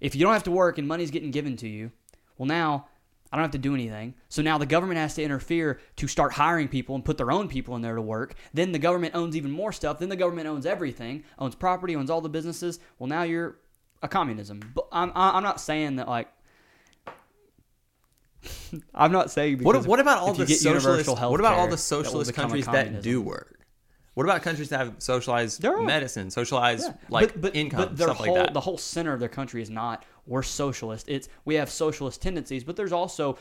if 0.00 0.14
you 0.14 0.22
don't 0.24 0.32
have 0.32 0.44
to 0.44 0.50
work 0.50 0.78
and 0.78 0.86
money's 0.86 1.10
getting 1.10 1.30
given 1.30 1.56
to 1.56 1.68
you, 1.68 1.90
well 2.36 2.46
now 2.46 2.86
I 3.30 3.36
don't 3.36 3.44
have 3.44 3.52
to 3.52 3.58
do 3.58 3.74
anything. 3.74 4.14
So 4.28 4.40
now 4.40 4.56
the 4.56 4.66
government 4.66 4.98
has 4.98 5.14
to 5.16 5.22
interfere 5.22 5.80
to 5.96 6.08
start 6.08 6.32
hiring 6.32 6.68
people 6.68 6.94
and 6.94 7.04
put 7.04 7.18
their 7.18 7.30
own 7.30 7.48
people 7.48 7.76
in 7.76 7.82
there 7.82 7.94
to 7.94 8.00
work. 8.00 8.34
Then 8.54 8.72
the 8.72 8.78
government 8.78 9.14
owns 9.14 9.36
even 9.36 9.50
more 9.50 9.72
stuff. 9.72 9.98
Then 9.98 10.08
the 10.08 10.16
government 10.16 10.48
owns 10.48 10.64
everything, 10.64 11.24
owns 11.38 11.54
property, 11.54 11.94
owns 11.94 12.08
all 12.10 12.20
the 12.20 12.28
businesses. 12.28 12.80
Well 12.98 13.08
now 13.08 13.22
you're 13.22 13.56
a 14.02 14.08
communism. 14.08 14.60
But 14.74 14.88
I'm 14.92 15.12
I'm 15.14 15.42
not 15.42 15.60
saying 15.60 15.96
that 15.96 16.08
like. 16.08 16.28
I'm 18.94 19.12
not 19.12 19.30
saying 19.30 19.58
What, 19.62 19.72
because 19.72 19.86
what 19.86 20.00
about 20.00 20.18
all 20.18 20.32
the 20.32 20.46
get 20.46 20.62
universal 20.62 20.96
socialist? 20.98 21.30
What 21.30 21.40
about 21.40 21.58
all 21.58 21.68
the 21.68 21.76
socialist 21.76 22.32
countries 22.34 22.66
that 22.66 23.02
do 23.02 23.20
work? 23.20 23.58
What 24.14 24.24
about 24.24 24.42
countries 24.42 24.70
that 24.70 24.80
have 24.80 24.94
socialized 24.98 25.62
medicine, 25.62 26.32
socialized 26.32 26.86
Yeah. 26.86 26.94
like 27.08 27.34
but, 27.34 27.40
but, 27.40 27.56
income, 27.56 27.78
but 27.78 27.96
their 27.96 28.08
stuff 28.08 28.16
whole, 28.16 28.34
like 28.34 28.46
that? 28.46 28.52
The 28.52 28.60
whole 28.60 28.76
center 28.76 29.12
of 29.12 29.20
their 29.20 29.28
country 29.28 29.62
is 29.62 29.70
not 29.70 30.04
we're 30.28 30.42
socialist. 30.42 31.08
It's 31.08 31.28
we 31.44 31.56
have 31.56 31.70
socialist 31.70 32.22
tendencies, 32.22 32.62
but 32.64 32.76
there's 32.76 32.92
also 32.92 33.38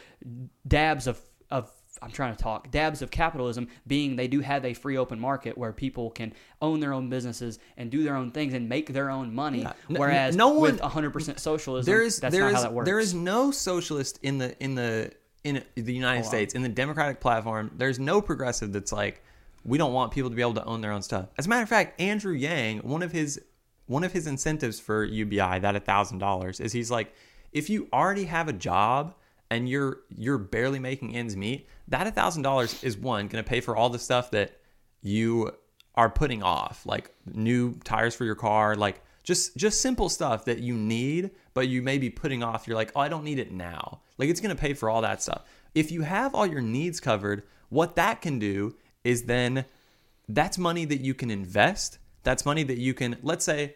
dabs 0.68 1.08
of 1.08 1.20
of 1.52 1.72
I'm 2.02 2.12
trying 2.12 2.36
to 2.36 2.42
talk 2.44 2.70
dabs 2.72 3.02
of 3.02 3.10
capitalism 3.10 3.68
being 3.88 4.16
they 4.16 4.28
do 4.28 4.40
have 4.42 4.66
a 4.66 4.74
free 4.74 4.98
open 4.98 5.20
market 5.20 5.58
where 5.58 5.74
people 5.74 6.12
can 6.12 6.34
own 6.62 6.80
their 6.80 6.94
own 6.94 7.10
businesses 7.10 7.58
and 7.76 7.90
do 7.90 8.04
their 8.04 8.16
own 8.16 8.32
things 8.32 8.54
and 8.54 8.70
make 8.70 8.94
their 8.94 9.10
own 9.10 9.34
money. 9.34 9.62
Yeah. 9.62 9.74
Whereas 9.88 10.36
no 10.36 10.60
with 10.60 10.80
one- 10.80 10.92
100% 10.92 11.40
socialism, 11.40 11.92
there 11.92 12.02
is 12.04 12.20
that's 12.20 12.34
there 12.34 12.44
not 12.44 12.50
is 12.52 12.56
how 12.58 12.62
that 12.64 12.74
works. 12.74 12.86
there 12.86 13.00
is 13.00 13.14
no 13.14 13.52
socialist 13.52 14.20
in 14.22 14.38
the 14.38 14.58
in 14.64 14.76
the 14.76 15.12
in 15.44 15.64
the 15.76 15.94
United 15.94 16.20
on. 16.20 16.24
States 16.26 16.54
in 16.54 16.62
the 16.62 16.70
Democratic 16.70 17.20
platform. 17.20 17.72
There's 17.76 18.00
no 18.00 18.22
progressive 18.22 18.74
that's 18.74 18.92
like 18.92 19.24
we 19.66 19.78
don't 19.78 19.94
want 19.94 20.12
people 20.12 20.30
to 20.30 20.36
be 20.36 20.42
able 20.42 20.54
to 20.56 20.64
own 20.66 20.82
their 20.82 20.92
own 20.92 21.02
stuff. 21.02 21.28
As 21.38 21.46
a 21.46 21.50
matter 21.50 21.64
of 21.64 21.70
fact, 21.70 22.00
Andrew 22.00 22.34
Yang, 22.34 22.80
one 22.80 23.02
of 23.02 23.12
his 23.12 23.42
one 23.88 24.04
of 24.04 24.12
his 24.12 24.28
incentives 24.28 24.80
for 24.80 25.04
UBI, 25.04 25.60
that 25.60 25.84
thousand 25.86 26.20
dollars, 26.20 26.60
is 26.60 26.72
he's 26.72 26.92
like, 26.92 27.14
if 27.52 27.70
you 27.70 27.88
already 27.92 28.26
have 28.26 28.48
a 28.48 28.54
job 28.54 29.16
and 29.50 29.68
you're 29.68 30.00
you're 30.10 30.38
barely 30.38 30.80
making 30.80 31.16
ends 31.16 31.36
meet, 31.36 31.68
that 31.88 32.14
thousand 32.14 32.44
dollars 32.44 32.84
is 32.84 32.98
one 32.98 33.28
going 33.28 33.44
to 33.44 33.50
pay 33.50 33.62
for 33.62 33.76
all 33.76 33.90
the 33.90 34.00
stuff 34.00 34.32
that 34.32 34.60
you 35.02 35.52
are 35.96 36.10
putting 36.10 36.44
off, 36.44 36.86
like 36.86 37.12
new 37.34 37.74
tires 37.84 38.16
for 38.16 38.26
your 38.26 38.36
car, 38.36 38.76
like 38.76 39.02
just 39.24 39.58
just 39.58 39.82
simple 39.82 40.10
stuff 40.10 40.46
that 40.46 40.60
you 40.60 40.76
need, 40.76 41.32
but 41.54 41.68
you 41.68 41.82
may 41.82 41.98
be 41.98 42.10
putting 42.10 42.44
off. 42.44 42.68
You're 42.68 42.78
like, 42.78 42.92
oh, 42.96 43.02
I 43.02 43.10
don't 43.10 43.24
need 43.24 43.40
it 43.40 43.52
now. 43.52 44.02
Like 44.18 44.30
it's 44.30 44.40
going 44.40 44.56
to 44.56 44.62
pay 44.62 44.74
for 44.74 44.90
all 44.90 45.02
that 45.02 45.22
stuff. 45.22 45.44
If 45.74 45.92
you 45.92 46.02
have 46.02 46.34
all 46.36 46.46
your 46.46 46.62
needs 46.62 47.00
covered, 47.00 47.44
what 47.70 47.96
that 47.96 48.22
can 48.22 48.40
do 48.40 48.76
is 49.04 49.24
then 49.24 49.66
that's 50.30 50.58
money 50.58 50.86
that 50.86 51.02
you 51.02 51.14
can 51.14 51.32
invest. 51.32 52.00
That's 52.28 52.46
money 52.46 52.64
that 52.64 52.78
you 52.78 52.94
can, 52.94 53.16
let's 53.24 53.46
say, 53.46 53.76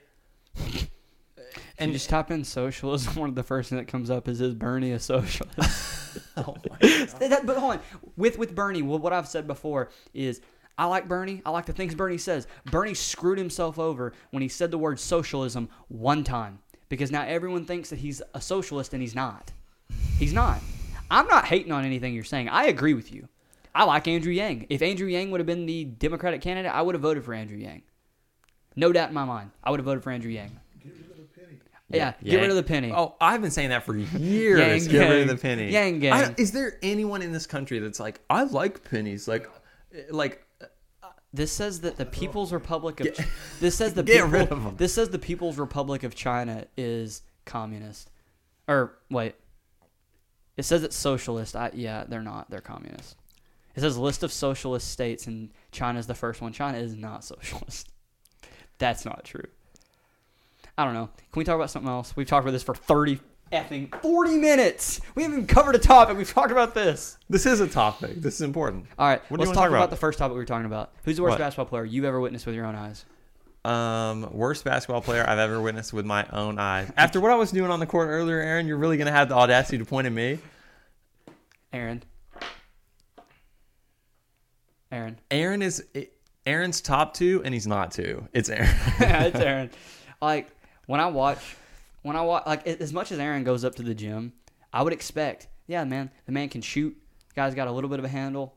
and 1.79 1.91
you 1.91 1.93
just 1.93 2.09
type 2.09 2.31
in 2.31 2.43
socialism. 2.43 3.15
One 3.15 3.29
of 3.29 3.35
the 3.35 3.43
first 3.43 3.69
thing 3.69 3.77
that 3.77 3.87
comes 3.87 4.09
up 4.09 4.27
is 4.27 4.41
is 4.41 4.53
Bernie 4.55 4.91
a 4.91 4.99
socialist? 4.99 5.55
oh 6.35 6.57
That- 6.81 7.43
but 7.45 7.55
hold 7.55 7.75
on, 7.75 7.79
with 8.17 8.37
with 8.37 8.53
Bernie, 8.53 8.81
well, 8.81 8.99
what 8.99 9.13
I've 9.13 9.29
said 9.29 9.47
before 9.47 9.89
is 10.13 10.41
I 10.77 10.83
like 10.87 11.07
Bernie. 11.07 11.41
I 11.45 11.51
like 11.51 11.65
the 11.65 11.71
things 11.71 11.95
Bernie 11.95 12.17
says. 12.17 12.45
Bernie 12.65 12.93
screwed 12.93 13.37
himself 13.37 13.79
over 13.79 14.11
when 14.31 14.43
he 14.43 14.49
said 14.49 14.69
the 14.69 14.77
word 14.77 14.99
socialism 14.99 15.69
one 15.87 16.25
time 16.25 16.59
because 16.89 17.09
now 17.09 17.23
everyone 17.23 17.63
thinks 17.63 17.89
that 17.91 17.99
he's 17.99 18.21
a 18.33 18.41
socialist 18.41 18.91
and 18.91 19.01
he's 19.01 19.15
not. 19.15 19.53
He's 20.19 20.33
not. 20.33 20.59
I'm 21.09 21.27
not 21.27 21.45
hating 21.45 21.71
on 21.71 21.85
anything 21.85 22.13
you're 22.13 22.25
saying. 22.25 22.49
I 22.49 22.65
agree 22.65 22.95
with 22.95 23.13
you. 23.13 23.29
I 23.73 23.85
like 23.85 24.09
Andrew 24.09 24.33
Yang. 24.33 24.65
If 24.69 24.81
Andrew 24.81 25.07
Yang 25.07 25.31
would 25.31 25.39
have 25.39 25.47
been 25.47 25.65
the 25.65 25.85
Democratic 25.85 26.41
candidate, 26.41 26.73
I 26.73 26.81
would 26.81 26.95
have 26.95 27.01
voted 27.01 27.23
for 27.23 27.33
Andrew 27.33 27.57
Yang. 27.57 27.83
No 28.75 28.91
doubt 28.91 29.09
in 29.09 29.13
my 29.15 29.25
mind. 29.25 29.51
I 29.63 29.71
would 29.71 29.79
have 29.79 29.85
voted 29.85 30.03
for 30.03 30.11
Andrew 30.11 30.31
Yang. 30.31 30.51
Yeah, 31.93 32.13
get 32.23 32.39
rid 32.39 32.49
of 32.49 32.55
the 32.55 32.63
penny. 32.63 32.91
Oh, 32.95 33.15
I've 33.19 33.41
been 33.41 33.51
saying 33.51 33.69
that 33.69 33.83
for 33.83 33.95
years. 34.17 34.59
Yang 34.59 34.91
get 34.91 35.09
rid 35.09 35.21
of 35.23 35.27
the 35.27 35.35
penny. 35.41 35.69
Yang 35.71 35.99
gang. 35.99 36.13
I 36.13 36.33
is 36.37 36.53
there 36.53 36.77
anyone 36.81 37.21
in 37.21 37.33
this 37.33 37.45
country 37.45 37.79
that's 37.79 37.99
like, 37.99 38.21
I 38.29 38.43
like 38.43 38.89
pennies? 38.89 39.27
Like, 39.27 39.49
uh, 39.93 39.99
like 40.09 40.45
uh, 40.61 40.67
This 41.33 41.51
says 41.51 41.81
that 41.81 41.97
the 41.97 42.05
People's 42.05 42.53
Republic 42.53 43.01
of 43.01 43.09
this 43.59 43.75
says 43.75 43.93
the 43.93 44.03
Get 44.05 44.15
people, 44.23 44.29
rid 44.29 44.51
of 44.51 44.65
'em. 44.65 44.75
this 44.77 44.93
says 44.93 45.09
the 45.09 45.19
People's 45.19 45.57
Republic 45.57 46.03
of 46.03 46.15
China 46.15 46.65
is 46.77 47.23
communist. 47.45 48.09
Or 48.69 48.97
wait, 49.09 49.35
it 50.55 50.63
says 50.63 50.83
it's 50.83 50.95
socialist. 50.95 51.57
I, 51.57 51.71
yeah, 51.73 52.05
they're 52.07 52.21
not. 52.23 52.49
They're 52.49 52.61
communist. 52.61 53.17
It 53.75 53.81
says 53.81 53.97
list 53.97 54.23
of 54.23 54.31
socialist 54.31 54.89
states, 54.89 55.27
and 55.27 55.49
China's 55.73 56.07
the 56.07 56.15
first 56.15 56.39
one. 56.41 56.53
China 56.53 56.77
is 56.77 56.95
not 56.95 57.23
socialist. 57.25 57.89
That's 58.81 59.05
not 59.05 59.23
true. 59.23 59.45
I 60.77 60.83
don't 60.83 60.93
know. 60.93 61.05
Can 61.31 61.39
we 61.39 61.43
talk 61.43 61.55
about 61.55 61.69
something 61.69 61.89
else? 61.89 62.15
We've 62.15 62.27
talked 62.27 62.43
about 62.43 62.51
this 62.51 62.63
for 62.63 62.73
thirty 62.75 63.19
effing 63.53 63.93
forty 64.01 64.37
minutes. 64.37 64.99
We 65.15 65.23
haven't 65.23 65.37
even 65.37 65.47
covered 65.47 65.75
a 65.75 65.79
topic. 65.79 66.17
We've 66.17 66.29
talked 66.31 66.51
about 66.51 66.73
this. 66.73 67.17
this 67.29 67.45
is 67.45 67.59
a 67.59 67.67
topic. 67.67 68.15
This 68.15 68.35
is 68.35 68.41
important. 68.41 68.85
All 68.97 69.07
right, 69.07 69.21
What 69.29 69.39
let's 69.39 69.51
talk 69.51 69.55
talk 69.55 69.67
about? 69.69 69.77
about? 69.77 69.89
the 69.91 69.95
first 69.97 70.17
topic 70.19 70.33
we 70.33 70.39
were 70.39 70.45
talking 70.45 70.65
about. 70.65 70.91
Who's 71.03 71.17
the 71.17 71.21
worst 71.23 71.33
What? 71.33 71.39
basketball 71.39 71.65
player 71.65 71.85
you've 71.85 72.05
ever 72.05 72.19
witnessed 72.19 72.45
with 72.45 72.55
your 72.55 72.65
own 72.65 72.75
eyes? 72.75 73.05
Um, 73.63 74.27
worst 74.31 74.63
basketball 74.63 75.01
player 75.01 75.23
I've 75.27 75.37
ever 75.37 75.61
witnessed 75.61 75.93
with 75.93 76.05
my 76.05 76.25
own 76.33 76.57
eyes. 76.57 76.91
After 76.97 77.21
what 77.21 77.29
I 77.29 77.35
was 77.35 77.51
doing 77.51 77.69
on 77.69 77.79
the 77.79 77.85
court 77.85 78.07
earlier, 78.09 78.39
Aaron, 78.39 78.65
you're 78.65 78.77
really 78.77 78.97
gonna 78.97 79.11
have 79.11 79.29
the 79.29 79.35
audacity 79.35 79.77
to 79.77 79.85
point 79.85 80.07
at 80.07 80.13
me. 80.13 80.39
Aaron. 81.71 82.01
Aaron. 84.91 85.19
Aaron 85.29 85.61
is 85.61 85.83
Aaron's 86.45 86.81
top 86.81 87.13
two, 87.13 87.41
and 87.45 87.53
he's 87.53 87.67
not 87.67 87.91
two. 87.91 88.27
It's 88.33 88.49
Aaron. 88.49 88.69
yeah, 88.99 89.23
it's 89.25 89.39
Aaron. 89.39 89.69
Like 90.21 90.49
when 90.87 90.99
I 90.99 91.07
watch, 91.07 91.39
when 92.01 92.15
I 92.15 92.21
watch, 92.21 92.43
like 92.47 92.65
as 92.67 92.91
much 92.93 93.11
as 93.11 93.19
Aaron 93.19 93.43
goes 93.43 93.63
up 93.63 93.75
to 93.75 93.83
the 93.83 93.93
gym, 93.93 94.33
I 94.73 94.81
would 94.83 94.93
expect, 94.93 95.47
yeah, 95.67 95.83
man, 95.83 96.09
the 96.25 96.31
man 96.31 96.49
can 96.49 96.61
shoot. 96.61 96.95
Guy's 97.35 97.55
got 97.55 97.67
a 97.67 97.71
little 97.71 97.89
bit 97.89 97.99
of 97.99 98.05
a 98.05 98.09
handle. 98.09 98.55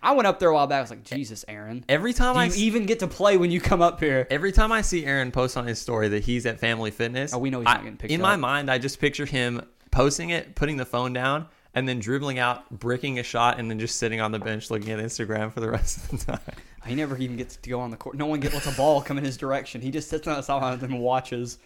I 0.00 0.12
went 0.12 0.26
up 0.28 0.38
there 0.38 0.48
a 0.48 0.54
while 0.54 0.66
back. 0.68 0.78
I 0.78 0.80
was 0.82 0.90
like, 0.90 1.02
Jesus, 1.04 1.44
Aaron. 1.48 1.84
Every 1.88 2.12
time 2.12 2.36
I 2.36 2.48
see, 2.48 2.62
even 2.62 2.86
get 2.86 3.00
to 3.00 3.08
play 3.08 3.36
when 3.36 3.50
you 3.50 3.60
come 3.60 3.82
up 3.82 3.98
here? 3.98 4.28
every 4.30 4.52
time 4.52 4.70
I 4.70 4.80
see 4.80 5.04
Aaron 5.04 5.32
post 5.32 5.56
on 5.56 5.66
his 5.66 5.80
story 5.80 6.08
that 6.10 6.22
he's 6.22 6.46
at 6.46 6.60
Family 6.60 6.92
Fitness, 6.92 7.34
Oh, 7.34 7.38
we 7.38 7.50
know 7.50 7.58
he's 7.60 7.66
I- 7.68 7.74
not 7.74 7.82
getting 7.82 7.96
picked 7.98 8.12
in 8.12 8.20
my 8.20 8.36
mind, 8.36 8.70
I 8.70 8.78
just 8.78 9.00
picture 9.00 9.24
him 9.26 9.60
posting 9.90 10.30
it, 10.30 10.54
putting 10.54 10.76
the 10.76 10.84
phone 10.86 11.12
down, 11.12 11.46
and 11.74 11.88
then 11.88 11.98
dribbling 11.98 12.38
out, 12.38 12.70
bricking 12.70 13.18
a 13.18 13.24
shot, 13.24 13.58
and 13.58 13.68
then 13.68 13.80
just 13.80 13.96
sitting 13.96 14.20
on 14.20 14.30
the 14.30 14.38
bench 14.38 14.70
looking 14.70 14.90
at 14.92 15.00
Instagram 15.00 15.52
for 15.52 15.58
the 15.60 15.68
rest 15.70 15.96
of 16.12 16.24
the 16.24 16.26
time. 16.32 16.40
He 16.88 16.94
never 16.94 17.16
even 17.18 17.36
gets 17.36 17.56
to 17.56 17.70
go 17.70 17.80
on 17.80 17.90
the 17.90 17.96
court. 17.96 18.16
No 18.16 18.26
one 18.26 18.40
gets 18.40 18.54
lets 18.54 18.66
a 18.66 18.72
ball 18.72 19.02
come 19.02 19.18
in 19.18 19.24
his 19.24 19.36
direction. 19.36 19.80
He 19.80 19.90
just 19.90 20.08
sits 20.08 20.26
on 20.26 20.36
the 20.36 20.42
sideline 20.42 20.80
and 20.80 21.00
watches. 21.00 21.58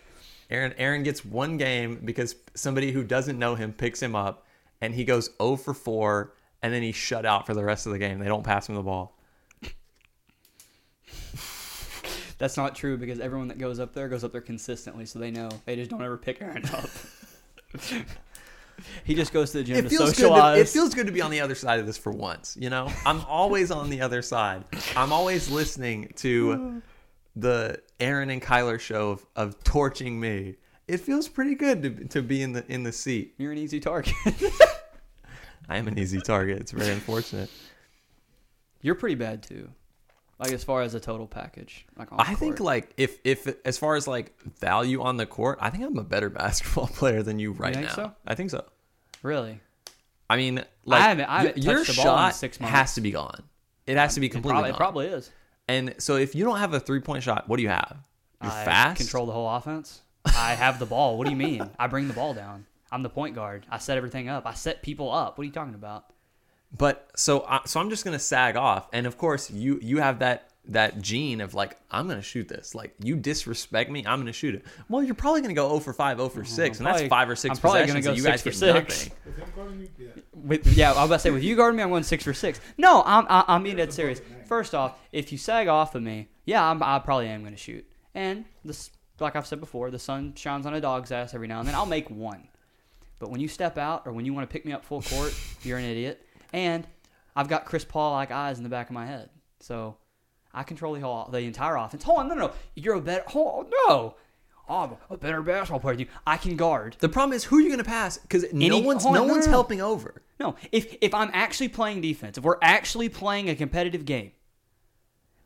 Aaron 0.50 0.74
Aaron 0.76 1.02
gets 1.02 1.24
one 1.24 1.56
game 1.56 2.00
because 2.04 2.36
somebody 2.54 2.92
who 2.92 3.04
doesn't 3.04 3.38
know 3.38 3.54
him 3.54 3.72
picks 3.72 4.02
him 4.02 4.14
up, 4.14 4.46
and 4.80 4.94
he 4.94 5.04
goes 5.04 5.30
0 5.40 5.56
for 5.56 5.72
4, 5.72 6.34
and 6.62 6.74
then 6.74 6.82
he's 6.82 6.96
shut 6.96 7.24
out 7.24 7.46
for 7.46 7.54
the 7.54 7.64
rest 7.64 7.86
of 7.86 7.92
the 7.92 7.98
game. 7.98 8.18
They 8.18 8.26
don't 8.26 8.44
pass 8.44 8.68
him 8.68 8.74
the 8.74 8.82
ball. 8.82 9.16
That's 12.38 12.56
not 12.56 12.74
true 12.74 12.96
because 12.96 13.20
everyone 13.20 13.48
that 13.48 13.58
goes 13.58 13.78
up 13.78 13.94
there 13.94 14.08
goes 14.08 14.24
up 14.24 14.32
there 14.32 14.40
consistently, 14.40 15.06
so 15.06 15.20
they 15.20 15.30
know. 15.30 15.48
They 15.64 15.76
just 15.76 15.90
don't 15.90 16.02
ever 16.02 16.16
pick 16.16 16.42
Aaron 16.42 16.64
up. 16.66 16.90
he 19.04 19.14
just 19.14 19.32
goes 19.32 19.52
to 19.52 19.58
the 19.58 19.64
gym 19.64 19.76
It 19.76 19.82
to 19.82 19.88
feels 19.88 20.10
good. 20.10 20.16
socialize. 20.16 20.56
To, 20.56 20.60
it 20.62 20.68
feels 20.68 20.94
good 20.94 21.06
to 21.06 21.12
be 21.12 21.20
on 21.20 21.30
the 21.30 21.40
other 21.40 21.54
side 21.54 21.80
of 21.80 21.86
this 21.86 21.96
for 21.98 22.12
once. 22.12 22.56
You 22.60 22.70
know, 22.70 22.90
I'm 23.06 23.20
always 23.26 23.70
on 23.70 23.90
the 23.90 24.00
other 24.00 24.22
side. 24.22 24.64
I'm 24.96 25.12
always 25.12 25.50
listening 25.50 26.12
to 26.16 26.82
the 27.36 27.80
Aaron 28.00 28.30
and 28.30 28.42
Kyler 28.42 28.78
show 28.78 29.10
of, 29.10 29.26
of 29.36 29.64
torching 29.64 30.18
me. 30.18 30.56
It 30.88 30.98
feels 30.98 31.28
pretty 31.28 31.54
good 31.54 31.82
to, 31.82 31.90
to 32.08 32.22
be 32.22 32.42
in 32.42 32.52
the 32.52 32.64
in 32.70 32.82
the 32.82 32.92
seat. 32.92 33.34
You're 33.38 33.52
an 33.52 33.58
easy 33.58 33.80
target. 33.80 34.12
I 35.68 35.76
am 35.76 35.88
an 35.88 35.98
easy 35.98 36.20
target. 36.20 36.58
It's 36.60 36.72
very 36.72 36.92
unfortunate. 36.92 37.48
You're 38.82 38.96
pretty 38.96 39.14
bad 39.14 39.42
too. 39.42 39.70
Like 40.42 40.52
as 40.52 40.64
far 40.64 40.82
as 40.82 40.94
a 40.94 41.00
total 41.00 41.26
package. 41.26 41.86
Like 41.96 42.08
I 42.12 42.32
the 42.32 42.36
think 42.38 42.60
like 42.60 42.92
if 42.96 43.18
if 43.24 43.46
as 43.64 43.78
far 43.78 43.94
as 43.96 44.06
like 44.08 44.32
value 44.60 45.00
on 45.02 45.16
the 45.16 45.26
court, 45.26 45.58
I 45.60 45.70
think 45.70 45.84
I'm 45.84 45.96
a 45.98 46.04
better 46.04 46.28
basketball 46.42 46.88
player 46.88 47.22
than 47.22 47.38
you 47.38 47.52
right 47.52 47.74
think 47.74 47.86
now. 47.88 47.94
so? 47.94 48.12
I 48.26 48.34
think 48.34 48.50
so. 48.50 48.64
really. 49.22 49.60
I 50.30 50.36
mean, 50.36 50.64
like 50.84 51.02
haven't- 51.02 51.26
I 51.26 51.42
haven't 51.42 51.58
your 51.58 51.84
the 51.84 51.92
ball 51.94 52.04
in 52.04 52.18
shot 52.18 52.34
six 52.34 52.58
months. 52.58 52.74
has 52.74 52.94
to 52.94 53.00
be 53.00 53.10
gone. 53.10 53.42
It 53.86 53.96
has 53.96 54.14
to 54.14 54.20
be 54.20 54.26
It 54.26 54.30
completely 54.30 54.70
probably, 54.70 54.70
it 54.70 54.76
probably 54.76 55.06
is. 55.08 55.30
And 55.68 55.94
so 55.98 56.16
if 56.16 56.34
you 56.34 56.44
don't 56.44 56.58
have 56.58 56.72
a 56.74 56.80
three 56.80 57.00
point 57.00 57.22
shot, 57.22 57.48
what 57.48 57.56
do 57.58 57.62
you 57.62 57.68
have? 57.68 57.96
You're 58.42 58.50
I 58.52 58.64
fast. 58.64 58.96
Control 58.98 59.26
the 59.26 59.32
whole 59.32 59.48
offense. 59.48 60.00
I 60.24 60.54
have 60.54 60.78
the 60.78 60.86
ball. 60.86 61.18
What 61.18 61.24
do 61.24 61.30
you 61.30 61.36
mean? 61.36 61.68
I 61.78 61.86
bring 61.86 62.08
the 62.08 62.14
ball 62.14 62.32
down. 62.34 62.66
I'm 62.90 63.02
the 63.02 63.08
point 63.10 63.34
guard. 63.34 63.66
I 63.70 63.78
set 63.78 63.96
everything 63.96 64.28
up. 64.28 64.46
I 64.46 64.54
set 64.54 64.82
people 64.82 65.10
up. 65.12 65.36
What 65.38 65.42
are 65.42 65.46
you 65.46 65.52
talking 65.52 65.74
about? 65.74 66.06
But 66.76 67.10
so 67.16 67.44
I 67.48 67.60
so 67.66 67.80
I'm 67.80 67.90
just 67.90 68.04
gonna 68.04 68.18
sag 68.18 68.56
off, 68.56 68.88
and 68.92 69.06
of 69.06 69.18
course 69.18 69.50
you 69.50 69.78
you 69.82 69.98
have 69.98 70.20
that 70.20 70.48
that 70.68 71.02
gene 71.02 71.40
of 71.40 71.54
like 71.54 71.76
I'm 71.90 72.08
gonna 72.08 72.22
shoot 72.22 72.48
this. 72.48 72.74
Like 72.74 72.94
you 73.02 73.16
disrespect 73.16 73.90
me, 73.90 74.04
I'm 74.06 74.20
gonna 74.20 74.32
shoot 74.32 74.54
it. 74.54 74.64
Well, 74.88 75.02
you're 75.02 75.14
probably 75.14 75.42
gonna 75.42 75.54
go 75.54 75.68
0 75.68 75.80
for 75.80 75.92
5, 75.92 76.18
0 76.18 76.28
for 76.28 76.42
mm, 76.42 76.46
6, 76.46 76.78
and 76.78 76.86
that's 76.86 77.02
five 77.08 77.28
or 77.28 77.36
6 77.36 77.50
I'm 77.50 77.60
probably 77.60 77.80
gonna 77.80 77.98
possessions 77.98 78.04
go 78.04 78.10
that 78.12 78.16
you 78.16 78.24
guys 78.24 78.42
six 78.42 78.60
get 78.60 78.72
for 78.72 78.78
nothing. 78.78 78.90
six. 78.90 79.16
If 79.26 79.42
I'm 79.42 79.52
guarding 79.54 79.80
you, 79.80 79.88
yeah. 79.98 80.22
With, 80.32 80.66
yeah, 80.68 80.92
I 80.92 80.94
was 80.94 81.06
about 81.06 81.16
to 81.16 81.18
say, 81.20 81.30
with 81.30 81.42
you 81.42 81.56
guarding 81.56 81.76
me, 81.76 81.82
I'm 81.82 81.90
going 81.90 82.04
six 82.04 82.24
for 82.24 82.32
six. 82.32 82.60
No, 82.78 83.02
I'm, 83.04 83.26
I, 83.28 83.44
I'm 83.48 83.62
being 83.62 83.76
dead 83.76 83.92
serious. 83.92 84.20
First 84.46 84.74
off, 84.74 84.98
if 85.12 85.32
you 85.32 85.38
sag 85.38 85.68
off 85.68 85.94
of 85.94 86.02
me, 86.02 86.28
yeah, 86.44 86.68
I'm, 86.68 86.82
I 86.82 86.98
probably 86.98 87.28
am 87.28 87.40
going 87.42 87.52
to 87.52 87.58
shoot. 87.58 87.84
And 88.14 88.44
this, 88.64 88.90
like 89.20 89.36
I've 89.36 89.46
said 89.46 89.60
before, 89.60 89.90
the 89.90 89.98
sun 89.98 90.34
shines 90.34 90.66
on 90.66 90.74
a 90.74 90.80
dog's 90.80 91.12
ass 91.12 91.34
every 91.34 91.48
now 91.48 91.60
and 91.60 91.68
then. 91.68 91.74
I'll 91.74 91.86
make 91.86 92.10
one. 92.10 92.48
But 93.18 93.30
when 93.30 93.40
you 93.40 93.48
step 93.48 93.78
out 93.78 94.02
or 94.04 94.12
when 94.12 94.26
you 94.26 94.34
want 94.34 94.48
to 94.48 94.52
pick 94.52 94.66
me 94.66 94.72
up 94.72 94.84
full 94.84 95.02
court, 95.02 95.34
you're 95.62 95.78
an 95.78 95.84
idiot. 95.84 96.26
And 96.52 96.86
I've 97.34 97.48
got 97.48 97.64
Chris 97.64 97.84
Paul 97.84 98.12
like 98.12 98.30
eyes 98.30 98.58
in 98.58 98.62
the 98.64 98.68
back 98.70 98.88
of 98.88 98.94
my 98.94 99.06
head. 99.06 99.30
So 99.60 99.96
I 100.52 100.62
control 100.64 100.94
the 100.94 101.00
whole 101.00 101.28
the 101.30 101.38
entire 101.40 101.76
offense. 101.76 102.02
Hold 102.04 102.20
on, 102.20 102.28
no, 102.28 102.34
no, 102.34 102.46
no. 102.48 102.52
You're 102.74 102.94
a 102.96 103.00
better. 103.00 103.24
Hold 103.28 103.66
on, 103.66 103.70
no. 103.88 104.16
I'm 104.68 104.92
a 105.10 105.16
better 105.16 105.42
basketball 105.42 105.80
player 105.80 105.94
than 105.96 106.06
you. 106.06 106.12
I 106.26 106.36
can 106.36 106.56
guard. 106.56 106.96
The 107.00 107.08
problem 107.08 107.34
is 107.34 107.44
who 107.44 107.58
are 107.58 107.60
you 107.60 107.68
gonna 107.70 107.84
pass? 107.84 108.16
Because 108.18 108.44
no 108.52 108.64
Any- 108.66 108.82
one's 108.82 109.04
no 109.04 109.10
on, 109.10 109.14
no, 109.14 109.24
one's 109.24 109.46
no, 109.46 109.50
no. 109.50 109.56
helping 109.56 109.80
over. 109.82 110.22
No, 110.38 110.54
if 110.70 110.94
if 111.00 111.14
I'm 111.14 111.30
actually 111.32 111.68
playing 111.68 112.00
defense, 112.00 112.38
if 112.38 112.44
we're 112.44 112.58
actually 112.62 113.08
playing 113.08 113.48
a 113.50 113.54
competitive 113.54 114.04
game, 114.04 114.32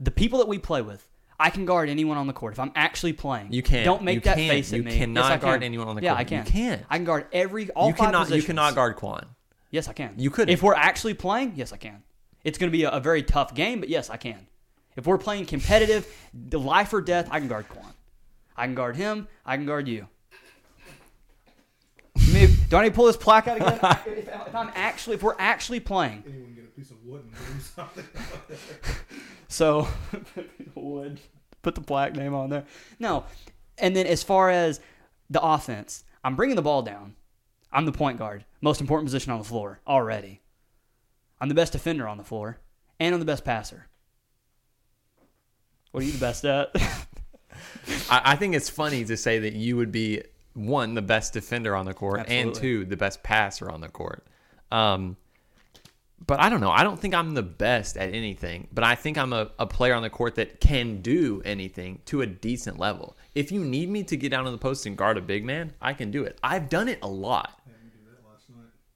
the 0.01 0.11
people 0.11 0.39
that 0.41 0.49
we 0.49 0.59
play 0.59 0.83
with, 0.83 1.09
I 1.41 1.51
can 1.51 1.65
guard 1.67 1.89
anyone 1.89 2.17
on 2.19 2.27
the 2.27 2.33
court. 2.33 2.53
If 2.55 2.61
I'm 2.61 2.73
actually 2.75 3.13
playing, 3.15 3.53
You 3.53 3.63
can't. 3.63 3.85
Don't 3.85 4.03
make 4.03 4.17
You 4.17 4.21
that 4.23 4.37
can't. 4.37 4.51
face 4.51 4.73
at 4.73 4.77
You 4.79 4.83
me. 4.85 4.97
cannot 4.97 5.31
Yes, 5.31 5.43
guard 5.43 5.57
can. 5.61 5.63
anyone 5.65 5.89
on 5.89 5.97
the 5.97 6.03
yeah, 6.03 6.11
court. 6.11 6.21
I 6.21 6.25
can. 6.25 6.45
You 6.47 6.51
can't. 6.53 6.83
I 6.89 6.97
can 6.97 7.05
guard 7.05 7.27
every 7.33 7.71
all 7.71 7.89
you 7.89 7.95
five 7.95 8.07
cannot 8.13 8.31
you 8.31 8.43
cannot 8.43 8.75
guard 8.75 8.97
Quan. 8.97 9.27
Yes, 9.77 9.89
I 9.89 9.93
can. 9.93 10.15
You 10.17 10.31
couldn't. 10.31 10.55
If 10.55 10.63
we're 10.63 10.73
actually 10.75 11.13
playing, 11.13 11.53
yes, 11.55 11.71
I 11.71 11.77
can. 11.77 12.03
It's 12.45 12.57
going 12.57 12.73
to 12.73 12.77
be 12.77 12.85
a, 12.85 12.91
a 12.93 12.99
very 12.99 13.23
tough 13.23 13.55
game, 13.55 13.79
but 13.79 13.91
yes, 13.91 14.09
I 14.09 14.17
can. 14.17 14.47
If 14.97 15.07
we're 15.07 15.19
playing 15.19 15.45
competitive, 15.45 16.11
the 16.33 16.59
life 16.59 16.95
or 16.95 17.03
death, 17.03 17.29
I 17.31 17.41
can 17.41 17.49
guard 17.49 17.69
Quan. 17.69 17.93
I 18.57 18.65
can 18.65 18.75
guard 18.75 18.97
him. 18.97 19.29
I 19.45 19.59
can 19.59 19.67
guard 19.67 19.87
you. 19.87 20.09
Maybe, 22.33 22.55
do 22.71 22.77
I 22.79 22.85
need 22.85 22.89
to 22.89 22.95
pull 22.95 23.05
this 23.05 23.19
plaque 23.19 23.49
out 23.49 23.59
again? 23.59 23.79
if, 24.07 24.29
if 24.47 24.55
I'm 24.55 24.71
actually, 24.75 25.17
if 25.17 25.23
we're 25.23 25.37
actually 25.39 25.81
playing, 25.81 26.25
Anyone 26.27 26.55
get 26.55 26.65
a 26.65 26.69
piece 26.69 26.91
of 26.91 26.97
wood 27.05 27.25
and 27.25 27.33
do 27.33 27.63
something? 27.63 28.05
So 29.49 29.89
would 30.75 31.21
put 31.61 31.75
the 31.75 31.83
plaque 31.83 32.17
name 32.17 32.33
on 32.33 32.49
there. 32.49 32.65
No, 32.99 33.25
and 33.77 33.95
then 33.95 34.07
as 34.07 34.23
far 34.23 34.49
as 34.49 34.81
the 35.29 35.43
offense, 35.43 36.03
I'm 36.25 36.35
bringing 36.35 36.57
the 36.57 36.63
ball 36.63 36.81
down. 36.81 37.15
I'm 37.77 37.85
the 37.85 37.93
point 37.93 38.19
guard, 38.19 38.47
most 38.63 38.81
important 38.81 39.07
position 39.07 39.33
on 39.33 39.39
the 39.39 39.45
floor 39.45 39.81
already. 39.87 40.41
I'm 41.39 41.51
the 41.51 41.55
best 41.55 41.75
defender 41.75 42.09
on 42.09 42.17
the 42.17 42.25
floor, 42.25 42.59
and 42.99 43.13
I'm 43.15 43.21
the 43.21 43.27
best 43.27 43.45
passer. 43.45 43.87
What 45.93 46.03
are 46.03 46.07
you 46.07 46.13
the 46.13 46.19
best 46.19 46.47
at? 46.47 46.71
I, 48.11 48.23
I 48.33 48.37
think 48.37 48.55
it's 48.55 48.71
funny 48.71 49.05
to 49.05 49.15
say 49.15 49.41
that 49.41 49.53
you 49.53 49.77
would 49.77 49.93
be 49.93 50.23
one 50.55 50.95
the 50.95 51.03
best 51.03 51.35
defender 51.35 51.77
on 51.77 51.85
the 51.85 51.93
court 51.93 52.25
and 52.29 52.55
two 52.55 52.87
the 52.87 52.97
best 52.97 53.23
passer 53.23 53.71
on 53.71 53.83
the 53.83 53.89
court. 53.89 54.27
Um, 54.73 55.19
but 56.27 56.41
I 56.41 56.49
don't 56.49 56.63
know. 56.63 56.71
I 56.71 56.83
don't 56.83 56.99
think 56.99 57.15
I'm 57.15 57.35
the 57.35 57.43
best 57.43 57.99
at 57.99 58.15
anything, 58.15 58.69
but 58.73 58.85
I 58.85 58.95
think 58.95 59.19
I'm 59.19 59.35
a, 59.35 59.51
a 59.59 59.67
player 59.67 59.93
on 59.93 60.03
the 60.03 60.09
court 60.09 60.37
that 60.37 60.61
can 60.61 61.03
do 61.03 61.43
anything 61.45 62.01
to 62.07 62.23
a 62.23 62.27
decent 62.27 62.79
level. 62.79 63.19
If 63.35 63.53
you 63.53 63.63
need 63.63 63.91
me 63.91 64.03
to 64.05 64.17
get 64.17 64.31
down 64.31 64.47
to 64.47 64.51
the 64.51 64.57
post 64.57 64.87
and 64.87 64.97
guard 64.97 65.19
a 65.19 65.21
big 65.21 65.45
man, 65.45 65.75
I 65.83 65.93
can 65.93 66.11
do 66.11 66.25
it. 66.25 66.39
I've 66.43 66.71
done 66.71 66.89
it 66.89 67.01
a 67.03 67.07
lot. 67.07 67.61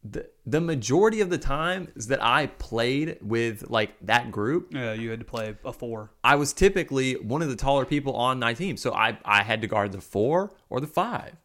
The, 0.02 0.30
the 0.46 0.62
majority 0.62 1.20
of 1.20 1.28
the 1.28 1.36
times 1.36 2.06
that 2.06 2.22
I 2.22 2.46
played 2.46 3.18
with 3.20 3.68
like 3.68 3.94
that 4.00 4.30
group, 4.30 4.72
yeah, 4.72 4.94
you 4.94 5.10
had 5.10 5.20
to 5.20 5.26
play 5.26 5.54
a 5.62 5.72
four. 5.72 6.10
I 6.24 6.36
was 6.36 6.54
typically 6.54 7.14
one 7.14 7.42
of 7.42 7.50
the 7.50 7.56
taller 7.56 7.84
people 7.84 8.14
on 8.16 8.38
my 8.38 8.54
team. 8.54 8.78
So 8.78 8.94
I, 8.94 9.18
I 9.24 9.42
had 9.42 9.60
to 9.60 9.66
guard 9.66 9.92
the 9.92 10.00
four 10.00 10.54
or 10.70 10.80
the 10.80 10.86
five. 10.86 11.36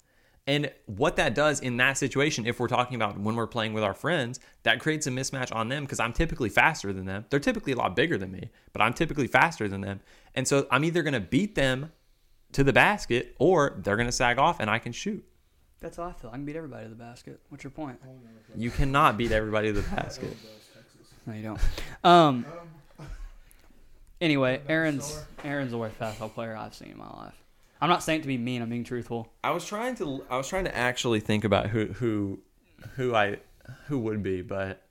And 0.48 0.72
what 0.86 1.16
that 1.16 1.34
does 1.34 1.60
in 1.60 1.78
that 1.78 1.98
situation, 1.98 2.46
if 2.46 2.60
we're 2.60 2.68
talking 2.68 2.96
about 2.96 3.20
when 3.20 3.36
we're 3.36 3.48
playing 3.48 3.74
with 3.74 3.84
our 3.84 3.96
friends, 3.96 4.40
that 4.64 4.80
creates 4.80 5.08
a 5.08 5.10
mismatch 5.10 5.54
on 5.54 5.70
them 5.70 5.84
because 5.84 6.00
I'm 6.00 6.14
typically 6.14 6.50
faster 6.50 6.94
than 6.94 7.06
them. 7.06 7.26
They're 7.30 7.40
typically 7.40 7.74
a 7.74 7.78
lot 7.78 7.96
bigger 7.96 8.18
than 8.18 8.32
me, 8.32 8.52
but 8.72 8.82
I'm 8.82 8.94
typically 8.94 9.28
faster 9.28 9.68
than 9.68 9.82
them. 9.82 10.02
And 10.36 10.48
so 10.48 10.68
I'm 10.70 10.84
either 10.84 11.02
going 11.02 11.14
to 11.14 11.20
beat 11.20 11.56
them 11.56 11.92
to 12.52 12.64
the 12.64 12.74
basket 12.74 13.36
or 13.40 13.80
they're 13.84 13.96
going 13.96 14.08
to 14.08 14.12
sag 14.12 14.38
off 14.38 14.60
and 14.60 14.70
I 14.70 14.78
can 14.78 14.92
shoot. 14.92 15.26
That's 15.82 15.98
how 15.98 16.04
I 16.04 16.14
feel. 16.14 16.30
I 16.32 16.34
can 16.34 16.46
beat 16.46 16.56
everybody 16.56 16.84
to 16.86 16.90
the 16.90 16.96
basket. 16.96 17.40
What's 17.50 17.64
your 17.64 17.72
point? 17.72 18.00
You 18.56 18.72
cannot 18.72 19.18
beat 19.18 19.32
everybody 19.32 19.68
to 19.74 19.82
the 19.82 19.90
basket. 19.96 20.36
No, 21.26 21.34
you 21.34 21.44
don't. 21.44 21.60
Um. 22.04 22.46
Anyway, 24.22 24.62
Aaron's 24.70 25.22
Aaron's 25.44 25.72
the 25.72 25.78
worst 25.78 26.00
basketball 26.00 26.30
player 26.30 26.56
I've 26.56 26.74
seen 26.74 26.90
in 26.90 26.98
my 26.98 27.10
life. 27.10 27.34
I'm 27.82 27.90
not 27.90 28.02
saying 28.02 28.20
it 28.20 28.24
to 28.24 28.28
be 28.28 28.38
mean. 28.38 28.62
I'm 28.62 28.70
being 28.70 28.86
truthful. 28.86 29.32
I 29.44 29.52
was 29.52 29.66
trying 29.66 29.96
to 29.96 30.24
I 30.30 30.38
was 30.38 30.48
trying 30.48 30.64
to 30.64 30.76
actually 30.76 31.20
think 31.20 31.44
about 31.44 31.68
who 31.68 31.88
who 31.88 32.40
who 32.96 33.14
I 33.14 33.38
who 33.88 34.00
would 34.00 34.24
be, 34.24 34.42
but 34.42 34.82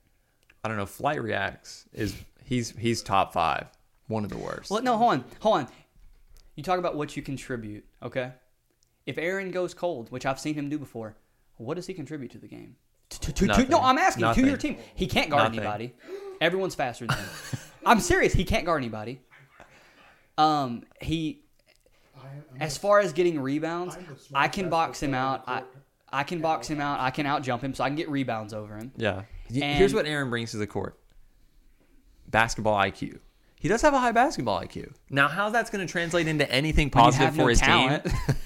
I 0.63 0.67
don't 0.67 0.77
know. 0.77 0.85
Flight 0.85 1.21
Reacts 1.21 1.85
is 1.91 2.15
he's 2.43 2.69
he's 2.77 3.01
top 3.01 3.33
five, 3.33 3.67
one 4.07 4.23
of 4.23 4.29
the 4.29 4.37
worst. 4.37 4.69
Well, 4.69 4.83
no, 4.83 4.95
hold 4.95 5.13
on, 5.13 5.25
hold 5.39 5.57
on. 5.57 5.67
You 6.55 6.63
talk 6.63 6.77
about 6.77 6.95
what 6.95 7.17
you 7.17 7.23
contribute, 7.23 7.83
okay? 8.03 8.31
If 9.05 9.17
Aaron 9.17 9.51
goes 9.51 9.73
cold, 9.73 10.11
which 10.11 10.25
I've 10.25 10.39
seen 10.39 10.55
him 10.55 10.69
do 10.69 10.77
before, 10.79 11.15
what 11.57 11.75
does 11.75 11.87
he 11.87 11.93
contribute 11.93 12.31
to 12.31 12.37
the 12.37 12.47
game? 12.47 12.75
To, 13.09 13.33
to, 13.33 13.47
to, 13.47 13.65
no, 13.69 13.79
I'm 13.81 13.97
asking 13.97 14.33
to 14.33 14.45
your 14.45 14.57
team. 14.57 14.77
He 14.95 15.05
can't 15.07 15.29
guard 15.29 15.43
Nothing. 15.43 15.59
anybody. 15.59 15.93
Everyone's 16.41 16.75
faster 16.75 17.05
than 17.05 17.17
him. 17.17 17.25
I'm 17.85 17.99
serious. 17.99 18.33
He 18.33 18.43
can't 18.43 18.65
guard 18.65 18.81
anybody. 18.81 19.21
Um, 20.37 20.83
he 20.99 21.41
I 22.17 22.63
as 22.63 22.77
far 22.77 22.99
as 22.99 23.13
getting 23.13 23.39
rebounds, 23.39 23.95
I'm 23.95 24.01
the 24.01 24.07
smartest 24.19 24.31
I 24.33 24.47
can 24.47 24.69
box 24.69 25.01
him 25.01 25.13
out. 25.13 25.43
I, 25.45 25.45
player 25.45 25.55
on 25.59 25.61
the 25.61 25.71
court. 25.71 25.83
I 26.11 26.23
can 26.23 26.41
box 26.41 26.67
him 26.67 26.81
out. 26.81 26.99
I 26.99 27.11
can 27.11 27.25
out 27.25 27.43
jump 27.43 27.63
him, 27.63 27.73
so 27.73 27.83
I 27.83 27.89
can 27.89 27.95
get 27.95 28.09
rebounds 28.09 28.53
over 28.53 28.75
him. 28.75 28.91
Yeah. 28.97 29.21
And- 29.49 29.77
Here's 29.77 29.93
what 29.93 30.05
Aaron 30.05 30.29
brings 30.29 30.51
to 30.51 30.57
the 30.57 30.67
court: 30.67 30.99
basketball 32.27 32.75
IQ. 32.77 33.19
He 33.59 33.69
does 33.69 33.81
have 33.81 33.93
a 33.93 33.99
high 33.99 34.11
basketball 34.11 34.59
IQ. 34.61 34.93
Now, 35.09 35.27
how 35.27 35.49
that's 35.49 35.69
going 35.69 35.85
to 35.85 35.91
translate 35.91 36.27
into 36.27 36.49
anything 36.51 36.89
When 36.89 37.03
you 37.05 37.11
positive 37.11 37.25
have 37.27 37.35
for 37.35 37.41
no 37.43 37.47
his 37.47 37.59
talent. 37.59 38.03
team? 38.05 38.13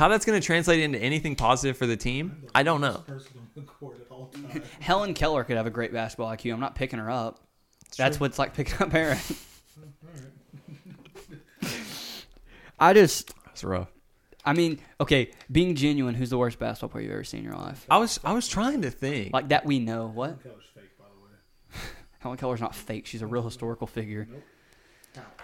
How 0.00 0.08
that's 0.08 0.24
going 0.24 0.40
to 0.40 0.46
translate 0.46 0.80
into 0.80 0.98
anything 0.98 1.36
positive 1.36 1.76
for 1.76 1.84
the 1.84 1.94
team? 1.94 2.44
I 2.54 2.62
don't 2.62 2.80
know. 2.80 3.04
person 3.06 3.32
on 3.36 3.48
the 3.54 3.60
court 3.60 3.98
at 4.00 4.10
all 4.10 4.28
times. 4.28 4.64
Helen 4.80 5.12
Keller 5.12 5.44
could 5.44 5.58
have 5.58 5.66
a 5.66 5.70
great 5.70 5.92
basketball 5.92 6.34
IQ. 6.34 6.54
I'm 6.54 6.60
not 6.60 6.74
picking 6.74 6.98
her 6.98 7.10
up. 7.10 7.40
That's 7.98 8.18
what's 8.18 8.38
like 8.38 8.54
picking 8.54 8.80
up 8.80 8.94
Aaron. 8.94 9.18
I 12.80 12.94
just, 12.94 13.34
That's 13.44 13.62
rough. 13.62 13.88
I 14.42 14.54
mean, 14.54 14.80
okay, 15.02 15.32
being 15.52 15.74
genuine, 15.74 16.14
who's 16.14 16.30
the 16.30 16.38
worst 16.38 16.58
basketball 16.58 16.88
player 16.88 17.02
you've 17.02 17.12
ever 17.12 17.24
seen 17.24 17.40
in 17.40 17.44
your 17.44 17.56
life? 17.56 17.84
I 17.90 17.98
was 17.98 18.18
I 18.24 18.32
was 18.32 18.48
trying 18.48 18.80
to 18.80 18.90
think. 18.90 19.34
Like 19.34 19.48
that 19.48 19.66
we 19.66 19.80
know. 19.80 20.06
What? 20.06 20.42
Keller's 20.42 20.64
fake, 20.74 20.96
by 20.98 21.04
the 21.14 21.22
way. 21.22 21.82
Helen 22.20 22.38
Keller's 22.38 22.62
not 22.62 22.74
fake. 22.74 23.04
She's 23.04 23.20
a 23.20 23.26
real 23.26 23.42
historical 23.42 23.86
figure. 23.86 24.26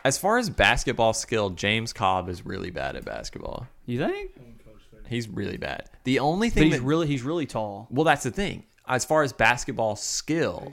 As 0.03 0.17
far 0.17 0.39
as 0.39 0.49
basketball 0.49 1.13
skill, 1.13 1.51
James 1.51 1.93
Cobb 1.93 2.31
is 2.31 2.47
really 2.47 2.71
bad 2.71 2.97
at 2.97 3.05
basketball. 3.05 3.67
You 3.87 3.99
think? 3.99 4.37
Helen 4.37 4.61
Keller's 4.63 4.83
fake. 4.91 5.01
He's 5.09 5.29
really 5.29 5.57
bad. 5.57 5.89
The 6.05 6.19
only 6.19 6.49
But 6.49 6.55
thing 6.55 6.65
he's 6.65 6.79
that 6.81 6.83
really, 6.85 7.07
he's 7.07 7.23
really 7.23 7.47
tall. 7.47 7.87
well, 7.91 8.05
that's 8.05 8.23
the 8.25 8.31
thing. 8.31 8.65
As 8.89 9.05
far 9.05 9.23
as 9.23 9.33
basketball 9.33 9.97
skill, 9.97 10.73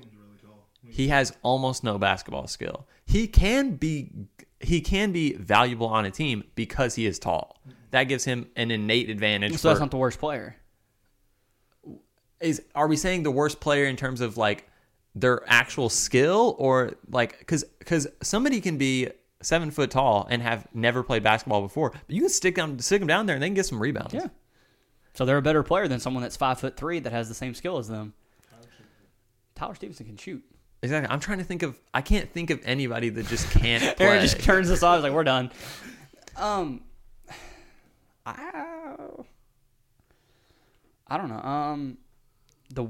he 0.87 1.07
has 1.07 1.35
almost 1.41 1.83
no 1.83 1.97
basketball 1.97 2.47
skill. 2.47 2.87
He 3.05 3.27
can 3.27 3.75
be 3.75 4.11
he 4.59 4.79
can 4.81 5.11
be 5.11 5.33
valuable 5.33 5.87
on 5.87 6.05
a 6.05 6.11
team 6.11 6.43
because 6.55 6.95
he 6.95 7.05
is 7.05 7.19
tall. 7.19 7.57
That 7.91 8.03
gives 8.05 8.23
him 8.23 8.47
an 8.55 8.71
innate 8.71 9.09
advantage. 9.09 9.57
So 9.57 9.67
that's 9.69 9.79
not 9.79 9.91
the 9.91 9.97
worst 9.97 10.19
player. 10.19 10.55
is 12.39 12.61
are 12.75 12.87
we 12.87 12.95
saying 12.95 13.23
the 13.23 13.31
worst 13.31 13.59
player 13.59 13.85
in 13.85 13.95
terms 13.95 14.21
of 14.21 14.37
like 14.37 14.67
their 15.15 15.41
actual 15.47 15.89
skill 15.89 16.55
or 16.57 16.93
like 17.09 17.39
because 17.39 17.63
because 17.79 18.07
somebody 18.21 18.61
can 18.61 18.77
be 18.77 19.09
seven 19.43 19.71
foot 19.71 19.91
tall 19.91 20.27
and 20.29 20.41
have 20.41 20.67
never 20.73 21.03
played 21.03 21.23
basketball 21.23 21.61
before, 21.61 21.91
but 21.91 22.09
you 22.15 22.21
can 22.21 22.29
stick 22.29 22.55
them 22.55 22.79
stick 22.79 22.99
them 22.99 23.07
down 23.07 23.25
there 23.25 23.35
and 23.35 23.43
they 23.43 23.47
can 23.47 23.53
get 23.55 23.65
some 23.65 23.79
rebounds. 23.81 24.13
Yeah. 24.13 24.27
So 25.13 25.25
they're 25.25 25.37
a 25.37 25.41
better 25.43 25.61
player 25.63 25.87
than 25.87 25.99
someone 25.99 26.23
that's 26.23 26.37
five 26.37 26.59
foot 26.59 26.75
three 26.75 26.99
that 26.99 27.11
has 27.13 27.27
the 27.27 27.35
same 27.35 27.53
skill 27.53 27.77
as 27.77 27.87
them. 27.87 28.13
Tyler 29.55 29.75
Stevenson 29.75 30.07
can 30.07 30.17
shoot. 30.17 30.43
exactly. 30.81 31.09
I'm 31.13 31.19
trying 31.19 31.37
to 31.37 31.43
think 31.43 31.61
of 31.63 31.79
I 31.93 32.01
can't 32.01 32.31
think 32.31 32.49
of 32.49 32.59
anybody 32.65 33.09
that 33.09 33.27
just 33.27 33.49
can't 33.51 33.83
play. 33.97 34.05
Aaron 34.07 34.21
just 34.21 34.39
turns 34.41 34.71
us 34.71 34.81
off. 34.81 34.97
He's 34.97 35.03
like, 35.03 35.13
we're 35.13 35.23
done. 35.23 35.51
Um, 36.35 36.81
I, 38.25 38.95
I 41.07 41.17
don't 41.17 41.29
know. 41.29 41.39
Um, 41.39 41.97
the 42.73 42.83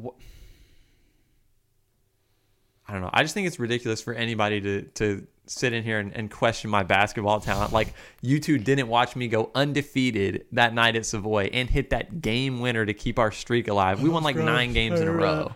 I 2.87 2.93
don't 2.93 3.01
know. 3.01 3.09
I 3.13 3.23
just 3.23 3.33
think 3.33 3.47
it's 3.47 3.59
ridiculous 3.59 4.01
for 4.01 4.13
anybody 4.13 4.61
to 4.61 4.81
to 4.83 5.27
sit 5.45 5.73
in 5.73 5.83
here 5.83 5.99
and, 5.99 6.13
and 6.15 6.31
question 6.31 6.69
my 6.69 6.83
basketball 6.83 7.39
talent. 7.39 7.73
Like 7.73 7.93
you 8.21 8.39
two 8.39 8.57
didn't 8.57 8.87
watch 8.87 9.15
me 9.15 9.27
go 9.27 9.51
undefeated 9.55 10.45
that 10.53 10.73
night 10.73 10.95
at 10.95 11.05
Savoy 11.05 11.49
and 11.53 11.69
hit 11.69 11.89
that 11.91 12.21
game 12.21 12.59
winner 12.59 12.85
to 12.85 12.93
keep 12.93 13.19
our 13.19 13.31
streak 13.31 13.67
alive. 13.67 14.01
We 14.01 14.09
won 14.09 14.23
like 14.23 14.35
nine 14.35 14.73
games 14.73 15.01
in 15.01 15.07
a 15.07 15.11
row. 15.11 15.47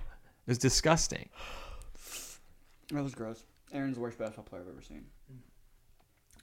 It 0.47 0.51
was 0.51 0.57
disgusting. 0.57 1.29
that 2.91 3.03
was 3.03 3.15
gross. 3.15 3.43
Aaron's 3.73 3.95
the 3.95 4.01
worst 4.01 4.17
basketball 4.17 4.45
player 4.45 4.61
I've 4.61 4.69
ever 4.69 4.81
seen. 4.81 5.05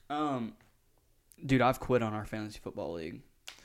Um, 0.09 0.53
dude, 1.43 1.61
I've 1.61 1.79
quit 1.79 2.03
on 2.03 2.13
our 2.13 2.25
fantasy 2.25 2.59
football 2.61 2.93
league 2.93 3.21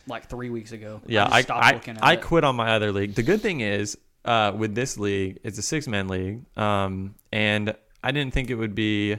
like 0.07 0.29
three 0.29 0.51
weeks 0.51 0.73
ago. 0.73 1.01
Yeah, 1.07 1.25
just 1.25 1.35
I 1.35 1.43
stopped 1.43 1.65
I, 1.65 1.73
looking 1.73 1.97
at 1.97 2.05
I 2.05 2.13
it. 2.15 2.23
quit 2.23 2.45
on 2.45 2.57
my 2.57 2.73
other 2.73 2.93
league. 2.93 3.15
The 3.15 3.23
good 3.23 3.43
thing 3.43 3.61
is, 3.61 3.99
uh, 4.25 4.53
with 4.57 4.75
this 4.75 4.99
league, 4.99 5.41
it's 5.45 5.59
a 5.59 5.63
six 5.63 5.87
man 5.87 6.09
league, 6.09 6.43
um, 6.57 7.15
and 7.33 7.75
I 8.03 8.13
didn't 8.13 8.35
think 8.35 8.51
it 8.51 8.55
would 8.55 8.75
be. 8.75 9.17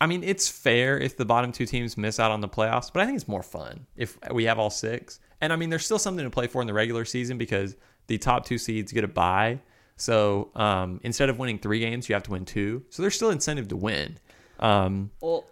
I 0.00 0.06
mean, 0.06 0.22
it's 0.22 0.48
fair 0.48 0.98
if 0.98 1.16
the 1.16 1.24
bottom 1.24 1.52
two 1.52 1.64
teams 1.66 1.96
miss 1.96 2.20
out 2.20 2.30
on 2.30 2.40
the 2.40 2.48
playoffs, 2.48 2.92
but 2.92 3.02
I 3.02 3.06
think 3.06 3.16
it's 3.16 3.28
more 3.28 3.42
fun 3.42 3.86
if 3.96 4.18
we 4.32 4.44
have 4.44 4.58
all 4.58 4.70
six. 4.70 5.20
And 5.40 5.52
I 5.52 5.56
mean, 5.56 5.70
there's 5.70 5.84
still 5.84 5.98
something 5.98 6.24
to 6.24 6.30
play 6.30 6.46
for 6.46 6.60
in 6.60 6.66
the 6.66 6.74
regular 6.74 7.04
season 7.04 7.38
because 7.38 7.76
the 8.06 8.18
top 8.18 8.44
two 8.44 8.58
seeds 8.58 8.92
get 8.92 9.04
a 9.04 9.08
bye. 9.08 9.60
So 9.96 10.50
um, 10.54 11.00
instead 11.02 11.30
of 11.30 11.38
winning 11.38 11.58
three 11.58 11.80
games, 11.80 12.08
you 12.08 12.14
have 12.14 12.22
to 12.24 12.30
win 12.32 12.44
two. 12.44 12.84
So 12.90 13.02
there's 13.02 13.14
still 13.14 13.30
incentive 13.30 13.68
to 13.68 13.76
win. 13.76 14.18
Um, 14.60 15.10
Well, 15.20 15.46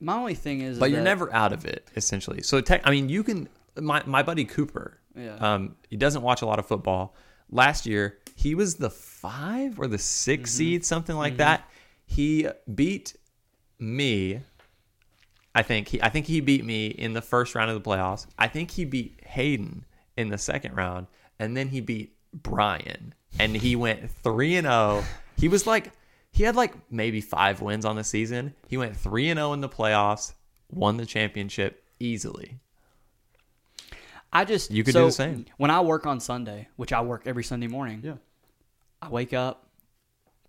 my 0.00 0.14
only 0.14 0.34
thing 0.34 0.60
is, 0.60 0.78
but 0.78 0.90
you're 0.90 1.02
never 1.02 1.32
out 1.32 1.52
of 1.52 1.64
it 1.64 1.88
essentially. 1.96 2.42
So 2.42 2.60
tech, 2.60 2.82
I 2.84 2.90
mean, 2.90 3.08
you 3.08 3.22
can. 3.22 3.48
My 3.78 4.02
my 4.04 4.22
buddy 4.22 4.44
Cooper, 4.44 4.98
Yeah. 5.16 5.36
um, 5.36 5.76
he 5.88 5.96
doesn't 5.96 6.22
watch 6.22 6.42
a 6.42 6.46
lot 6.46 6.58
of 6.58 6.66
football. 6.66 7.14
Last 7.50 7.86
year, 7.86 8.18
he 8.36 8.54
was 8.54 8.74
the 8.76 8.90
five 8.90 9.78
or 9.80 9.86
the 9.86 9.98
6 9.98 10.40
Mm-hmm. 10.42 10.46
seed, 10.56 10.84
something 10.84 11.16
like 11.16 11.36
that. 11.38 11.68
He 12.06 12.46
beat 12.74 13.14
me. 13.80 14.40
I 15.54 15.62
think 15.62 15.88
he 15.88 16.02
I 16.02 16.08
think 16.10 16.26
he 16.26 16.40
beat 16.40 16.64
me 16.64 16.86
in 16.86 17.12
the 17.12 17.22
first 17.22 17.54
round 17.54 17.70
of 17.70 17.82
the 17.82 17.88
playoffs. 17.88 18.26
I 18.38 18.46
think 18.48 18.70
he 18.70 18.84
beat 18.84 19.20
Hayden 19.26 19.84
in 20.16 20.28
the 20.28 20.38
second 20.38 20.76
round, 20.76 21.06
and 21.38 21.56
then 21.56 21.68
he 21.68 21.80
beat 21.80 22.14
Brian, 22.32 23.14
and 23.38 23.56
he 23.56 23.74
went 23.74 24.10
three 24.10 24.56
and 24.56 24.66
zero. 24.66 25.02
He 25.36 25.48
was 25.48 25.66
like 25.66 25.92
he 26.32 26.44
had 26.44 26.54
like 26.54 26.74
maybe 26.90 27.20
five 27.20 27.60
wins 27.60 27.84
on 27.84 27.96
the 27.96 28.04
season. 28.04 28.54
He 28.68 28.76
went 28.76 28.96
three 28.96 29.28
and 29.28 29.38
zero 29.38 29.52
in 29.52 29.60
the 29.60 29.68
playoffs, 29.68 30.34
won 30.70 30.96
the 30.96 31.06
championship 31.06 31.82
easily. 31.98 32.58
I 34.32 34.44
just 34.44 34.70
You 34.70 34.84
could 34.84 34.92
so 34.94 35.00
do 35.00 35.06
the 35.06 35.12
same. 35.12 35.46
when 35.56 35.72
I 35.72 35.80
work 35.80 36.06
on 36.06 36.20
Sunday, 36.20 36.68
which 36.76 36.92
I 36.92 37.00
work 37.00 37.22
every 37.26 37.42
Sunday 37.42 37.66
morning. 37.66 38.00
Yeah. 38.04 38.14
I 39.02 39.08
wake 39.08 39.32
up, 39.32 39.66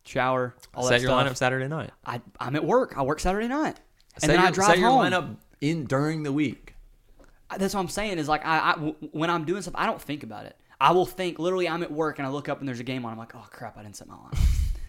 shower, 0.03 0.55
all 0.73 0.83
Set 0.83 0.89
that 0.91 1.01
your 1.01 1.09
stuff. 1.11 1.27
lineup 1.27 1.37
Saturday 1.37 1.67
night. 1.67 1.91
I 2.05 2.21
I'm 2.39 2.55
at 2.55 2.63
work. 2.65 2.93
I 2.97 3.03
work 3.03 3.19
Saturday 3.19 3.47
night, 3.47 3.79
and 4.15 4.21
set 4.21 4.27
then 4.27 4.39
your, 4.39 4.47
I 4.47 4.51
drive 4.51 4.67
set 4.69 4.79
your 4.79 4.89
home. 4.89 5.05
lineup 5.05 5.35
in 5.61 5.85
during 5.85 6.23
the 6.23 6.31
week. 6.31 6.75
That's 7.57 7.73
what 7.73 7.81
I'm 7.81 7.89
saying. 7.89 8.17
Is 8.17 8.27
like 8.29 8.45
I, 8.45 8.71
I 8.71 8.73
w- 8.73 8.95
when 9.11 9.29
I'm 9.29 9.45
doing 9.45 9.61
stuff, 9.61 9.73
I 9.77 9.85
don't 9.85 10.01
think 10.01 10.23
about 10.23 10.45
it. 10.45 10.55
I 10.79 10.91
will 10.93 11.05
think 11.05 11.37
literally. 11.39 11.67
I'm 11.67 11.83
at 11.83 11.91
work 11.91 12.17
and 12.19 12.27
I 12.27 12.31
look 12.31 12.49
up 12.49 12.59
and 12.59 12.67
there's 12.67 12.79
a 12.79 12.83
game 12.83 13.05
on. 13.05 13.11
I'm 13.11 13.17
like, 13.17 13.35
oh 13.35 13.45
crap, 13.51 13.77
I 13.77 13.83
didn't 13.83 13.95
set 13.97 14.07
my 14.07 14.15
lineup, 14.15 14.39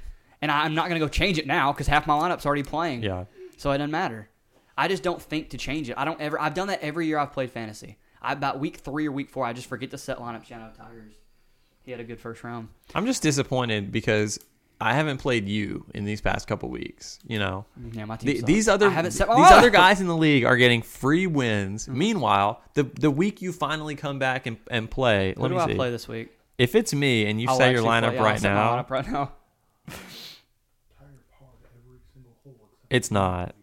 and 0.42 0.50
I, 0.50 0.64
I'm 0.64 0.74
not 0.74 0.88
gonna 0.88 1.00
go 1.00 1.08
change 1.08 1.38
it 1.38 1.46
now 1.46 1.72
because 1.72 1.86
half 1.86 2.06
my 2.06 2.14
lineup's 2.14 2.46
already 2.46 2.62
playing. 2.62 3.02
Yeah. 3.02 3.24
So 3.56 3.70
it 3.72 3.78
doesn't 3.78 3.90
matter. 3.90 4.28
I 4.76 4.88
just 4.88 5.02
don't 5.02 5.20
think 5.20 5.50
to 5.50 5.58
change 5.58 5.90
it. 5.90 5.98
I 5.98 6.04
don't 6.04 6.20
ever. 6.20 6.40
I've 6.40 6.54
done 6.54 6.68
that 6.68 6.80
every 6.82 7.06
year 7.06 7.18
I've 7.18 7.32
played 7.32 7.50
fantasy. 7.50 7.98
I 8.22 8.32
about 8.32 8.60
week 8.60 8.78
three 8.78 9.06
or 9.08 9.12
week 9.12 9.28
four, 9.30 9.44
I 9.44 9.52
just 9.52 9.68
forget 9.68 9.90
to 9.90 9.98
set 9.98 10.18
lineups. 10.18 10.48
You 10.48 10.56
know, 10.56 10.70
Tigers. 10.76 11.12
He 11.82 11.90
had 11.90 11.98
a 12.00 12.04
good 12.04 12.20
first 12.20 12.44
round. 12.44 12.68
I'm 12.94 13.04
just 13.06 13.22
disappointed 13.22 13.90
because 13.90 14.38
I 14.82 14.94
haven't 14.94 15.18
played 15.18 15.48
you 15.48 15.86
in 15.94 16.04
these 16.04 16.20
past 16.20 16.46
couple 16.48 16.68
weeks. 16.68 17.18
You 17.26 17.38
know, 17.38 17.64
Yeah, 17.92 18.04
my 18.04 18.16
team. 18.16 18.34
The- 18.40 18.42
these 18.42 18.68
other 18.68 18.88
I 18.88 18.90
haven't 18.90 19.12
set 19.12 19.28
my 19.28 19.36
these 19.36 19.50
other 19.52 19.70
guys 19.70 20.00
in 20.00 20.06
the 20.08 20.16
league 20.16 20.44
are 20.44 20.56
getting 20.56 20.82
free 20.82 21.26
wins. 21.26 21.84
Mm-hmm. 21.84 21.98
Meanwhile, 21.98 22.60
the 22.74 22.82
the 22.84 23.10
week 23.10 23.40
you 23.40 23.52
finally 23.52 23.94
come 23.94 24.18
back 24.18 24.46
and, 24.46 24.56
and 24.70 24.90
play, 24.90 25.34
Who 25.36 25.42
let 25.42 25.48
do 25.48 25.54
me 25.54 25.60
I 25.60 25.66
see. 25.68 25.74
play 25.74 25.90
this 25.90 26.08
week? 26.08 26.30
If 26.58 26.74
it's 26.74 26.92
me 26.92 27.26
and 27.26 27.40
you 27.40 27.48
I'll 27.48 27.56
say 27.56 27.72
your 27.72 27.82
lineup 27.82 28.08
play- 28.08 28.14
yeah, 28.16 28.22
right 28.22 28.42
now, 28.42 28.76
lineup 28.82 28.90
right 28.90 29.06
now. 29.10 29.32
Tire 29.88 31.08
par 31.38 31.48
every 31.64 31.98
single 32.12 32.32
hole. 32.44 32.52
except 32.62 32.86
it's 32.90 33.10
not. 33.10 33.54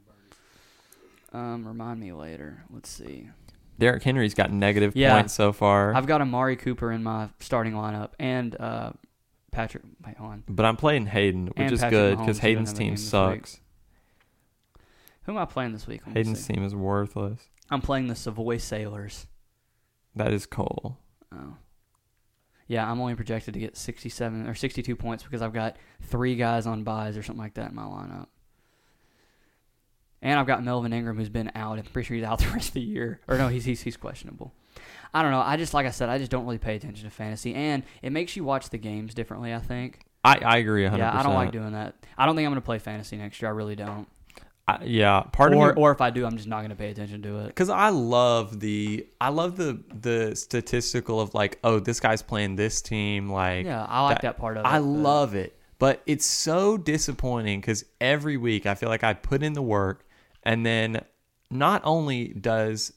Um, 1.31 1.67
remind 1.67 1.99
me 1.99 2.11
later. 2.13 2.63
Let's 2.71 2.89
see. 2.89 3.29
Derrick 3.77 4.03
Henry's 4.03 4.33
got 4.33 4.51
negative 4.51 4.93
Yeah. 4.95 5.13
points 5.15 5.33
so 5.33 5.53
far, 5.53 5.93
I've 5.95 6.07
got 6.07 6.21
Amari 6.21 6.55
Cooper 6.57 6.91
in 6.91 7.03
my 7.03 7.29
starting 7.39 7.73
lineup 7.73 8.09
and 8.19 8.59
uh, 8.59 8.91
Patrick. 9.51 9.83
Wait, 10.05 10.17
hold 10.17 10.31
on. 10.31 10.43
but 10.47 10.65
I'm 10.65 10.77
playing 10.77 11.07
Hayden, 11.07 11.47
which 11.47 11.53
And 11.57 11.71
is 11.71 11.79
Patrick 11.79 11.91
good 11.91 12.17
Mahomes, 12.17 12.21
because 12.21 12.37
doesn't 12.37 12.41
Hayden's 12.49 12.69
have 12.69 12.77
a 12.77 12.79
team 12.79 12.87
game 12.87 12.93
this 12.95 13.01
week. 13.03 13.09
sucks. 13.09 13.59
Who 15.23 15.31
am 15.33 15.37
I 15.37 15.45
playing 15.45 15.73
this 15.73 15.85
week? 15.87 16.01
Let 16.05 16.15
me 16.15 16.19
Hayden's 16.19 16.43
see. 16.45 16.53
team 16.53 16.63
is 16.63 16.73
worthless. 16.75 17.41
I'm 17.69 17.81
playing 17.81 18.07
the 18.07 18.15
Savoy 18.15 18.57
Sailors. 18.57 19.27
That 20.15 20.33
is 20.33 20.45
Cole. 20.45 20.97
Oh. 21.33 21.55
Yeah, 22.67 22.89
I'm 22.89 22.99
only 22.99 23.15
projected 23.15 23.53
to 23.55 23.59
get 23.59 23.77
67 23.77 24.47
or 24.47 24.53
62 24.55 24.95
points 24.95 25.23
because 25.23 25.41
I've 25.41 25.53
got 25.53 25.77
three 26.01 26.35
guys 26.35 26.65
on 26.67 26.83
byes 26.83 27.17
or 27.17 27.23
something 27.23 27.41
like 27.41 27.55
that 27.55 27.69
in 27.69 27.75
my 27.75 27.83
lineup. 27.83 28.27
And 30.21 30.39
I've 30.39 30.47
got 30.47 30.63
Melvin 30.63 30.93
Ingram 30.93 31.17
who's 31.17 31.29
been 31.29 31.51
out. 31.55 31.77
I'm 31.79 31.85
pretty 31.85 32.07
sure 32.07 32.15
he's 32.17 32.25
out 32.25 32.39
the 32.43 32.47
rest 32.49 32.69
of 32.69 32.73
the 32.73 32.81
year. 32.81 33.21
Or 33.27 33.37
no, 33.37 33.47
he's 33.47 33.65
he's, 33.65 33.81
he's 33.81 33.97
questionable. 33.97 34.53
I 35.13 35.21
don't 35.21 35.31
know. 35.31 35.41
I 35.41 35.57
just 35.57 35.73
like 35.73 35.85
I 35.85 35.91
said, 35.91 36.09
I 36.09 36.17
just 36.17 36.31
don't 36.31 36.45
really 36.45 36.57
pay 36.57 36.75
attention 36.75 37.05
to 37.05 37.11
fantasy, 37.13 37.53
and 37.55 37.83
it 38.01 38.11
makes 38.11 38.35
you 38.35 38.43
watch 38.43 38.69
the 38.69 38.77
games 38.77 39.13
differently. 39.13 39.53
I 39.53 39.59
think. 39.59 40.01
I, 40.23 40.37
I 40.43 40.57
agree 40.57 40.83
100%. 40.83 40.97
Yeah, 40.97 41.17
I 41.17 41.23
don't 41.23 41.33
like 41.33 41.53
doing 41.53 41.71
that. 41.71 41.95
I 42.17 42.25
don't 42.25 42.35
think 42.35 42.45
I'm 42.45 42.51
going 42.51 42.61
to 42.61 42.65
play 42.65 42.77
fantasy 42.79 43.15
next 43.15 43.41
year. 43.41 43.49
I 43.49 43.53
really 43.53 43.77
don't. 43.77 44.05
I, 44.67 44.83
yeah, 44.83 45.21
part 45.21 45.53
or 45.53 45.69
of 45.71 45.77
me 45.77 45.81
or 45.81 45.91
if 45.91 46.01
I 46.01 46.09
do, 46.09 46.25
I'm 46.25 46.35
just 46.35 46.47
not 46.47 46.57
going 46.57 46.69
to 46.71 46.75
pay 46.75 46.91
attention 46.91 47.21
to 47.23 47.39
it. 47.39 47.47
because 47.47 47.69
I 47.69 47.89
love 47.89 48.59
the 48.59 49.07
I 49.19 49.29
love 49.29 49.55
the 49.57 49.81
the 49.91 50.35
statistical 50.35 51.19
of 51.19 51.33
like 51.33 51.57
oh 51.63 51.79
this 51.79 51.99
guy's 51.99 52.21
playing 52.21 52.55
this 52.55 52.81
team 52.81 53.29
like 53.29 53.65
Yeah, 53.65 53.83
I 53.89 54.03
like 54.03 54.21
that, 54.21 54.37
part 54.37 54.57
of 54.57 54.65
it. 54.65 54.67
I 54.67 54.77
but- 54.77 54.85
love 54.85 55.33
it 55.33 55.55
but 55.79 56.03
it's 56.05 56.25
so 56.25 56.77
disappointing 56.77 57.61
because 57.61 57.83
every 57.99 58.37
week 58.37 58.65
I 58.67 58.75
feel 58.75 58.89
like 58.89 59.03
I 59.03 59.13
put 59.13 59.41
in 59.41 59.53
the 59.53 59.61
work 59.61 60.05
and 60.43 60.63
then 60.65 61.03
not 61.49 61.81
only 61.83 62.27
does 62.27 62.93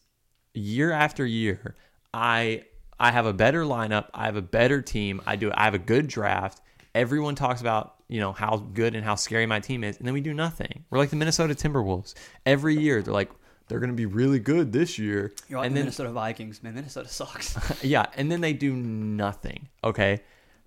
year 0.52 0.90
after 0.90 1.24
year 1.24 1.76
I 2.12 2.64
I 2.98 3.10
have 3.10 3.26
a 3.26 3.32
better 3.32 3.64
lineup 3.64 4.06
I 4.14 4.26
have 4.26 4.36
a 4.36 4.42
better 4.42 4.82
team 4.82 5.20
I 5.26 5.36
do 5.36 5.50
I 5.54 5.64
have 5.64 5.74
a 5.74 5.78
good 5.78 6.06
draft 6.06 6.60
everyone 6.94 7.34
talks 7.34 7.60
about 7.60 7.96
you 8.08 8.20
know 8.20 8.32
how 8.32 8.56
good 8.56 8.94
and 8.94 9.04
how 9.04 9.14
scary 9.14 9.46
my 9.46 9.60
team 9.60 9.84
is 9.84 9.96
and 9.98 10.06
then 10.06 10.14
we 10.14 10.20
do 10.20 10.34
nothing 10.34 10.84
we're 10.90 10.98
like 10.98 11.10
the 11.10 11.16
Minnesota 11.16 11.54
Timberwolves 11.54 12.14
every 12.44 12.76
year 12.76 13.02
they're 13.02 13.14
like 13.14 13.30
they're 13.72 13.80
going 13.80 13.90
to 13.90 13.96
be 13.96 14.06
really 14.06 14.38
good 14.38 14.70
this 14.70 14.98
year 14.98 15.32
You're 15.48 15.60
like 15.60 15.66
and 15.66 15.74
the 15.74 15.78
then 15.78 15.84
Minnesota 15.86 16.10
Vikings, 16.10 16.62
man. 16.62 16.74
Minnesota 16.74 17.08
sucks. 17.08 17.56
yeah, 17.82 18.04
and 18.16 18.30
then 18.30 18.42
they 18.42 18.52
do 18.52 18.74
nothing. 18.74 19.68
Okay, 19.82 20.20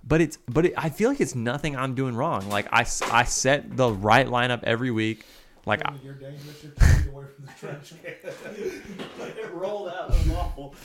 but 0.04 0.22
it's 0.22 0.38
but 0.48 0.66
it, 0.68 0.74
I 0.76 0.90
feel 0.90 1.10
like 1.10 1.22
it's 1.22 1.36
nothing 1.36 1.76
I'm 1.76 1.94
doing 1.94 2.16
wrong. 2.16 2.50
Like 2.50 2.68
I, 2.72 2.80
I 3.12 3.24
set 3.26 3.78
the 3.78 3.92
right 3.92 4.28
lineup 4.28 4.64
every 4.64 4.90
week. 4.92 5.24
Like 5.68 5.82
I, 5.86 5.94
You're 6.04 6.14
dangerous. 6.14 6.64
You're 6.64 6.72
feet 6.72 7.12
away 7.12 7.26
from 7.36 7.46
the 7.46 7.52
trash 7.60 7.94
can. 8.04 9.28
it 9.38 9.52
rolled 9.54 9.90
out. 9.90 10.10
It 10.10 10.28
was 10.28 10.32
awful. 10.32 10.76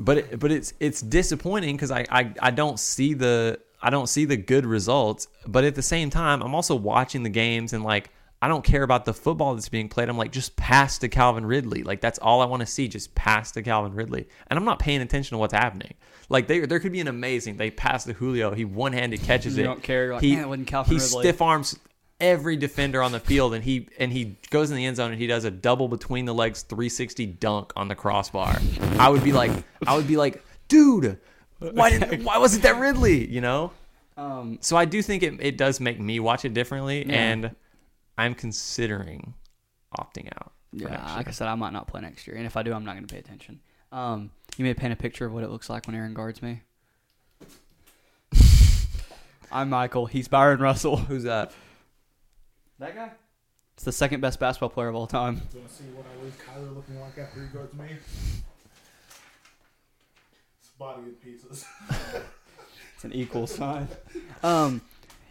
But 0.00 0.18
it, 0.18 0.40
but 0.40 0.50
it's 0.50 0.72
it's 0.80 1.00
disappointing 1.02 1.76
because 1.76 1.90
I, 1.90 2.06
I 2.10 2.32
I 2.40 2.50
don't 2.50 2.80
see 2.80 3.14
the 3.14 3.60
I 3.82 3.90
don't 3.90 4.08
see 4.08 4.24
the 4.24 4.36
good 4.36 4.66
results. 4.66 5.28
But 5.46 5.64
at 5.64 5.74
the 5.74 5.82
same 5.82 6.10
time, 6.10 6.42
I'm 6.42 6.54
also 6.54 6.74
watching 6.74 7.22
the 7.22 7.28
games 7.30 7.72
and 7.72 7.84
like 7.84 8.10
I 8.42 8.48
don't 8.48 8.64
care 8.64 8.82
about 8.82 9.04
the 9.04 9.12
football 9.12 9.54
that's 9.54 9.68
being 9.68 9.90
played. 9.90 10.08
I'm 10.08 10.16
like 10.16 10.32
just 10.32 10.56
pass 10.56 10.98
to 11.00 11.08
Calvin 11.10 11.44
Ridley. 11.44 11.82
Like 11.82 12.00
that's 12.00 12.18
all 12.18 12.40
I 12.40 12.46
want 12.46 12.60
to 12.60 12.66
see. 12.66 12.88
Just 12.88 13.14
pass 13.14 13.52
to 13.52 13.62
Calvin 13.62 13.94
Ridley, 13.94 14.26
and 14.48 14.58
I'm 14.58 14.64
not 14.64 14.78
paying 14.78 15.02
attention 15.02 15.34
to 15.34 15.38
what's 15.38 15.52
happening. 15.52 15.92
Like 16.30 16.46
they, 16.46 16.60
there 16.60 16.80
could 16.80 16.92
be 16.92 17.00
an 17.00 17.08
amazing. 17.08 17.58
They 17.58 17.70
pass 17.70 18.04
to 18.04 18.14
Julio. 18.14 18.52
He 18.54 18.64
one 18.64 18.94
handed 18.94 19.20
catches 19.20 19.56
You 19.58 19.64
it. 19.64 19.66
don't 19.66 19.82
care. 19.82 20.14
Like, 20.14 20.22
he 20.22 20.36
"Man, 20.36 20.60
it 20.60 20.66
Calvin 20.66 20.94
he 20.96 21.00
Ridley." 21.02 21.22
stiff 21.24 21.42
arms 21.42 21.78
every 22.20 22.56
defender 22.56 23.02
on 23.02 23.12
the 23.12 23.20
field, 23.20 23.54
and 23.54 23.64
he 23.64 23.88
and 23.98 24.12
he 24.12 24.36
goes 24.50 24.70
in 24.70 24.76
the 24.76 24.84
end 24.86 24.96
zone 24.96 25.10
and 25.12 25.20
he 25.20 25.26
does 25.26 25.44
a 25.44 25.50
double 25.50 25.88
between 25.88 26.24
the 26.26 26.34
legs 26.34 26.62
360 26.62 27.26
dunk 27.26 27.72
on 27.76 27.88
the 27.88 27.94
crossbar. 27.94 28.56
I 28.98 29.08
would 29.08 29.24
be 29.24 29.32
like, 29.32 29.50
I 29.86 29.96
would 29.96 30.06
be 30.08 30.16
like, 30.16 30.42
dude, 30.68 31.18
why 31.58 31.90
didn't 31.90 32.22
why 32.24 32.38
wasn't 32.38 32.62
that 32.64 32.76
Ridley? 32.78 33.26
You 33.26 33.40
know. 33.40 33.72
Um, 34.16 34.58
So 34.60 34.76
I 34.76 34.84
do 34.84 35.00
think 35.02 35.22
it, 35.22 35.34
it 35.40 35.56
does 35.56 35.80
make 35.80 35.98
me 35.98 36.20
watch 36.20 36.44
it 36.44 36.52
differently, 36.52 37.06
Yeah. 37.06 37.14
and 37.14 37.56
I'm 38.18 38.34
considering 38.34 39.32
opting 39.98 40.28
out. 40.36 40.52
yeah, 40.72 41.14
like 41.16 41.26
I 41.26 41.30
said, 41.30 41.48
I 41.48 41.54
might 41.54 41.72
not 41.72 41.86
play 41.86 42.02
next 42.02 42.26
year, 42.26 42.36
and 42.36 42.44
if 42.44 42.54
I 42.56 42.62
do, 42.62 42.72
I'm 42.74 42.84
not 42.84 42.96
going 42.96 43.06
to 43.06 43.12
pay 43.14 43.18
attention. 43.18 43.60
Um, 43.92 44.30
you 44.58 44.64
may 44.64 44.74
paint 44.74 44.92
a 44.92 44.96
picture 44.96 45.24
of 45.24 45.32
what 45.32 45.42
it 45.42 45.48
looks 45.50 45.70
like 45.70 45.86
when 45.86 45.96
Aaron 45.96 46.12
guards 46.12 46.42
me. 46.42 46.60
I'm 49.52 49.70
Michael. 49.70 50.06
He's 50.06 50.28
Bryon 50.28 50.60
Russell. 50.60 50.96
Who's 50.96 51.24
that? 51.24 51.52
That 52.80 52.94
guy. 52.94 53.10
It's 53.74 53.84
the 53.84 53.92
second 53.92 54.22
best 54.22 54.40
basketball 54.40 54.70
player 54.70 54.88
of 54.88 54.94
all 54.94 55.06
time. 55.06 55.34
Do 55.34 55.42
you 55.52 55.58
want 55.60 55.70
to 55.70 55.76
see 55.76 55.84
what 55.90 56.06
I 56.06 56.24
leave 56.24 56.34
Kyler 56.38 56.74
looking 56.74 56.98
like 56.98 57.18
after 57.18 57.42
he 57.42 57.46
guards 57.48 57.74
me? 57.74 57.84
It's 60.60 60.70
body 60.78 61.02
in 61.02 61.12
pieces. 61.12 61.64
It's 62.94 63.04
an 63.06 63.14
equal 63.14 63.46
sign. 63.46 63.88
Um, 64.42 64.82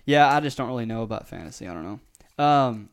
yeah, 0.04 0.36
I 0.36 0.40
just 0.40 0.58
don't 0.58 0.70
really 0.70 0.88
know 0.88 1.04
about 1.04 1.28
fantasy. 1.28 1.68
I 1.68 1.74
don't 1.76 1.84
know. 2.40 2.44
Um, 2.44 2.90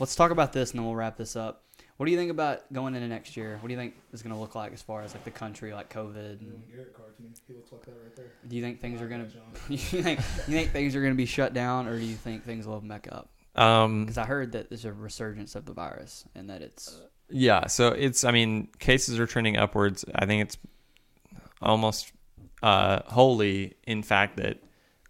let's 0.00 0.16
talk 0.16 0.32
about 0.32 0.52
this, 0.52 0.72
and 0.72 0.80
then 0.80 0.84
we'll 0.84 0.96
wrap 0.96 1.16
this 1.16 1.36
up. 1.36 1.62
What 2.00 2.06
do 2.06 2.12
you 2.12 2.16
think 2.16 2.30
about 2.30 2.72
going 2.72 2.94
into 2.94 3.08
next 3.08 3.36
year? 3.36 3.58
What 3.60 3.68
do 3.68 3.74
you 3.74 3.78
think 3.78 3.94
is 4.10 4.22
going 4.22 4.34
to 4.34 4.40
look 4.40 4.54
like 4.54 4.72
as 4.72 4.80
far 4.80 5.02
as 5.02 5.12
like 5.12 5.22
the 5.24 5.30
country, 5.30 5.74
like 5.74 5.92
COVID? 5.92 6.40
And 6.40 6.62
Garrett 6.72 6.96
guards 6.96 7.20
me, 7.20 7.28
he 7.46 7.52
looks 7.52 7.70
like 7.72 7.84
that 7.84 7.90
right 7.90 8.16
there. 8.16 8.32
do 8.48 8.56
you 8.56 8.62
think 8.62 8.80
things 8.80 9.02
are 9.02 9.06
going 9.06 9.26
to 9.26 9.30
John. 9.30 9.42
you 9.68 9.76
think 9.76 10.18
you 10.18 10.54
think 10.54 10.70
things 10.70 10.96
are 10.96 11.02
going 11.02 11.12
to 11.12 11.16
be 11.18 11.26
shut 11.26 11.52
down, 11.52 11.86
or 11.86 11.98
do 11.98 12.04
you 12.06 12.14
think 12.14 12.42
things 12.42 12.66
will 12.66 12.76
open 12.76 12.88
back 12.88 13.06
up? 13.12 13.28
Um, 13.54 14.06
Because 14.06 14.16
I 14.16 14.24
heard 14.24 14.52
that 14.52 14.70
there's 14.70 14.86
a 14.86 14.94
resurgence 14.94 15.54
of 15.54 15.66
the 15.66 15.74
virus, 15.74 16.24
and 16.34 16.48
that 16.48 16.62
it's 16.62 17.02
Yeah, 17.28 17.66
so 17.66 17.88
it's 17.88 18.24
I 18.24 18.30
mean 18.30 18.68
cases 18.78 19.18
are 19.18 19.26
trending 19.26 19.58
upwards. 19.58 20.06
I 20.14 20.24
think 20.24 20.40
it's 20.40 20.56
almost 21.60 22.12
uh, 22.62 23.00
wholly 23.08 23.74
in 23.86 24.02
fact 24.02 24.38
that 24.38 24.56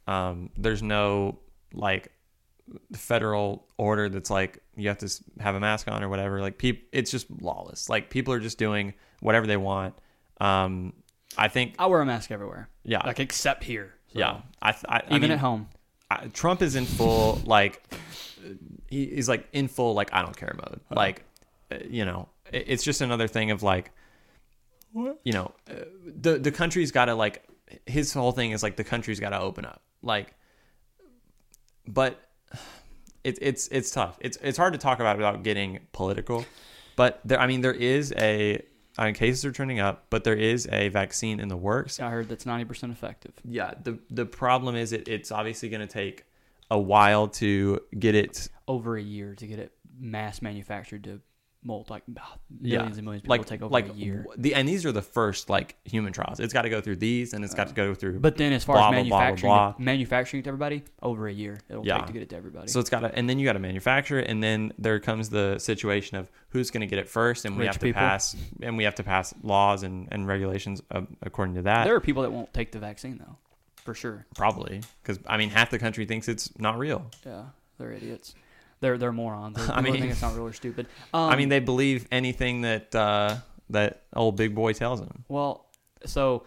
um, 0.09 0.51
there's 0.57 0.82
no 0.82 1.38
like 1.72 2.11
federal 2.95 3.66
order 3.77 4.09
that's 4.09 4.31
like 4.31 4.62
you 4.77 4.89
have 4.89 4.99
to 4.99 5.11
have 5.41 5.55
a 5.55 5.61
mask 5.61 5.89
on 5.89 6.03
or 6.03 6.09
whatever. 6.09 6.41
Like 6.41 6.59
peop, 6.59 6.89
it's 6.93 7.11
just 7.11 7.27
lawless. 7.41 7.89
Like 7.89 8.11
people 8.11 8.33
are 8.35 8.41
just 8.41 8.59
doing 8.59 8.95
whatever 9.21 9.47
they 9.47 9.57
want. 9.57 9.95
Um, 10.41 10.95
I 11.37 11.49
think 11.49 11.75
I 11.79 11.87
wear 11.87 12.01
a 12.01 12.07
mask 12.07 12.31
everywhere, 12.31 12.68
yeah, 12.83 13.07
like 13.07 13.21
except 13.21 13.64
here. 13.64 13.95
So, 14.12 14.18
yeah. 14.18 14.41
I, 14.61 14.73
th- 14.73 14.85
I 14.89 15.03
even 15.11 15.23
mean, 15.23 15.31
at 15.33 15.39
home. 15.39 15.68
I, 16.11 16.27
Trump 16.29 16.62
is 16.62 16.75
in 16.75 16.87
full 16.87 17.41
like 17.45 17.83
he, 18.89 19.07
he's 19.07 19.29
like 19.29 19.49
in 19.53 19.68
full 19.68 19.95
like 19.95 20.12
I 20.12 20.23
don't 20.23 20.37
care 20.37 20.55
mode. 20.57 20.81
Like 20.91 21.25
uh, 21.71 21.77
you 21.89 22.05
know, 22.05 22.29
it, 22.53 22.64
it's 22.66 22.83
just 22.83 23.01
another 23.01 23.29
thing 23.29 23.51
of 23.51 23.62
like 23.62 23.93
you 24.95 25.33
know, 25.33 25.53
uh, 25.71 25.75
the 26.05 26.39
the 26.39 26.51
country's 26.51 26.91
got 26.91 27.05
to 27.05 27.14
like 27.14 27.45
his 27.87 28.12
whole 28.12 28.33
thing 28.33 28.51
is 28.51 28.62
like 28.62 28.77
the 28.77 28.85
country's 28.85 29.21
got 29.21 29.31
to 29.31 29.41
open 29.41 29.64
up. 29.64 29.83
Like 30.03 30.35
but 31.87 32.21
it's 33.24 33.38
it's 33.42 33.68
it's 33.68 33.90
tough. 33.90 34.18
It's 34.20 34.38
it's 34.42 34.59
hard 34.59 34.72
to 34.72 34.78
talk 34.78 35.01
about 35.01 35.16
without 35.16 35.42
getting 35.42 35.80
political. 35.92 36.44
But 36.96 37.20
there 37.24 37.40
I 37.40 37.46
mean 37.46 37.61
there 37.61 37.74
is 37.74 38.12
a 38.16 38.62
uh, 38.98 39.12
cases 39.12 39.44
are 39.44 39.53
trending 39.53 39.80
up, 39.80 40.07
but 40.11 40.24
there 40.24 40.34
is 40.34 40.68
a 40.70 40.88
vaccine 40.88 41.40
in 41.40 41.48
the 41.48 41.57
works. 41.57 42.01
I 42.01 42.11
heard 42.11 42.28
that's 42.28 42.46
ninety 42.46 42.64
percent 42.64 42.92
effective. 42.92 43.32
Yeah, 43.44 43.74
the 43.82 43.98
the 44.11 44.26
problem 44.26 44.76
is 44.76 44.92
it, 44.92 45.09
it's 45.09 45.30
obviously 45.30 45.68
going 45.68 45.80
to 45.80 45.92
take 45.92 46.24
a 46.70 46.78
while 46.78 47.28
to 47.28 47.80
get 47.98 48.14
it 48.14 48.48
Over 48.68 48.96
a 48.96 49.03
year 49.03 49.34
to 49.34 49.46
get 49.46 49.59
it 49.59 49.72
mass 49.98 50.40
manufactured 50.40 51.05
to 51.05 51.20
mold 51.62 51.90
like 51.90 52.02
millions 52.08 52.38
Yeah. 52.62 52.84
and 52.86 53.02
millions 53.04 53.20
of 53.20 53.24
people 53.24 53.36
like 53.36 53.46
take 53.46 53.61
over 53.61 53.70
like 53.70 53.90
a 53.90 53.92
year. 53.92 54.24
the 54.38 54.54
and 54.54 54.66
these 54.66 54.86
are 54.86 54.92
the 54.92 55.02
first 55.02 55.50
like 55.50 55.76
human 55.84 56.12
trials. 56.12 56.40
It's 56.40 56.54
got 56.54 56.62
to 56.62 56.70
go 56.70 56.80
through 56.80 56.96
these, 56.96 57.34
and 57.34 57.44
it's 57.44 57.54
got 57.54 57.68
to 57.68 57.74
go 57.74 57.94
through. 57.94 58.20
But 58.20 58.36
then, 58.38 58.52
as 58.54 58.64
far 58.64 58.76
blah, 58.76 58.88
as 58.88 58.92
blah, 58.92 59.02
blah, 59.02 59.08
blah, 59.08 59.18
manufacturing, 59.18 59.50
blah. 59.52 59.74
manufacturing 59.78 60.40
it 60.40 60.44
to 60.44 60.48
everybody, 60.48 60.82
over 61.02 61.28
a 61.28 61.32
year 61.32 61.58
it'll 61.68 61.86
Yeah. 61.86 61.98
take 61.98 62.06
to 62.06 62.12
get 62.14 62.22
it 62.22 62.28
to 62.30 62.36
everybody. 62.36 62.68
So 62.68 62.80
it's 62.80 62.88
got 62.88 63.00
to, 63.00 63.14
and 63.14 63.28
then 63.28 63.38
you 63.38 63.44
got 63.44 63.52
to 63.54 63.58
manufacture 63.58 64.18
it, 64.20 64.28
and 64.30 64.42
then 64.42 64.72
there 64.78 64.98
comes 65.00 65.28
the 65.28 65.58
situation 65.58 66.16
of 66.16 66.30
who's 66.48 66.70
going 66.70 66.80
to 66.80 66.86
get 66.86 66.98
it 66.98 67.08
first, 67.08 67.44
and 67.44 67.56
we 67.56 67.61
Rich 67.64 67.74
have 67.74 67.78
to 67.80 67.86
people. 67.86 68.00
pass, 68.00 68.34
and 68.62 68.76
we 68.78 68.84
have 68.84 68.94
to 68.94 69.02
pass 69.02 69.34
laws 69.42 69.82
and, 69.82 70.08
and 70.11 70.26
regulations 70.26 70.80
uh, 70.90 71.02
according 71.22 71.56
to 71.56 71.62
that. 71.62 71.84
there 71.84 71.94
are 71.94 72.00
people 72.00 72.22
that 72.22 72.32
won't 72.32 72.52
take 72.54 72.72
the 72.72 72.78
vaccine 72.78 73.18
though, 73.18 73.36
for 73.84 73.92
sure. 73.92 74.24
Probably 74.34 74.80
because 75.02 75.18
I 75.26 75.36
mean 75.36 75.50
half 75.50 75.70
the 75.70 75.78
country 75.78 76.06
thinks 76.06 76.26
it's 76.26 76.58
not 76.58 76.78
real. 76.78 77.04
Yeah, 77.26 77.42
they're 77.78 77.92
idiots. 77.92 78.34
They're 78.81 78.99
they're 78.99 79.12
morons. 79.12 79.57
They're, 79.57 79.70
I 79.76 79.81
mean- 79.81 79.93
think 79.95 80.07
it's 80.11 80.22
not 80.22 80.35
real 80.35 80.47
or 80.47 80.53
stupid. 80.53 80.87
Um, 81.14 81.31
I 81.31 81.37
mean 81.37 81.49
they 81.49 81.61
believe 81.61 82.07
anything 82.11 82.62
that 82.62 82.95
uh, 82.95 83.37
that 83.70 84.03
old 84.14 84.37
big 84.37 84.55
boy 84.55 84.72
tells 84.72 85.01
them. 85.01 85.24
Well, 85.28 85.66
so 86.07 86.45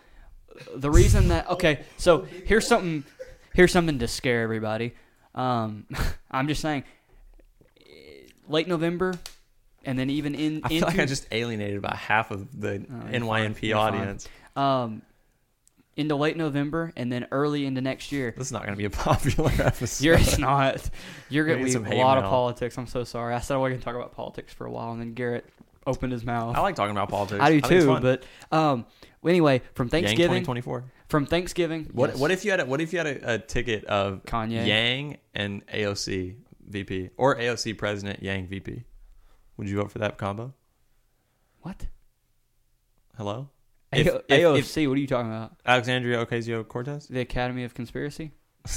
the 0.76 0.90
reason 0.92 1.30
that 1.30 1.50
okay, 1.50 1.84
so 1.98 2.26
here's 2.46 2.68
something 2.68 3.04
here's 3.54 3.72
something 3.72 4.00
to 4.00 4.08
scare 4.08 4.42
everybody. 4.42 4.94
Um, 5.36 5.86
I'm 6.32 6.48
just 6.48 6.62
saying, 6.62 6.84
late 8.48 8.68
November, 8.68 9.14
and 9.86 9.98
then 9.98 10.10
even 10.10 10.36
in 10.36 10.62
I 10.64 10.70
feel 10.70 10.78
into, 10.78 10.88
like 10.88 11.00
I 11.00 11.06
just 11.06 11.28
alienated 11.32 11.78
about 11.78 11.98
half 11.98 12.32
of 12.32 12.60
the 12.60 12.86
Oh. 12.90 13.08
NYNP 13.12 13.72
fine. 13.72 13.74
audience. 13.74 14.28
um 14.56 15.02
into 15.96 16.16
late 16.16 16.38
November, 16.38 16.92
and 16.96 17.12
then 17.12 17.28
early 17.32 17.66
into 17.66 17.82
next 17.82 18.12
year. 18.12 18.34
This 18.38 18.48
is 18.48 18.52
not 18.52 18.64
going 18.64 18.74
to 18.74 18.78
be 18.78 18.86
a 18.86 18.90
popular 18.90 19.52
episode. 19.60 20.04
You're 20.04 20.16
it's 20.16 20.38
not. 20.40 20.90
You're 21.30 21.46
gonna 21.46 21.64
need 21.64 21.84
be 21.84 21.96
a 21.98 22.00
lot 22.04 22.18
of 22.18 22.24
politics. 22.26 22.78
I'm 22.78 22.88
so 22.88 23.04
sorry. 23.04 23.34
I 23.34 23.40
said 23.40 23.56
I 23.56 23.58
wasn't 23.58 23.84
gonna 23.84 23.96
talk 23.96 24.02
about 24.02 24.16
politics 24.16 24.54
for 24.54 24.66
a 24.66 24.72
while, 24.72 24.92
and 24.92 25.00
then 25.02 25.14
Garrett 25.14 25.46
opened 25.86 26.14
his 26.14 26.24
mouth. 26.26 26.56
I 26.56 26.62
like 26.62 26.76
talking 26.76 26.92
about 26.96 27.10
politics. 27.10 27.42
I 27.42 27.52
do 27.52 27.62
think 27.62 27.82
too. 27.84 28.00
But 28.00 28.24
um, 28.52 28.86
anyway, 29.26 29.62
from 29.74 29.88
Yang 29.88 29.92
Thanksgiving, 29.92 30.42
2024. 30.44 30.84
from 31.10 31.26
Thanksgiving, 31.26 31.90
What 31.92 32.12
yes. 32.12 32.20
what 32.20 32.32
if 32.32 32.46
you 32.46 32.52
had 32.52 32.60
a, 32.62 32.66
what 32.66 32.82
if 32.82 32.92
you 32.94 33.00
had 33.00 33.08
a, 33.08 33.34
a 33.36 33.38
ticket 33.40 33.84
of 33.86 34.24
Kanye? 34.26 34.66
Yang 34.66 35.18
and 35.34 35.66
AOC 35.68 36.36
VP 36.70 37.10
or 37.18 37.36
AOC 37.36 37.78
president 37.78 38.24
Yang 38.24 38.48
VP? 38.48 38.84
Would 39.58 39.70
you 39.70 39.76
vote 39.78 39.92
for 39.92 40.00
that 40.00 40.18
combo? 40.18 40.54
What? 41.62 41.86
Hello, 43.18 43.50
A- 43.94 44.00
If- 44.00 44.08
if- 44.08 44.42
AOC? 44.42 44.88
what 44.88 44.98
are 44.98 45.02
you 45.02 45.08
talking 45.08 45.30
about? 45.32 45.54
Alexandria 45.66 46.26
Ocasio 46.26 46.68
Cortez. 46.68 47.08
The 47.08 47.20
Academy 47.22 47.64
of 47.64 47.74
Conspiracy? 47.74 48.32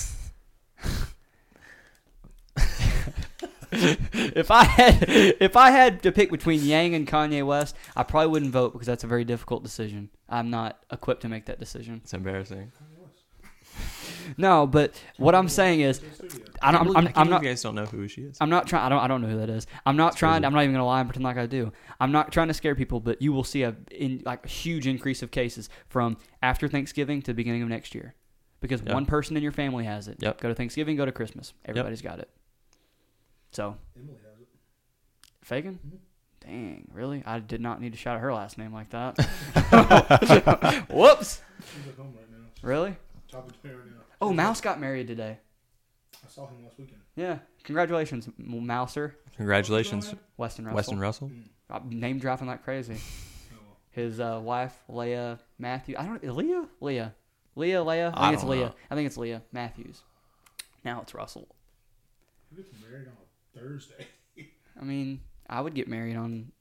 if 3.73 4.51
I 4.51 4.65
had 4.65 5.05
if 5.09 5.57
I 5.57 5.71
had 5.71 6.03
to 6.05 6.13
pick 6.13 6.31
between 6.31 6.63
Yang 6.63 6.95
and 6.95 7.07
Kanye 7.07 7.45
West, 7.45 7.77
I 7.95 8.03
probably 8.03 8.29
wouldn't 8.31 8.53
vote 8.53 8.73
because 8.73 8.87
that's 8.87 9.05
a 9.05 9.07
very 9.07 9.25
difficult 9.25 9.63
decision. 9.63 10.11
I'm 10.29 10.51
not 10.51 10.79
equipped 10.91 11.23
to 11.23 11.29
make 11.29 11.47
that 11.47 11.59
decision. 11.61 12.01
It's 12.05 12.15
embarrassing. 12.15 12.73
No, 14.37 14.67
but 14.67 15.01
what 15.19 15.35
I'm 15.35 15.49
saying 15.49 15.81
is, 15.81 16.01
I 16.63 16.73
don't, 16.73 16.81
I'm, 16.83 16.97
I 16.97 16.99
I'm, 16.99 17.05
can't 17.07 17.19
I'm 17.19 17.31
not. 17.31 17.43
You 17.43 17.49
guys 17.49 17.63
don't 17.63 17.75
know 17.75 17.85
who 17.87 18.07
she 18.09 18.23
is. 18.23 18.37
I'm 18.41 18.51
not 18.51 18.67
trying. 18.67 18.85
I 18.85 18.89
don't. 18.89 19.01
I 19.01 19.07
don't 19.09 19.21
know 19.23 19.29
who 19.29 19.39
that 19.39 19.51
is. 19.51 19.67
I'm 19.85 19.97
not 19.97 20.09
It's 20.13 20.17
trying. 20.19 20.41
crazy. 20.43 20.47
I'm 20.47 20.53
not 20.55 20.63
even 20.63 20.73
gonna 20.75 20.87
lie 20.87 21.01
and 21.01 21.09
pretend 21.09 21.25
like 21.25 21.37
I 21.37 21.47
do. 21.47 21.73
I'm 22.01 22.13
not 22.13 22.33
trying 22.33 22.49
to 22.49 22.55
scare 22.55 22.75
people, 22.75 23.01
but 23.01 23.21
you 23.23 23.33
will 23.33 23.45
see 23.45 23.63
a 23.63 23.75
in 23.91 24.23
like 24.25 24.45
a 24.45 24.49
huge 24.49 24.87
increase 24.87 25.23
of 25.23 25.31
cases 25.31 25.69
from 25.89 26.17
after 26.43 26.69
Thanksgiving 26.69 27.21
to 27.23 27.27
the 27.33 27.35
beginning 27.35 27.63
of 27.63 27.69
next 27.69 27.95
year, 27.95 28.15
because 28.61 28.83
Yeah. 28.83 28.95
one 28.95 29.07
person 29.07 29.37
in 29.37 29.43
your 29.43 29.53
family 29.53 29.85
has 29.85 30.09
it. 30.09 30.17
Yep. 30.21 30.41
Go 30.41 30.49
to 30.49 30.55
Thanksgiving. 30.55 30.97
Go 30.97 31.05
to 31.05 31.13
Christmas. 31.13 31.53
Everybody's 31.65 32.03
got 32.03 32.19
it. 32.19 32.29
So 33.53 33.77
Emily 33.97 34.15
has 34.25 34.41
it. 34.41 34.49
Fagan. 35.43 35.79
Mhm. 35.87 35.99
Dang, 36.41 36.89
really? 36.93 37.25
I 37.27 37.41
did 37.41 37.61
not 37.61 37.81
need 37.81 37.91
to 37.93 37.99
shout 37.99 38.17
out 38.17 38.21
her 38.23 38.33
last 38.33 38.57
name 38.57 38.73
like 38.73 38.91
that. 38.91 39.17
Whoops. 40.91 41.43
She's 41.61 41.89
at 41.89 41.97
home 41.97 42.15
right 42.17 42.31
now. 42.31 42.39
Really? 42.63 42.97
Talking 43.31 43.51
to 43.51 43.67
me 43.69 43.75
right 43.75 43.87
now. 43.87 44.03
Oh, 44.21 44.33
Mouse 44.33 44.61
got 44.61 44.81
married 44.81 45.07
today. 45.07 45.39
I 46.25 46.29
saw 46.29 46.47
him 46.47 46.65
last 46.65 46.79
weekend. 46.79 47.01
Yeah. 47.15 47.39
Congratulations, 47.65 48.29
M- 48.39 48.67
Mouser. 48.67 49.17
Congratulations, 49.37 50.15
Weston 50.37 50.65
Russell. 50.65 50.77
Weston 50.77 50.99
Russell. 51.01 51.29
Mm. 51.29 51.49
Uh, 51.69 51.81
name 51.89 52.19
dropping 52.19 52.47
like 52.47 52.65
crazy. 52.65 52.97
His 53.91 54.21
uh, 54.21 54.41
wife, 54.43 54.75
Leah 54.89 55.39
Matthew. 55.59 55.97
I 55.99 56.05
don't 56.07 56.23
Leah? 56.37 56.67
Leah. 56.81 57.15
Leah, 57.55 57.83
Leah. 57.83 58.13
I 58.15 58.21
I 58.21 58.25
think 58.27 58.35
it's 58.35 58.43
don't 58.43 58.51
Leah. 58.51 58.67
know. 58.67 58.75
I 58.91 58.95
think 58.95 59.07
it's 59.07 59.17
Leah 59.17 59.43
Matthews. 59.53 60.03
Now 60.85 61.01
it's 61.01 61.15
Russell. 61.15 61.49
Who 62.51 62.63
gets 62.63 62.71
married 62.83 63.09
on 63.09 63.15
a 63.15 63.59
Thursday? 63.59 64.07
I 64.81 64.85
mean, 64.85 65.21
I 65.49 65.61
would 65.61 65.75
get 65.75 65.89
married 65.89 66.17
on. 66.17 66.53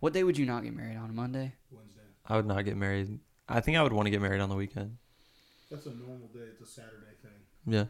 What 0.00 0.12
day 0.12 0.22
would 0.24 0.38
you 0.38 0.46
not 0.46 0.62
get 0.62 0.74
married 0.74 0.96
on? 0.96 1.10
A 1.10 1.12
Monday? 1.12 1.54
Wednesday. 1.70 2.00
I 2.26 2.36
would 2.36 2.46
not 2.46 2.64
get 2.64 2.76
married. 2.76 3.18
I 3.48 3.60
think 3.60 3.76
I 3.76 3.82
would 3.82 3.92
want 3.92 4.06
to 4.06 4.10
get 4.10 4.22
married 4.22 4.40
on 4.40 4.48
the 4.48 4.54
weekend. 4.56 4.96
That's 5.70 5.86
a 5.86 5.90
normal 5.94 6.28
day. 6.34 6.40
It's 6.52 6.60
a 6.62 6.66
Saturday 6.66 7.14
thing. 7.22 7.30
Yeah. 7.66 7.84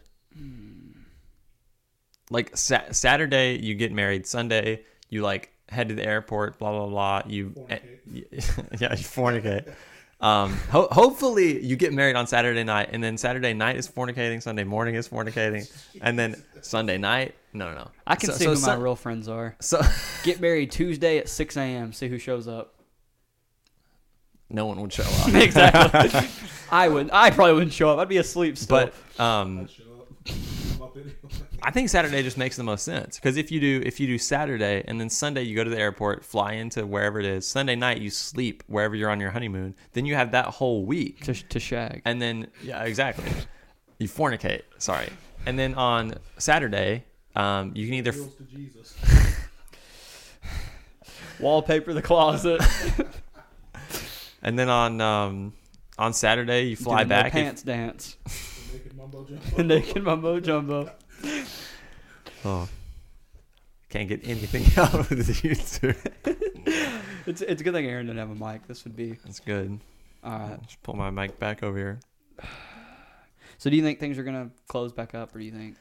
Like 2.30 2.56
sa- 2.56 2.92
Saturday, 2.92 3.58
you 3.58 3.74
get 3.74 3.92
married. 3.92 4.26
Sunday, 4.26 4.84
you 5.08 5.22
like 5.22 5.50
head 5.68 5.88
to 5.88 5.94
the 5.94 6.04
airport. 6.04 6.58
Blah 6.58 6.70
blah 6.72 6.86
blah. 6.88 7.22
You 7.26 7.50
Fornicate. 7.50 8.00
yeah, 8.80 8.92
you 8.92 9.04
fornicate. 9.04 9.72
Um, 10.20 10.52
ho- 10.70 10.88
hopefully, 10.92 11.64
you 11.64 11.76
get 11.76 11.92
married 11.94 12.14
on 12.14 12.26
Saturday 12.26 12.62
night, 12.62 12.90
and 12.92 13.02
then 13.02 13.16
Saturday 13.16 13.54
night 13.54 13.76
is 13.76 13.88
fornicating. 13.88 14.42
Sunday 14.42 14.64
morning 14.64 14.94
is 14.94 15.08
fornicating, 15.08 15.68
and 16.02 16.18
then 16.18 16.40
Sunday 16.60 16.98
night. 16.98 17.34
No, 17.54 17.70
no, 17.70 17.74
no. 17.78 17.90
I 18.06 18.14
can 18.16 18.30
So- 18.30 18.36
see 18.36 18.44
so 18.44 18.50
who 18.50 18.56
Sun- 18.56 18.78
my 18.78 18.84
real 18.84 18.96
friends 18.96 19.26
are. 19.28 19.56
So 19.60 19.80
Get 20.22 20.40
married 20.40 20.70
Tuesday 20.70 21.18
at 21.18 21.28
6 21.28 21.56
a.m. 21.56 21.92
See 21.94 22.08
who 22.08 22.18
shows 22.18 22.46
up. 22.46 22.74
no 24.50 24.66
one 24.66 24.80
would 24.82 24.92
show 24.92 25.02
up. 25.04 25.28
exactly. 25.34 26.28
I 26.70 26.88
would. 26.88 27.10
I 27.12 27.30
probably 27.30 27.54
wouldn't 27.54 27.72
show 27.72 27.90
up. 27.90 27.98
I'd 27.98 28.08
be 28.08 28.18
asleep 28.18 28.56
still. 28.56 28.90
But 29.16 29.22
um, 29.22 29.60
I'd 29.60 29.70
show 29.70 29.82
up. 30.00 30.08
I'm 30.74 30.82
up 30.82 30.96
anyway. 30.96 31.12
I 31.62 31.70
think 31.70 31.90
Saturday 31.90 32.22
just 32.22 32.38
makes 32.38 32.56
the 32.56 32.62
most 32.62 32.84
sense 32.84 33.18
because 33.18 33.36
if 33.36 33.52
you 33.52 33.60
do 33.60 33.82
if 33.84 34.00
you 34.00 34.06
do 34.06 34.16
Saturday 34.16 34.82
and 34.86 34.98
then 35.00 35.10
Sunday 35.10 35.42
you 35.42 35.54
go 35.54 35.64
to 35.64 35.70
the 35.70 35.78
airport, 35.78 36.24
fly 36.24 36.52
into 36.52 36.86
wherever 36.86 37.20
it 37.20 37.26
is. 37.26 37.46
Sunday 37.46 37.76
night 37.76 38.00
you 38.00 38.10
sleep 38.10 38.62
wherever 38.66 38.94
you're 38.94 39.10
on 39.10 39.20
your 39.20 39.30
honeymoon. 39.30 39.74
Then 39.92 40.06
you 40.06 40.14
have 40.14 40.32
that 40.32 40.46
whole 40.46 40.86
week, 40.86 41.24
to, 41.24 41.34
to 41.34 41.60
shag. 41.60 42.02
and 42.04 42.20
then 42.20 42.48
yeah, 42.62 42.82
exactly. 42.84 43.30
You 43.98 44.08
fornicate. 44.08 44.62
Sorry, 44.78 45.10
and 45.44 45.58
then 45.58 45.74
on 45.74 46.14
Saturday, 46.38 47.04
um, 47.36 47.72
you 47.74 47.86
can 47.86 47.94
either 47.94 48.12
Heels 48.12 48.34
to 48.36 48.44
Jesus. 48.44 48.96
Wallpaper 51.40 51.92
the 51.92 52.02
closet. 52.02 52.62
and 54.42 54.58
then 54.58 54.70
on 54.70 55.00
um, 55.00 55.52
on 56.00 56.12
Saturday 56.12 56.62
you 56.70 56.76
fly 56.76 56.98
Doing 57.04 57.08
the 57.08 57.14
back. 57.14 57.26
if- 57.26 57.32
pants 57.32 57.62
dance. 57.62 58.16
The 58.24 58.72
naked 58.72 58.96
mumbo 58.96 59.24
jumbo. 59.28 59.62
Naked 59.62 60.02
mumbo 60.02 60.40
jumbo. 60.40 60.90
oh, 62.44 62.68
can't 63.88 64.08
get 64.08 64.26
anything 64.26 64.64
out 64.76 64.94
of 65.12 65.44
you 65.44 65.54
two. 65.54 65.94
It's 67.26 67.42
it's 67.42 67.60
a 67.60 67.64
good 67.64 67.74
thing 67.74 67.86
Aaron 67.86 68.06
didn't 68.06 68.18
have 68.18 68.30
a 68.30 68.52
mic. 68.52 68.66
This 68.66 68.84
would 68.84 68.96
be 68.96 69.12
That's 69.24 69.40
good. 69.40 69.78
all 70.24 70.38
right. 70.38 70.62
Just 70.66 70.82
pull 70.82 70.96
my 70.96 71.10
mic 71.10 71.38
back 71.38 71.62
over 71.62 71.76
here. 71.78 72.00
So 73.58 73.68
do 73.68 73.76
you 73.76 73.82
think 73.82 74.00
things 74.00 74.16
are 74.16 74.22
gonna 74.22 74.48
close 74.68 74.90
back 74.90 75.14
up, 75.14 75.36
or 75.36 75.38
do 75.38 75.44
you 75.44 75.52
think 75.52 75.76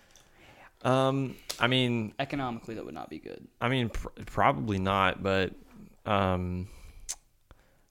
Um, 0.84 1.36
I 1.62 1.68
mean, 1.68 2.14
economically 2.20 2.76
that 2.76 2.84
would 2.84 2.94
not 2.94 3.10
be 3.10 3.20
good? 3.20 3.48
I 3.62 3.70
mean, 3.70 3.88
pr- 3.88 4.10
probably 4.26 4.80
not, 4.80 5.24
but 5.24 5.54
um, 6.06 6.68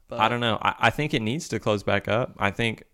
But 0.09 0.21
I 0.21 0.29
don't 0.29 0.41
know. 0.41 0.59
I, 0.63 0.75
I 0.79 0.91
think 0.91 1.15
it 1.15 1.21
needs 1.23 1.49
to 1.49 1.59
close 1.61 1.83
back 1.83 2.09
up. 2.09 2.35
I 2.39 2.51
think, 2.51 2.85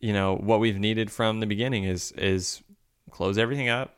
you 0.00 0.12
know, 0.12 0.36
what 0.36 0.60
we've 0.60 0.78
needed 0.78 1.10
from 1.10 1.40
the 1.40 1.46
beginning 1.46 1.84
is 1.84 2.12
is 2.12 2.62
close 3.10 3.38
everything 3.38 3.68
up. 3.68 3.96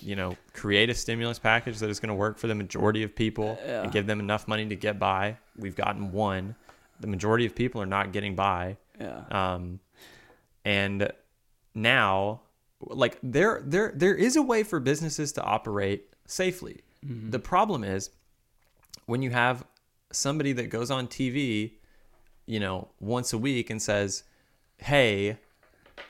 You 0.00 0.16
know, 0.16 0.36
create 0.52 0.90
a 0.90 0.94
stimulus 0.94 1.38
package 1.38 1.78
that 1.78 1.88
is 1.88 2.00
going 2.00 2.08
to 2.08 2.14
work 2.14 2.36
for 2.38 2.48
the 2.48 2.54
majority 2.56 3.02
of 3.04 3.14
people 3.14 3.56
Yeah. 3.64 3.82
and 3.82 3.92
give 3.92 4.06
them 4.06 4.18
enough 4.18 4.48
money 4.48 4.66
to 4.66 4.74
get 4.74 4.98
by. 4.98 5.36
We've 5.56 5.76
gotten 5.76 6.10
one. 6.12 6.56
The 6.98 7.06
majority 7.06 7.46
of 7.46 7.54
people 7.54 7.80
are 7.80 7.86
not 7.86 8.10
getting 8.12 8.34
by. 8.34 8.78
Yeah. 9.00 9.22
Um, 9.30 9.78
and 10.64 11.12
now, 11.74 12.40
like 12.80 13.18
there, 13.22 13.62
there, 13.64 13.92
there 13.94 14.14
is 14.14 14.34
a 14.36 14.42
way 14.42 14.62
for 14.64 14.80
businesses 14.80 15.32
to 15.32 15.42
operate 15.42 16.08
safely. 16.26 16.80
Mm-hmm. 17.06 17.30
The 17.30 17.38
problem 17.38 17.84
is 17.84 18.10
when 19.06 19.22
you 19.22 19.30
have 19.30 19.64
somebody 20.10 20.52
that 20.54 20.68
goes 20.68 20.90
on 20.90 21.06
TV, 21.06 21.72
you 22.52 22.60
know, 22.60 22.88
once 23.00 23.32
a 23.32 23.38
week 23.38 23.70
and 23.70 23.80
says, 23.80 24.24
"Hey, 24.76 25.38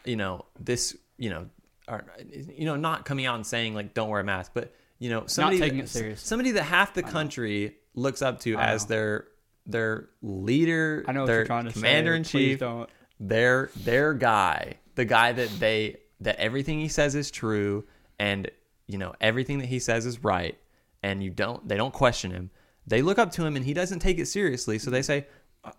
you 0.05 0.17
know, 0.17 0.45
this, 0.59 0.97
you 1.17 1.31
know, 1.31 1.47
or 1.87 2.05
you 2.29 2.65
know, 2.65 2.75
not 2.75 3.05
coming 3.05 3.27
out 3.27 3.37
and 3.37 3.47
saying 3.47 3.75
like, 3.75 3.95
don't 3.95 4.09
wear 4.09 4.21
a 4.21 4.25
mask, 4.25 4.51
but 4.53 4.75
you 4.99 5.09
know, 5.09 5.25
somebody 5.27 5.61
taking 5.61 5.79
that, 5.79 5.85
it 5.85 5.89
serious. 5.89 6.21
somebody 6.21 6.51
that 6.53 6.65
half 6.65 6.95
the 6.95 7.03
country 7.05 7.77
looks 7.95 8.23
up 8.23 8.41
to 8.41 8.57
I 8.57 8.73
as 8.73 8.83
know. 8.83 8.89
their 8.89 9.25
their 9.67 10.09
leader, 10.21 11.05
I 11.07 11.13
know 11.13 11.27
their 11.27 11.37
you're 11.37 11.47
trying 11.47 11.67
to 11.67 11.73
commander 11.73 12.13
in 12.15 12.25
chief, 12.25 12.59
don't. 12.59 12.91
their 13.21 13.71
their 13.77 14.13
guy, 14.13 14.79
the 14.97 15.05
guy 15.05 15.31
that 15.31 15.49
they 15.61 15.99
that 16.23 16.41
everything 16.41 16.81
he 16.81 16.89
says 16.89 17.15
is 17.15 17.31
true 17.31 17.85
and 18.19 18.51
you 18.89 18.99
know 18.99 19.13
everything 19.21 19.59
that 19.59 19.67
he 19.67 19.79
says 19.79 20.07
is 20.07 20.25
right 20.25 20.59
and 21.05 21.23
you 21.23 21.31
don't 21.31 21.69
they 21.69 21.77
don't 21.77 21.95
question 21.95 22.33
him. 22.33 22.51
They 22.85 23.01
look 23.01 23.21
up 23.21 23.31
to 23.33 23.45
him 23.45 23.55
and 23.55 23.65
he 23.65 23.75
doesn't 23.75 24.01
take 24.01 24.19
it 24.19 24.27
seriously, 24.27 24.81
so 24.81 24.91
they 24.91 25.03
say 25.03 25.19
"Uh, 25.21 25.23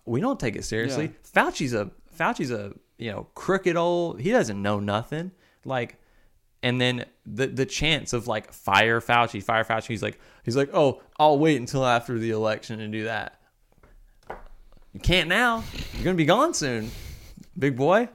we 0.06 0.22
don't 0.22 0.40
take 0.40 0.56
it 0.56 0.64
seriously. 0.64 1.12
Fauci's 1.34 1.74
a 1.74 1.92
Fauci's 2.18 2.52
a, 2.52 2.74
you 2.98 3.12
know, 3.12 3.28
crooked 3.36 3.76
old, 3.76 4.22
he 4.22 4.32
doesn't 4.32 4.62
know 4.62 4.80
nothing. 4.80 5.32
Like 5.66 5.98
and 6.64 6.80
then 6.80 7.06
the 7.26 7.48
the 7.48 7.66
chance 7.66 8.14
of 8.14 8.28
like 8.28 8.52
fire 8.52 9.02
Fauci, 9.02 9.44
fire 9.44 9.66
Fauci, 9.66 9.88
he's 9.88 10.02
like 10.02 10.20
he's 10.44 10.56
like, 10.56 10.70
"Oh, 10.74 11.02
I'll 11.20 11.38
wait 11.38 11.60
until 11.60 11.86
after 11.86 12.18
the 12.18 12.32
election 12.32 12.80
to 12.80 12.88
do 12.88 13.04
that." 13.04 13.40
You 14.94 15.00
can't 15.02 15.28
now. 15.28 15.64
You're 15.94 16.06
gonna 16.06 16.16
be 16.16 16.26
gone 16.26 16.54
soon, 16.54 16.90
big 17.60 17.76
boy. 17.76 18.08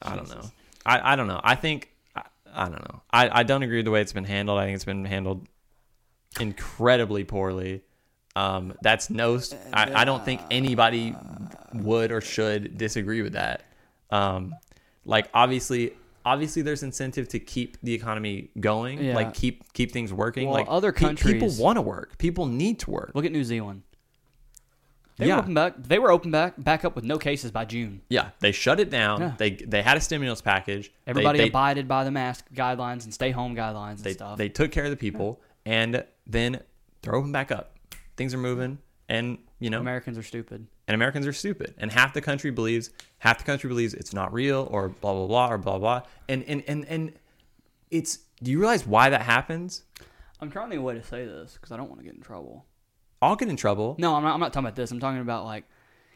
I 0.00 0.16
don't 0.16 0.28
know. 0.28 0.42
I, 0.86 1.12
I 1.12 1.16
don't 1.16 1.26
know. 1.26 1.40
I 1.42 1.54
think 1.56 1.90
I, 2.14 2.22
I 2.52 2.64
don't 2.68 2.88
know. 2.88 3.02
I, 3.10 3.40
I 3.40 3.42
don't 3.42 3.62
agree 3.62 3.78
with 3.78 3.86
the 3.86 3.90
way 3.90 4.00
it's 4.00 4.12
been 4.12 4.24
handled. 4.24 4.58
I 4.58 4.66
think 4.66 4.76
it's 4.76 4.84
been 4.84 5.04
handled 5.04 5.48
incredibly 6.40 7.24
poorly. 7.24 7.82
Um, 8.34 8.74
that's 8.82 9.10
no. 9.10 9.40
I, 9.72 10.02
I 10.02 10.04
don't 10.04 10.24
think 10.24 10.40
anybody 10.50 11.14
would 11.74 12.12
or 12.12 12.20
should 12.20 12.78
disagree 12.78 13.22
with 13.22 13.34
that. 13.34 13.62
Um, 14.10 14.54
like 15.04 15.28
obviously, 15.34 15.94
obviously, 16.24 16.62
there's 16.62 16.82
incentive 16.82 17.28
to 17.28 17.38
keep 17.38 17.76
the 17.82 17.92
economy 17.94 18.50
going. 18.58 19.02
Yeah. 19.02 19.14
Like 19.14 19.34
keep 19.34 19.72
keep 19.72 19.92
things 19.92 20.12
working. 20.12 20.46
Well, 20.48 20.54
like 20.54 20.66
other 20.68 20.92
pe- 20.92 21.14
people 21.14 21.50
want 21.58 21.76
to 21.76 21.82
work. 21.82 22.18
People 22.18 22.46
need 22.46 22.78
to 22.80 22.90
work. 22.90 23.12
Look 23.14 23.24
at 23.24 23.32
New 23.32 23.44
Zealand. 23.44 23.82
They 25.18 25.26
Yeah. 25.26 25.36
were 25.36 25.40
open 25.42 25.54
back. 25.54 25.74
They 25.76 25.98
were 25.98 26.10
open 26.10 26.30
back 26.30 26.54
back 26.56 26.84
up 26.84 26.96
with 26.96 27.04
no 27.04 27.18
cases 27.18 27.50
by 27.50 27.66
June. 27.66 28.00
Yeah, 28.08 28.30
they 28.40 28.52
shut 28.52 28.80
it 28.80 28.88
down. 28.88 29.20
Yeah. 29.20 29.32
They 29.36 29.50
they 29.50 29.82
had 29.82 29.96
a 29.96 30.00
stimulus 30.00 30.40
package. 30.40 30.90
Everybody 31.06 31.38
they, 31.38 31.48
abided 31.48 31.86
by 31.86 32.04
the 32.04 32.10
mask 32.10 32.46
guidelines 32.54 33.04
and 33.04 33.12
stay 33.12 33.30
home 33.30 33.54
guidelines 33.54 33.96
and 33.96 34.04
they, 34.04 34.12
stuff. 34.14 34.38
they 34.38 34.48
took 34.48 34.72
care 34.72 34.84
of 34.84 34.90
the 34.90 34.96
people 34.96 35.40
and 35.66 36.04
then 36.26 36.60
throw 37.02 37.20
them 37.20 37.32
back 37.32 37.52
up 37.52 37.71
things 38.22 38.32
are 38.34 38.38
moving 38.38 38.78
and 39.08 39.36
you 39.58 39.68
know 39.68 39.80
Americans 39.80 40.16
are 40.16 40.22
stupid. 40.22 40.64
and 40.86 40.94
americans 40.94 41.26
are 41.26 41.32
stupid 41.32 41.74
and 41.76 41.90
half 41.90 42.14
the 42.14 42.20
country 42.20 42.52
believes 42.52 42.90
half 43.18 43.36
the 43.38 43.44
country 43.44 43.66
believes 43.66 43.94
it's 43.94 44.12
not 44.14 44.32
real 44.32 44.68
or 44.70 44.90
blah 44.90 45.12
blah 45.12 45.26
blah 45.26 45.48
or 45.50 45.58
blah 45.58 45.76
blah 45.76 46.02
and 46.28 46.44
and 46.44 46.62
and, 46.68 46.86
and 46.86 47.12
it's 47.90 48.18
do 48.40 48.52
you 48.52 48.60
realize 48.60 48.86
why 48.86 49.10
that 49.10 49.22
happens 49.22 49.82
I'm 50.40 50.50
trying 50.52 50.66
to 50.66 50.70
think 50.70 50.78
of 50.78 50.84
a 50.84 50.86
way 50.86 50.94
to 50.94 51.02
say 51.02 51.24
this 51.26 51.54
because 51.54 51.72
I 51.72 51.76
don't 51.76 51.88
want 51.88 51.98
to 52.00 52.04
get 52.04 52.14
in 52.14 52.20
trouble. 52.20 52.64
i'll 53.20 53.34
get 53.34 53.48
in 53.48 53.56
trouble 53.56 53.96
No, 53.98 54.14
I'm 54.14 54.22
not, 54.22 54.34
I'm 54.34 54.40
not 54.40 54.52
talking 54.52 54.66
about 54.66 54.76
this. 54.76 54.92
I'm 54.92 55.00
talking 55.00 55.20
about 55.20 55.44
like 55.44 55.64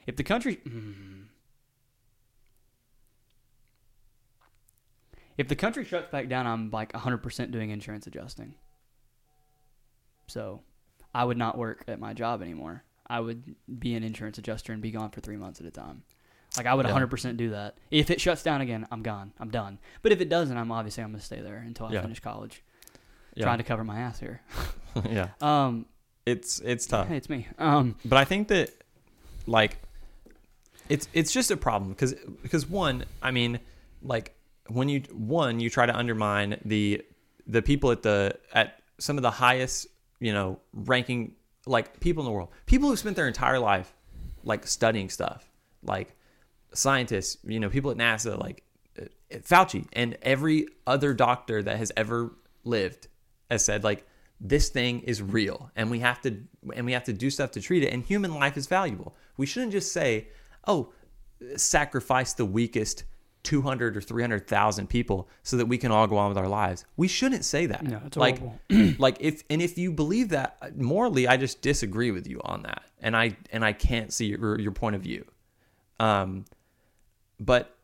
if 0.06 0.14
the 0.14 0.22
country. 0.24 0.60
Hmm. 0.62 1.22
If 5.36 5.48
the 5.48 5.56
country 5.56 5.84
shuts 5.84 6.08
back 6.10 6.28
down, 6.28 6.46
I'm 6.46 6.70
like 6.70 6.92
100% 6.92 7.50
doing 7.50 7.70
insurance 7.70 8.06
adjusting. 8.06 8.54
So 10.28 10.62
I 11.16 11.24
would 11.24 11.36
not 11.38 11.56
work 11.56 11.84
at 11.88 11.98
my 11.98 12.12
job 12.12 12.42
anymore. 12.42 12.82
I 13.06 13.20
would 13.20 13.54
be 13.78 13.94
an 13.94 14.02
insurance 14.02 14.36
adjuster 14.38 14.72
and 14.72 14.82
be 14.82 14.90
gone 14.90 15.10
for 15.10 15.20
three 15.20 15.36
months 15.36 15.60
at 15.60 15.66
a 15.66 15.70
time. 15.70 16.02
Like 16.56 16.66
I 16.66 16.74
would 16.74 16.86
Yeah. 16.86 16.92
100% 16.92 17.36
do 17.36 17.50
that. 17.50 17.78
If 17.90 18.10
it 18.10 18.20
shuts 18.20 18.42
down 18.42 18.60
again, 18.60 18.86
I'm 18.90 19.02
gone. 19.02 19.32
I'm 19.40 19.50
done. 19.50 19.78
But 20.02 20.12
if 20.12 20.20
it 20.20 20.28
doesn't, 20.28 20.56
I'm 20.56 20.70
obviously 20.72 21.02
I'm 21.04 21.10
gonna 21.12 21.22
stay 21.22 21.40
there 21.40 21.56
until 21.58 21.86
I 21.86 21.92
Yeah. 21.92 22.02
finish 22.02 22.20
college. 22.20 22.62
yeah 23.34 23.44
Trying 23.44 23.58
to 23.58 23.64
cover 23.64 23.84
my 23.84 23.98
ass 24.00 24.18
here. 24.20 24.40
yeah 25.10 25.28
Um, 25.40 25.86
it's 26.26 26.60
it's 26.60 26.86
tough 26.86 27.08
hey, 27.08 27.16
it's 27.16 27.28
me. 27.28 27.46
Um, 27.58 27.94
but 28.04 28.18
i 28.18 28.24
think 28.24 28.48
that 28.48 28.70
like 29.46 29.78
it's 30.88 31.08
it's 31.12 31.32
just 31.32 31.50
a 31.50 31.56
problem 31.56 31.90
because 31.92 32.14
because 32.42 32.68
one 32.68 33.04
i 33.22 33.30
mean 33.30 33.60
like 34.02 34.34
when 34.68 34.88
you 34.88 35.00
one 35.12 35.60
you 35.60 35.68
try 35.70 35.86
to 35.86 35.94
undermine 35.96 36.58
the 36.64 37.02
the 37.46 37.62
people 37.62 37.90
at 37.92 38.02
the 38.02 38.36
at 38.52 38.80
some 38.98 39.16
of 39.18 39.22
the 39.22 39.30
highest 39.30 39.86
you 40.20 40.32
know 40.32 40.60
ranking 40.72 41.34
like 41.66 42.00
people 42.00 42.22
in 42.22 42.26
the 42.26 42.32
world. 42.32 42.50
People 42.66 42.88
who 42.88 42.96
spent 42.96 43.16
their 43.16 43.26
entire 43.26 43.58
life 43.58 43.92
like 44.44 44.66
studying 44.66 45.08
stuff. 45.08 45.50
Like 45.82 46.16
scientists 46.72 47.38
you 47.44 47.60
know 47.60 47.70
people 47.70 47.90
at 47.90 47.96
nasa 47.96 48.38
like 48.38 48.62
uh, 49.00 49.04
fauci 49.38 49.86
and 49.92 50.16
every 50.22 50.66
other 50.86 51.14
doctor 51.14 51.62
that 51.62 51.76
has 51.76 51.90
ever 51.96 52.32
lived 52.64 53.08
has 53.50 53.64
said 53.64 53.82
like 53.82 54.06
this 54.40 54.68
thing 54.68 55.00
is 55.00 55.22
real 55.22 55.70
and 55.76 55.90
we 55.90 56.00
have 56.00 56.20
to 56.20 56.36
and 56.74 56.84
we 56.84 56.92
have 56.92 57.04
to 57.04 57.12
do 57.12 57.30
stuff 57.30 57.50
to 57.52 57.60
treat 57.60 57.82
it 57.82 57.92
and 57.92 58.02
human 58.02 58.34
life 58.34 58.56
is 58.56 58.66
valuable. 58.66 59.16
We 59.36 59.46
shouldn't 59.46 59.72
just 59.72 59.92
say 59.92 60.28
oh 60.66 60.92
sacrifice 61.56 62.32
the 62.32 62.44
weakest 62.44 63.04
200 63.46 63.96
or 63.96 64.00
300,000 64.00 64.88
people 64.88 65.28
so 65.44 65.56
that 65.56 65.66
we 65.66 65.78
can 65.78 65.92
all 65.92 66.08
go 66.08 66.16
on 66.16 66.28
with 66.28 66.36
our 66.36 66.48
lives. 66.48 66.84
We 66.96 67.06
shouldn't 67.06 67.44
say 67.44 67.66
that. 67.66 67.84
No, 67.84 68.00
it's 68.04 68.16
like 68.16 68.40
horrible. 68.40 68.94
like 68.98 69.18
if 69.20 69.44
and 69.48 69.62
if 69.62 69.78
you 69.78 69.92
believe 69.92 70.30
that 70.30 70.76
morally 70.76 71.28
I 71.28 71.36
just 71.36 71.62
disagree 71.62 72.10
with 72.10 72.26
you 72.26 72.40
on 72.44 72.64
that. 72.64 72.82
And 73.00 73.16
I 73.16 73.36
and 73.52 73.64
I 73.64 73.72
can't 73.72 74.12
see 74.12 74.26
your 74.26 74.58
your 74.58 74.72
point 74.72 74.96
of 74.96 75.02
view. 75.02 75.24
Um 76.00 76.44
but 77.38 77.76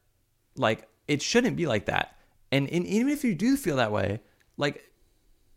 like 0.56 0.88
it 1.06 1.22
shouldn't 1.22 1.56
be 1.56 1.66
like 1.66 1.86
that. 1.86 2.16
And, 2.50 2.68
and 2.68 2.84
even 2.86 3.08
if 3.10 3.22
you 3.24 3.34
do 3.34 3.56
feel 3.56 3.76
that 3.76 3.92
way, 3.92 4.20
like 4.56 4.90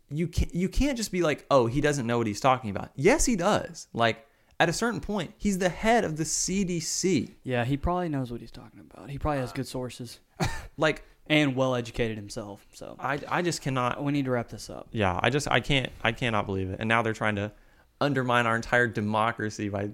you 0.08 0.28
can't 0.28 0.54
you 0.54 0.68
can't 0.68 0.96
just 0.96 1.10
be 1.10 1.22
like, 1.22 1.44
oh, 1.50 1.66
he 1.66 1.80
doesn't 1.80 2.06
know 2.06 2.18
what 2.18 2.28
he's 2.28 2.40
talking 2.40 2.70
about. 2.70 2.90
Yes, 2.94 3.24
he 3.24 3.34
does. 3.34 3.88
Like 3.92 4.24
at 4.58 4.68
a 4.68 4.72
certain 4.72 5.00
point, 5.00 5.32
he's 5.36 5.58
the 5.58 5.68
head 5.68 6.04
of 6.04 6.16
the 6.16 6.24
CDC. 6.24 7.30
yeah, 7.42 7.64
he 7.64 7.76
probably 7.76 8.08
knows 8.08 8.30
what 8.30 8.40
he's 8.40 8.50
talking 8.50 8.80
about. 8.80 9.10
He 9.10 9.18
probably 9.18 9.40
has 9.40 9.52
good 9.52 9.66
sources 9.66 10.20
Like 10.76 11.04
and 11.28 11.56
well 11.56 11.74
educated 11.74 12.16
himself. 12.16 12.64
So 12.72 12.96
I 12.98 13.18
I 13.28 13.42
just 13.42 13.60
cannot. 13.62 14.02
we 14.02 14.12
need 14.12 14.26
to 14.26 14.30
wrap 14.30 14.48
this 14.48 14.70
up. 14.70 14.88
Yeah, 14.92 15.18
I 15.22 15.30
just 15.30 15.50
I 15.50 15.60
can't 15.60 15.90
I 16.02 16.12
cannot 16.12 16.46
believe 16.46 16.70
it. 16.70 16.76
And 16.80 16.88
now 16.88 17.02
they're 17.02 17.12
trying 17.14 17.36
to 17.36 17.52
undermine 18.00 18.46
our 18.46 18.54
entire 18.56 18.86
democracy 18.86 19.68
by 19.68 19.90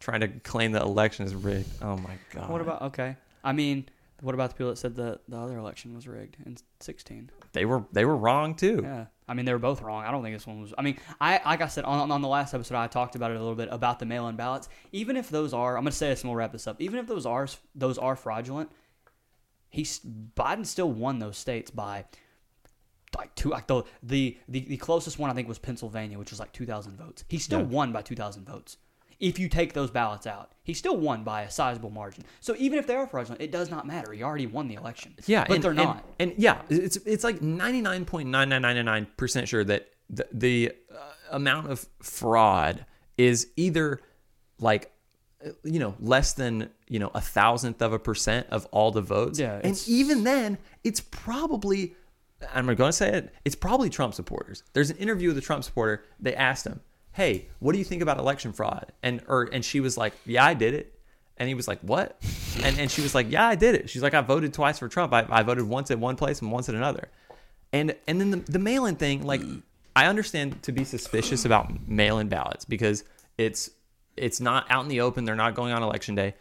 trying 0.00 0.20
to 0.20 0.28
claim 0.28 0.72
that 0.72 0.82
election 0.82 1.24
is 1.24 1.34
rigged. 1.34 1.68
Oh 1.82 1.96
my 1.96 2.16
god. 2.34 2.50
What 2.50 2.60
about 2.60 2.82
okay? 2.82 3.16
I 3.42 3.52
mean, 3.52 3.88
what 4.20 4.34
about 4.34 4.50
the 4.50 4.56
people 4.56 4.70
that 4.70 4.76
said 4.78 4.94
the 4.94 5.20
the 5.28 5.36
other 5.38 5.56
election 5.58 5.94
was 5.94 6.06
rigged 6.06 6.36
in 6.44 6.56
16? 6.80 7.30
they 7.52 7.64
were 7.64 7.84
they 7.92 8.04
were 8.04 8.16
wrong 8.16 8.54
too. 8.54 8.80
Yeah, 8.82 9.06
I 9.26 9.34
mean 9.34 9.46
they 9.46 9.52
were 9.52 9.58
both 9.58 9.80
wrong. 9.82 10.04
I 10.04 10.10
don't 10.10 10.22
think 10.22 10.36
this 10.36 10.46
one 10.46 10.60
was. 10.60 10.74
I 10.76 10.82
mean, 10.82 10.98
I 11.20 11.40
like 11.44 11.60
I 11.62 11.68
said 11.68 11.84
on 11.84 12.10
on 12.10 12.20
the 12.22 12.28
last 12.28 12.52
episode, 12.54 12.76
I 12.76 12.86
talked 12.86 13.16
about 13.16 13.30
it 13.30 13.36
a 13.36 13.40
little 13.40 13.54
bit 13.54 13.68
about 13.70 13.98
the 13.98 14.06
mail-in 14.06 14.36
ballots. 14.36 14.68
Even 14.92 15.16
if 15.16 15.30
those 15.30 15.54
are, 15.54 15.76
I'm 15.78 15.84
gonna 15.84 15.92
say 15.92 16.08
this 16.10 16.22
and 16.22 16.30
we'll 16.30 16.36
wrap 16.36 16.52
this 16.52 16.66
up. 16.66 16.80
Even 16.80 16.98
if 16.98 17.06
those 17.06 17.24
are 17.26 17.48
those 17.74 17.96
are 17.98 18.16
fraudulent, 18.16 18.70
he's 19.70 20.00
Biden 20.00 20.66
still 20.66 20.90
won 20.92 21.18
those 21.20 21.38
states 21.38 21.70
by 21.70 22.04
like 23.16 23.34
two. 23.34 23.48
Like 23.50 23.66
the 23.66 23.82
the 24.02 24.36
the, 24.48 24.60
the 24.60 24.76
closest 24.76 25.18
one 25.18 25.30
I 25.30 25.34
think 25.34 25.48
was 25.48 25.58
Pennsylvania, 25.58 26.18
which 26.18 26.30
was 26.30 26.40
like 26.40 26.52
2,000 26.52 26.96
votes. 26.96 27.24
He 27.28 27.38
still 27.38 27.60
Yeah. 27.60 27.66
won 27.66 27.92
by 27.92 28.02
2,000 28.02 28.44
votes. 28.44 28.76
If 29.20 29.38
you 29.38 29.48
take 29.48 29.72
those 29.72 29.90
ballots 29.90 30.26
out, 30.26 30.52
he 30.62 30.74
still 30.74 30.96
won 30.96 31.24
by 31.24 31.42
a 31.42 31.50
sizable 31.50 31.90
margin. 31.90 32.24
So 32.40 32.54
even 32.58 32.78
if 32.78 32.86
they 32.86 32.94
are 32.94 33.06
fraudulent, 33.06 33.42
it 33.42 33.50
does 33.50 33.70
not 33.70 33.86
matter. 33.86 34.12
He 34.12 34.22
already 34.22 34.46
won 34.46 34.68
the 34.68 34.74
election. 34.74 35.14
Yeah, 35.26 35.44
but 35.46 35.56
and, 35.56 35.64
they're 35.64 35.74
not. 35.74 36.04
And, 36.18 36.34
yeah, 36.36 36.62
it's 36.68 36.96
it's 36.98 37.24
like 37.24 37.42
ninety 37.42 37.80
nine 37.80 38.04
point 38.04 38.28
nine 38.28 38.48
nine 38.48 38.62
nine 38.62 38.84
nine 38.84 39.06
percent 39.16 39.48
sure 39.48 39.64
that 39.64 39.90
the, 40.10 40.26
the 40.32 40.72
uh, 40.92 40.96
amount 41.30 41.70
of 41.70 41.86
fraud 42.00 42.86
is 43.16 43.48
either 43.56 44.00
like 44.58 44.90
uh, 45.44 45.50
you 45.62 45.78
know 45.78 45.94
less 46.00 46.32
than 46.32 46.70
you 46.88 46.98
know 46.98 47.10
a 47.14 47.20
thousandth 47.20 47.82
of 47.82 47.92
a 47.92 47.98
percent 47.98 48.46
of 48.50 48.66
all 48.66 48.90
the 48.90 49.02
votes. 49.02 49.38
Yeah, 49.38 49.60
and 49.62 49.82
even 49.86 50.24
then, 50.24 50.58
it's 50.82 51.00
probably 51.00 51.94
I'm 52.54 52.66
going 52.66 52.76
to 52.76 52.92
say 52.92 53.10
it. 53.10 53.34
It's 53.44 53.54
probably 53.54 53.90
Trump 53.90 54.14
supporters. 54.14 54.62
There's 54.72 54.90
an 54.90 54.96
interview 54.96 55.28
with 55.28 55.38
a 55.38 55.40
Trump 55.40 55.64
supporter. 55.64 56.04
They 56.20 56.34
asked 56.34 56.66
him, 56.66 56.80
"Hey, 57.14 57.46
what 57.58 57.72
do 57.72 57.78
you 57.78 57.84
think 57.84 58.02
about 58.02 58.18
election 58.18 58.52
fraud?" 58.52 58.92
And 59.02 59.22
or 59.26 59.48
and 59.52 59.64
she 59.64 59.80
was 59.80 59.96
like, 59.96 60.12
"Yeah, 60.26 60.44
I 60.44 60.54
did 60.54 60.74
it." 60.74 60.98
And 61.36 61.48
he 61.48 61.54
was 61.54 61.66
like, 61.66 61.80
"What?" 61.80 62.22
And 62.62 62.78
and 62.78 62.90
she 62.90 63.02
was 63.02 63.14
like, 63.14 63.30
"Yeah, 63.30 63.46
I 63.46 63.54
did 63.54 63.74
it." 63.74 63.90
She's 63.90 64.02
like, 64.02 64.14
"I 64.14 64.20
voted 64.20 64.52
twice 64.54 64.78
for 64.78 64.88
Trump. 64.88 65.12
I, 65.12 65.26
I 65.28 65.42
voted 65.42 65.64
once 65.64 65.90
at 65.90 65.98
one 65.98 66.16
place 66.16 66.40
and 66.42 66.52
once 66.52 66.68
at 66.68 66.74
another." 66.74 67.08
And 67.72 67.96
and 68.06 68.20
then 68.20 68.30
the, 68.30 68.36
the 68.36 68.58
mail-in 68.60 68.94
thing, 68.96 69.24
like, 69.24 69.42
I 69.96 70.06
understand 70.06 70.62
to 70.62 70.70
be 70.70 70.84
suspicious 70.84 71.44
about 71.44 71.88
mail-in 71.88 72.28
ballots 72.28 72.64
because 72.64 73.02
it's 73.36 73.70
it's 74.16 74.40
not 74.40 74.66
out 74.70 74.84
in 74.84 74.88
the 74.88 75.00
open. 75.00 75.24
They're 75.24 75.34
not 75.34 75.54
going 75.54 75.72
on 75.72 75.82
election 75.82 76.14
day. 76.14 76.34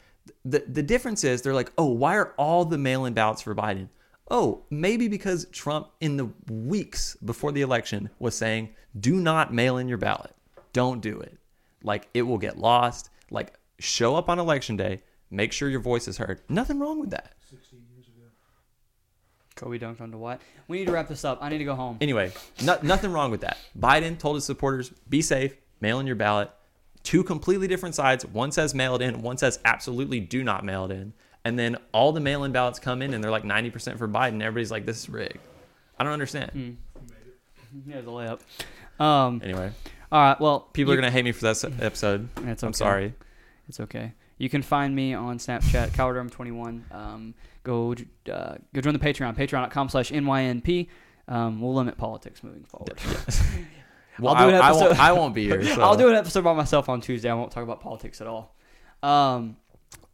The 0.46 0.64
the 0.68 0.84
difference 0.84 1.24
is 1.24 1.42
they're 1.42 1.54
like, 1.54 1.72
oh, 1.78 1.88
why 1.88 2.16
are 2.18 2.34
all 2.38 2.66
the 2.66 2.78
mail-in 2.78 3.14
ballots 3.14 3.42
for 3.42 3.56
Biden? 3.56 3.90
Oh, 4.30 4.64
maybe 4.70 5.08
because 5.08 5.46
Trump 5.52 5.90
in 6.00 6.18
the 6.18 6.30
weeks 6.50 7.16
before 7.18 7.52
the 7.52 7.62
election 7.62 8.10
was 8.20 8.36
saying, 8.36 8.70
do 9.00 9.16
not 9.16 9.54
mail 9.54 9.78
in 9.78 9.88
your 9.88 9.98
ballot. 9.98 10.34
Don't 10.74 11.02
do 11.02 11.20
it. 11.20 11.38
Like 11.84 12.08
it 12.14 12.24
will 12.24 12.38
get 12.38 12.58
lost. 12.58 13.10
Like 13.32 13.54
show 13.80 14.16
up 14.16 14.30
on 14.30 14.40
election 14.40 14.76
day, 14.78 15.02
make 15.32 15.52
sure 15.52 15.70
your 15.70 15.80
voice 15.80 16.08
is 16.08 16.18
heard. 16.18 16.42
Nothing 16.50 16.80
wrong 16.80 17.00
with 17.00 17.12
that. 17.12 17.34
16 17.50 17.80
years 17.96 18.08
ago. 18.08 18.28
Kobe 19.56 19.78
dunked 19.80 20.02
on 20.02 20.12
Dwight. 20.12 20.40
We 20.68 20.80
need 20.80 20.86
to 20.86 20.92
wrap 20.92 21.08
this 21.08 21.24
up. 21.26 21.40
I 21.42 21.50
need 21.50 21.60
to 21.60 21.66
go 21.66 21.76
home. 21.76 21.98
Anyway, 22.02 22.32
no, 22.64 22.78
nothing 22.82 23.12
wrong 23.12 23.32
with 23.32 23.42
that. 23.42 23.58
Biden 23.78 24.18
told 24.18 24.36
his 24.36 24.46
supporters, 24.46 24.90
be 25.10 25.22
safe, 25.22 25.56
mail 25.82 26.00
in 26.00 26.08
your 26.08 26.16
ballot. 26.16 26.50
two 27.04 27.24
completely 27.24 27.68
different 27.68 27.96
sides. 27.96 28.26
One 28.26 28.52
says 28.52 28.74
mailed 28.74 29.02
in, 29.02 29.22
one 29.22 29.38
says 29.38 29.60
absolutely 29.66 30.20
do 30.22 30.44
not 30.44 30.64
mail 30.64 30.86
it 30.86 30.92
in. 30.92 31.14
And 31.46 31.60
then 31.60 31.76
all 31.92 32.14
the 32.14 32.22
mail 32.22 32.46
in 32.46 32.54
ballots 32.54 32.80
come 32.80 33.02
in 33.02 33.14
and 33.14 33.22
they're 33.24 33.30
like 33.32 33.44
90% 33.44 33.98
for 33.98 34.08
Biden. 34.08 34.42
Everybody's 34.42 34.72
like, 34.72 34.86
this 34.86 35.00
is 35.00 35.10
rigged. 35.10 35.40
I 36.00 36.04
don't 36.06 36.14
understand. 36.14 36.52
Mm. 36.56 36.76
Yeah, 37.86 38.02
the 38.02 38.12
layup. 38.12 38.40
Um, 39.04 39.42
Anyway, 39.44 39.72
all 40.14 40.22
right. 40.22 40.40
Well, 40.40 40.62
people 40.62 40.94
you- 40.94 41.00
are 41.00 41.02
going 41.02 41.12
to 41.12 41.16
hate 41.16 41.26
me 41.26 41.32
for 41.34 41.42
this 41.42 41.64
episode. 41.66 42.30
It's 42.44 42.64
I'm 42.64 42.72
sorry. 42.74 43.14
It's 43.68 43.80
okay. 43.82 44.14
You 44.38 44.50
can 44.50 44.62
find 44.62 44.96
me 44.96 45.14
on 45.14 45.38
Snapchat, 45.40 45.90
Cowardrum21. 45.98 46.94
Um, 46.94 47.34
go 47.64 47.94
uh, 48.32 48.56
go 48.74 48.82
join 48.82 48.94
the 48.94 49.00
Patreon, 49.00 49.36
patreon.com 49.36 49.90
slash 49.90 50.12
NYNP. 50.12 50.88
Um, 51.28 51.62
we'll 51.62 51.74
limit 51.74 51.98
politics 51.98 52.44
moving 52.44 52.64
forward. 52.64 52.98
Well, 54.20 54.36
I'll 54.36 54.48
do 54.48 54.56
an 54.56 54.62
I, 54.62 54.68
I 54.68 54.72
won't, 54.74 54.84
episode- 54.86 55.02
I 55.02 55.12
won't 55.14 55.34
be 55.34 55.46
here. 55.46 55.64
So. 55.76 55.82
I'll 55.82 55.98
do 55.98 56.08
an 56.08 56.14
episode 56.14 56.44
by 56.44 56.54
myself 56.54 56.88
on 56.88 57.02
Tuesday. 57.02 57.32
I 57.32 57.34
won't 57.34 57.52
talk 57.52 57.64
about 57.64 57.82
politics 57.82 58.22
at 58.22 58.28
all. 58.28 58.56
Um, 59.02 59.58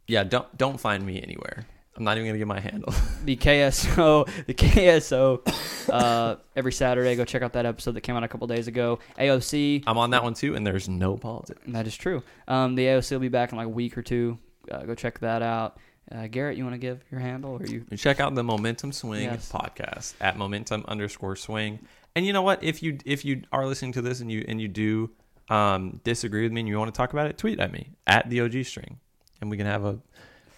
Yeah, 0.06 0.24
don't 0.24 0.56
don't 0.56 0.80
find 0.80 1.04
me 1.04 1.22
anywhere. 1.22 1.66
I'm 2.00 2.04
not 2.04 2.16
even 2.16 2.28
gonna 2.28 2.38
give 2.38 2.48
my 2.48 2.60
handle. 2.60 2.94
the 3.26 3.36
KSO, 3.36 4.26
the 4.46 4.54
KSO, 4.54 5.90
uh, 5.92 6.36
every 6.56 6.72
Saturday. 6.72 7.14
Go 7.14 7.26
check 7.26 7.42
out 7.42 7.52
that 7.52 7.66
episode 7.66 7.92
that 7.92 8.00
came 8.00 8.16
out 8.16 8.24
a 8.24 8.28
couple 8.28 8.46
days 8.46 8.68
ago. 8.68 9.00
AOC, 9.18 9.84
I'm 9.86 9.98
on 9.98 10.10
that 10.10 10.22
one 10.22 10.32
too, 10.32 10.54
and 10.56 10.66
there's 10.66 10.88
no 10.88 11.18
politics. 11.18 11.60
that 11.68 11.86
is 11.86 11.94
true. 11.94 12.22
Um, 12.48 12.74
the 12.74 12.86
AOC 12.86 13.12
will 13.12 13.18
be 13.20 13.28
back 13.28 13.52
in 13.52 13.58
like 13.58 13.66
a 13.66 13.70
week 13.70 13.98
or 13.98 14.02
two. 14.02 14.38
Uh, 14.70 14.84
go 14.84 14.94
check 14.94 15.18
that 15.18 15.42
out. 15.42 15.76
Uh, 16.10 16.26
Garrett, 16.26 16.56
you 16.56 16.64
want 16.64 16.72
to 16.74 16.78
give 16.78 17.04
your 17.10 17.20
handle 17.20 17.52
or 17.60 17.66
you? 17.66 17.84
Check 17.98 18.18
out 18.18 18.34
the 18.34 18.42
Momentum 18.42 18.92
Swing 18.92 19.24
Yes. 19.24 19.52
podcast 19.52 20.14
at 20.22 20.38
momentum 20.38 20.84
underscore 20.88 21.36
swing. 21.36 21.80
And 22.16 22.24
you 22.26 22.32
know 22.32 22.42
what? 22.42 22.64
If 22.64 22.82
you 22.82 22.96
if 23.04 23.26
you 23.26 23.42
are 23.52 23.66
listening 23.66 23.92
to 23.92 24.02
this 24.02 24.20
and 24.20 24.32
you 24.32 24.42
and 24.48 24.58
you 24.58 24.68
do 24.68 25.10
um, 25.50 26.00
disagree 26.02 26.44
with 26.44 26.52
me 26.52 26.60
and 26.60 26.68
you 26.68 26.78
want 26.78 26.92
to 26.94 26.96
talk 26.96 27.12
about 27.12 27.26
it, 27.26 27.36
tweet 27.36 27.60
at 27.60 27.70
me 27.72 27.90
at 28.06 28.30
the 28.30 28.40
OG 28.40 28.64
string, 28.64 28.98
and 29.42 29.50
we 29.50 29.58
can 29.58 29.66
have 29.66 29.84
a 29.84 29.98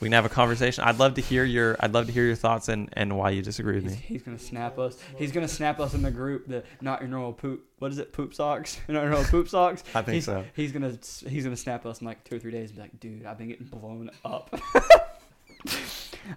we 0.02 0.08
can 0.08 0.12
have 0.12 0.26
a 0.26 0.28
conversation. 0.28 0.84
I'd 0.84 0.98
love 0.98 1.14
to 1.14 1.20
hear 1.22 1.44
your 1.44 1.76
I'd 1.80 1.94
love 1.94 2.06
to 2.06 2.12
hear 2.12 2.26
your 2.26 2.34
thoughts 2.34 2.68
and, 2.68 2.90
and 2.92 3.16
why 3.16 3.30
you 3.30 3.40
disagree 3.40 3.76
with 3.76 3.84
He's, 3.84 3.92
me. 3.92 4.04
he's 4.06 4.22
gonna 4.22 4.38
snap 4.38 4.78
us. 4.78 4.98
He's 5.16 5.32
gonna 5.32 5.48
snap 5.48 5.80
us 5.80 5.94
in 5.94 6.02
the 6.02 6.10
group. 6.10 6.46
The 6.48 6.64
not 6.80 7.00
your 7.00 7.08
normal 7.08 7.32
poop. 7.32 7.64
What 7.78 7.90
is 7.92 7.98
it? 7.98 8.12
Poop 8.12 8.34
socks. 8.34 8.78
Not 8.88 9.00
your 9.02 9.10
normal 9.10 9.28
poop 9.30 9.48
socks. 9.48 9.82
I 9.94 10.02
think 10.02 10.14
he's, 10.16 10.24
so. 10.26 10.44
He's 10.54 10.70
gonna 10.72 10.96
he's 11.26 11.42
gonna 11.44 11.56
snap 11.56 11.86
us 11.86 12.00
in 12.00 12.06
like 12.06 12.22
two 12.24 12.36
or 12.36 12.38
three 12.38 12.52
days 12.52 12.70
and 12.70 12.76
be 12.76 12.82
like, 12.82 13.00
dude, 13.00 13.24
I've 13.26 13.38
been 13.38 13.48
getting 13.48 13.66
blown 13.66 14.10
up. 14.24 14.54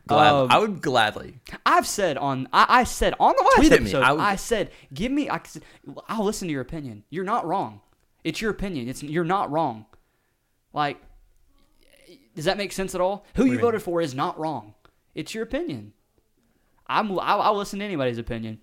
Glad, 0.07 0.34
Um, 0.34 0.47
I 0.51 0.57
would 0.57 0.82
gladly. 0.82 1.39
I've 1.66 1.86
said 1.88 2.18
on 2.18 2.47
I, 2.53 2.66
I 2.70 2.84
said 2.86 3.13
on 3.20 3.36
the 3.38 3.43
last 3.43 3.55
Tweet 3.57 3.72
me. 3.72 3.78
episode. 3.78 4.01
I 4.03 4.32
I, 4.32 4.36
said, 4.36 4.72
give 4.93 5.11
me. 5.11 5.30
I, 5.30 5.39
I'll 6.07 6.24
listen 6.26 6.47
to 6.47 6.51
your 6.51 6.61
opinion. 6.61 7.03
You're 7.09 7.24
not 7.24 7.45
wrong. 7.45 7.82
It's 8.24 8.41
your 8.41 8.49
opinion. 8.51 8.88
It's 8.89 9.03
you're 9.03 9.24
not 9.24 9.51
wrong. 9.51 9.86
Like, 10.74 10.99
does 12.36 12.45
that 12.45 12.57
make 12.57 12.71
sense 12.71 12.93
at 12.93 13.01
all? 13.01 13.25
Who 13.36 13.45
you 13.45 13.59
voted 13.59 13.81
for 13.81 14.01
is 14.01 14.13
not 14.13 14.38
wrong. 14.39 14.73
It's 15.13 15.33
your 15.33 15.43
opinion. 15.43 15.93
I'm. 16.88 17.11
I'll, 17.11 17.41
I'll 17.41 17.57
listen 17.57 17.79
to 17.79 17.86
anybody's 17.86 18.17
opinion. 18.17 18.59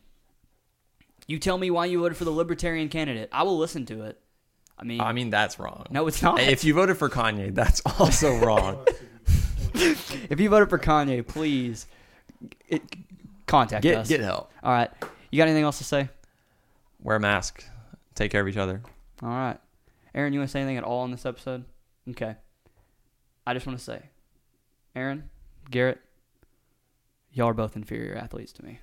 You 1.27 1.39
tell 1.39 1.57
me 1.57 1.71
why 1.71 1.87
you 1.87 2.01
voted 2.01 2.17
for 2.17 2.25
the 2.25 2.31
libertarian 2.31 2.89
candidate. 2.89 3.29
I 3.33 3.43
will 3.45 3.59
listen 3.59 3.87
to 3.87 4.03
it. 4.03 4.21
I 4.79 4.85
mean, 4.85 5.01
I 5.01 5.13
mean 5.13 5.31
that's 5.31 5.59
wrong. 5.59 5.87
no, 5.91 6.07
it's 6.07 6.23
not. 6.23 6.41
If 6.41 6.65
you 6.65 6.75
voted 6.75 6.97
for 6.97 7.09
Kanye, 7.09 7.55
that's 7.55 7.81
also 7.99 8.37
wrong. 8.39 8.85
if 9.75 10.39
you 10.41 10.49
voted 10.49 10.69
for 10.69 10.79
Kanye, 10.79 11.27
please 11.27 11.87
it, 12.69 12.83
contact 13.47 13.83
get 13.83 13.99
us. 13.99 14.09
get 14.09 14.21
help. 14.21 14.51
All 14.63 14.73
right. 14.73 14.91
You 15.31 15.39
got 15.39 15.49
anything 15.49 15.65
else 15.65 15.79
to 15.79 15.85
say? 15.85 16.09
Wear 17.03 17.17
a 17.17 17.21
mask. 17.21 17.65
Take 18.15 18.31
care 18.31 18.41
of 18.41 18.49
each 18.49 18.57
other. 18.57 18.83
All 19.23 19.29
right. 19.29 19.59
Aaron, 20.15 20.33
you 20.33 20.41
want 20.41 20.51
to 20.51 20.53
say 20.53 20.61
anything 20.61 20.77
at 20.77 20.85
all 20.85 21.05
in 21.05 21.11
this 21.11 21.25
episode? 21.25 21.65
Okay. 22.11 22.37
I 23.47 23.55
just 23.55 23.67
want 23.67 23.79
to 23.79 23.85
say, 23.85 24.11
Aaron, 24.95 25.31
Garrett, 25.71 26.01
y'all 27.33 27.49
are 27.49 27.55
both 27.55 27.77
inferior 27.77 28.17
athletes 28.17 28.53
to 28.53 28.65
me. 28.65 28.81